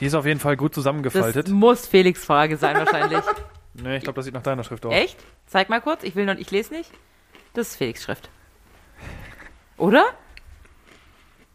Die 0.00 0.06
ist 0.06 0.14
auf 0.14 0.26
jeden 0.26 0.40
Fall 0.40 0.56
gut 0.56 0.72
Das 0.72 0.74
zusammengefaltet. 0.76 1.48
muss 1.48 1.86
Felix 1.86 2.24
Frage 2.24 2.56
sein 2.56 2.76
wahrscheinlich. 2.76 3.20
Nee, 3.76 3.96
ich 3.96 4.04
glaube, 4.04 4.14
das 4.14 4.24
sieht 4.24 4.34
nach 4.34 4.42
deiner 4.44 4.62
Schrift 4.62 4.86
aus. 4.86 4.94
Echt? 4.94 5.16
Zeig 5.46 5.68
mal 5.68 5.80
kurz. 5.80 6.04
Ich 6.04 6.14
will 6.14 6.26
noch, 6.26 6.36
ich 6.36 6.48
lese 6.52 6.72
nicht. 6.72 6.92
Das 7.54 7.68
ist 7.68 7.76
Felix 7.76 8.02
Schrift. 8.02 8.28
Oder? 9.76 10.04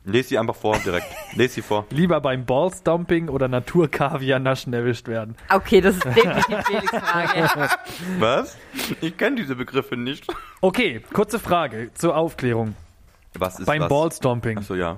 Lest 0.06 0.30
sie 0.30 0.38
einfach 0.40 0.56
vor 0.56 0.78
direkt. 0.80 1.08
Lest 1.36 1.56
sie 1.56 1.62
vor. 1.62 1.86
Lieber 1.90 2.22
beim 2.22 2.46
Ballstomping 2.46 3.28
oder 3.28 3.48
Naturkaviar 3.48 4.40
naschen 4.40 4.74
erwischt 4.74 5.08
werden. 5.08 5.36
Okay, 5.50 5.82
das 5.82 5.96
ist 5.96 6.06
definitiv 6.06 6.58
Felix 6.66 6.90
Frage. 6.90 7.70
Was? 8.20 8.58
Ich 9.02 9.18
kenne 9.18 9.36
diese 9.36 9.56
Begriffe 9.56 9.98
nicht. 9.98 10.26
Okay, 10.62 11.02
kurze 11.14 11.38
Frage 11.38 11.92
zur 11.94 12.16
Aufklärung. 12.16 12.76
Was 13.38 13.60
ist 13.60 13.66
beim 13.66 13.82
was? 13.82 13.90
Ballstomping. 13.90 14.58
Achso, 14.58 14.76
ja. 14.76 14.98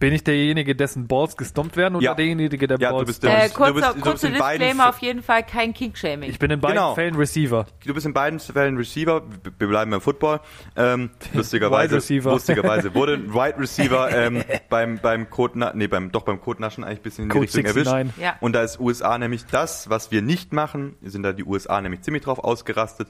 Bin 0.00 0.12
ich 0.12 0.22
derjenige, 0.22 0.76
dessen 0.76 1.08
Balls 1.08 1.36
gestompt 1.36 1.76
werden 1.76 1.96
oder 1.96 2.04
Ja. 2.04 2.14
derjenige, 2.14 2.68
der 2.68 2.78
Ja, 2.78 2.90
du 2.90 2.94
Balls 2.96 3.06
bist 3.08 3.24
Äh, 3.24 3.48
du 3.48 3.54
kurzer 3.54 3.72
bist- 3.74 3.86
du 3.88 3.92
bist 3.94 4.02
kurzer 4.04 4.28
in 4.28 4.38
beiden 4.38 4.58
Disclaimer, 4.60 4.82
F- 4.84 4.94
auf 4.94 4.98
jeden 5.02 5.22
Fall 5.24 5.42
kein 5.42 5.74
King-Shaming. 5.74 6.30
Ich 6.30 6.38
bin 6.38 6.52
in 6.52 6.60
beiden 6.60 6.76
Genau. 6.76 6.94
Fällen 6.94 7.16
Receiver. 7.16 7.66
Du 7.84 7.94
bist 7.94 8.06
in 8.06 8.12
beiden 8.12 8.38
Fällen 8.38 8.76
Receiver. 8.76 9.22
Wir 9.58 9.66
bleiben 9.68 9.90
beim 9.90 10.00
Football. 10.00 10.38
Ähm, 10.76 11.10
lustigerweise, 11.34 11.96
lustigerweise 12.20 12.94
wurde 12.94 13.14
ein 13.14 13.34
Wide 13.34 13.58
Receiver 13.58 14.10
ähm, 14.16 14.44
beim 14.70 15.00
beim 15.00 15.30
Code, 15.30 15.72
nee, 15.74 15.88
beim 15.88 16.12
doch 16.12 16.22
beim 16.22 16.40
Codenaschen 16.40 16.84
eigentlich 16.84 17.00
ein 17.00 17.02
bisschen 17.02 17.22
in 17.24 17.28
die 17.30 17.32
Code 17.32 17.44
Richtung 17.46 17.62
69. 17.64 17.92
erwischt. 17.92 18.18
Ja. 18.20 18.36
Und 18.40 18.52
da 18.52 18.62
ist 18.62 18.78
USA 18.78 19.18
nämlich 19.18 19.46
das, 19.46 19.90
was 19.90 20.12
wir 20.12 20.22
nicht 20.22 20.52
machen, 20.52 20.94
sind 21.02 21.24
da 21.24 21.32
die 21.32 21.44
USA 21.44 21.80
nämlich 21.80 22.02
ziemlich 22.02 22.22
drauf 22.22 22.38
ausgerastet. 22.38 23.08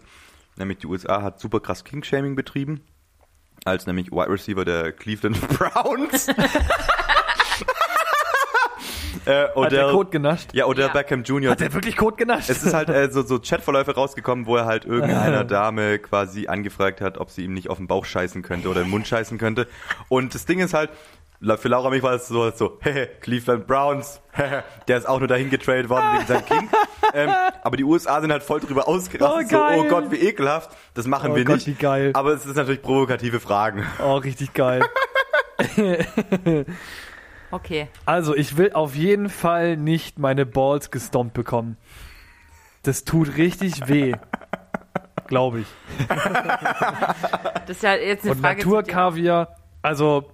Nämlich 0.56 0.78
die 0.78 0.86
USA 0.86 1.23
hat 1.23 1.39
super 1.39 1.60
krass 1.60 1.85
King-Shaming 1.85 2.35
betrieben. 2.35 2.81
Als 3.64 3.86
nämlich 3.86 4.10
Wide 4.12 4.30
Receiver 4.30 4.64
der 4.64 4.93
Cleveland 4.93 5.40
Browns. 5.59 6.28
äh, 6.28 6.35
Hat 6.35 6.47
der 9.26 9.56
Odell, 9.56 9.90
Code 9.90 10.10
genascht? 10.10 10.51
ja, 10.55 10.66
Odell 10.66 10.86
Ja. 10.86 10.93
Beckham 10.93 11.22
Jr. 11.22 11.51
Hat 11.52 11.60
der 11.60 11.72
wirklich 11.74 11.97
Code 11.97 12.16
genascht? 12.16 12.51
Es 12.51 12.62
ist 12.62 12.72
halt 12.72 12.89
äh, 12.89 13.10
so, 13.10 13.22
so 13.22 13.39
Chatverläufe 13.39 13.94
rausgekommen, 13.94 14.47
wo 14.47 14.56
er 14.56 14.64
halt 14.66 14.85
irgendeiner 14.85 15.44
Dame 15.44 15.98
quasi 15.98 16.48
angefragt 16.48 17.01
hat, 17.01 17.18
ob 17.18 17.30
sie 17.30 17.44
ihm 17.44 17.55
nicht 17.55 17.68
auf 17.68 17.78
den 17.78 17.86
Bauch 17.86 18.05
scheißen 18.05 18.43
könnte 18.43 18.68
oder 18.68 18.82
im 18.82 18.90
Mund 18.90 19.06
scheißen 19.06 19.39
könnte. 19.39 19.66
Und 20.09 20.35
das 20.35 20.47
Ding 20.47 20.60
ist 20.60 20.74
halt, 20.74 20.90
für 21.56 21.69
Laura 21.69 21.90
mich 21.90 22.02
war 22.02 22.15
es 22.15 22.28
so, 22.28 22.51
so 22.51 22.78
hehe, 22.82 23.06
Cleveland 23.20 23.66
Browns, 23.66 24.20
hehe, 24.32 24.65
der 24.89 24.98
ist 24.98 25.09
auch 25.09 25.19
nur 25.19 25.28
dahin 25.28 25.51
getradet 25.51 25.89
worden 25.89 26.05
wegen 26.15 26.27
seinem 26.27 26.44
King. 26.47 26.69
ähm, 27.15 27.31
aber 27.62 27.77
die 27.77 27.85
USA 27.85 28.20
sind 28.20 28.32
halt 28.32 28.43
voll 28.43 28.60
drüber 28.60 28.89
ausgerastet, 28.89 29.47
Oh, 29.52 29.74
so, 29.77 29.82
oh. 29.82 29.85
Gott, 29.89 30.10
wie 30.10 30.16
ekelhaft. 30.16 30.70
Das 30.94 31.06
machen 31.06 31.32
Oh 31.32 31.36
wir 31.36 31.44
Gott, 31.44 31.56
nicht. 31.56 31.66
wie 31.66 31.74
geil. 31.74 32.10
Aber 32.15 32.32
es 32.32 32.44
ist 32.47 32.56
natürlich 32.56 32.82
provokative 32.82 33.40
Fragen. 33.40 33.86
oh, 34.02 34.16
richtig 34.16 34.52
geil. 34.55 34.82
Okay. 37.51 37.89
Also, 38.05 38.35
ich 38.36 38.56
will 38.56 38.73
auf 38.73 38.94
jeden 38.94 39.28
Fall 39.31 39.77
nicht 39.77 40.19
meine 40.19 40.44
Balls 40.44 40.90
gestompt 40.90 41.35
bekommen. 41.35 41.77
Das 42.82 43.05
tut 43.05 43.36
richtig 43.36 43.89
weh. 43.89 44.15
Glaube 45.27 45.60
ich. 45.60 45.66
Das 46.09 47.77
ist 47.77 47.82
ja 47.82 47.94
jetzt 47.94 48.24
eine 48.24 48.32
Und 48.32 48.40
Frage. 48.40 48.59
Naturkaviar, 48.65 49.56
also 49.82 50.31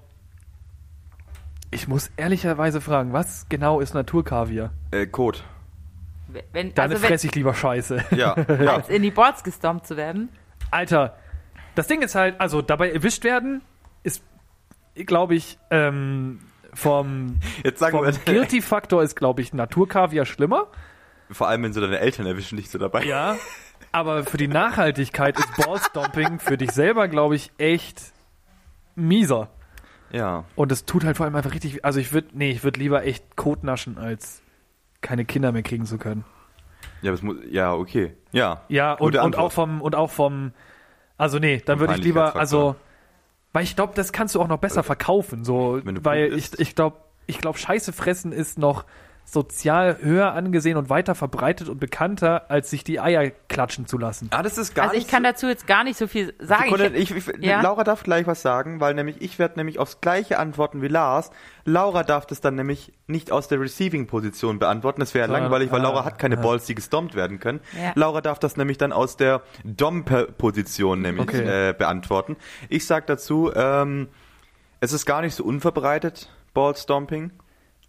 ich 1.75 1.89
muss 1.89 2.11
ehrlicherweise 2.17 2.81
fragen, 2.81 3.13
was 3.13 3.47
genau 3.49 3.81
ist 3.81 3.95
Naturkaviar? 3.95 4.71
Äh, 4.93 5.07
Code. 5.07 5.41
Wenn, 6.53 6.75
Dann 6.75 6.91
also 6.93 7.05
fresse 7.05 7.27
ich 7.27 7.35
lieber 7.35 7.55
Scheiße. 7.55 8.05
Ja, 8.17 8.37
ja. 8.49 8.77
als 8.77 8.89
in 8.89 9.03
die 9.03 9.11
Boards 9.11 9.45
gestompt 9.45 9.87
zu 9.87 9.97
werden. 9.97 10.29
Alter, 10.71 11.17
Das 11.75 11.87
Ding 11.87 12.03
ist 12.03 12.15
halt, 12.15 12.41
also 12.41 12.63
dabei 12.63 12.91
erwischt 12.93 13.25
werden, 13.25 13.63
ist, 14.05 14.23
glaube 14.95 15.35
ich, 15.35 15.59
ähm, 15.71 16.41
vom, 16.73 17.39
Jetzt 17.63 17.81
sagen 17.81 17.97
vom 17.97 18.07
wir, 18.07 18.13
Guilty-Faktor 18.13 19.03
ist, 19.03 19.17
glaube 19.17 19.43
ich, 19.43 19.53
Naturkaviar 19.53 20.25
schlimmer. 20.25 20.69
vor 21.31 21.49
allem, 21.49 21.63
wenn 21.65 21.73
so 21.73 21.81
deine 21.81 21.99
Eltern 21.99 22.27
erwischen 22.27 22.57
dich 22.57 22.71
so 22.71 22.79
dabei. 22.79 23.05
Ja. 23.05 23.37
Aber 23.93 24.25
für 24.25 24.37
die 24.39 24.49
Nachhaltigkeit 24.49 25.39
ist 25.39 25.57
Ballstomping 25.57 26.41
für 26.41 26.57
dich 26.57 26.73
selber, 26.73 27.07
glaube 27.07 27.37
ich, 27.37 27.53
echt 27.59 28.01
mieser. 28.97 29.51
Ja. 30.15 30.45
Und 30.55 30.71
es 30.71 30.85
tut 30.85 31.03
halt 31.03 31.17
vor 31.17 31.27
allem 31.27 31.35
einfach 31.35 31.53
richtig, 31.53 31.85
also 31.85 31.99
ich 31.99 32.13
würde, 32.13 32.29
nee, 32.35 32.53
ich 32.53 32.63
würde 32.63 32.79
lieber 32.79 33.05
echt 33.05 33.35
Kot 33.35 33.65
naschen, 33.65 33.99
als 33.99 34.43
keine 35.01 35.25
Kinder 35.25 35.51
mehr 35.51 35.65
kriegen 35.65 35.87
zu 35.87 35.99
können. 35.99 36.25
Ja, 37.03 37.11
das 37.11 37.23
muss, 37.23 37.37
ja, 37.51 37.75
okay. 37.75 38.15
Ja. 38.31 38.63
Ja, 38.69 38.93
und, 38.93 39.17
und 39.17 39.37
auch 39.37 39.51
vom, 39.51 39.83
und 39.83 39.97
auch 39.97 40.11
vom, 40.11 40.53
also 41.19 41.41
nee, 41.41 41.61
dann 41.65 41.81
würde 41.81 41.95
ich 41.95 42.05
lieber, 42.05 42.37
also, 42.37 42.77
weil 43.53 43.65
ich 43.65 43.75
glaube, 43.75 43.95
das 43.97 44.13
kannst 44.13 44.37
du 44.37 44.41
auch 44.41 44.47
noch 44.47 44.59
besser 44.59 44.85
verkaufen, 44.85 45.45
so, 45.45 45.81
weil 45.83 46.33
ich, 46.33 46.59
ich 46.61 46.77
glaube, 46.77 46.99
ich 47.27 47.39
glaube, 47.39 47.59
Scheiße 47.59 47.93
fressen 47.93 48.31
ist 48.31 48.57
noch 48.57 48.85
sozial 49.25 49.99
höher 50.01 50.33
angesehen 50.33 50.77
und 50.77 50.91
weiter 50.91 51.15
verbreitet 51.15 51.69
und 51.69 51.81
bekannter, 51.81 52.51
als 52.51 52.71
sich 52.71 52.85
die 52.85 53.01
Eier 53.01 53.31
klatschen 53.49 53.87
zu 53.87 53.99
lassen. 53.99 54.29
Ah, 54.33 54.43
das 54.43 54.59
ist 54.59 54.75
gar 54.75 54.85
Also 54.91 54.97
ich 54.97 55.09
kann 55.09 55.23
so, 55.25 55.31
dazu 55.31 55.47
jetzt 55.49 55.67
gar 55.67 55.83
nicht 55.83 55.99
so 55.99 56.07
viel 56.07 56.35
sagen. 56.39 56.65
Sekunde, 56.65 56.89
Ich, 56.97 57.11
ich, 57.11 57.29
ich, 57.29 57.37
Ja. 57.45 57.61
Laura 57.63 57.83
darf 57.85 58.03
gleich 58.05 58.27
was 58.27 58.43
sagen, 58.43 58.81
weil 58.81 58.95
nämlich 58.95 59.21
ich 59.23 59.39
werde 59.39 59.59
nämlich 59.59 59.79
aufs 59.79 60.01
gleiche 60.01 60.39
antworten 60.39 60.83
wie 60.83 60.89
Lars. 60.89 61.31
Laura 61.65 62.05
darf 62.05 62.27
das 62.27 62.41
dann 62.41 62.55
nämlich 62.55 62.93
nicht 63.07 63.33
aus 63.33 63.49
der 63.49 63.61
Receiving-Position 63.61 64.59
beantworten. 64.59 65.01
Das 65.01 65.15
wäre 65.15 65.27
Sondern- 65.27 65.45
langweilig, 65.45 65.73
weil 65.73 65.81
ah, 65.81 65.85
Laura 65.85 66.05
hat 66.05 66.19
keine 66.19 66.39
ah. 66.39 66.43
Balls, 66.43 66.67
die 66.67 66.75
gestompt 66.75 67.15
werden 67.15 67.41
können. 67.41 67.61
Ja. 67.81 67.93
Laura 67.95 68.21
darf 68.21 68.39
das 68.39 68.57
nämlich 68.57 68.79
dann 68.79 68.93
aus 68.93 69.17
der 69.17 69.43
Dom-Position 69.65 71.01
nämlich 71.01 71.29
Okay. 71.29 71.71
äh, 71.71 71.73
beantworten. 71.73 72.37
Ich 72.69 72.87
sag 72.87 73.07
dazu, 73.07 73.51
ähm, 73.55 74.09
es 74.81 74.93
ist 74.93 75.07
gar 75.07 75.23
nicht 75.23 75.35
so 75.35 75.45
unverbreitet, 75.45 76.29
Ballstomping. 76.53 77.33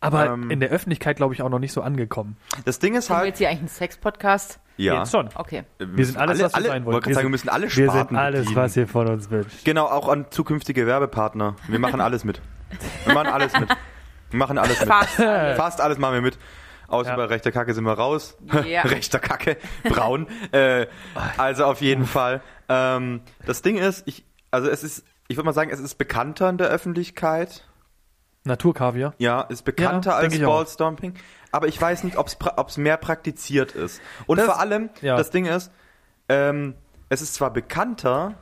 Aber 0.02 0.26
Ähm. 0.28 0.52
in 0.52 0.60
der 0.60 0.70
Öffentlichkeit, 0.70 1.18
glaube 1.18 1.34
ich, 1.34 1.42
auch 1.42 1.50
noch 1.50 1.60
nicht 1.60 1.72
so 1.74 1.82
angekommen. 1.82 2.38
Das 2.66 2.80
Ding 2.80 2.96
ist 2.96 3.08
sind 3.08 3.14
wir 3.16 3.18
halt, 3.20 3.28
jetzt 3.30 3.38
hier 3.40 3.50
eigentlich 3.50 3.62
ein 3.64 3.68
Sex-Podcast? 3.70 4.60
ja, 4.78 5.00
Jetzt 5.00 5.12
schon. 5.12 5.30
Okay. 5.36 5.64
wir 5.80 6.06
sind 6.06 6.18
alles, 6.18 6.40
alle, 6.40 6.44
was 6.46 6.52
wir 6.52 6.56
alle, 6.58 6.68
sein 6.68 6.86
wollen. 6.86 6.96
Wir 6.98 7.02
sagen, 7.02 7.14
sind- 7.16 7.24
wir 7.24 7.30
müssen 7.30 7.50
alle 7.50 7.64
Wir 7.64 7.70
Sparten 7.90 8.08
sind 8.10 8.18
alles, 8.18 8.40
bedienen. 8.42 8.56
was 8.58 8.78
ihr 8.78 8.88
von 8.88 9.08
uns 9.08 9.30
wünscht. 9.32 9.64
Genau, 9.66 9.86
auch 9.86 10.10
an 10.10 10.26
zukünftige 10.32 10.86
Werbepartner. 10.86 11.56
Wir 11.68 11.80
machen 11.80 12.02
alles 12.02 12.24
mit. 12.26 12.42
Wir 13.06 13.14
machen 13.14 13.28
alles 13.28 13.58
mit. 13.60 13.70
Wir 14.32 14.40
machen 14.40 14.58
alles 14.58 14.80
mit. 14.80 14.90
Fast 14.90 15.20
alles. 15.20 15.58
Fast 15.58 15.82
alles 15.82 15.98
machen 15.98 16.16
wir 16.16 16.22
mit. 16.22 16.38
Außer 16.88 17.12
Ja. 17.12 17.16
bei 17.16 17.26
rechter 17.26 17.52
Kacke 17.52 17.74
sind 17.74 17.84
wir 17.86 17.94
raus. 17.94 18.38
Ja. 18.68 18.82
rechter 18.84 19.20
Kacke, 19.20 19.58
braun. 19.86 20.28
äh, 20.52 20.86
also 21.38 21.66
auf 21.66 21.82
jeden 21.82 22.06
Fall. 22.06 22.42
Ähm, 22.70 23.22
das 23.46 23.62
Ding 23.62 23.78
ist, 23.78 24.08
ich, 24.08 24.24
also 24.52 24.68
es 24.70 24.84
ist, 24.84 25.04
ich 25.28 25.38
würde 25.38 25.46
mal 25.46 25.54
sagen, 25.54 25.72
es 25.72 25.80
ist 25.80 25.96
bekannter 25.96 26.50
in 26.50 26.58
der 26.58 26.68
Öffentlichkeit. 26.68 27.64
Naturkaviar. 28.46 29.14
Ja, 29.18 29.42
ist 29.42 29.64
bekannter 29.64 30.12
Ja, 30.12 30.18
als. 30.18 30.40
Ballstomping. 30.40 31.14
Aber 31.52 31.68
ich 31.68 31.80
weiß 31.82 32.04
nicht, 32.04 32.18
ob 32.18 32.28
es 32.68 32.78
mehr 32.78 32.98
praktiziert 32.98 33.72
ist. 33.74 34.02
Und 34.28 34.38
Das- 34.38 34.46
vor 34.46 34.60
allem, 34.60 34.90
ja. 35.02 35.18
das 35.18 35.30
Ding 35.32 35.46
ist, 35.46 35.72
ähm, 36.30 36.76
es 37.10 37.22
ist 37.22 37.34
zwar 37.36 37.52
bekannter, 37.52 38.36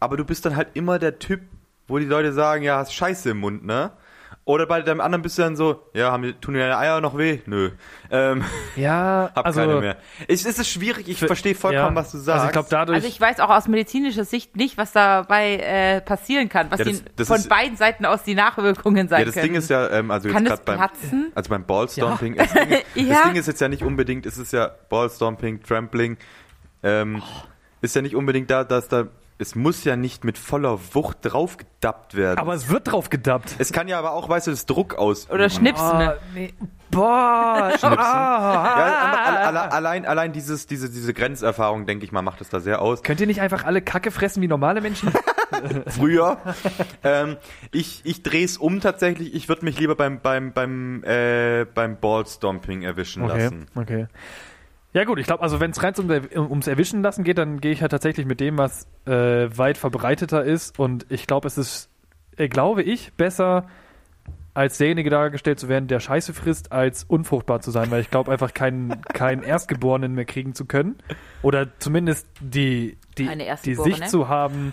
aber 0.00 0.16
du 0.16 0.24
bist 0.24 0.44
dann 0.44 0.56
halt 0.56 0.68
immer 0.74 0.98
der 0.98 1.18
Typ, 1.18 1.42
wo 1.86 1.98
die 1.98 2.04
Leute 2.06 2.32
sagen, 2.32 2.62
ja, 2.62 2.78
hast 2.78 2.94
Scheiße 2.94 3.30
im 3.30 3.38
Mund, 3.38 3.64
ne? 3.64 3.92
Oder 4.46 4.66
bei 4.66 4.82
dem 4.82 5.00
anderen 5.00 5.22
bist 5.22 5.38
du 5.38 5.42
dann 5.42 5.56
so, 5.56 5.86
ja, 5.94 6.12
haben 6.12 6.22
die, 6.22 6.34
tun 6.34 6.52
dir 6.52 6.60
deine 6.60 6.76
Eier 6.76 7.00
noch 7.00 7.16
weh? 7.16 7.38
Nö. 7.46 7.70
Ähm, 8.10 8.44
Ja, 8.76 9.30
hab 9.34 9.46
also, 9.46 9.60
keine 9.60 9.80
mehr. 9.80 9.96
Ich, 10.28 10.44
es 10.44 10.58
ist 10.58 10.68
schwierig, 10.68 11.08
ich 11.08 11.18
Für- 11.18 11.28
verstehe 11.28 11.54
vollkommen, 11.54 11.94
ja. 11.96 12.02
was 12.02 12.12
du 12.12 12.18
sagst. 12.18 12.28
Also 12.34 12.46
ich 12.48 12.52
glaube, 12.52 12.68
dadurch. 12.70 12.96
Also 12.96 13.08
ich 13.08 13.18
weiß 13.18 13.40
auch 13.40 13.48
aus 13.48 13.68
medizinischer 13.68 14.26
Sicht 14.26 14.54
nicht, 14.54 14.76
was 14.76 14.92
dabei 14.92 15.56
äh, 15.56 16.00
passieren 16.02 16.50
kann, 16.50 16.70
was 16.70 16.78
Ja, 16.80 16.84
das- 16.84 17.02
die, 17.02 17.10
das 17.16 17.26
von 17.28 17.38
ist- 17.38 17.48
beiden 17.48 17.78
Seiten 17.78 18.04
aus 18.04 18.22
die 18.22 18.34
Nachwirkungen 18.34 19.08
sein 19.08 19.20
ja, 19.20 19.24
das 19.24 19.32
können. 19.34 19.46
Ding 19.46 19.54
ist 19.54 19.70
ja, 19.70 19.88
ähm, 19.90 20.10
also 20.10 20.28
kann 20.28 20.44
jetzt 20.44 20.66
gerade 20.66 20.78
beim, 21.00 21.32
also 21.34 21.48
beim 21.48 21.64
Ballstomping, 21.64 22.36
das, 22.36 22.52
Ding, 22.52 22.68
das 22.70 22.82
Ja. 23.06 23.26
Ding 23.26 23.36
ist 23.36 23.46
jetzt 23.46 23.60
ja 23.62 23.68
nicht 23.68 23.82
unbedingt, 23.82 24.26
es 24.26 24.36
ist 24.36 24.52
ja 24.52 24.70
Ballstomping, 24.90 25.62
Trampling, 25.62 26.18
ähm, 26.82 27.22
ist 27.80 27.96
ja 27.96 28.02
nicht 28.02 28.14
unbedingt 28.14 28.50
da, 28.50 28.62
dass 28.62 28.88
da, 28.88 29.06
es 29.38 29.54
muss 29.54 29.84
ja 29.84 29.96
nicht 29.96 30.24
mit 30.24 30.38
voller 30.38 30.78
Wucht 30.94 31.18
draufgedappt 31.22 32.14
werden. 32.14 32.38
aber 32.38 32.54
es 32.54 32.68
wird 32.68 32.90
drauf 32.92 33.10
gedappt. 33.10 33.56
es 33.58 33.72
kann 33.72 33.88
ja 33.88 33.98
aber 33.98 34.12
auch, 34.12 34.28
weißt 34.28 34.46
du, 34.46 34.50
das 34.52 34.66
Druck 34.66 34.94
aus. 34.94 35.28
Oder 35.30 35.48
Schnipsen. 35.50 35.84
Ah, 35.84 36.14
nee. 36.34 36.52
Boah, 36.90 37.70
Schnipsen. 37.78 37.90
Ja, 37.90 37.98
aber 37.98 39.20
alle- 39.26 39.40
alle- 39.60 39.72
allein, 39.72 40.06
allein 40.06 40.32
dieses, 40.32 40.66
diese, 40.68 40.88
diese 40.90 41.12
Grenzerfahrung, 41.12 41.86
denke 41.86 42.04
ich 42.04 42.12
mal, 42.12 42.22
macht 42.22 42.40
es 42.40 42.48
da 42.48 42.60
sehr 42.60 42.80
aus. 42.80 43.02
Könnt 43.02 43.20
ihr 43.20 43.26
nicht 43.26 43.40
einfach 43.40 43.64
alle 43.64 43.82
Kacke 43.82 44.10
fressen 44.12 44.40
wie 44.42 44.48
normale 44.48 44.80
Menschen? 44.80 45.12
Früher. 45.88 46.38
ähm, 47.02 47.36
ich 47.72 48.02
ich 48.04 48.22
drehe 48.22 48.44
es 48.44 48.56
um 48.58 48.80
tatsächlich. 48.80 49.34
Ich 49.34 49.48
würde 49.48 49.64
mich 49.64 49.78
lieber 49.78 49.94
beim, 49.96 50.20
beim, 50.20 50.52
beim, 50.52 51.02
äh, 51.04 51.64
beim 51.74 51.98
Ballstomping 51.98 52.82
erwischen 52.82 53.24
Okay, 53.24 53.42
lassen. 53.42 53.66
okay. 53.74 54.06
Ja 54.94 55.02
gut, 55.02 55.18
ich 55.18 55.26
glaube, 55.26 55.42
also 55.42 55.58
wenn 55.58 55.72
es 55.72 55.82
rein 55.82 55.92
um, 55.96 56.50
ums 56.50 56.68
Erwischen 56.68 57.02
lassen 57.02 57.24
geht, 57.24 57.36
dann 57.36 57.60
gehe 57.60 57.72
ich 57.72 57.82
halt 57.82 57.90
tatsächlich 57.90 58.26
mit 58.26 58.38
dem, 58.38 58.56
was 58.56 58.86
äh, 59.06 59.48
weit 59.58 59.76
verbreiteter 59.76 60.44
ist. 60.44 60.78
Und 60.78 61.04
ich 61.08 61.26
glaube, 61.26 61.48
es 61.48 61.58
ist, 61.58 61.90
äh, 62.36 62.48
glaube 62.48 62.84
ich, 62.84 63.12
besser 63.14 63.66
als 64.54 64.78
derjenige 64.78 65.10
dargestellt 65.10 65.58
zu 65.58 65.68
werden, 65.68 65.88
der 65.88 65.98
Scheiße 65.98 66.32
frisst, 66.32 66.70
als 66.70 67.02
unfruchtbar 67.02 67.60
zu 67.60 67.72
sein, 67.72 67.90
weil 67.90 68.02
ich 68.02 68.10
glaube 68.10 68.30
einfach 68.30 68.54
keinen 68.54 69.02
keinen 69.12 69.42
Erstgeborenen 69.42 70.14
mehr 70.14 70.26
kriegen 70.26 70.54
zu 70.54 70.64
können. 70.64 70.96
Oder 71.42 71.76
zumindest 71.80 72.28
die, 72.40 72.96
die, 73.18 73.28
die? 73.64 73.74
Sicht 73.74 74.08
zu 74.08 74.28
haben, 74.28 74.72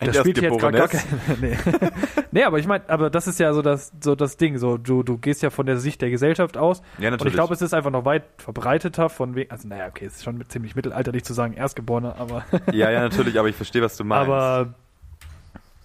das 0.00 0.16
spielt 0.18 0.40
jetzt 0.42 0.58
gerade 0.58 0.78
gar 0.78 0.90
Erstgeborenes. 0.92 1.62
kein, 1.64 1.80
nee. 1.80 1.88
nee, 2.32 2.42
aber 2.42 2.58
ich 2.58 2.66
meine, 2.66 2.88
aber 2.88 3.08
das 3.10 3.26
ist 3.26 3.40
ja 3.40 3.52
so 3.54 3.62
das, 3.62 3.92
so 4.00 4.14
das 4.14 4.36
Ding. 4.36 4.58
So, 4.58 4.76
du, 4.76 5.02
du 5.02 5.16
gehst 5.18 5.42
ja 5.42 5.50
von 5.50 5.66
der 5.66 5.78
Sicht 5.78 6.02
der 6.02 6.10
Gesellschaft 6.10 6.56
aus. 6.56 6.80
Ja, 6.98 7.08
Und 7.08 7.12
natürlich. 7.12 7.32
ich 7.32 7.34
glaube, 7.36 7.54
es 7.54 7.62
ist 7.62 7.72
einfach 7.74 7.90
noch 7.90 8.04
weit 8.04 8.24
verbreiteter 8.38 9.08
von 9.08 9.34
wegen, 9.34 9.50
also 9.50 9.66
naja, 9.68 9.86
okay, 9.88 10.04
es 10.06 10.16
ist 10.16 10.24
schon 10.24 10.42
ziemlich 10.48 10.76
mittelalterlich 10.76 11.24
zu 11.24 11.32
sagen, 11.32 11.54
Erstgeborener, 11.54 12.16
aber, 12.18 12.44
ja, 12.72 12.90
ja, 12.90 13.00
natürlich, 13.08 13.38
aber 13.38 13.48
ich 13.48 13.56
verstehe, 13.56 13.82
was 13.82 13.96
du 13.96 14.04
meinst. 14.04 14.28
aber 14.30 14.74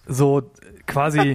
so 0.06 0.42
quasi 0.86 1.34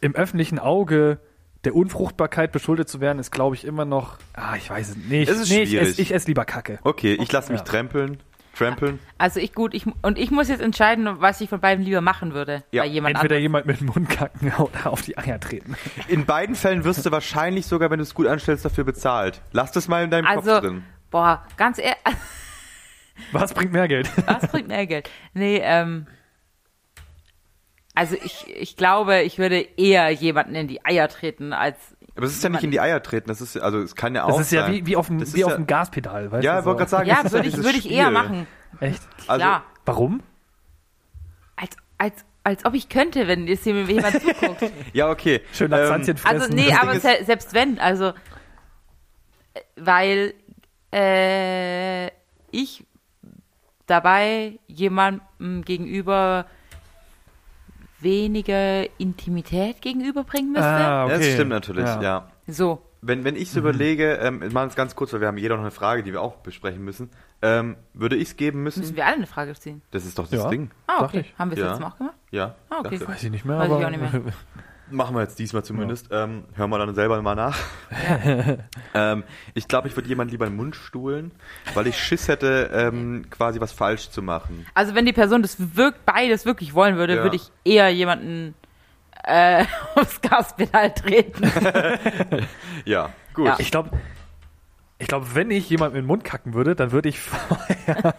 im 0.00 0.14
öffentlichen 0.14 0.58
Auge 0.58 1.18
der 1.64 1.74
Unfruchtbarkeit 1.74 2.52
beschuldet 2.52 2.88
zu 2.88 3.00
werden, 3.00 3.18
ist, 3.18 3.30
glaube 3.32 3.56
ich, 3.56 3.64
immer 3.64 3.84
noch, 3.84 4.18
ah, 4.34 4.54
ich 4.56 4.70
weiß 4.70 4.90
es 4.90 4.96
nicht. 4.96 5.28
Es 5.28 5.38
ist 5.40 5.50
nee, 5.50 5.62
ich 5.62 5.70
schwierig. 5.70 5.88
esse 5.90 6.00
ich 6.02 6.14
ess 6.14 6.26
lieber 6.26 6.44
Kacke. 6.44 6.78
okay, 6.84 7.16
ich 7.20 7.30
lasse 7.32 7.50
mich 7.52 7.60
Ja. 7.60 7.64
trampeln. 7.66 8.18
Trampeln. 8.56 8.98
Also 9.18 9.40
ich 9.40 9.52
gut, 9.54 9.74
ich, 9.74 9.86
und 10.02 10.18
ich 10.18 10.30
muss 10.30 10.48
jetzt 10.48 10.60
entscheiden, 10.60 11.20
was 11.20 11.40
ich 11.40 11.48
von 11.48 11.60
beiden 11.60 11.84
lieber 11.84 12.00
machen 12.00 12.32
würde. 12.34 12.62
Ja, 12.72 12.82
bei 12.82 12.88
jemand 12.88 13.16
Entweder 13.16 13.36
anderem. 13.36 13.42
jemand 13.42 13.66
mit 13.66 13.80
dem 13.80 13.86
Mund 13.88 14.08
kacken 14.08 14.52
oder 14.58 14.92
auf 14.92 15.02
die 15.02 15.16
Eier 15.18 15.38
treten. 15.40 15.76
In 16.08 16.24
beiden 16.26 16.54
Fällen 16.54 16.84
wirst 16.84 17.04
du 17.04 17.10
wahrscheinlich 17.10 17.66
sogar, 17.66 17.90
wenn 17.90 17.98
du 17.98 18.02
es 18.04 18.14
gut 18.14 18.26
anstellst, 18.26 18.64
dafür 18.64 18.84
bezahlt. 18.84 19.42
Lass 19.52 19.72
das 19.72 19.88
mal 19.88 20.04
in 20.04 20.10
deinem 20.10 20.24
Kopf 20.26 20.36
Also, 20.48 20.60
drin. 20.60 20.84
boah, 21.10 21.44
ganz 21.56 21.78
ehrlich, 21.78 21.96
Was 23.32 23.54
bringt 23.54 23.72
mehr 23.72 23.88
Geld? 23.88 24.10
was 24.26 24.46
bringt 24.48 24.68
mehr 24.68 24.86
Geld? 24.86 25.10
Nee, 25.32 25.60
ähm, 25.62 26.06
also 27.94 28.14
ich, 28.22 28.46
ich 28.54 28.76
glaube, 28.76 29.22
ich 29.22 29.38
würde 29.38 29.58
eher 29.60 30.10
jemanden 30.10 30.54
in 30.54 30.68
die 30.68 30.84
Eier 30.84 31.08
treten, 31.08 31.54
als 31.54 31.95
Aber 32.16 32.26
es 32.26 32.32
ist 32.32 32.42
ja 32.42 32.48
nicht 32.48 32.64
in 32.64 32.70
die 32.70 32.80
Eier 32.80 33.02
treten, 33.02 33.28
das 33.28 33.40
ist, 33.40 33.56
also 33.58 33.78
es 33.80 33.94
kann 33.94 34.14
ja 34.14 34.24
auch 34.24 34.28
Das 34.38 34.40
ist 34.46 34.52
ja 34.52 34.62
sein. 34.62 34.72
wie, 34.72 34.86
wie 34.86 34.96
auf 34.96 35.08
dem, 35.08 35.20
wie 35.34 35.44
auf 35.44 35.50
ja- 35.50 35.56
dem 35.56 35.66
Gaspedal, 35.66 36.32
weißt 36.32 36.44
Ja, 36.44 36.54
du? 36.54 36.58
ich 36.60 36.64
wollte 36.64 36.78
gerade 36.78 36.90
sagen, 36.90 37.08
ja, 37.08 37.22
würde 37.30 37.48
ja 37.48 37.58
ich, 37.58 37.64
würde 37.64 37.78
ich 37.78 37.90
eher 37.90 38.10
machen. 38.10 38.46
Echt? 38.80 39.02
Also, 39.26 39.44
Klar, 39.44 39.62
Warum? 39.84 40.22
als, 41.56 41.76
als, 41.98 42.24
als 42.44 42.64
ob 42.64 42.74
ich 42.74 42.88
könnte, 42.88 43.28
wenn 43.28 43.46
jetzt 43.46 43.64
hier 43.64 43.74
mir 43.74 43.82
jemand 43.84 44.20
zuguckt. 44.20 44.62
Ja, 44.92 45.10
okay. 45.10 45.42
Schön 45.52 45.70
nach 45.70 45.78
Ähm, 45.78 46.04
fressen. 46.04 46.20
Also 46.24 46.54
nee, 46.54 46.72
aber 46.72 46.98
se 47.00 47.10
selbst 47.24 47.52
wenn, 47.54 47.78
also 47.78 48.12
weil 49.76 50.34
äh, 50.92 52.06
ich 52.50 52.84
dabei 53.86 54.58
jemandem 54.66 55.62
gegenüber 55.64 56.46
weniger 58.00 58.84
Intimität 58.98 59.80
gegenüberbringen 59.80 60.52
müsste. 60.52 60.66
Ah, 60.66 61.04
okay. 61.04 61.12
Ja, 61.12 61.18
das 61.18 61.32
stimmt 61.32 61.50
natürlich, 61.50 61.84
ja. 61.86 62.28
So. 62.46 62.82
Wenn, 63.02 63.22
wenn 63.24 63.36
ich 63.36 63.50
so 63.52 63.60
überlege, 63.60 64.14
ähm, 64.14 64.40
wir 64.40 64.50
machen 64.50 64.68
es 64.68 64.74
ganz 64.74 64.96
kurz, 64.96 65.12
weil 65.12 65.20
wir 65.20 65.28
haben 65.28 65.38
jeder 65.38 65.54
noch 65.56 65.62
eine 65.62 65.70
Frage, 65.70 66.02
die 66.02 66.12
wir 66.12 66.20
auch 66.22 66.36
besprechen 66.36 66.84
müssen. 66.84 67.10
Ähm, 67.40 67.76
würde 67.94 68.16
ich 68.16 68.30
es 68.30 68.36
geben 68.36 68.62
müssen? 68.64 68.80
Müssen 68.80 68.96
wir 68.96 69.06
alle 69.06 69.16
eine 69.16 69.26
Frage 69.26 69.54
ziehen? 69.54 69.82
Das 69.92 70.04
ist 70.04 70.18
doch 70.18 70.26
das 70.28 70.42
Ja. 70.42 70.48
Ding. 70.50 70.70
Ah, 70.88 71.04
okay. 71.04 71.20
ich. 71.20 71.38
Haben 71.38 71.50
wir 71.50 71.56
es 71.56 71.60
Ja. 71.60 71.66
letztes 71.66 71.80
Mal 71.82 71.88
auch 71.92 71.98
gemacht? 71.98 72.16
Ja. 72.32 72.54
Ah, 72.70 72.80
okay. 72.80 72.98
Weiß 73.06 73.22
ich 73.22 73.30
nicht 73.30 73.44
mehr, 73.44 73.58
Weiß 73.58 73.66
ich 73.68 73.72
aber 73.74 73.86
auch 73.86 73.90
nicht 73.90 74.00
mehr. 74.00 74.12
Machen 74.88 75.16
wir 75.16 75.22
jetzt 75.22 75.38
diesmal 75.38 75.64
zumindest. 75.64 76.08
Ähm, 76.12 76.44
hören 76.54 76.70
wir 76.70 76.78
dann 76.78 76.94
selber 76.94 77.20
mal 77.20 77.34
nach. 77.34 77.58
ähm, 78.94 79.24
ich 79.54 79.66
glaube, 79.66 79.88
ich 79.88 79.96
würde 79.96 80.08
jemand 80.08 80.30
lieber 80.30 80.46
den 80.46 80.54
Mund 80.54 80.76
stuhlen, 80.76 81.32
weil 81.74 81.88
ich 81.88 81.98
Schiss 81.98 82.28
hätte, 82.28 82.70
ähm, 82.72 83.26
quasi 83.28 83.60
was 83.60 83.72
falsch 83.72 84.10
zu 84.10 84.22
machen. 84.22 84.64
Also 84.74 84.94
wenn 84.94 85.04
die 85.04 85.12
Person 85.12 85.42
das 85.42 85.56
wirkt, 85.76 86.06
beides 86.06 86.46
wirklich 86.46 86.72
wollen 86.74 86.96
würde, 86.96 87.16
Ja. 87.16 87.22
würde 87.24 87.34
ich 87.36 87.50
eher 87.64 87.88
jemanden 87.88 88.54
äh, 89.24 89.64
aufs 89.96 90.20
Gaspedal 90.20 90.92
treten. 90.94 91.50
Ja, 92.84 93.10
gut. 93.34 93.46
Ja. 93.46 93.56
Ich 93.58 93.70
glaube, 93.72 93.90
ich 94.98 95.08
glaube, 95.08 95.26
wenn 95.34 95.50
ich 95.50 95.68
jemand 95.68 95.94
mit 95.94 96.02
dem 96.02 96.06
Mund 96.06 96.22
kacken 96.22 96.54
würde, 96.54 96.76
dann 96.76 96.92
würde 96.92 97.08
ich 97.08 97.18
vorher, 97.18 98.14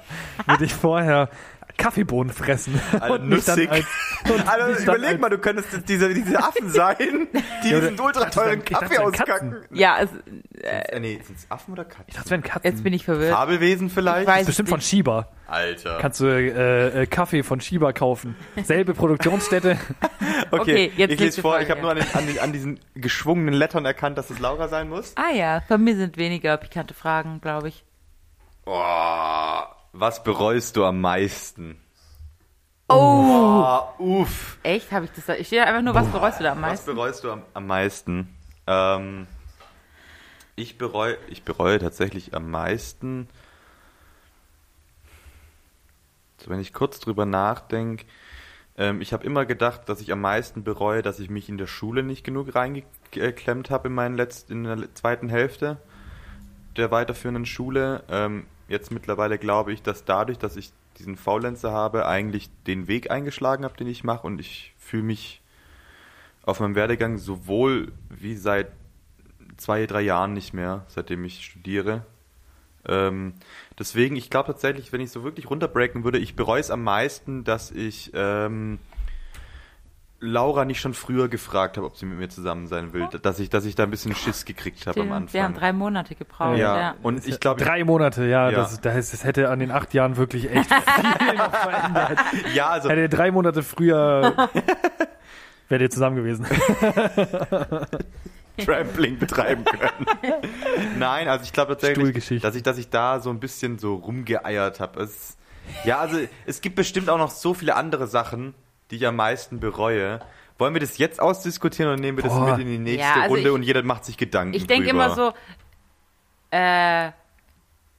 würde 0.46 0.66
ich 0.66 0.74
vorher 0.74 1.30
Kaffeebohnen 1.78 2.34
fressen. 2.34 2.80
Alter, 2.92 3.14
Und 3.16 3.30
nussig. 3.30 3.70
als- 3.70 3.86
und 4.30 4.48
Also 4.48 4.74
dann 4.74 4.84
überleg 4.84 5.20
mal, 5.22 5.30
du 5.30 5.38
könntest 5.38 5.70
diese, 5.88 6.14
diese 6.14 6.38
Affen 6.40 6.70
sein, 6.70 7.28
die 7.64 7.70
Ja, 7.70 7.80
diesen 7.80 8.00
ultra 8.00 8.26
teuren 8.30 8.66
Kaffee 8.66 8.98
auskacken. 8.98 9.58
Ja, 9.72 10.00
es, 10.02 10.10
Äh, 10.64 11.00
nee, 11.00 11.20
sind 11.24 11.38
es 11.38 11.46
Affen 11.52 11.74
oder 11.74 11.86
Katzen? 11.86 12.06
Ich 12.08 12.16
dachte, 12.16 12.26
es 12.26 12.32
wären 12.32 12.44
Katzen. 12.44 12.72
jetzt 12.72 12.84
bin 12.84 12.94
ich 12.94 13.06
verwirrt. 13.06 13.34
Fabelwesen 13.34 13.90
vielleicht? 13.92 14.28
Ich 14.28 14.34
weiß- 14.34 14.46
Bestimmt 14.48 14.70
von 14.70 14.82
Shiba. 14.82 15.28
Alter. 15.48 16.00
Kannst 16.02 16.20
du 16.20 16.26
äh, 16.26 17.04
äh, 17.04 17.06
Kaffee 17.06 17.42
von 17.44 17.62
Shiba 17.62 17.94
kaufen. 17.94 18.36
Selbe 18.64 18.94
Produktionsstätte. 18.94 19.78
Okay, 20.52 20.92
jetzt 20.96 21.14
ich 21.14 21.20
lese 21.20 21.42
vor, 21.42 21.54
Frage, 21.54 21.66
ich 21.66 21.70
habe 21.72 21.80
ja. 21.80 21.84
nur 21.84 21.92
an, 21.92 21.98
den, 21.98 22.16
an, 22.16 22.28
den, 22.28 22.40
an 22.40 22.54
diesen 22.54 22.80
geschwungenen 22.96 23.54
Lettern 23.54 23.86
erkannt, 23.86 24.18
dass 24.18 24.30
es 24.30 24.40
Laura 24.40 24.68
sein 24.68 24.88
muss. 24.90 25.14
Ah 25.16 25.32
ja, 25.34 25.62
bei 25.68 25.78
mir 25.78 25.96
sind 25.96 26.18
weniger 26.18 26.56
pikante 26.58 26.94
Fragen, 26.94 27.42
glaube 27.42 27.70
ich. 27.70 27.84
Oh, 28.66 29.62
was 29.94 30.24
bereust 30.24 30.76
du 30.76 30.86
am 30.86 31.02
meisten? 31.02 31.80
Oh, 32.90 33.84
Oh, 34.00 34.22
uff. 34.22 34.58
echt? 34.64 34.92
Habe 34.92 35.06
ich 35.06 35.12
das 35.12 35.26
da? 35.26 35.36
Ich 35.36 35.48
stehe 35.48 35.66
einfach 35.66 35.82
nur, 35.82 35.94
was 35.94 36.08
bereust 36.08 36.40
du 36.40 36.44
da 36.44 36.52
am 36.54 36.62
Was 36.62 36.70
meisten? 36.70 36.96
bereust 36.96 37.24
du 37.24 37.32
am, 37.32 37.42
am 37.54 37.68
meisten? 37.68 38.34
Ähm, 38.66 39.28
ich 40.56 40.78
bereue, 40.78 41.18
ich 41.30 41.44
bereue 41.44 41.80
tatsächlich 41.80 42.34
am 42.34 42.50
meisten, 42.50 43.28
so 46.42 46.50
wenn 46.50 46.60
ich 46.60 46.74
kurz 46.74 47.00
drüber 47.00 47.26
nachdenke, 47.26 48.06
ähm, 48.78 49.02
ich 49.02 49.12
habe 49.12 49.26
immer 49.26 49.46
gedacht, 49.46 49.90
dass 49.90 50.02
ich 50.02 50.12
am 50.12 50.22
meisten 50.22 50.64
bereue, 50.64 51.02
dass 51.02 51.20
ich 51.20 51.30
mich 51.30 51.50
in 51.50 51.58
der 51.58 51.68
Schule 51.68 52.04
nicht 52.04 52.24
genug 52.24 52.56
reingeklemmt 52.56 53.70
habe 53.70 53.88
in, 53.90 53.94
meinen 53.96 54.16
letzt, 54.16 54.50
in 54.52 54.64
der 54.64 54.94
zweiten 54.96 55.30
Hälfte 55.30 55.78
der 56.78 56.92
weiterführenden 56.92 57.46
Schule. 57.46 58.04
Ähm, 58.10 58.46
jetzt 58.68 58.92
mittlerweile 58.92 59.38
glaube 59.38 59.74
ich, 59.74 59.82
dass 59.82 60.06
dadurch, 60.06 60.38
dass 60.38 60.56
ich 60.56 60.72
diesen 61.00 61.16
Faulenzer 61.16 61.72
habe, 61.72 62.08
eigentlich 62.08 62.50
den 62.66 62.88
Weg 62.88 63.12
eingeschlagen 63.12 63.64
habe, 63.64 63.78
den 63.78 63.88
ich 63.88 64.04
mache 64.04 64.26
und 64.26 64.40
ich 64.40 64.74
fühle 64.78 65.04
mich 65.04 65.42
auf 66.44 66.60
meinem 66.60 66.76
Werdegang 66.76 67.18
sowohl 67.18 67.92
wie 68.10 68.36
seit 68.36 68.72
zwei, 69.58 69.86
drei 69.86 70.02
Jahren 70.02 70.34
nicht 70.34 70.54
mehr, 70.54 70.86
seitdem 70.88 71.24
ich 71.26 71.44
studiere. 71.46 72.06
Ähm, 72.88 73.34
deswegen, 73.78 74.16
ich 74.16 74.30
glaube 74.30 74.48
tatsächlich, 74.48 74.94
wenn 74.94 75.02
ich 75.02 75.12
so 75.12 75.24
wirklich 75.24 75.50
runterbreaken 75.50 76.04
würde, 76.04 76.20
ich 76.20 76.36
bereue 76.36 76.62
es 76.62 76.72
am 76.72 76.84
meisten, 76.84 77.44
dass 77.44 77.72
ich 77.72 78.12
ähm, 78.14 78.80
Laura 80.20 80.66
nicht 80.66 80.80
schon 80.82 80.94
früher 80.96 81.28
gefragt 81.28 81.78
habe, 81.78 81.86
ob 81.86 81.96
sie 81.96 82.06
mit 82.08 82.18
mir 82.18 82.28
zusammen 82.30 82.66
sein 82.68 82.92
will. 82.92 83.08
Dass 83.22 83.40
ich, 83.40 83.50
dass 83.52 83.66
ich 83.66 83.76
da 83.76 83.84
ein 83.84 83.92
bisschen 83.92 84.16
Schiss 84.16 84.46
gekriegt 84.46 84.88
habe 84.88 85.00
am 85.02 85.08
Stimmt, 85.08 85.34
Wir 85.34 85.44
haben 85.44 85.48
Anfang. 85.50 85.60
drei 85.62 85.74
Monate 85.74 86.16
gebraucht. 86.16 86.58
ja. 86.58 86.78
Ja. 86.80 86.96
und 87.04 87.28
ich 87.28 87.40
glaube, 87.40 87.64
Drei 87.64 87.84
Monate, 87.84 88.26
ja. 88.26 88.50
Ja. 88.50 88.58
Das, 88.58 88.82
das, 88.82 89.12
das 89.12 89.24
hätte 89.24 89.50
an 89.50 89.60
den 89.60 89.70
acht 89.72 89.94
Jahren 89.94 90.18
wirklich 90.18 90.50
echt 90.52 90.72
viel 90.74 91.36
noch 91.36 91.52
verändert. 91.54 92.20
ja, 92.54 92.70
also 92.70 92.90
Hätte 92.90 93.02
ihr 93.02 93.10
drei 93.10 93.30
Monate 93.32 93.62
früher 93.62 94.50
wärt 95.70 95.82
ihr 95.82 95.90
zusammen 95.90 96.16
gewesen. 96.16 96.46
Trampling 98.66 99.20
betreiben 99.20 99.64
können. 99.66 100.06
Nein, 100.98 101.28
also 101.28 101.44
ich 101.44 101.54
glaube 101.54 101.74
tatsächlich, 101.74 102.42
dass 102.42 102.56
ich, 102.56 102.64
dass 102.64 102.78
ich 102.80 102.90
da 102.90 103.20
so 103.20 103.30
ein 103.30 103.40
bisschen 103.40 103.78
so 103.78 103.96
rumgeeiert 103.96 104.80
habe. 104.80 105.02
Es, 105.04 105.38
ja, 105.84 106.00
also 106.00 106.18
es 106.48 106.62
gibt 106.62 106.76
bestimmt 106.76 107.10
auch 107.10 107.20
noch 107.20 107.30
so 107.30 107.54
viele 107.54 107.76
andere 107.76 108.08
Sachen, 108.08 108.56
die 108.92 108.98
ich 108.98 109.08
am 109.08 109.16
meisten 109.16 109.60
bereue. 109.60 110.20
Wollen 110.58 110.74
wir 110.74 110.82
das 110.82 110.98
jetzt 110.98 111.20
ausdiskutieren 111.20 111.92
oder 111.92 112.02
nehmen 112.02 112.18
wir 112.18 112.24
das 112.24 112.34
Boah. 112.34 112.58
mit 112.58 112.66
in 112.66 112.72
die 112.72 112.78
nächste 112.80 113.02
Ja, 113.02 113.14
also 113.22 113.36
Runde 113.36 113.50
ich- 113.50 113.56
und 113.56 113.64
jeder 113.64 113.84
macht 113.84 114.06
sich 114.06 114.18
Gedanken 114.18 114.56
Ich 114.56 114.66
denke 114.66 114.90
immer 114.90 115.14
so, 115.14 115.34
äh, 116.52 117.12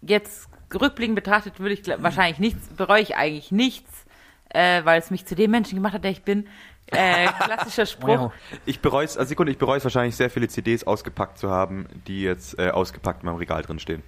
jetzt 0.02 0.48
rückblickend 0.74 1.14
betrachtet 1.14 1.60
würde 1.60 1.74
ich 1.74 1.86
wahrscheinlich 2.02 2.38
nichts, 2.38 2.68
bereue 2.68 3.00
ich 3.00 3.16
eigentlich 3.16 3.52
nichts, 3.52 4.06
äh, 4.50 4.84
weil 4.84 4.98
es 4.98 5.10
mich 5.10 5.24
zu 5.24 5.34
dem 5.34 5.50
Menschen 5.50 5.76
gemacht 5.76 5.94
hat, 5.94 6.04
der 6.04 6.10
ich 6.10 6.22
bin. 6.22 6.48
Äh, 6.86 7.28
klassischer 7.40 7.86
Spruch. 7.86 8.32
Ich 8.64 8.80
bereue 8.80 9.04
es, 9.04 9.16
also 9.16 9.28
Sekunde, 9.28 9.52
ich 9.52 9.58
bereue 9.58 9.78
es 9.78 9.84
wahrscheinlich 9.84 10.16
sehr 10.16 10.30
viele 10.30 10.48
CDs 10.48 10.84
ausgepackt 10.84 11.38
zu 11.38 11.50
haben, 11.50 11.86
die 12.06 12.22
jetzt 12.22 12.58
äh, 12.58 12.70
ausgepackt 12.70 13.22
in 13.22 13.26
meinem 13.26 13.36
Regal 13.36 13.62
drin 13.62 13.78
stehen. 13.78 14.02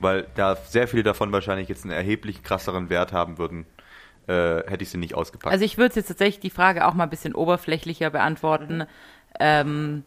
Weil 0.00 0.26
da 0.34 0.56
sehr 0.56 0.88
viele 0.88 1.04
davon 1.04 1.32
wahrscheinlich 1.32 1.68
jetzt 1.68 1.84
einen 1.84 1.92
erheblich 1.92 2.42
krasseren 2.42 2.90
Wert 2.90 3.12
haben 3.12 3.38
würden, 3.38 3.64
äh, 4.26 4.62
hätte 4.68 4.82
ich 4.82 4.90
sie 4.90 4.98
nicht 4.98 5.14
ausgepackt. 5.14 5.52
Also 5.52 5.64
ich 5.64 5.78
würde 5.78 5.94
jetzt 5.96 6.08
tatsächlich 6.08 6.40
die 6.40 6.50
Frage 6.50 6.86
auch 6.86 6.94
mal 6.94 7.04
ein 7.04 7.10
bisschen 7.10 7.34
oberflächlicher 7.34 8.10
beantworten. 8.10 8.84
Ähm, 9.38 10.04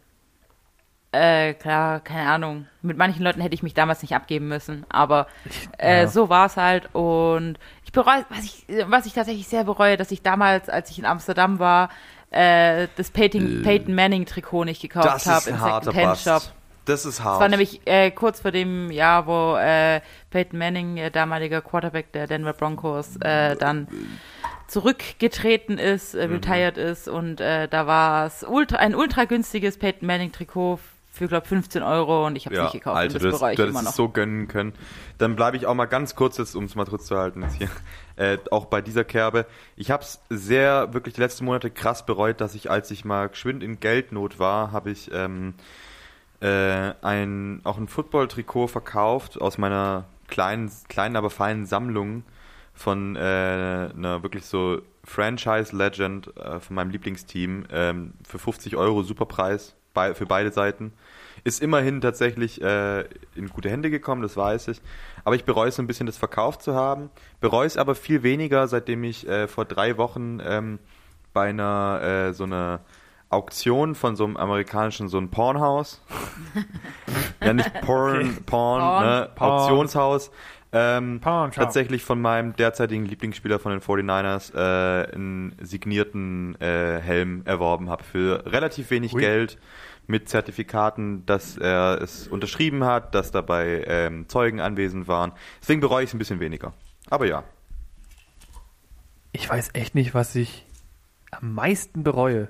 äh, 1.10 1.54
klar, 1.54 2.00
keine 2.00 2.28
Ahnung. 2.28 2.66
Mit 2.82 2.98
manchen 2.98 3.22
Leuten 3.22 3.40
hätte 3.40 3.54
ich 3.54 3.62
mich 3.62 3.74
damals 3.74 4.02
nicht 4.02 4.14
abgeben 4.14 4.48
müssen, 4.48 4.84
aber 4.88 5.26
äh, 5.78 6.00
ja. 6.00 6.08
so 6.08 6.28
war 6.28 6.46
es 6.46 6.56
halt. 6.56 6.94
Und 6.94 7.58
ich 7.84 7.92
bereue, 7.92 8.24
was 8.28 8.44
ich, 8.44 8.64
was 8.86 9.06
ich 9.06 9.14
tatsächlich 9.14 9.48
sehr 9.48 9.64
bereue, 9.64 9.96
dass 9.96 10.10
ich 10.10 10.22
damals, 10.22 10.68
als 10.68 10.90
ich 10.90 10.98
in 10.98 11.06
Amsterdam 11.06 11.58
war, 11.58 11.88
äh, 12.30 12.88
das 12.96 13.10
Peyton, 13.10 13.62
Peyton 13.62 13.94
Manning 13.94 14.26
Trikot 14.26 14.64
nicht 14.64 14.82
gekauft 14.82 15.26
habe 15.26 15.50
im 15.50 15.58
Second-Hand-Shop. 15.58 16.24
Bast. 16.24 16.54
Das 16.88 17.04
ist 17.06 17.22
hart. 17.22 17.34
Das 17.36 17.40
war 17.42 17.48
nämlich 17.48 17.80
äh, 17.86 18.10
kurz 18.10 18.40
vor 18.40 18.50
dem 18.50 18.90
Jahr, 18.90 19.26
wo 19.26 19.56
äh, 19.56 20.00
Peyton 20.30 20.58
Manning, 20.58 20.96
äh, 20.96 21.10
damaliger 21.10 21.60
Quarterback 21.60 22.12
der 22.12 22.26
Denver 22.26 22.52
Broncos, 22.54 23.16
äh, 23.20 23.54
dann 23.56 23.86
zurückgetreten 24.66 25.78
ist, 25.78 26.14
Mhm. 26.14 26.20
äh, 26.20 26.24
retired 26.24 26.76
ist 26.78 27.08
und 27.08 27.40
äh, 27.40 27.68
da 27.68 27.86
war 27.86 28.26
es 28.26 28.44
ultra, 28.44 28.76
ein 28.78 28.94
ultra 28.94 29.24
günstiges 29.24 29.78
Peyton 29.78 30.06
Manning 30.06 30.30
Trikot 30.32 30.78
für, 31.10 31.26
glaube 31.26 31.46
15 31.48 31.82
Euro 31.82 32.26
und 32.26 32.36
ich 32.36 32.44
habe 32.46 32.54
es 32.54 32.58
ja, 32.58 32.64
nicht 32.64 32.74
gekauft 32.74 32.96
Alter, 32.96 33.14
und 33.14 33.22
du 33.24 33.30
das 33.30 33.40
ich 33.40 33.46
hättest- 33.46 33.58
du 33.58 33.62
immer 33.64 33.70
hättest 33.80 33.84
noch. 33.84 33.90
es 33.90 33.96
so 33.96 34.08
gönnen 34.08 34.46
können. 34.46 34.72
Dann 35.16 35.34
bleibe 35.36 35.56
ich 35.56 35.66
auch 35.66 35.74
mal 35.74 35.86
ganz 35.86 36.14
kurz, 36.14 36.36
jetzt, 36.38 36.54
um 36.54 36.64
es 36.64 36.74
mal 36.76 36.84
kurz 36.86 37.06
zu 37.06 37.16
halten, 37.18 37.42
jetzt 37.42 37.56
hier, 37.56 37.68
äh, 38.16 38.38
auch 38.52 38.66
bei 38.66 38.80
dieser 38.82 39.02
Kerbe. 39.04 39.46
Ich 39.76 39.90
habe 39.90 40.02
es 40.04 40.20
sehr, 40.28 40.92
wirklich 40.92 41.14
die 41.14 41.20
letzten 41.20 41.44
Monate 41.46 41.70
krass 41.70 42.06
bereut, 42.06 42.40
dass 42.40 42.54
ich, 42.54 42.70
als 42.70 42.90
ich 42.92 43.04
mal 43.04 43.28
geschwind 43.30 43.62
in 43.64 43.80
Geldnot 43.80 44.38
war, 44.38 44.70
habe 44.70 44.90
ich 44.90 45.10
ähm, 45.12 45.54
äh, 46.40 46.94
ein, 47.02 47.60
auch 47.64 47.78
ein 47.78 47.88
Football-Trikot 47.88 48.68
verkauft 48.68 49.40
aus 49.40 49.58
meiner 49.58 50.04
kleinen, 50.28 50.70
kleinen, 50.88 51.16
aber 51.16 51.30
feinen 51.30 51.66
Sammlung 51.66 52.22
von 52.74 53.16
äh, 53.16 53.18
einer 53.18 54.22
wirklich 54.22 54.44
so 54.46 54.80
Franchise-Legend 55.04 56.36
äh, 56.36 56.60
von 56.60 56.76
meinem 56.76 56.90
Lieblingsteam 56.90 57.64
ähm, 57.72 58.12
für 58.26 58.38
50 58.38 58.76
Euro 58.76 59.02
Superpreis 59.02 59.74
bei, 59.94 60.14
für 60.14 60.26
beide 60.26 60.52
Seiten. 60.52 60.92
Ist 61.44 61.62
immerhin 61.62 62.00
tatsächlich 62.00 62.62
äh, 62.62 63.00
in 63.34 63.48
gute 63.48 63.70
Hände 63.70 63.90
gekommen, 63.90 64.22
das 64.22 64.36
weiß 64.36 64.68
ich. 64.68 64.80
Aber 65.24 65.34
ich 65.34 65.44
bereue 65.44 65.68
es 65.68 65.78
ein 65.80 65.86
bisschen, 65.86 66.06
das 66.06 66.18
verkauft 66.18 66.62
zu 66.62 66.74
haben. 66.74 67.10
Bereue 67.40 67.66
es 67.66 67.76
aber 67.76 67.94
viel 67.94 68.22
weniger, 68.22 68.68
seitdem 68.68 69.02
ich 69.04 69.26
äh, 69.26 69.48
vor 69.48 69.64
drei 69.64 69.96
Wochen 69.96 70.40
ähm, 70.44 70.78
bei 71.32 71.48
einer 71.48 72.00
äh, 72.02 72.32
so 72.34 72.44
einer 72.44 72.80
Auktion 73.30 73.94
von 73.94 74.16
so 74.16 74.24
einem 74.24 74.36
amerikanischen, 74.36 75.08
so 75.08 75.18
ein 75.18 75.30
Pornhaus. 75.30 76.00
ja, 77.42 77.52
nicht 77.52 77.72
Porn, 77.82 78.38
Porn, 78.46 78.80
Porn. 78.80 79.04
ne? 79.04 79.30
Porn. 79.34 79.50
Auktionshaus. 79.50 80.30
Ähm, 80.70 81.20
Porn 81.20 81.50
tatsächlich 81.50 82.04
von 82.04 82.20
meinem 82.20 82.54
derzeitigen 82.54 83.06
Lieblingsspieler 83.06 83.58
von 83.58 83.72
den 83.72 83.80
49ers 83.80 84.54
äh, 84.54 85.14
einen 85.14 85.56
signierten 85.60 86.60
äh, 86.60 87.00
Helm 87.00 87.42
erworben 87.46 87.88
habe 87.88 88.04
für 88.04 88.44
relativ 88.46 88.90
wenig 88.90 89.14
Ui. 89.14 89.20
Geld 89.20 89.58
mit 90.06 90.28
Zertifikaten, 90.28 91.24
dass 91.26 91.56
er 91.58 92.00
es 92.02 92.28
unterschrieben 92.28 92.84
hat, 92.84 93.14
dass 93.14 93.30
dabei 93.30 93.84
ähm, 93.86 94.28
Zeugen 94.28 94.60
anwesend 94.60 95.06
waren. 95.06 95.32
Deswegen 95.60 95.80
bereue 95.80 96.04
ich 96.04 96.10
es 96.10 96.14
ein 96.14 96.18
bisschen 96.18 96.40
weniger. 96.40 96.72
Aber 97.08 97.26
ja. 97.26 97.44
Ich 99.32 99.48
weiß 99.48 99.70
echt 99.74 99.94
nicht, 99.94 100.14
was 100.14 100.34
ich 100.34 100.66
am 101.30 101.54
meisten 101.54 102.02
bereue. 102.02 102.48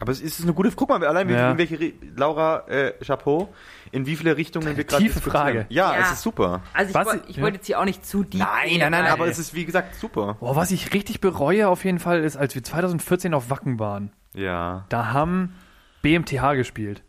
Aber 0.00 0.12
es 0.12 0.20
ist 0.20 0.40
eine 0.42 0.52
gute 0.52 0.70
Guck 0.70 0.88
mal, 0.90 1.04
allein 1.04 1.28
wie, 1.28 1.32
Ja. 1.32 1.50
in 1.50 1.58
welche 1.58 1.92
Laura 2.16 2.68
äh, 2.68 2.92
Chapeau, 3.04 3.52
in 3.90 4.06
wie 4.06 4.14
viele 4.14 4.36
Richtungen 4.36 4.76
wir 4.76 4.84
gerade 4.84 5.02
Tiefe 5.02 5.14
diskutieren. 5.14 5.42
Frage. 5.44 5.66
Ja, 5.70 5.92
Ja. 5.94 6.00
es 6.02 6.12
ist 6.12 6.22
super. 6.22 6.62
Also 6.72 6.90
ich, 6.90 6.94
Was- 6.94 7.06
woll- 7.06 7.22
ich 7.26 7.36
ja. 7.36 7.42
wollte 7.42 7.56
jetzt 7.56 7.66
hier 7.66 7.80
auch 7.80 7.84
nicht 7.84 8.06
zu 8.06 8.22
deep 8.22 8.40
Nein, 8.40 8.78
nein, 8.78 8.92
nein, 8.92 9.06
aber 9.06 9.26
es 9.26 9.38
ist 9.38 9.54
wie 9.54 9.64
gesagt 9.64 9.96
super. 9.96 10.36
Boah, 10.38 10.54
was 10.54 10.70
ich 10.70 10.94
richtig 10.94 11.20
bereue 11.20 11.68
auf 11.68 11.84
jeden 11.84 11.98
Fall 11.98 12.20
ist, 12.22 12.36
als 12.36 12.54
wir 12.54 12.62
2014 12.62 13.34
auf 13.34 13.50
Wacken 13.50 13.78
waren. 13.80 14.12
Ja. 14.34 14.84
Da 14.88 15.12
haben 15.12 15.54
BMTH 16.02 16.54
gespielt. 16.54 17.02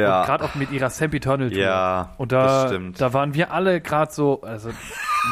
Ja. 0.00 0.24
Gerade 0.24 0.44
auch 0.44 0.54
mit 0.54 0.70
ihrer 0.70 0.90
Sempiternal 0.90 1.50
Tour. 1.50 1.58
Ja, 1.58 2.10
Und 2.18 2.32
das 2.32 2.62
da, 2.62 2.68
stimmt. 2.68 3.00
da 3.00 3.12
waren 3.12 3.34
wir 3.34 3.50
alle 3.52 3.80
gerade 3.80 4.12
so, 4.12 4.40
also, 4.42 4.70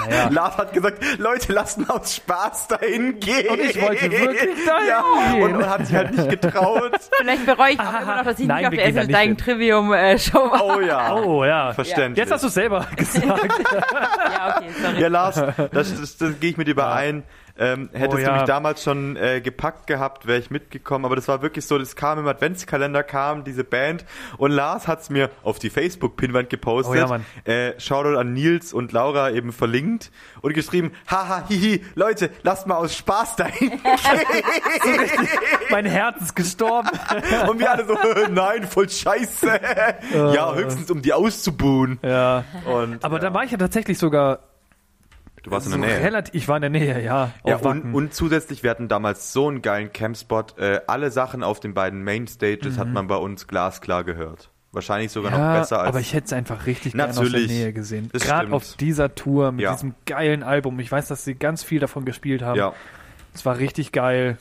naja. 0.07 0.29
Lars 0.31 0.57
hat 0.57 0.73
gesagt, 0.73 1.05
Leute, 1.19 1.53
lasst 1.53 1.79
mal 1.79 1.91
aus 1.97 2.17
Spaß 2.17 2.69
dahin 2.69 3.21
gehen. 3.21 3.49
Und 3.49 3.61
ich 3.61 3.81
wollte 3.81 4.11
wirklich 4.11 4.67
dahin 4.67 4.89
ja, 4.89 5.33
gehen. 5.33 5.43
Und, 5.43 5.57
und 5.57 5.69
hat 5.69 5.87
sich 5.87 5.97
halt 5.97 6.17
nicht 6.17 6.29
getraut. 6.29 6.93
Vielleicht 7.19 7.47
bereue 7.47 7.73
ich 7.73 7.81
auch 7.81 8.01
immer 8.01 8.17
noch, 8.17 8.25
dass 8.25 8.39
ich 8.39 8.47
Nein, 8.47 8.59
nicht 8.59 8.69
auf 8.69 8.75
der 8.75 8.87
Essel. 8.87 9.37
Trivium 9.37 9.93
äh, 9.93 10.19
Show 10.19 10.51
war. 10.51 10.65
Oh 10.65 10.81
ja. 10.81 11.15
Oh 11.15 11.45
ja. 11.45 11.73
Verständlich. 11.73 12.19
Jetzt 12.19 12.33
hast 12.33 12.43
du 12.43 12.49
es 12.49 12.55
selber 12.55 12.87
gesagt. 12.97 13.27
Ja, 13.27 14.57
okay, 14.57 14.71
sorry. 14.81 15.01
Ja, 15.01 15.09
Lars, 15.09 15.35
das, 15.35 15.67
das, 15.73 16.17
das 16.17 16.41
gehe 16.41 16.51
ich 16.51 16.57
mit 16.57 16.67
dir 16.67 16.73
überein. 16.73 17.25
Ähm, 17.57 17.89
hättest 17.93 18.13
Oh, 18.15 18.17
du 18.17 18.23
ja. 18.23 18.33
mich 18.35 18.43
damals 18.45 18.83
schon 18.83 19.17
äh, 19.17 19.41
gepackt 19.41 19.87
gehabt, 19.87 20.27
wäre 20.27 20.39
ich 20.41 20.51
mitgekommen. 20.51 21.05
Aber 21.05 21.15
das 21.17 21.29
war 21.29 21.41
wirklich 21.43 21.65
so, 21.67 21.79
das 21.79 21.95
kam 21.95 22.19
im 22.19 22.27
Adventskalender, 22.27 23.03
kam 23.05 23.45
diese 23.45 23.63
Band 23.63 24.05
und 24.39 24.51
Lars 24.51 24.89
hat's 24.89 25.09
mir 25.09 25.31
auf 25.43 25.59
die 25.61 25.71
Facebook-Pinwand 25.71 26.51
gepostet. 26.51 26.95
Oh 26.95 26.99
ja, 26.99 27.07
Mann. 27.07 27.25
Äh, 27.45 27.79
Shoutout 27.79 28.19
an 28.19 28.33
Nils 28.33 28.73
und 28.73 28.91
Laura 28.93 29.31
eben 29.31 29.53
verlinkt 29.53 30.11
und 30.41 30.53
geschrieben, 30.55 30.93
haha, 31.09 31.45
hihi, 31.49 31.85
Leute, 31.95 32.31
lasst 32.43 32.67
mal 32.67 32.75
aus 32.77 32.97
Spaß 32.97 33.37
dahin. 33.37 33.81
Mein 35.71 35.87
Herz 35.87 36.21
ist 36.23 36.37
gestorben. 36.37 36.89
und 37.49 37.59
wir 37.59 37.71
alle 37.71 37.85
so, 37.87 37.97
nein, 38.31 38.65
voll 38.65 38.89
scheiße. 38.89 39.61
ja, 40.13 40.55
höchstens 40.55 40.91
um 40.91 41.03
die 41.03 41.13
auszubuhen. 41.13 41.99
ja. 42.03 42.45
Und, 42.67 43.05
Aber 43.05 43.17
ja. 43.17 43.23
da 43.23 43.35
war 43.35 43.45
ich 43.45 43.51
ja 43.51 43.59
tatsächlich 43.59 43.99
sogar 43.99 44.41
du 45.45 45.51
warst 45.53 45.67
in 45.67 45.73
so 45.73 45.79
der 45.79 45.87
Nähe. 45.89 46.01
relativ. 46.05 46.35
Ich 46.35 46.49
war 46.49 46.57
in 46.57 46.63
der 46.63 46.71
Nähe, 46.71 47.03
ja. 47.05 47.31
Ja, 47.47 47.57
und, 47.57 47.95
und 47.95 48.13
zusätzlich, 48.15 48.63
wir 48.65 48.71
hatten 48.71 48.89
damals 48.89 49.33
so 49.33 49.47
einen 49.49 49.63
geilen 49.63 49.93
Campspot. 49.93 50.59
Äh, 50.59 50.81
alle 50.89 51.11
Sachen 51.13 51.43
auf 51.45 51.61
den 51.61 51.73
beiden 51.75 52.03
Mainstages 52.03 52.77
hat 52.79 52.89
man 52.89 53.07
bei 53.07 53.17
uns 53.17 53.47
glasklar 53.47 54.03
gehört. 54.05 54.51
Wahrscheinlich 54.73 55.13
sogar 55.13 55.31
Mhm. 55.31 55.39
ja, 55.39 55.53
noch 55.53 55.61
besser 55.61 55.79
als. 55.79 55.89
aber 55.89 56.01
ich 56.01 56.13
hätte 56.15 56.27
es 56.27 56.33
einfach 56.33 56.67
richtig 56.67 56.95
gerne 56.95 57.11
aus 57.11 57.31
der. 57.31 57.41
Nähe 57.47 57.73
gesehen. 57.73 58.11
Gerade 58.13 58.53
auf 58.53 58.77
dieser 58.77 59.15
Tour 59.15 59.53
mit 59.53 59.61
Ja. 59.63 59.73
diesem 59.75 59.95
geilen 60.05 60.43
Album. 60.43 60.81
Ich 60.81 60.91
weiß, 60.91 61.07
dass 61.07 61.25
sie 61.25 61.37
ganz 61.37 61.63
viel 61.63 61.79
davon 61.79 62.05
gespielt 62.05 62.43
haben. 62.43 62.59
ja. 62.59 62.73
Es 63.33 63.45
war 63.47 63.59
richtig 63.59 63.93
geil. 63.93 64.37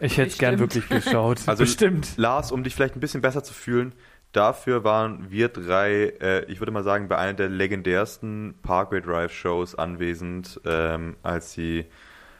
Ich 0.00 0.16
hätte 0.18 0.30
es 0.30 0.38
gern 0.38 0.58
wirklich 0.58 0.88
geschaut. 0.88 1.38
Also 1.46 1.62
Bestimmt. 1.64 2.16
Lars, 2.16 2.50
um 2.52 2.64
dich 2.64 2.74
vielleicht 2.74 2.96
ein 2.96 3.00
bisschen 3.00 3.20
besser 3.20 3.42
zu 3.44 3.54
fühlen, 3.54 3.92
dafür 4.34 4.84
waren 4.84 5.30
wir 5.30 5.48
drei, 5.48 6.12
äh, 6.20 6.44
ich 6.46 6.60
würde 6.60 6.72
mal 6.72 6.82
sagen, 6.84 7.08
bei 7.08 7.16
einer 7.16 7.34
der 7.34 7.48
legendärsten 7.48 8.54
Parkway 8.62 9.00
Drive 9.00 9.32
Shows 9.32 9.74
anwesend, 9.74 10.60
ähm, 10.66 11.16
als 11.22 11.52
sie 11.52 11.86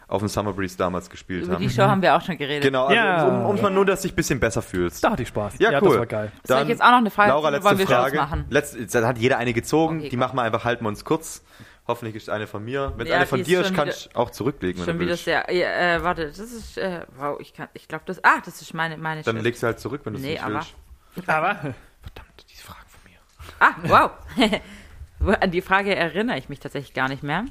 auf 0.07 0.21
dem 0.21 0.29
Summer 0.29 0.53
Breeze 0.53 0.77
damals 0.77 1.09
gespielt 1.09 1.45
Über 1.45 1.55
haben. 1.55 1.62
die 1.62 1.71
Show 1.71 1.83
haben 1.83 2.03
wir 2.03 2.15
auch 2.15 2.21
schon 2.21 2.37
geredet. 2.37 2.62
Genau, 2.62 2.85
also 2.85 2.95
Ja. 2.95 3.27
um, 3.27 3.47
um 3.57 3.61
mal 3.62 3.71
nur, 3.71 3.87
dass 3.87 4.03
du 4.03 4.09
dich 4.09 4.12
ein 4.12 4.16
bisschen 4.16 4.39
besser 4.39 4.61
fühlst. 4.61 5.03
Da 5.03 5.12
hatte 5.12 5.23
ich 5.23 5.29
Spaß. 5.29 5.55
Ja, 5.59 5.71
das 5.73 5.83
cool. 5.83 5.99
war 5.99 6.07
geil. 6.07 6.31
Soll 6.45 6.62
ich 6.62 6.69
jetzt 6.69 6.83
auch 6.83 6.91
noch 6.91 6.99
eine 6.99 7.11
Frage 7.11 7.31
Laura, 7.31 7.49
letzte 7.49 7.65
wollen 7.65 7.79
wir 7.79 7.87
Frage. 7.87 8.16
Machen? 8.19 8.45
Letzt, 8.51 8.95
da 8.95 9.07
hat 9.07 9.16
jeder 9.19 9.39
eine 9.39 9.55
gezogen. 9.55 9.97
Okay, 10.01 10.05
die 10.05 10.11
komm. 10.11 10.19
machen 10.21 10.37
wir 10.37 10.43
einfach, 10.43 10.65
halten 10.65 10.85
wir 10.85 10.89
uns 10.91 11.05
kurz. 11.05 11.43
Hoffentlich 11.89 12.16
ist 12.16 12.31
eine 12.31 12.47
von 12.47 12.65
mir. 12.65 12.93
Wenn 12.97 13.07
es 13.07 13.11
Ja, 13.11 13.16
eine 13.16 13.27
von 13.27 13.43
dir 13.43 13.61
ist, 13.61 13.75
kann 13.75 13.89
wieder- 13.89 13.97
ich 13.97 14.11
auch 14.15 14.31
zurücklegen, 14.31 14.79
wenn 14.81 14.85
Schon 14.87 14.95
du 14.97 15.01
wieder 15.01 15.11
willst. 15.12 15.25
sehr. 15.25 15.45
Ja, 15.53 15.97
äh, 15.97 16.03
warte, 16.05 16.27
das 16.29 16.39
ist. 16.39 16.79
Äh, 16.79 17.01
wow, 17.19 17.39
ich 17.41 17.53
kann. 17.53 17.69
Ich 17.75 17.89
glaube, 17.89 18.05
das. 18.07 18.23
Ah, 18.25 18.41
das 18.45 18.61
ist 18.62 18.73
meine 18.75 18.97
meine 18.97 19.23
Dann 19.23 19.35
Schrift. 19.37 19.45
legst 19.45 19.62
du 19.62 19.66
halt 19.66 19.81
zurück, 19.81 20.01
wenn 20.05 20.15
du 20.15 20.19
es 20.19 20.25
Nee, 20.25 20.33
nicht 20.33 20.45
aber- 20.45 20.55
willst. 20.57 20.75
Aber 21.27 21.55
Verdammt, 21.55 22.45
diese 22.51 22.65
Fragen 22.65 22.86
von 22.89 23.01
mir. 23.11 23.19
Ah, 23.61 23.74
wow. 25.20 25.36
An 25.41 25.51
die 25.51 25.62
Frage 25.62 25.95
erinnere 25.95 26.39
ich 26.39 26.49
mich 26.49 26.61
tatsächlich 26.61 26.95
gar 26.95 27.09
nicht 27.09 27.23
mehr. 27.23 27.45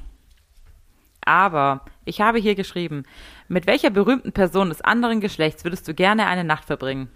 Aber 1.24 1.80
ich 2.04 2.20
habe 2.20 2.38
hier 2.38 2.54
geschrieben, 2.54 3.04
mit 3.48 3.66
welcher 3.66 3.90
berühmten 3.90 4.32
Person 4.32 4.68
des 4.68 4.82
anderen 4.82 5.20
Geschlechts 5.20 5.64
würdest 5.64 5.88
du 5.88 5.94
gerne 5.94 6.26
eine 6.26 6.44
Nacht 6.44 6.64
verbringen? 6.64 7.08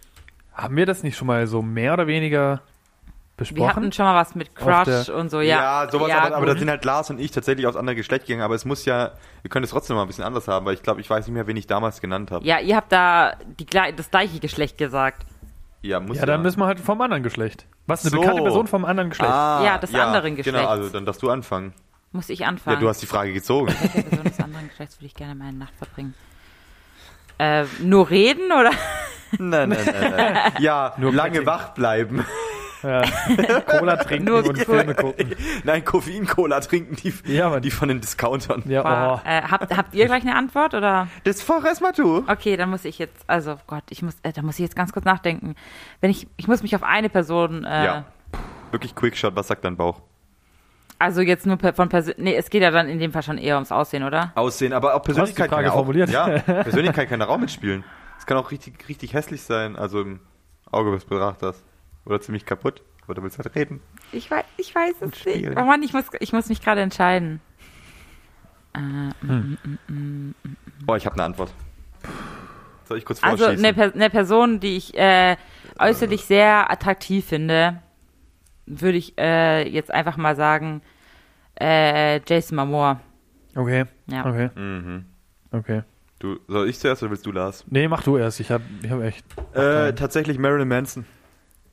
haben 0.58 0.76
wir 0.76 0.86
das 0.86 1.02
nicht 1.04 1.16
schon 1.16 1.28
mal 1.28 1.46
so 1.46 1.62
mehr 1.62 1.92
oder 1.92 2.06
weniger 2.08 2.56
Wir 2.56 2.60
besprochen? 3.36 3.76
hatten 3.76 3.92
schon 3.92 4.04
mal 4.06 4.16
was 4.16 4.34
mit 4.34 4.56
Crush 4.56 5.08
und 5.08 5.30
so, 5.30 5.40
ja. 5.40 5.84
Ja, 5.84 5.90
sowas, 5.90 6.08
Ja, 6.08 6.18
aber, 6.22 6.36
aber 6.36 6.46
da 6.46 6.56
sind 6.56 6.68
halt 6.68 6.84
Lars 6.84 7.10
und 7.10 7.20
ich 7.20 7.30
tatsächlich 7.30 7.66
aus 7.66 7.76
anderem 7.76 7.96
Geschlecht 7.96 8.26
gegangen, 8.26 8.42
aber 8.42 8.56
es 8.56 8.64
muss 8.64 8.84
ja, 8.84 9.12
wir 9.42 9.50
können 9.50 9.62
es 9.64 9.70
trotzdem 9.70 9.94
mal 9.94 10.02
ein 10.02 10.08
bisschen 10.08 10.24
anders 10.24 10.48
haben, 10.48 10.66
weil 10.66 10.74
ich 10.74 10.82
glaube, 10.82 11.00
ich 11.00 11.08
weiß 11.08 11.26
nicht 11.26 11.34
mehr, 11.34 11.46
wen 11.46 11.56
ich 11.56 11.68
damals 11.68 12.00
genannt 12.00 12.32
habe. 12.32 12.44
Ja, 12.44 12.58
ihr 12.58 12.74
habt 12.74 12.90
da 12.90 13.36
die, 13.60 13.66
das 13.66 14.10
gleiche 14.10 14.40
Geschlecht 14.40 14.78
gesagt. 14.78 15.24
Ja, 15.82 16.00
muss 16.00 16.16
ja, 16.18 16.26
dann 16.26 16.42
müssen 16.42 16.58
wir 16.60 16.66
halt 16.66 16.80
vom 16.80 17.00
anderen 17.00 17.22
Geschlecht. 17.22 17.66
Was, 17.86 18.02
eine 18.04 18.10
So. 18.10 18.20
bekannte 18.20 18.42
Person 18.42 18.66
vom 18.66 18.84
anderen 18.84 19.10
Geschlecht? 19.10 19.32
ah, 19.32 19.62
Ja, 19.64 19.78
des 19.78 19.94
anderen 19.94 20.34
Geschlechts. 20.36 20.58
Genau, 20.60 20.68
also 20.70 20.88
dann 20.88 21.04
darfst 21.06 21.22
du 21.22 21.30
anfangen. 21.30 21.72
Muss 22.12 22.28
ich 22.30 22.40
Ja, 22.40 22.48
anfangen? 22.48 22.80
du 22.80 22.88
hast 22.88 23.00
die 23.02 23.06
Frage 23.06 23.32
gezogen. 23.32 23.68
Welche 23.68 24.02
Person 24.02 24.24
des 24.24 24.40
anderen 24.40 24.68
Geschlechts 24.68 24.96
würde 24.98 25.06
ich 25.06 25.14
gerne 25.14 25.34
meine 25.34 25.56
Nacht 25.58 25.74
verbringen? 25.76 26.14
Äh, 27.38 27.64
nur 27.80 28.10
reden 28.10 28.50
oder? 28.50 28.70
nein, 29.38 29.68
nein, 29.68 29.78
nein, 29.84 30.10
nein. 30.16 30.52
Ja, 30.58 30.94
Nur 30.96 31.12
lange 31.12 31.44
wach 31.46 31.68
bleiben. 31.74 32.24
Ja. 32.82 33.02
Cola 33.66 33.96
trinken 33.96 34.26
Nur 34.26 34.44
und 34.46 34.58
Filme 34.58 34.94
gucken. 34.94 35.34
Nein, 35.64 35.84
Koffein-Cola 35.84 36.60
trinken, 36.60 36.96
die, 36.96 37.12
Ja, 37.24 37.50
Mann. 37.50 37.62
die 37.62 37.70
von 37.70 37.88
den 37.88 38.00
Discountern. 38.00 38.62
Ja, 38.66 39.14
oh. 39.14 39.20
äh, 39.28 39.42
habt, 39.42 39.76
habt 39.76 39.94
ihr 39.94 40.06
gleich 40.06 40.22
eine 40.22 40.36
Antwort 40.36 40.74
oder? 40.74 41.08
Das 41.24 41.42
fahr 41.42 41.64
erstmal 41.64 41.92
du. 41.92 42.24
Okay, 42.28 42.56
dann 42.56 42.70
muss 42.70 42.84
ich 42.84 42.98
jetzt, 42.98 43.24
also 43.26 43.56
Gott, 43.66 43.84
ich 43.90 44.02
muss, 44.02 44.14
äh, 44.22 44.32
da 44.32 44.42
muss 44.42 44.54
ich 44.54 44.60
jetzt 44.64 44.76
ganz 44.76 44.92
kurz 44.92 45.04
nachdenken. 45.04 45.54
Wenn 46.00 46.10
ich, 46.10 46.26
ich 46.36 46.48
muss 46.48 46.62
mich 46.62 46.74
auf 46.74 46.82
eine 46.82 47.08
Person, 47.08 47.64
äh, 47.64 47.84
Ja. 47.84 48.04
Wirklich 48.70 48.94
Quickshot, 48.94 49.34
was 49.34 49.48
sagt 49.48 49.64
dein 49.64 49.76
Bauch? 49.76 50.02
also 50.98 51.20
jetzt 51.20 51.46
nur 51.46 51.58
von 51.58 51.88
Person, 51.88 52.14
nee, 52.18 52.34
es 52.34 52.50
geht 52.50 52.62
ja 52.62 52.70
dann 52.70 52.88
in 52.88 52.98
dem 52.98 53.12
Fall 53.12 53.22
schon 53.22 53.38
eher 53.38 53.54
ums 53.54 53.72
Aussehen, 53.72 54.02
oder? 54.02 54.32
Aussehen, 54.34 54.72
aber 54.72 54.94
auch 54.94 55.02
Persönlichkeit 55.02 55.48
Frage 55.48 55.62
kann 55.62 55.64
ja 55.64 55.70
auch, 55.70 55.76
formuliert. 55.76 56.10
Ja, 56.10 56.38
Persönlichkeit 56.38 57.08
kann 57.08 57.20
da 57.20 57.28
auch 57.28 57.38
mitspielen. 57.38 57.84
Es 58.18 58.26
kann 58.26 58.36
auch 58.36 58.50
richtig, 58.50 58.88
richtig 58.88 59.14
hässlich 59.14 59.42
sein, 59.42 59.76
also 59.76 60.00
im 60.00 60.20
Auge 60.70 60.90
des 60.90 61.04
Betrachters. 61.04 61.62
Oder 62.08 62.20
ziemlich 62.20 62.44
kaputt. 62.46 62.82
Oder 63.06 63.22
willst 63.22 63.38
du 63.38 63.44
halt 63.44 63.54
reden? 63.54 63.80
Ich 64.12 64.30
weiß, 64.30 64.44
ich 64.56 64.74
weiß 64.74 64.94
es 65.00 65.24
nicht. 65.26 65.48
Oh 65.56 65.62
Mann, 65.64 65.82
ich 65.82 65.92
muss, 65.92 66.04
ich 66.20 66.32
muss 66.32 66.48
mich 66.48 66.60
gerade 66.60 66.80
entscheiden. 66.80 67.40
Äh, 68.74 68.80
Boah, 70.84 70.96
ich 70.96 71.06
habe 71.06 71.14
eine 71.14 71.24
Antwort. 71.24 71.52
Soll 72.84 72.98
ich 72.98 73.04
kurz 73.04 73.22
also 73.22 73.44
vorschießen? 73.44 73.64
eine, 73.64 73.74
Per- 73.74 73.94
eine 73.94 74.10
Person, 74.10 74.60
die 74.60 74.76
ich 74.76 74.96
äh, 74.96 75.36
äußerlich 75.78 76.24
sehr 76.24 76.70
attraktiv 76.70 77.26
finde, 77.26 77.82
würde 78.66 78.98
ich 78.98 79.18
äh, 79.18 79.68
jetzt 79.68 79.90
einfach 79.90 80.16
mal 80.16 80.36
sagen, 80.36 80.82
äh, 81.60 82.20
Jason 82.26 82.56
Momoa. 82.56 83.00
Okay, 83.54 83.84
Ja. 84.06 84.24
okay, 84.26 84.50
mhm. 84.54 85.04
okay. 85.50 85.82
Du, 86.18 86.38
soll 86.48 86.68
ich 86.68 86.78
zuerst 86.78 87.02
oder 87.02 87.10
willst 87.10 87.26
du, 87.26 87.32
Lars? 87.32 87.64
Nee, 87.68 87.88
mach 87.88 88.02
du 88.02 88.16
erst. 88.16 88.40
Ich 88.40 88.50
hab, 88.50 88.60
ich 88.82 88.90
hab 88.90 89.00
echt. 89.02 89.24
Äh, 89.54 89.92
tatsächlich 89.94 90.38
Marilyn 90.38 90.68
Manson. 90.68 91.04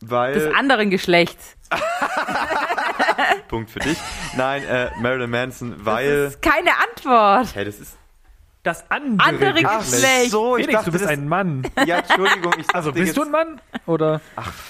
Weil. 0.10 0.34
Des 0.34 0.54
anderen 0.54 0.90
Geschlechts. 0.90 1.56
Punkt 3.48 3.70
für 3.72 3.80
dich. 3.80 3.98
Nein, 4.36 4.64
äh, 4.66 4.90
Marilyn 5.02 5.30
Manson, 5.30 5.72
Das 5.78 5.86
weil. 5.86 6.06
ist 6.28 6.42
keine 6.42 6.72
Antwort. 6.90 7.56
Hey, 7.56 7.66
das 7.66 7.80
ist. 7.80 7.98
Das 8.66 8.84
andere, 8.90 9.28
Andere 9.30 9.54
Geschlecht. 9.54 10.32
so, 10.32 10.56
Felix, 10.56 10.84
du 10.86 10.92
bist 10.92 11.06
ein 11.06 11.28
Mann. 11.30 11.62
Ja, 11.86 12.00
Entschuldigung, 12.00 12.52
ich 12.58 12.66
Also 12.74 12.90
dachte 12.90 13.04
bist 13.04 13.16
du 13.16 13.22
jetzt- 13.22 13.28
ein 13.28 13.32
Mann? 13.32 13.62
Oder 13.86 14.22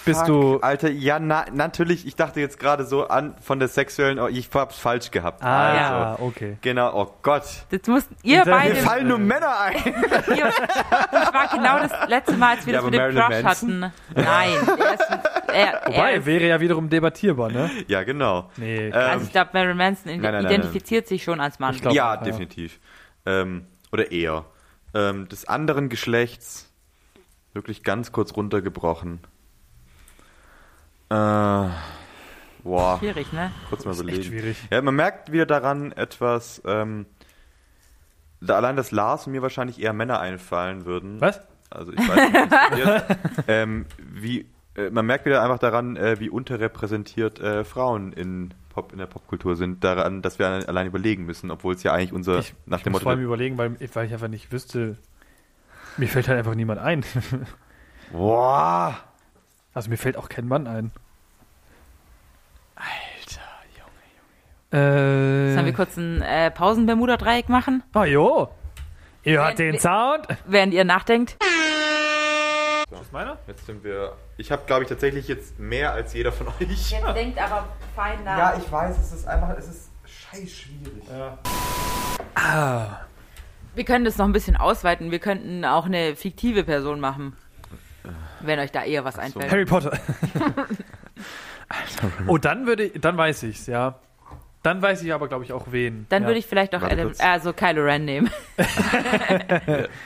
bist 0.03 0.19
Fuck, 0.19 0.27
du. 0.27 0.59
Alter, 0.59 0.89
ja, 0.91 1.17
na, 1.17 1.45
natürlich, 1.53 2.05
ich 2.05 2.17
dachte 2.17 2.41
jetzt 2.41 2.59
gerade 2.59 2.84
so 2.85 3.07
an 3.07 3.35
von 3.41 3.57
der 3.59 3.69
sexuellen, 3.69 4.19
oh, 4.19 4.27
ich 4.27 4.49
hab's 4.53 4.77
falsch 4.77 5.11
gehabt. 5.11 5.41
Ah, 5.41 6.09
Also, 6.11 6.23
okay. 6.26 6.57
genau, 6.61 6.91
oh 6.93 7.13
Gott. 7.23 7.43
Jetzt 7.72 7.88
musst 7.88 8.09
ihr 8.22 8.39
Inter- 8.39 8.51
beide. 8.51 8.73
Mir 8.73 8.81
fallen 8.81 9.07
nur 9.07 9.17
Männer 9.17 9.59
ein. 9.61 9.76
Ihr, 9.85 10.51
das 11.11 11.34
war 11.34 11.47
genau 11.53 11.80
das 11.80 12.09
letzte 12.09 12.34
Mal, 12.34 12.57
als 12.57 12.65
wir 12.65 12.73
Ja, 12.73 12.81
das 12.81 12.91
mit 12.91 12.99
dem 12.99 13.15
Crush 13.15 13.43
Manson? 13.43 13.45
hatten. 13.45 13.93
Nein. 14.13 14.49
Er 14.77 14.93
ist, 14.93 15.09
er, 15.47 15.55
er 15.55 15.88
Wobei, 15.88 16.13
ist, 16.15 16.26
wäre 16.26 16.43
ja 16.47 16.59
wiederum 16.59 16.89
debattierbar, 16.89 17.49
ne? 17.49 17.72
ja, 17.88 18.03
genau. 18.03 18.49
Nee. 18.57 18.88
Ähm, 18.88 18.93
also 18.93 19.26
ich 19.26 19.31
glaube, 19.31 19.51
Marilyn 19.53 19.77
Manson 19.77 20.11
Nein, 20.11 20.22
nein, 20.22 20.34
nein, 20.43 20.45
identifiziert 20.51 21.07
sich 21.07 21.23
schon 21.23 21.39
als 21.39 21.59
Mann. 21.59 21.76
Ich 21.76 21.81
glaub- 21.81 21.93
ja, 21.93 22.15
ja. 22.15 22.22
definitiv. 22.22 22.81
Ähm, 23.26 23.65
oder 23.95 24.11
eher. 24.11 24.45
Ähm, 24.93 25.27
des 25.27 25.45
anderen 25.45 25.89
Geschlechts, 25.89 26.69
wirklich 27.53 27.84
ganz 27.84 28.11
kurz 28.11 28.35
runtergebrochen. 28.35 29.19
Äh, 31.09 31.13
boah, 32.63 32.97
Schwierig, 32.99 33.31
ne? 33.34 33.51
kurz 33.69 33.85
mal 33.85 33.91
ist 33.91 33.99
echt 33.99 34.07
überlegen. 34.07 34.23
schwierig. 34.23 34.57
Ja, 34.69 34.81
man 34.81 34.95
merkt 34.95 35.31
wieder 35.31 35.45
daran 35.45 35.91
etwas, 35.91 36.61
ähm, 36.65 37.05
da 38.41 38.57
allein, 38.57 38.76
dass 38.76 38.91
Lars 38.91 39.27
und 39.27 39.34
mir 39.34 39.41
wahrscheinlich 39.41 39.81
eher 39.81 39.93
Männer 39.93 40.19
einfallen 40.19 40.85
würden. 40.85 41.19
Was? 41.22 41.41
Also 41.69 41.91
ich 41.93 41.99
weiß 41.99 42.15
nicht, 42.15 42.34
wie 42.34 42.38
es 42.38 42.49
passiert. 42.49 43.17
ähm, 43.47 43.85
wie, 43.97 44.45
äh, 44.76 44.89
man 44.89 45.05
merkt 45.05 45.26
wieder 45.26 45.41
einfach 45.41 45.59
daran, 45.59 45.95
äh, 45.95 46.19
wie 46.19 46.30
unterrepräsentiert 46.30 47.39
äh, 47.39 47.63
Frauen 47.63 48.13
in, 48.13 48.53
Pop, 48.76 48.91
in 48.91 48.97
der 48.99 49.06
Popkultur 49.06 49.56
sind, 49.56 49.85
daran, 49.85 50.22
dass 50.22 50.38
wir 50.38 50.47
allein 50.47 50.85
überlegen 50.85 51.26
müssen, 51.26 51.49
obwohl 51.49 51.76
es 51.76 51.84
ja 51.84 51.93
eigentlich 51.93 52.11
unser, 52.11 52.39
Ich, 52.39 52.53
nach 52.65 52.80
ich 52.80 52.84
dem 52.84 52.91
muss 52.91 52.99
Motto... 52.99 53.03
vor 53.03 53.11
allem 53.14 53.23
überlegen, 53.23 53.57
weil, 53.57 53.77
weil 53.93 54.06
ich 54.06 54.11
einfach 54.14 54.27
nicht 54.27 54.52
wüsste. 54.52 54.97
Mir 55.95 56.10
fällt 56.10 56.27
halt 56.27 56.38
einfach 56.38 56.56
niemand 56.56 56.81
ein. 56.81 57.06
Boah! 58.11 58.97
Also 59.73 59.89
mir 59.89 59.95
fällt 59.97 60.18
auch 60.18 60.27
kein 60.27 60.45
Mann 60.49 60.68
ein. 60.68 60.91
Alter, 62.76 63.41
Äh. 64.77 65.53
Sollen 65.53 65.65
wir 65.65 65.73
kurz 65.73 65.95
ein 65.95 66.22
äh, 66.22 66.52
Pausen-Bermuda-Dreieck 66.52 67.47
machen, 67.47 67.81
Oh 67.93 68.03
jo. 68.03 68.49
Ihr 69.23 69.41
hört 69.41 69.57
den 69.57 69.80
Sound. 69.80 70.27
während 70.45 70.73
ihr 70.73 70.84
nachdenkt? 70.84 71.38
Was 72.90 73.12
meiner? 73.12 73.38
Jetzt 73.48 73.66
sind 73.66 73.84
wir... 73.84 74.16
Ich 74.38 74.52
habe, 74.52 74.64
glaube 74.68 74.84
ich, 74.84 74.90
tatsächlich 74.90 75.28
jetzt 75.28 75.60
mehr 75.60 75.94
als 75.94 76.14
jeder 76.14 76.32
von 76.32 76.48
euch. 76.48 76.91
Jetzt 76.91 76.94
denkt 77.16 77.40
aber 77.40 77.68
fein 77.95 78.24
nach. 78.24 78.38
Ja, 78.38 78.57
ich 78.57 78.72
weiß, 78.72 78.98
es 78.99 79.12
ist 79.12 79.28
einfach, 79.28 79.49
es 79.57 79.68
ist 79.68 79.91
scheiß 80.06 80.52
schwierig. 80.52 81.03
Ah. 82.36 82.99
Wir 83.74 83.86
können 83.86 84.06
das 84.06 84.18
noch 84.18 84.26
ein 84.26 84.34
bisschen 84.34 84.56
ausweiten. 84.56 85.10
Wir 85.10 85.20
könnten 85.20 85.66
auch 85.66 85.86
eine 85.86 86.16
fiktive 86.16 86.64
Person 86.64 86.99
machen. 86.99 87.36
Wenn 88.41 88.60
euch 88.60 88.72
da 88.72 88.84
eher 88.84 89.03
was 89.03 89.18
einfällt. 89.18 89.52
Harry 89.52 89.66
Potter. 89.66 89.98
oh, 92.28 92.38
dann 92.38 92.68
würde 92.68 92.86
ich, 92.86 93.02
dann 93.02 93.18
weiß 93.18 93.44
ich's, 93.44 93.68
ja. 93.68 93.99
Dann 94.66 94.82
weiß 94.82 95.04
ich 95.04 95.14
aber, 95.14 95.28
glaube 95.28 95.44
ich, 95.44 95.54
auch 95.54 95.68
wen. 95.70 96.08
Dann 96.10 96.24
ja. 96.24 96.28
würde 96.30 96.40
ich 96.40 96.48
vielleicht 96.48 96.74
auch 96.74 96.82
Adam, 96.82 97.12
also 97.20 97.54
Kylo 97.54 97.84
Ren 97.84 98.04
nehmen. 98.04 98.32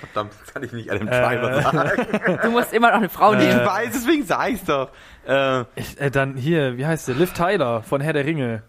Verdammt, 0.01 0.33
kann 0.53 0.63
ich 0.63 0.73
nicht 0.73 0.91
Adam 0.91 1.07
Driver 1.07 1.61
sagen. 1.61 2.37
Du 2.43 2.51
musst 2.51 2.73
immer 2.73 2.89
noch 2.89 2.97
eine 2.97 3.07
Frau 3.07 3.31
Ich 3.35 3.39
nehmen. 3.39 3.65
weiß, 3.65 3.91
deswegen 3.93 4.25
sag 4.25 4.49
ich's 4.49 4.65
doch. 4.65 4.89
Äh, 5.25 5.61
Ich, 5.75 5.99
äh, 6.01 6.11
dann 6.11 6.35
hier, 6.35 6.77
wie 6.77 6.85
heißt 6.85 7.07
der? 7.07 7.15
Liv 7.15 7.31
Tyler 7.31 7.83
von 7.83 8.01
Herr 8.01 8.11
der 8.11 8.25
Ringe. 8.25 8.63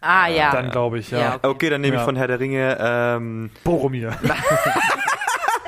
Ah 0.00 0.28
ja. 0.28 0.50
Dann 0.50 0.70
glaube 0.70 0.98
ich, 0.98 1.10
ja. 1.10 1.18
Ja, 1.18 1.34
okay. 1.36 1.46
okay, 1.48 1.70
dann 1.70 1.82
nehme 1.82 1.96
ich 1.96 2.00
Ja. 2.00 2.04
von 2.06 2.16
Herr 2.16 2.26
der 2.26 2.40
Ringe, 2.40 2.78
ähm, 2.80 3.50
Boromir. 3.64 4.12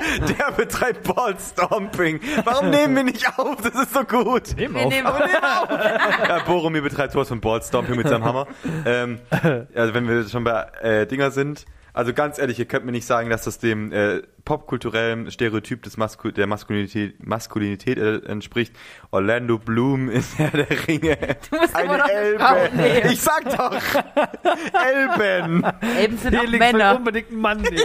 der 0.39 0.51
betreibt 0.51 1.13
Ballstomping. 1.13 2.19
Warum 2.43 2.69
nehmen 2.69 2.95
wir 2.95 3.03
nicht 3.03 3.27
auf? 3.37 3.61
Das 3.61 3.75
ist 3.75 3.93
so 3.93 4.03
gut. 4.03 4.55
Nehmen 4.55 4.75
Wir 4.75 4.85
auf. 4.85 4.93
nehmen 4.93 5.07
Ja, 6.27 6.43
Boromir 6.45 6.81
betreibt 6.81 7.13
sowas 7.13 7.27
von 7.27 7.39
Ballstomping 7.39 7.95
mit 7.95 8.07
seinem 8.07 8.23
Hammer. 8.23 8.47
Ähm, 8.85 9.19
also 9.75 9.93
wenn 9.93 10.07
wir 10.07 10.27
schon 10.27 10.43
bei 10.43 10.67
äh, 10.81 11.07
Dinger 11.07 11.31
sind, 11.31 11.65
also 11.93 12.13
ganz 12.13 12.37
ehrlich, 12.37 12.59
ihr 12.59 12.65
könnt 12.65 12.85
mir 12.85 12.91
nicht 12.91 13.07
sagen, 13.07 13.29
dass 13.29 13.43
das 13.43 13.57
dem 13.57 13.91
äh, 13.91 14.21
popkulturellen 14.47 15.29
Stereotyp 15.29 15.83
des 15.83 15.97
Masku 15.97 16.31
der 16.31 16.47
Maskulinität, 16.47 17.21
Maskulinität 17.27 17.97
entspricht. 17.97 18.73
Orlando 19.11 19.57
Bloom 19.59 20.09
ist 20.09 20.37
Herr 20.39 20.51
der 20.51 20.87
Ringe. 20.87 21.17
Du 21.51 21.57
musst 21.57 21.77
immer 21.77 22.01
Eine 22.05 22.39
Frau 22.39 22.55
Elbe. 22.55 23.09
Ich 23.11 23.19
sag 23.21 23.43
doch. 23.43 23.73
Elben. 24.85 25.65
Elben 25.97 26.17
sind 26.17 26.33
auch 26.37 26.39
Felix 26.39 26.51
will 26.53 26.59
Männer. 26.59 26.95
unbedingt 26.95 27.29
einen 27.29 27.41
Mann 27.41 27.61
nehmen. 27.61 27.77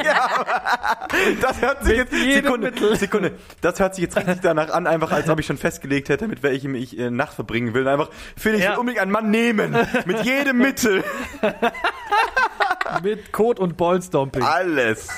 Das 1.40 1.60
hört 1.60 1.84
sich 1.84 1.98
Mit 1.98 2.12
jetzt 2.12 2.22
Sekunde, 2.44 2.70
Mittel. 2.70 2.94
Sekunde. 2.97 3.32
Das 3.60 3.80
hört 3.80 3.97
sich 3.97 4.02
jetzt 4.05 4.16
richtig 4.16 4.40
danach 4.43 4.70
an, 4.70 4.86
einfach 4.86 5.10
als 5.10 5.28
ob 5.28 5.40
ich 5.40 5.47
schon 5.47 5.59
festgelegt 5.59 6.10
hätte, 6.10 6.28
mit 6.28 6.44
welchem 6.44 6.76
ich 6.76 6.97
äh, 6.97 7.10
Nacht 7.10 7.34
verbringen 7.34 7.74
will. 7.74 7.82
Und 7.82 7.89
einfach, 7.89 8.10
Felix 8.36 8.62
Ja. 8.62 8.70
will 8.70 8.78
unbedingt 8.78 9.02
einen 9.02 9.10
Mann 9.10 9.30
nehmen. 9.30 9.76
Mit 10.06 10.24
jedem 10.24 10.59
Mittel. 10.59 11.02
Mit 13.02 13.32
Kot 13.32 13.59
und 13.59 13.76
Ballstomping. 13.76 14.44
Alles. 14.44 15.09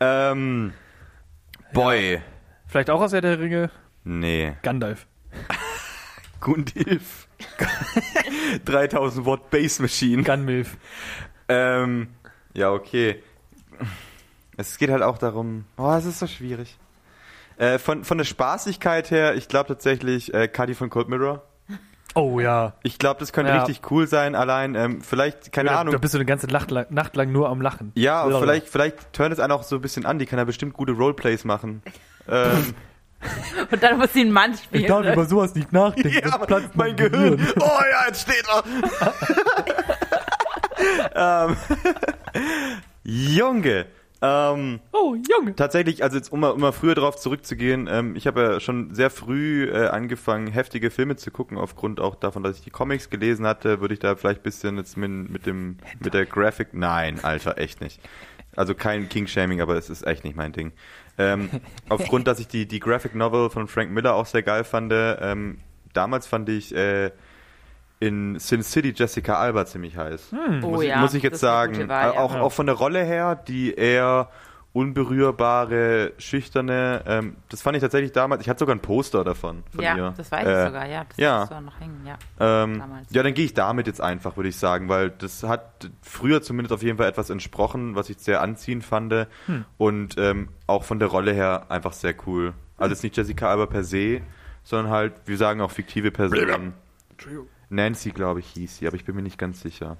Ähm, 0.00 0.72
Boy. 1.72 2.20
Vielleicht 2.66 2.90
auch 2.90 3.00
aus 3.00 3.12
Herr 3.12 3.20
der 3.20 3.38
Ringe. 3.38 3.70
Nee. 4.04 4.54
Gandalf. 4.62 5.06
Gundilf. 6.40 7.28
3000 8.64 9.26
Watt 9.26 9.50
Base 9.50 9.82
Machine. 9.82 10.22
Gunmilf. 10.22 10.76
Ähm, 11.48 12.08
ja, 12.54 12.70
okay. 12.70 13.22
Es 14.56 14.78
geht 14.78 14.90
halt 14.90 15.02
auch 15.02 15.18
darum. 15.18 15.64
Oh, 15.76 15.92
es 15.92 16.04
ist 16.04 16.18
so 16.18 16.26
schwierig. 16.26 16.76
Äh, 17.58 17.78
von, 17.78 18.04
von 18.04 18.18
der 18.18 18.24
Spaßigkeit 18.24 19.10
her, 19.10 19.34
ich 19.34 19.48
glaube 19.48 19.68
tatsächlich 19.68 20.32
äh, 20.32 20.48
Cuddy 20.48 20.74
von 20.74 20.90
Cold 20.90 21.08
Mirror. 21.08 21.42
Oh 22.14 22.40
ja. 22.40 22.72
Ich 22.82 22.98
glaube, 22.98 23.20
das 23.20 23.32
könnte 23.32 23.52
Ja. 23.52 23.62
richtig 23.62 23.90
cool 23.90 24.06
sein. 24.06 24.34
Allein, 24.34 24.74
ähm, 24.74 25.02
vielleicht, 25.02 25.52
keine 25.52 25.70
da, 25.70 25.80
Ahnung. 25.80 25.92
Da 25.92 25.98
bist 25.98 26.14
du 26.14 26.18
eine 26.18 26.24
ganze 26.24 26.46
Nacht 26.46 26.70
lang, 26.70 26.86
Nacht 26.90 27.14
lang 27.16 27.30
nur 27.32 27.48
am 27.48 27.60
Lachen. 27.60 27.92
ja, 27.94 28.22
Blablabla. 28.24 28.40
vielleicht, 28.40 28.68
vielleicht 28.68 29.12
turnt 29.12 29.32
es 29.32 29.40
einen 29.40 29.52
auch 29.52 29.62
so 29.62 29.76
ein 29.76 29.82
bisschen 29.82 30.06
an. 30.06 30.18
Die 30.18 30.26
kann 30.26 30.38
ja 30.38 30.44
bestimmt 30.44 30.72
gute 30.74 30.92
Roleplays 30.92 31.44
machen. 31.44 31.82
ähm, 32.28 32.74
Und 33.70 33.82
dann 33.82 33.98
muss 33.98 34.12
sie 34.12 34.20
einen 34.20 34.32
Mann 34.32 34.54
spielen. 34.54 34.84
sowas 35.28 35.54
nicht 35.54 35.72
nachdenken. 35.72 36.20
ja, 36.24 36.32
aber 36.34 36.46
mein 36.74 36.94
Gehirn. 36.96 37.44
Oh 37.60 37.64
ja, 37.64 38.06
jetzt 38.06 38.22
steht 38.22 38.44
er. 41.14 41.44
ähm, 41.48 41.56
Junge. 43.04 43.86
Ähm, 44.20 44.80
Oh, 44.92 45.14
Junge. 45.14 45.54
Tatsächlich, 45.54 46.02
also 46.02 46.16
jetzt 46.16 46.32
um 46.32 46.40
mal, 46.40 46.50
um 46.50 46.60
mal 46.60 46.72
früher 46.72 46.94
darauf 46.94 47.16
zurückzugehen, 47.16 47.88
ähm, 47.90 48.16
ich 48.16 48.26
habe 48.26 48.42
ja 48.42 48.60
schon 48.60 48.94
sehr 48.94 49.10
früh 49.10 49.68
äh, 49.70 49.88
angefangen, 49.88 50.48
heftige 50.48 50.90
Filme 50.90 51.16
zu 51.16 51.30
gucken, 51.30 51.56
aufgrund 51.56 52.00
auch 52.00 52.16
davon, 52.16 52.42
dass 52.42 52.56
ich 52.58 52.64
die 52.64 52.70
Comics 52.70 53.10
gelesen 53.10 53.46
hatte, 53.46 53.80
würde 53.80 53.94
ich 53.94 54.00
da 54.00 54.16
vielleicht 54.16 54.40
ein 54.40 54.42
bisschen 54.42 54.76
jetzt 54.76 54.96
mit, 54.96 55.30
mit 55.30 55.46
dem 55.46 55.78
mit 56.00 56.14
der 56.14 56.26
Graphic. 56.26 56.68
Nein, 56.72 57.22
Alter, 57.22 57.58
echt 57.58 57.80
nicht. 57.80 58.00
Also 58.56 58.74
kein 58.74 59.08
King-Shaming, 59.08 59.60
aber 59.60 59.76
es 59.76 59.88
ist 59.88 60.04
echt 60.04 60.24
nicht 60.24 60.36
mein 60.36 60.52
Ding. 60.52 60.72
Ähm, 61.16 61.48
aufgrund, 61.88 62.26
dass 62.26 62.40
ich 62.40 62.48
die, 62.48 62.66
die 62.66 62.80
Graphic 62.80 63.14
Novel 63.14 63.50
von 63.50 63.68
Frank 63.68 63.92
Miller 63.92 64.14
auch 64.14 64.26
sehr 64.26 64.42
geil 64.42 64.64
fand, 64.64 64.92
ähm, 64.94 65.58
damals 65.92 66.26
fand 66.26 66.48
ich 66.48 66.74
äh, 66.74 67.12
in 68.00 68.38
Sin 68.38 68.62
City 68.62 68.92
Jessica 68.96 69.34
Alba 69.38 69.66
ziemlich 69.66 69.96
heiß 69.96 70.32
Oh 70.62 70.68
muss, 70.68 70.82
ich, 70.82 70.88
ja, 70.88 70.98
muss 71.00 71.14
ich 71.14 71.22
das 71.22 71.30
jetzt 71.30 71.42
ist 71.42 71.44
eine 71.44 71.52
sagen. 71.74 71.88
Wahl, 71.88 72.14
ja. 72.14 72.20
auch, 72.20 72.34
auch 72.36 72.52
von 72.52 72.66
der 72.66 72.76
Rolle 72.76 73.02
her, 73.04 73.34
die 73.34 73.74
eher 73.74 74.28
unberührbare, 74.72 76.12
schüchterne, 76.18 77.02
ähm, 77.06 77.36
das 77.48 77.62
fand 77.62 77.76
ich 77.76 77.80
tatsächlich 77.82 78.12
damals, 78.12 78.42
ich 78.42 78.48
hatte 78.48 78.60
sogar 78.60 78.76
ein 78.76 78.80
Poster 78.80 79.24
davon 79.24 79.62
von 79.74 79.82
ja, 79.82 79.96
ihr. 79.96 80.14
das 80.16 80.30
weiß 80.30 80.46
Äh, 80.46 80.60
ich 80.60 80.66
sogar, 80.68 80.86
ja. 80.86 81.04
Das 81.08 81.16
ja. 81.16 81.42
auch 81.44 81.60
noch 81.60 81.80
hängen, 81.80 82.06
ja. 82.06 82.18
Ähm, 82.38 82.82
ja, 83.10 83.22
dann 83.22 83.34
gehe 83.34 83.44
ich 83.44 83.54
damit 83.54 83.86
jetzt 83.86 84.00
einfach, 84.00 84.36
würde 84.36 84.50
ich 84.50 84.56
sagen, 84.56 84.88
weil 84.88 85.10
das 85.10 85.42
hat 85.42 85.90
früher 86.02 86.42
zumindest 86.42 86.72
auf 86.72 86.82
jeden 86.82 86.98
Fall 86.98 87.08
etwas 87.08 87.30
entsprochen, 87.30 87.94
was 87.96 88.10
ich 88.10 88.18
sehr 88.18 88.40
anziehend 88.40 88.84
fand 88.84 89.08
Hm. 89.46 89.64
und 89.78 90.16
ähm, 90.18 90.50
auch 90.66 90.84
von 90.84 90.98
der 90.98 91.08
Rolle 91.08 91.32
her 91.32 91.66
einfach 91.70 91.92
sehr 91.94 92.14
cool. 92.26 92.52
Also 92.76 92.92
jetzt 92.92 93.02
nicht 93.02 93.16
Jessica 93.16 93.48
Alba 93.48 93.66
per 93.66 93.82
se, 93.82 94.20
sondern 94.64 94.92
halt, 94.92 95.14
wir 95.24 95.36
sagen 95.38 95.60
auch 95.62 95.70
fiktive 95.70 96.10
Personen. 96.10 96.74
Nancy, 97.70 98.10
glaube 98.10 98.40
ich, 98.40 98.46
hieß 98.48 98.78
sie, 98.78 98.86
aber 98.86 98.96
ich 98.96 99.04
bin 99.04 99.14
mir 99.14 99.22
nicht 99.22 99.38
ganz 99.38 99.60
sicher. 99.60 99.96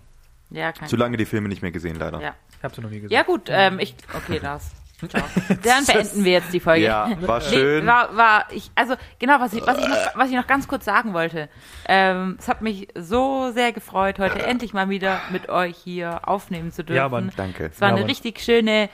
Ja, 0.51 0.73
Zu 0.87 0.97
lange 0.97 1.17
die 1.19 1.27
Filme 1.27 1.49
nicht 1.49 1.61
mehr 1.61 1.71
gesehen, 1.73 1.97
leider. 1.99 2.21
Ja. 2.21 2.35
Ich 2.57 2.65
hab 2.65 2.75
sie 2.75 2.81
noch 2.81 2.89
nie 2.91 3.01
gesehen. 3.01 3.15
Ja 3.15 3.23
gut, 3.23 3.49
ähm, 3.49 3.79
ich 3.79 3.95
okay, 4.15 4.41
das. 4.41 4.71
Ciao. 5.09 5.23
Dann 5.63 5.85
beenden 5.87 6.25
wir 6.25 6.33
jetzt 6.33 6.53
die 6.53 6.59
Folge. 6.59 6.87
Ja, 6.87 7.09
war 7.21 7.41
schön. 7.41 7.85
Nee, 7.85 7.91
war, 7.91 8.17
war 8.17 8.47
ich, 8.51 8.71
also 8.75 8.95
genau, 9.21 9.39
was 9.39 9.53
ich, 9.53 9.65
was, 9.65 9.79
ich 9.79 9.87
noch, 9.87 9.97
was 10.17 10.29
ich 10.31 10.35
noch 10.35 10.47
ganz 10.49 10.67
kurz 10.67 10.85
sagen 10.87 11.13
wollte. 11.13 11.49
Ähm, 11.87 12.37
es 12.41 12.49
hat 12.49 12.63
mich 12.63 12.89
so 12.97 13.53
sehr 13.53 13.73
gefreut, 13.73 14.19
heute 14.19 14.43
endlich 14.43 14.73
mal 14.73 14.89
wieder 14.89 15.21
mit 15.31 15.49
euch 15.51 15.77
hier 15.77 16.27
aufnehmen 16.27 16.73
zu 16.73 16.83
dürfen. 16.83 16.97
Ja, 16.97 17.09
Mann. 17.09 17.31
Danke. 17.37 17.67
Es 17.67 17.81
war 17.81 17.89
Ja, 17.89 17.95
eine 17.95 18.01
Mann. 18.01 18.11
richtig 18.11 18.41
schöne 18.41 18.89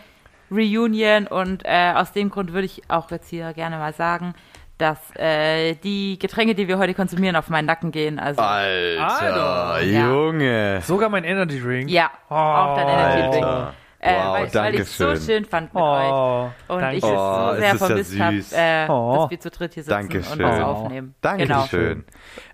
Reunion 0.51 1.27
und 1.27 1.63
äh, 1.65 1.93
aus 1.95 2.13
dem 2.13 2.29
Grund 2.31 2.53
würde 2.53 2.67
ich 2.67 2.83
auch 2.89 3.11
jetzt 3.11 3.31
hier 3.31 3.55
gerne 3.55 3.79
mal 3.79 3.95
sagen, 3.95 4.35
dass 4.79 4.99
äh, 5.17 5.75
die 5.77 6.19
Getränke, 6.19 6.55
die 6.55 6.67
wir 6.69 6.79
heute 6.79 6.95
konsumieren, 6.95 7.37
auf 7.37 7.49
meinen 7.49 7.67
Nacken 7.67 7.91
gehen. 7.93 8.19
Also 8.19 8.41
Alter, 8.43 9.03
Alter. 9.07 9.85
Ja. 9.85 10.09
Junge. 10.11 10.81
Sogar 10.83 11.09
mein 11.09 11.25
Energy 11.25 11.61
Drink. 11.61 11.91
ja, 11.91 12.11
auch 12.29 12.77
dein 12.77 12.89
Energy 12.89 13.31
Drink. 13.31 13.45
Alter. 13.47 13.75
Äh, 14.01 14.13
Wow, 14.17 14.35
weil, 14.35 14.55
weil 14.55 14.75
ich 14.75 14.81
es 14.83 14.99
so 14.99 15.17
schön. 15.17 15.47
fand 15.47 15.73
mit 15.73 15.83
euch. 15.83 16.11
Oh, 16.13 16.51
Und 16.69 16.81
danke. 16.83 16.97
ich 16.99 17.03
es 17.05 17.09
Oh, 17.09 17.15
so 17.47 17.51
es 17.53 17.59
sehr 17.59 17.69
ja 17.69 17.75
vermisst 17.77 18.21
habe, 18.21 18.37
süß. 18.37 18.53
äh, 18.53 18.87
Oh. 18.91 19.17
dass 19.23 19.31
wir 19.31 19.41
zu 19.41 19.51
dritt 19.51 19.73
hier 19.73 19.83
sitzen 19.83 19.91
Dankeschön. 19.95 20.45
und 20.45 20.51
was 20.51 20.61
Oh. 20.61 20.63
aufnehmen. 20.65 21.15
Dankeschön. 21.23 22.05
Genau. 22.05 22.05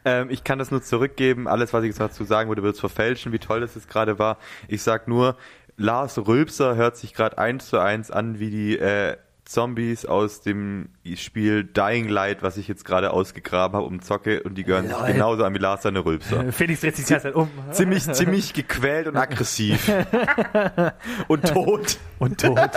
Ähm, 0.04 0.30
ich 0.30 0.44
kann 0.44 0.60
das 0.60 0.70
nur 0.70 0.80
zurückgeben. 0.80 1.48
Alles, 1.48 1.72
was 1.72 1.82
ich 1.82 1.88
jetzt 1.88 1.98
dazu 2.00 2.22
sagen 2.22 2.48
würde, 2.50 2.62
wird 2.62 2.74
es 2.74 2.80
verfälschen, 2.80 3.32
wie 3.32 3.40
toll 3.40 3.62
das 3.62 3.74
jetzt 3.74 3.88
gerade 3.90 4.20
war. 4.20 4.36
Ich 4.68 4.84
sag 4.84 5.08
nur, 5.08 5.34
Lars 5.76 6.24
Rülpser 6.24 6.76
hört 6.76 6.96
sich 6.96 7.14
gerade 7.14 7.36
eins 7.38 7.66
zu 7.68 7.80
eins 7.80 8.12
an 8.12 8.38
wie 8.38 8.50
die 8.50 8.78
äh, 8.78 9.16
Zombies 9.50 10.06
aus 10.06 10.42
dem 10.42 10.90
Spiel 11.16 11.64
Dying 11.64 12.08
Light, 12.08 12.40
was 12.40 12.56
ich 12.56 12.68
jetzt 12.68 12.84
gerade 12.84 13.12
ausgegraben 13.12 13.76
habe, 13.76 13.84
um 13.84 14.00
Zocke, 14.00 14.44
und 14.44 14.54
die 14.54 14.62
gehören 14.62 14.86
sich 14.86 14.96
genauso 15.06 15.42
an 15.42 15.52
wie 15.54 15.58
Lars 15.58 15.82
seine 15.82 16.04
Rülpser. 16.04 16.52
Felix 16.52 16.82
dreht 16.82 16.94
sich 16.94 17.06
die 17.06 17.14
ganze 17.14 17.28
Zeit 17.28 17.34
um. 17.34 17.50
ziemlich, 17.72 18.04
ziemlich 18.12 18.52
gequält 18.54 19.08
und 19.08 19.16
aggressiv. 19.16 19.90
und 21.26 21.48
tot. 21.48 21.98
Und 22.20 22.40
tot. 22.40 22.70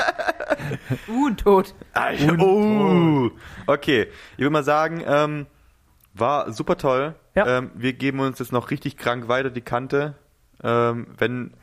Uh, 1.07 1.29
tot. 1.35 1.75
Alter, 1.93 2.39
oh. 2.39 3.29
Okay, 3.67 4.07
ich 4.33 4.39
würde 4.39 4.49
mal 4.49 4.63
sagen, 4.63 5.03
ähm, 5.05 5.45
war 6.15 6.51
super 6.53 6.75
toll. 6.77 7.13
Ja. 7.35 7.59
Ähm, 7.59 7.69
wir 7.75 7.93
geben 7.93 8.19
uns 8.19 8.39
jetzt 8.39 8.51
noch 8.51 8.71
richtig 8.71 8.97
krank 8.97 9.27
weiter 9.27 9.51
die 9.51 9.61
Kante. 9.61 10.15
Ähm, 10.63 11.05
wenn 11.19 11.53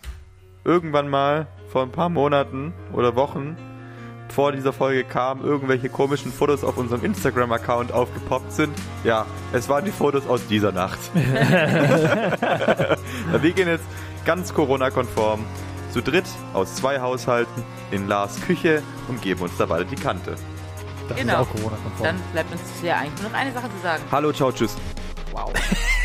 irgendwann 0.63 1.09
mal 1.09 1.49
vor 1.67 1.83
ein 1.83 1.91
paar 1.91 2.11
Monaten 2.11 2.73
oder 2.93 3.17
Wochen 3.17 3.57
vor 4.33 4.53
dieser 4.53 4.73
Folge 4.73 5.05
kam, 5.05 5.45
irgendwelche 5.45 5.89
komischen 5.89 6.33
Fotos 6.33 6.65
auf 6.65 6.77
unserem 6.77 7.05
Instagram-Account 7.05 7.93
aufgepoppt 7.93 8.53
sind. 8.53 8.77
Ja, 9.05 9.27
es 9.53 9.69
waren 9.69 9.85
die 9.85 9.91
Fotos 9.93 10.27
aus 10.27 10.45
dieser 10.47 10.73
Nacht. 10.73 10.99
wir 11.15 12.97
gehen 13.53 13.69
jetzt 13.69 13.85
ganz 14.25 14.53
Corona-konform 14.55 15.45
zu 15.93 16.01
dritt 16.03 16.27
aus 16.55 16.77
zwei 16.77 17.01
Haushalten 17.01 17.63
in 17.91 18.07
Lars 18.09 18.41
Küche 18.43 18.83
und 19.09 19.21
geben 19.23 19.41
uns 19.43 19.57
da 19.59 19.69
weiter 19.69 19.85
die 19.85 19.97
Kante. 19.97 20.35
Das 21.09 21.19
Genau. 21.19 21.33
ist 21.33 21.39
auch 21.41 21.49
Corona-konform. 21.51 22.05
Dann 22.05 22.17
bleibt 22.33 22.53
uns 22.53 22.61
ja 22.83 22.99
eigentlich 22.99 23.21
nur 23.23 23.31
noch 23.31 23.39
eine 23.39 23.53
Sache 23.53 23.67
zu 23.77 23.83
sagen. 23.83 24.03
Hallo, 24.13 24.33
ciao, 24.33 24.53
tschüss. 24.53 24.77
Wow. 25.33 25.53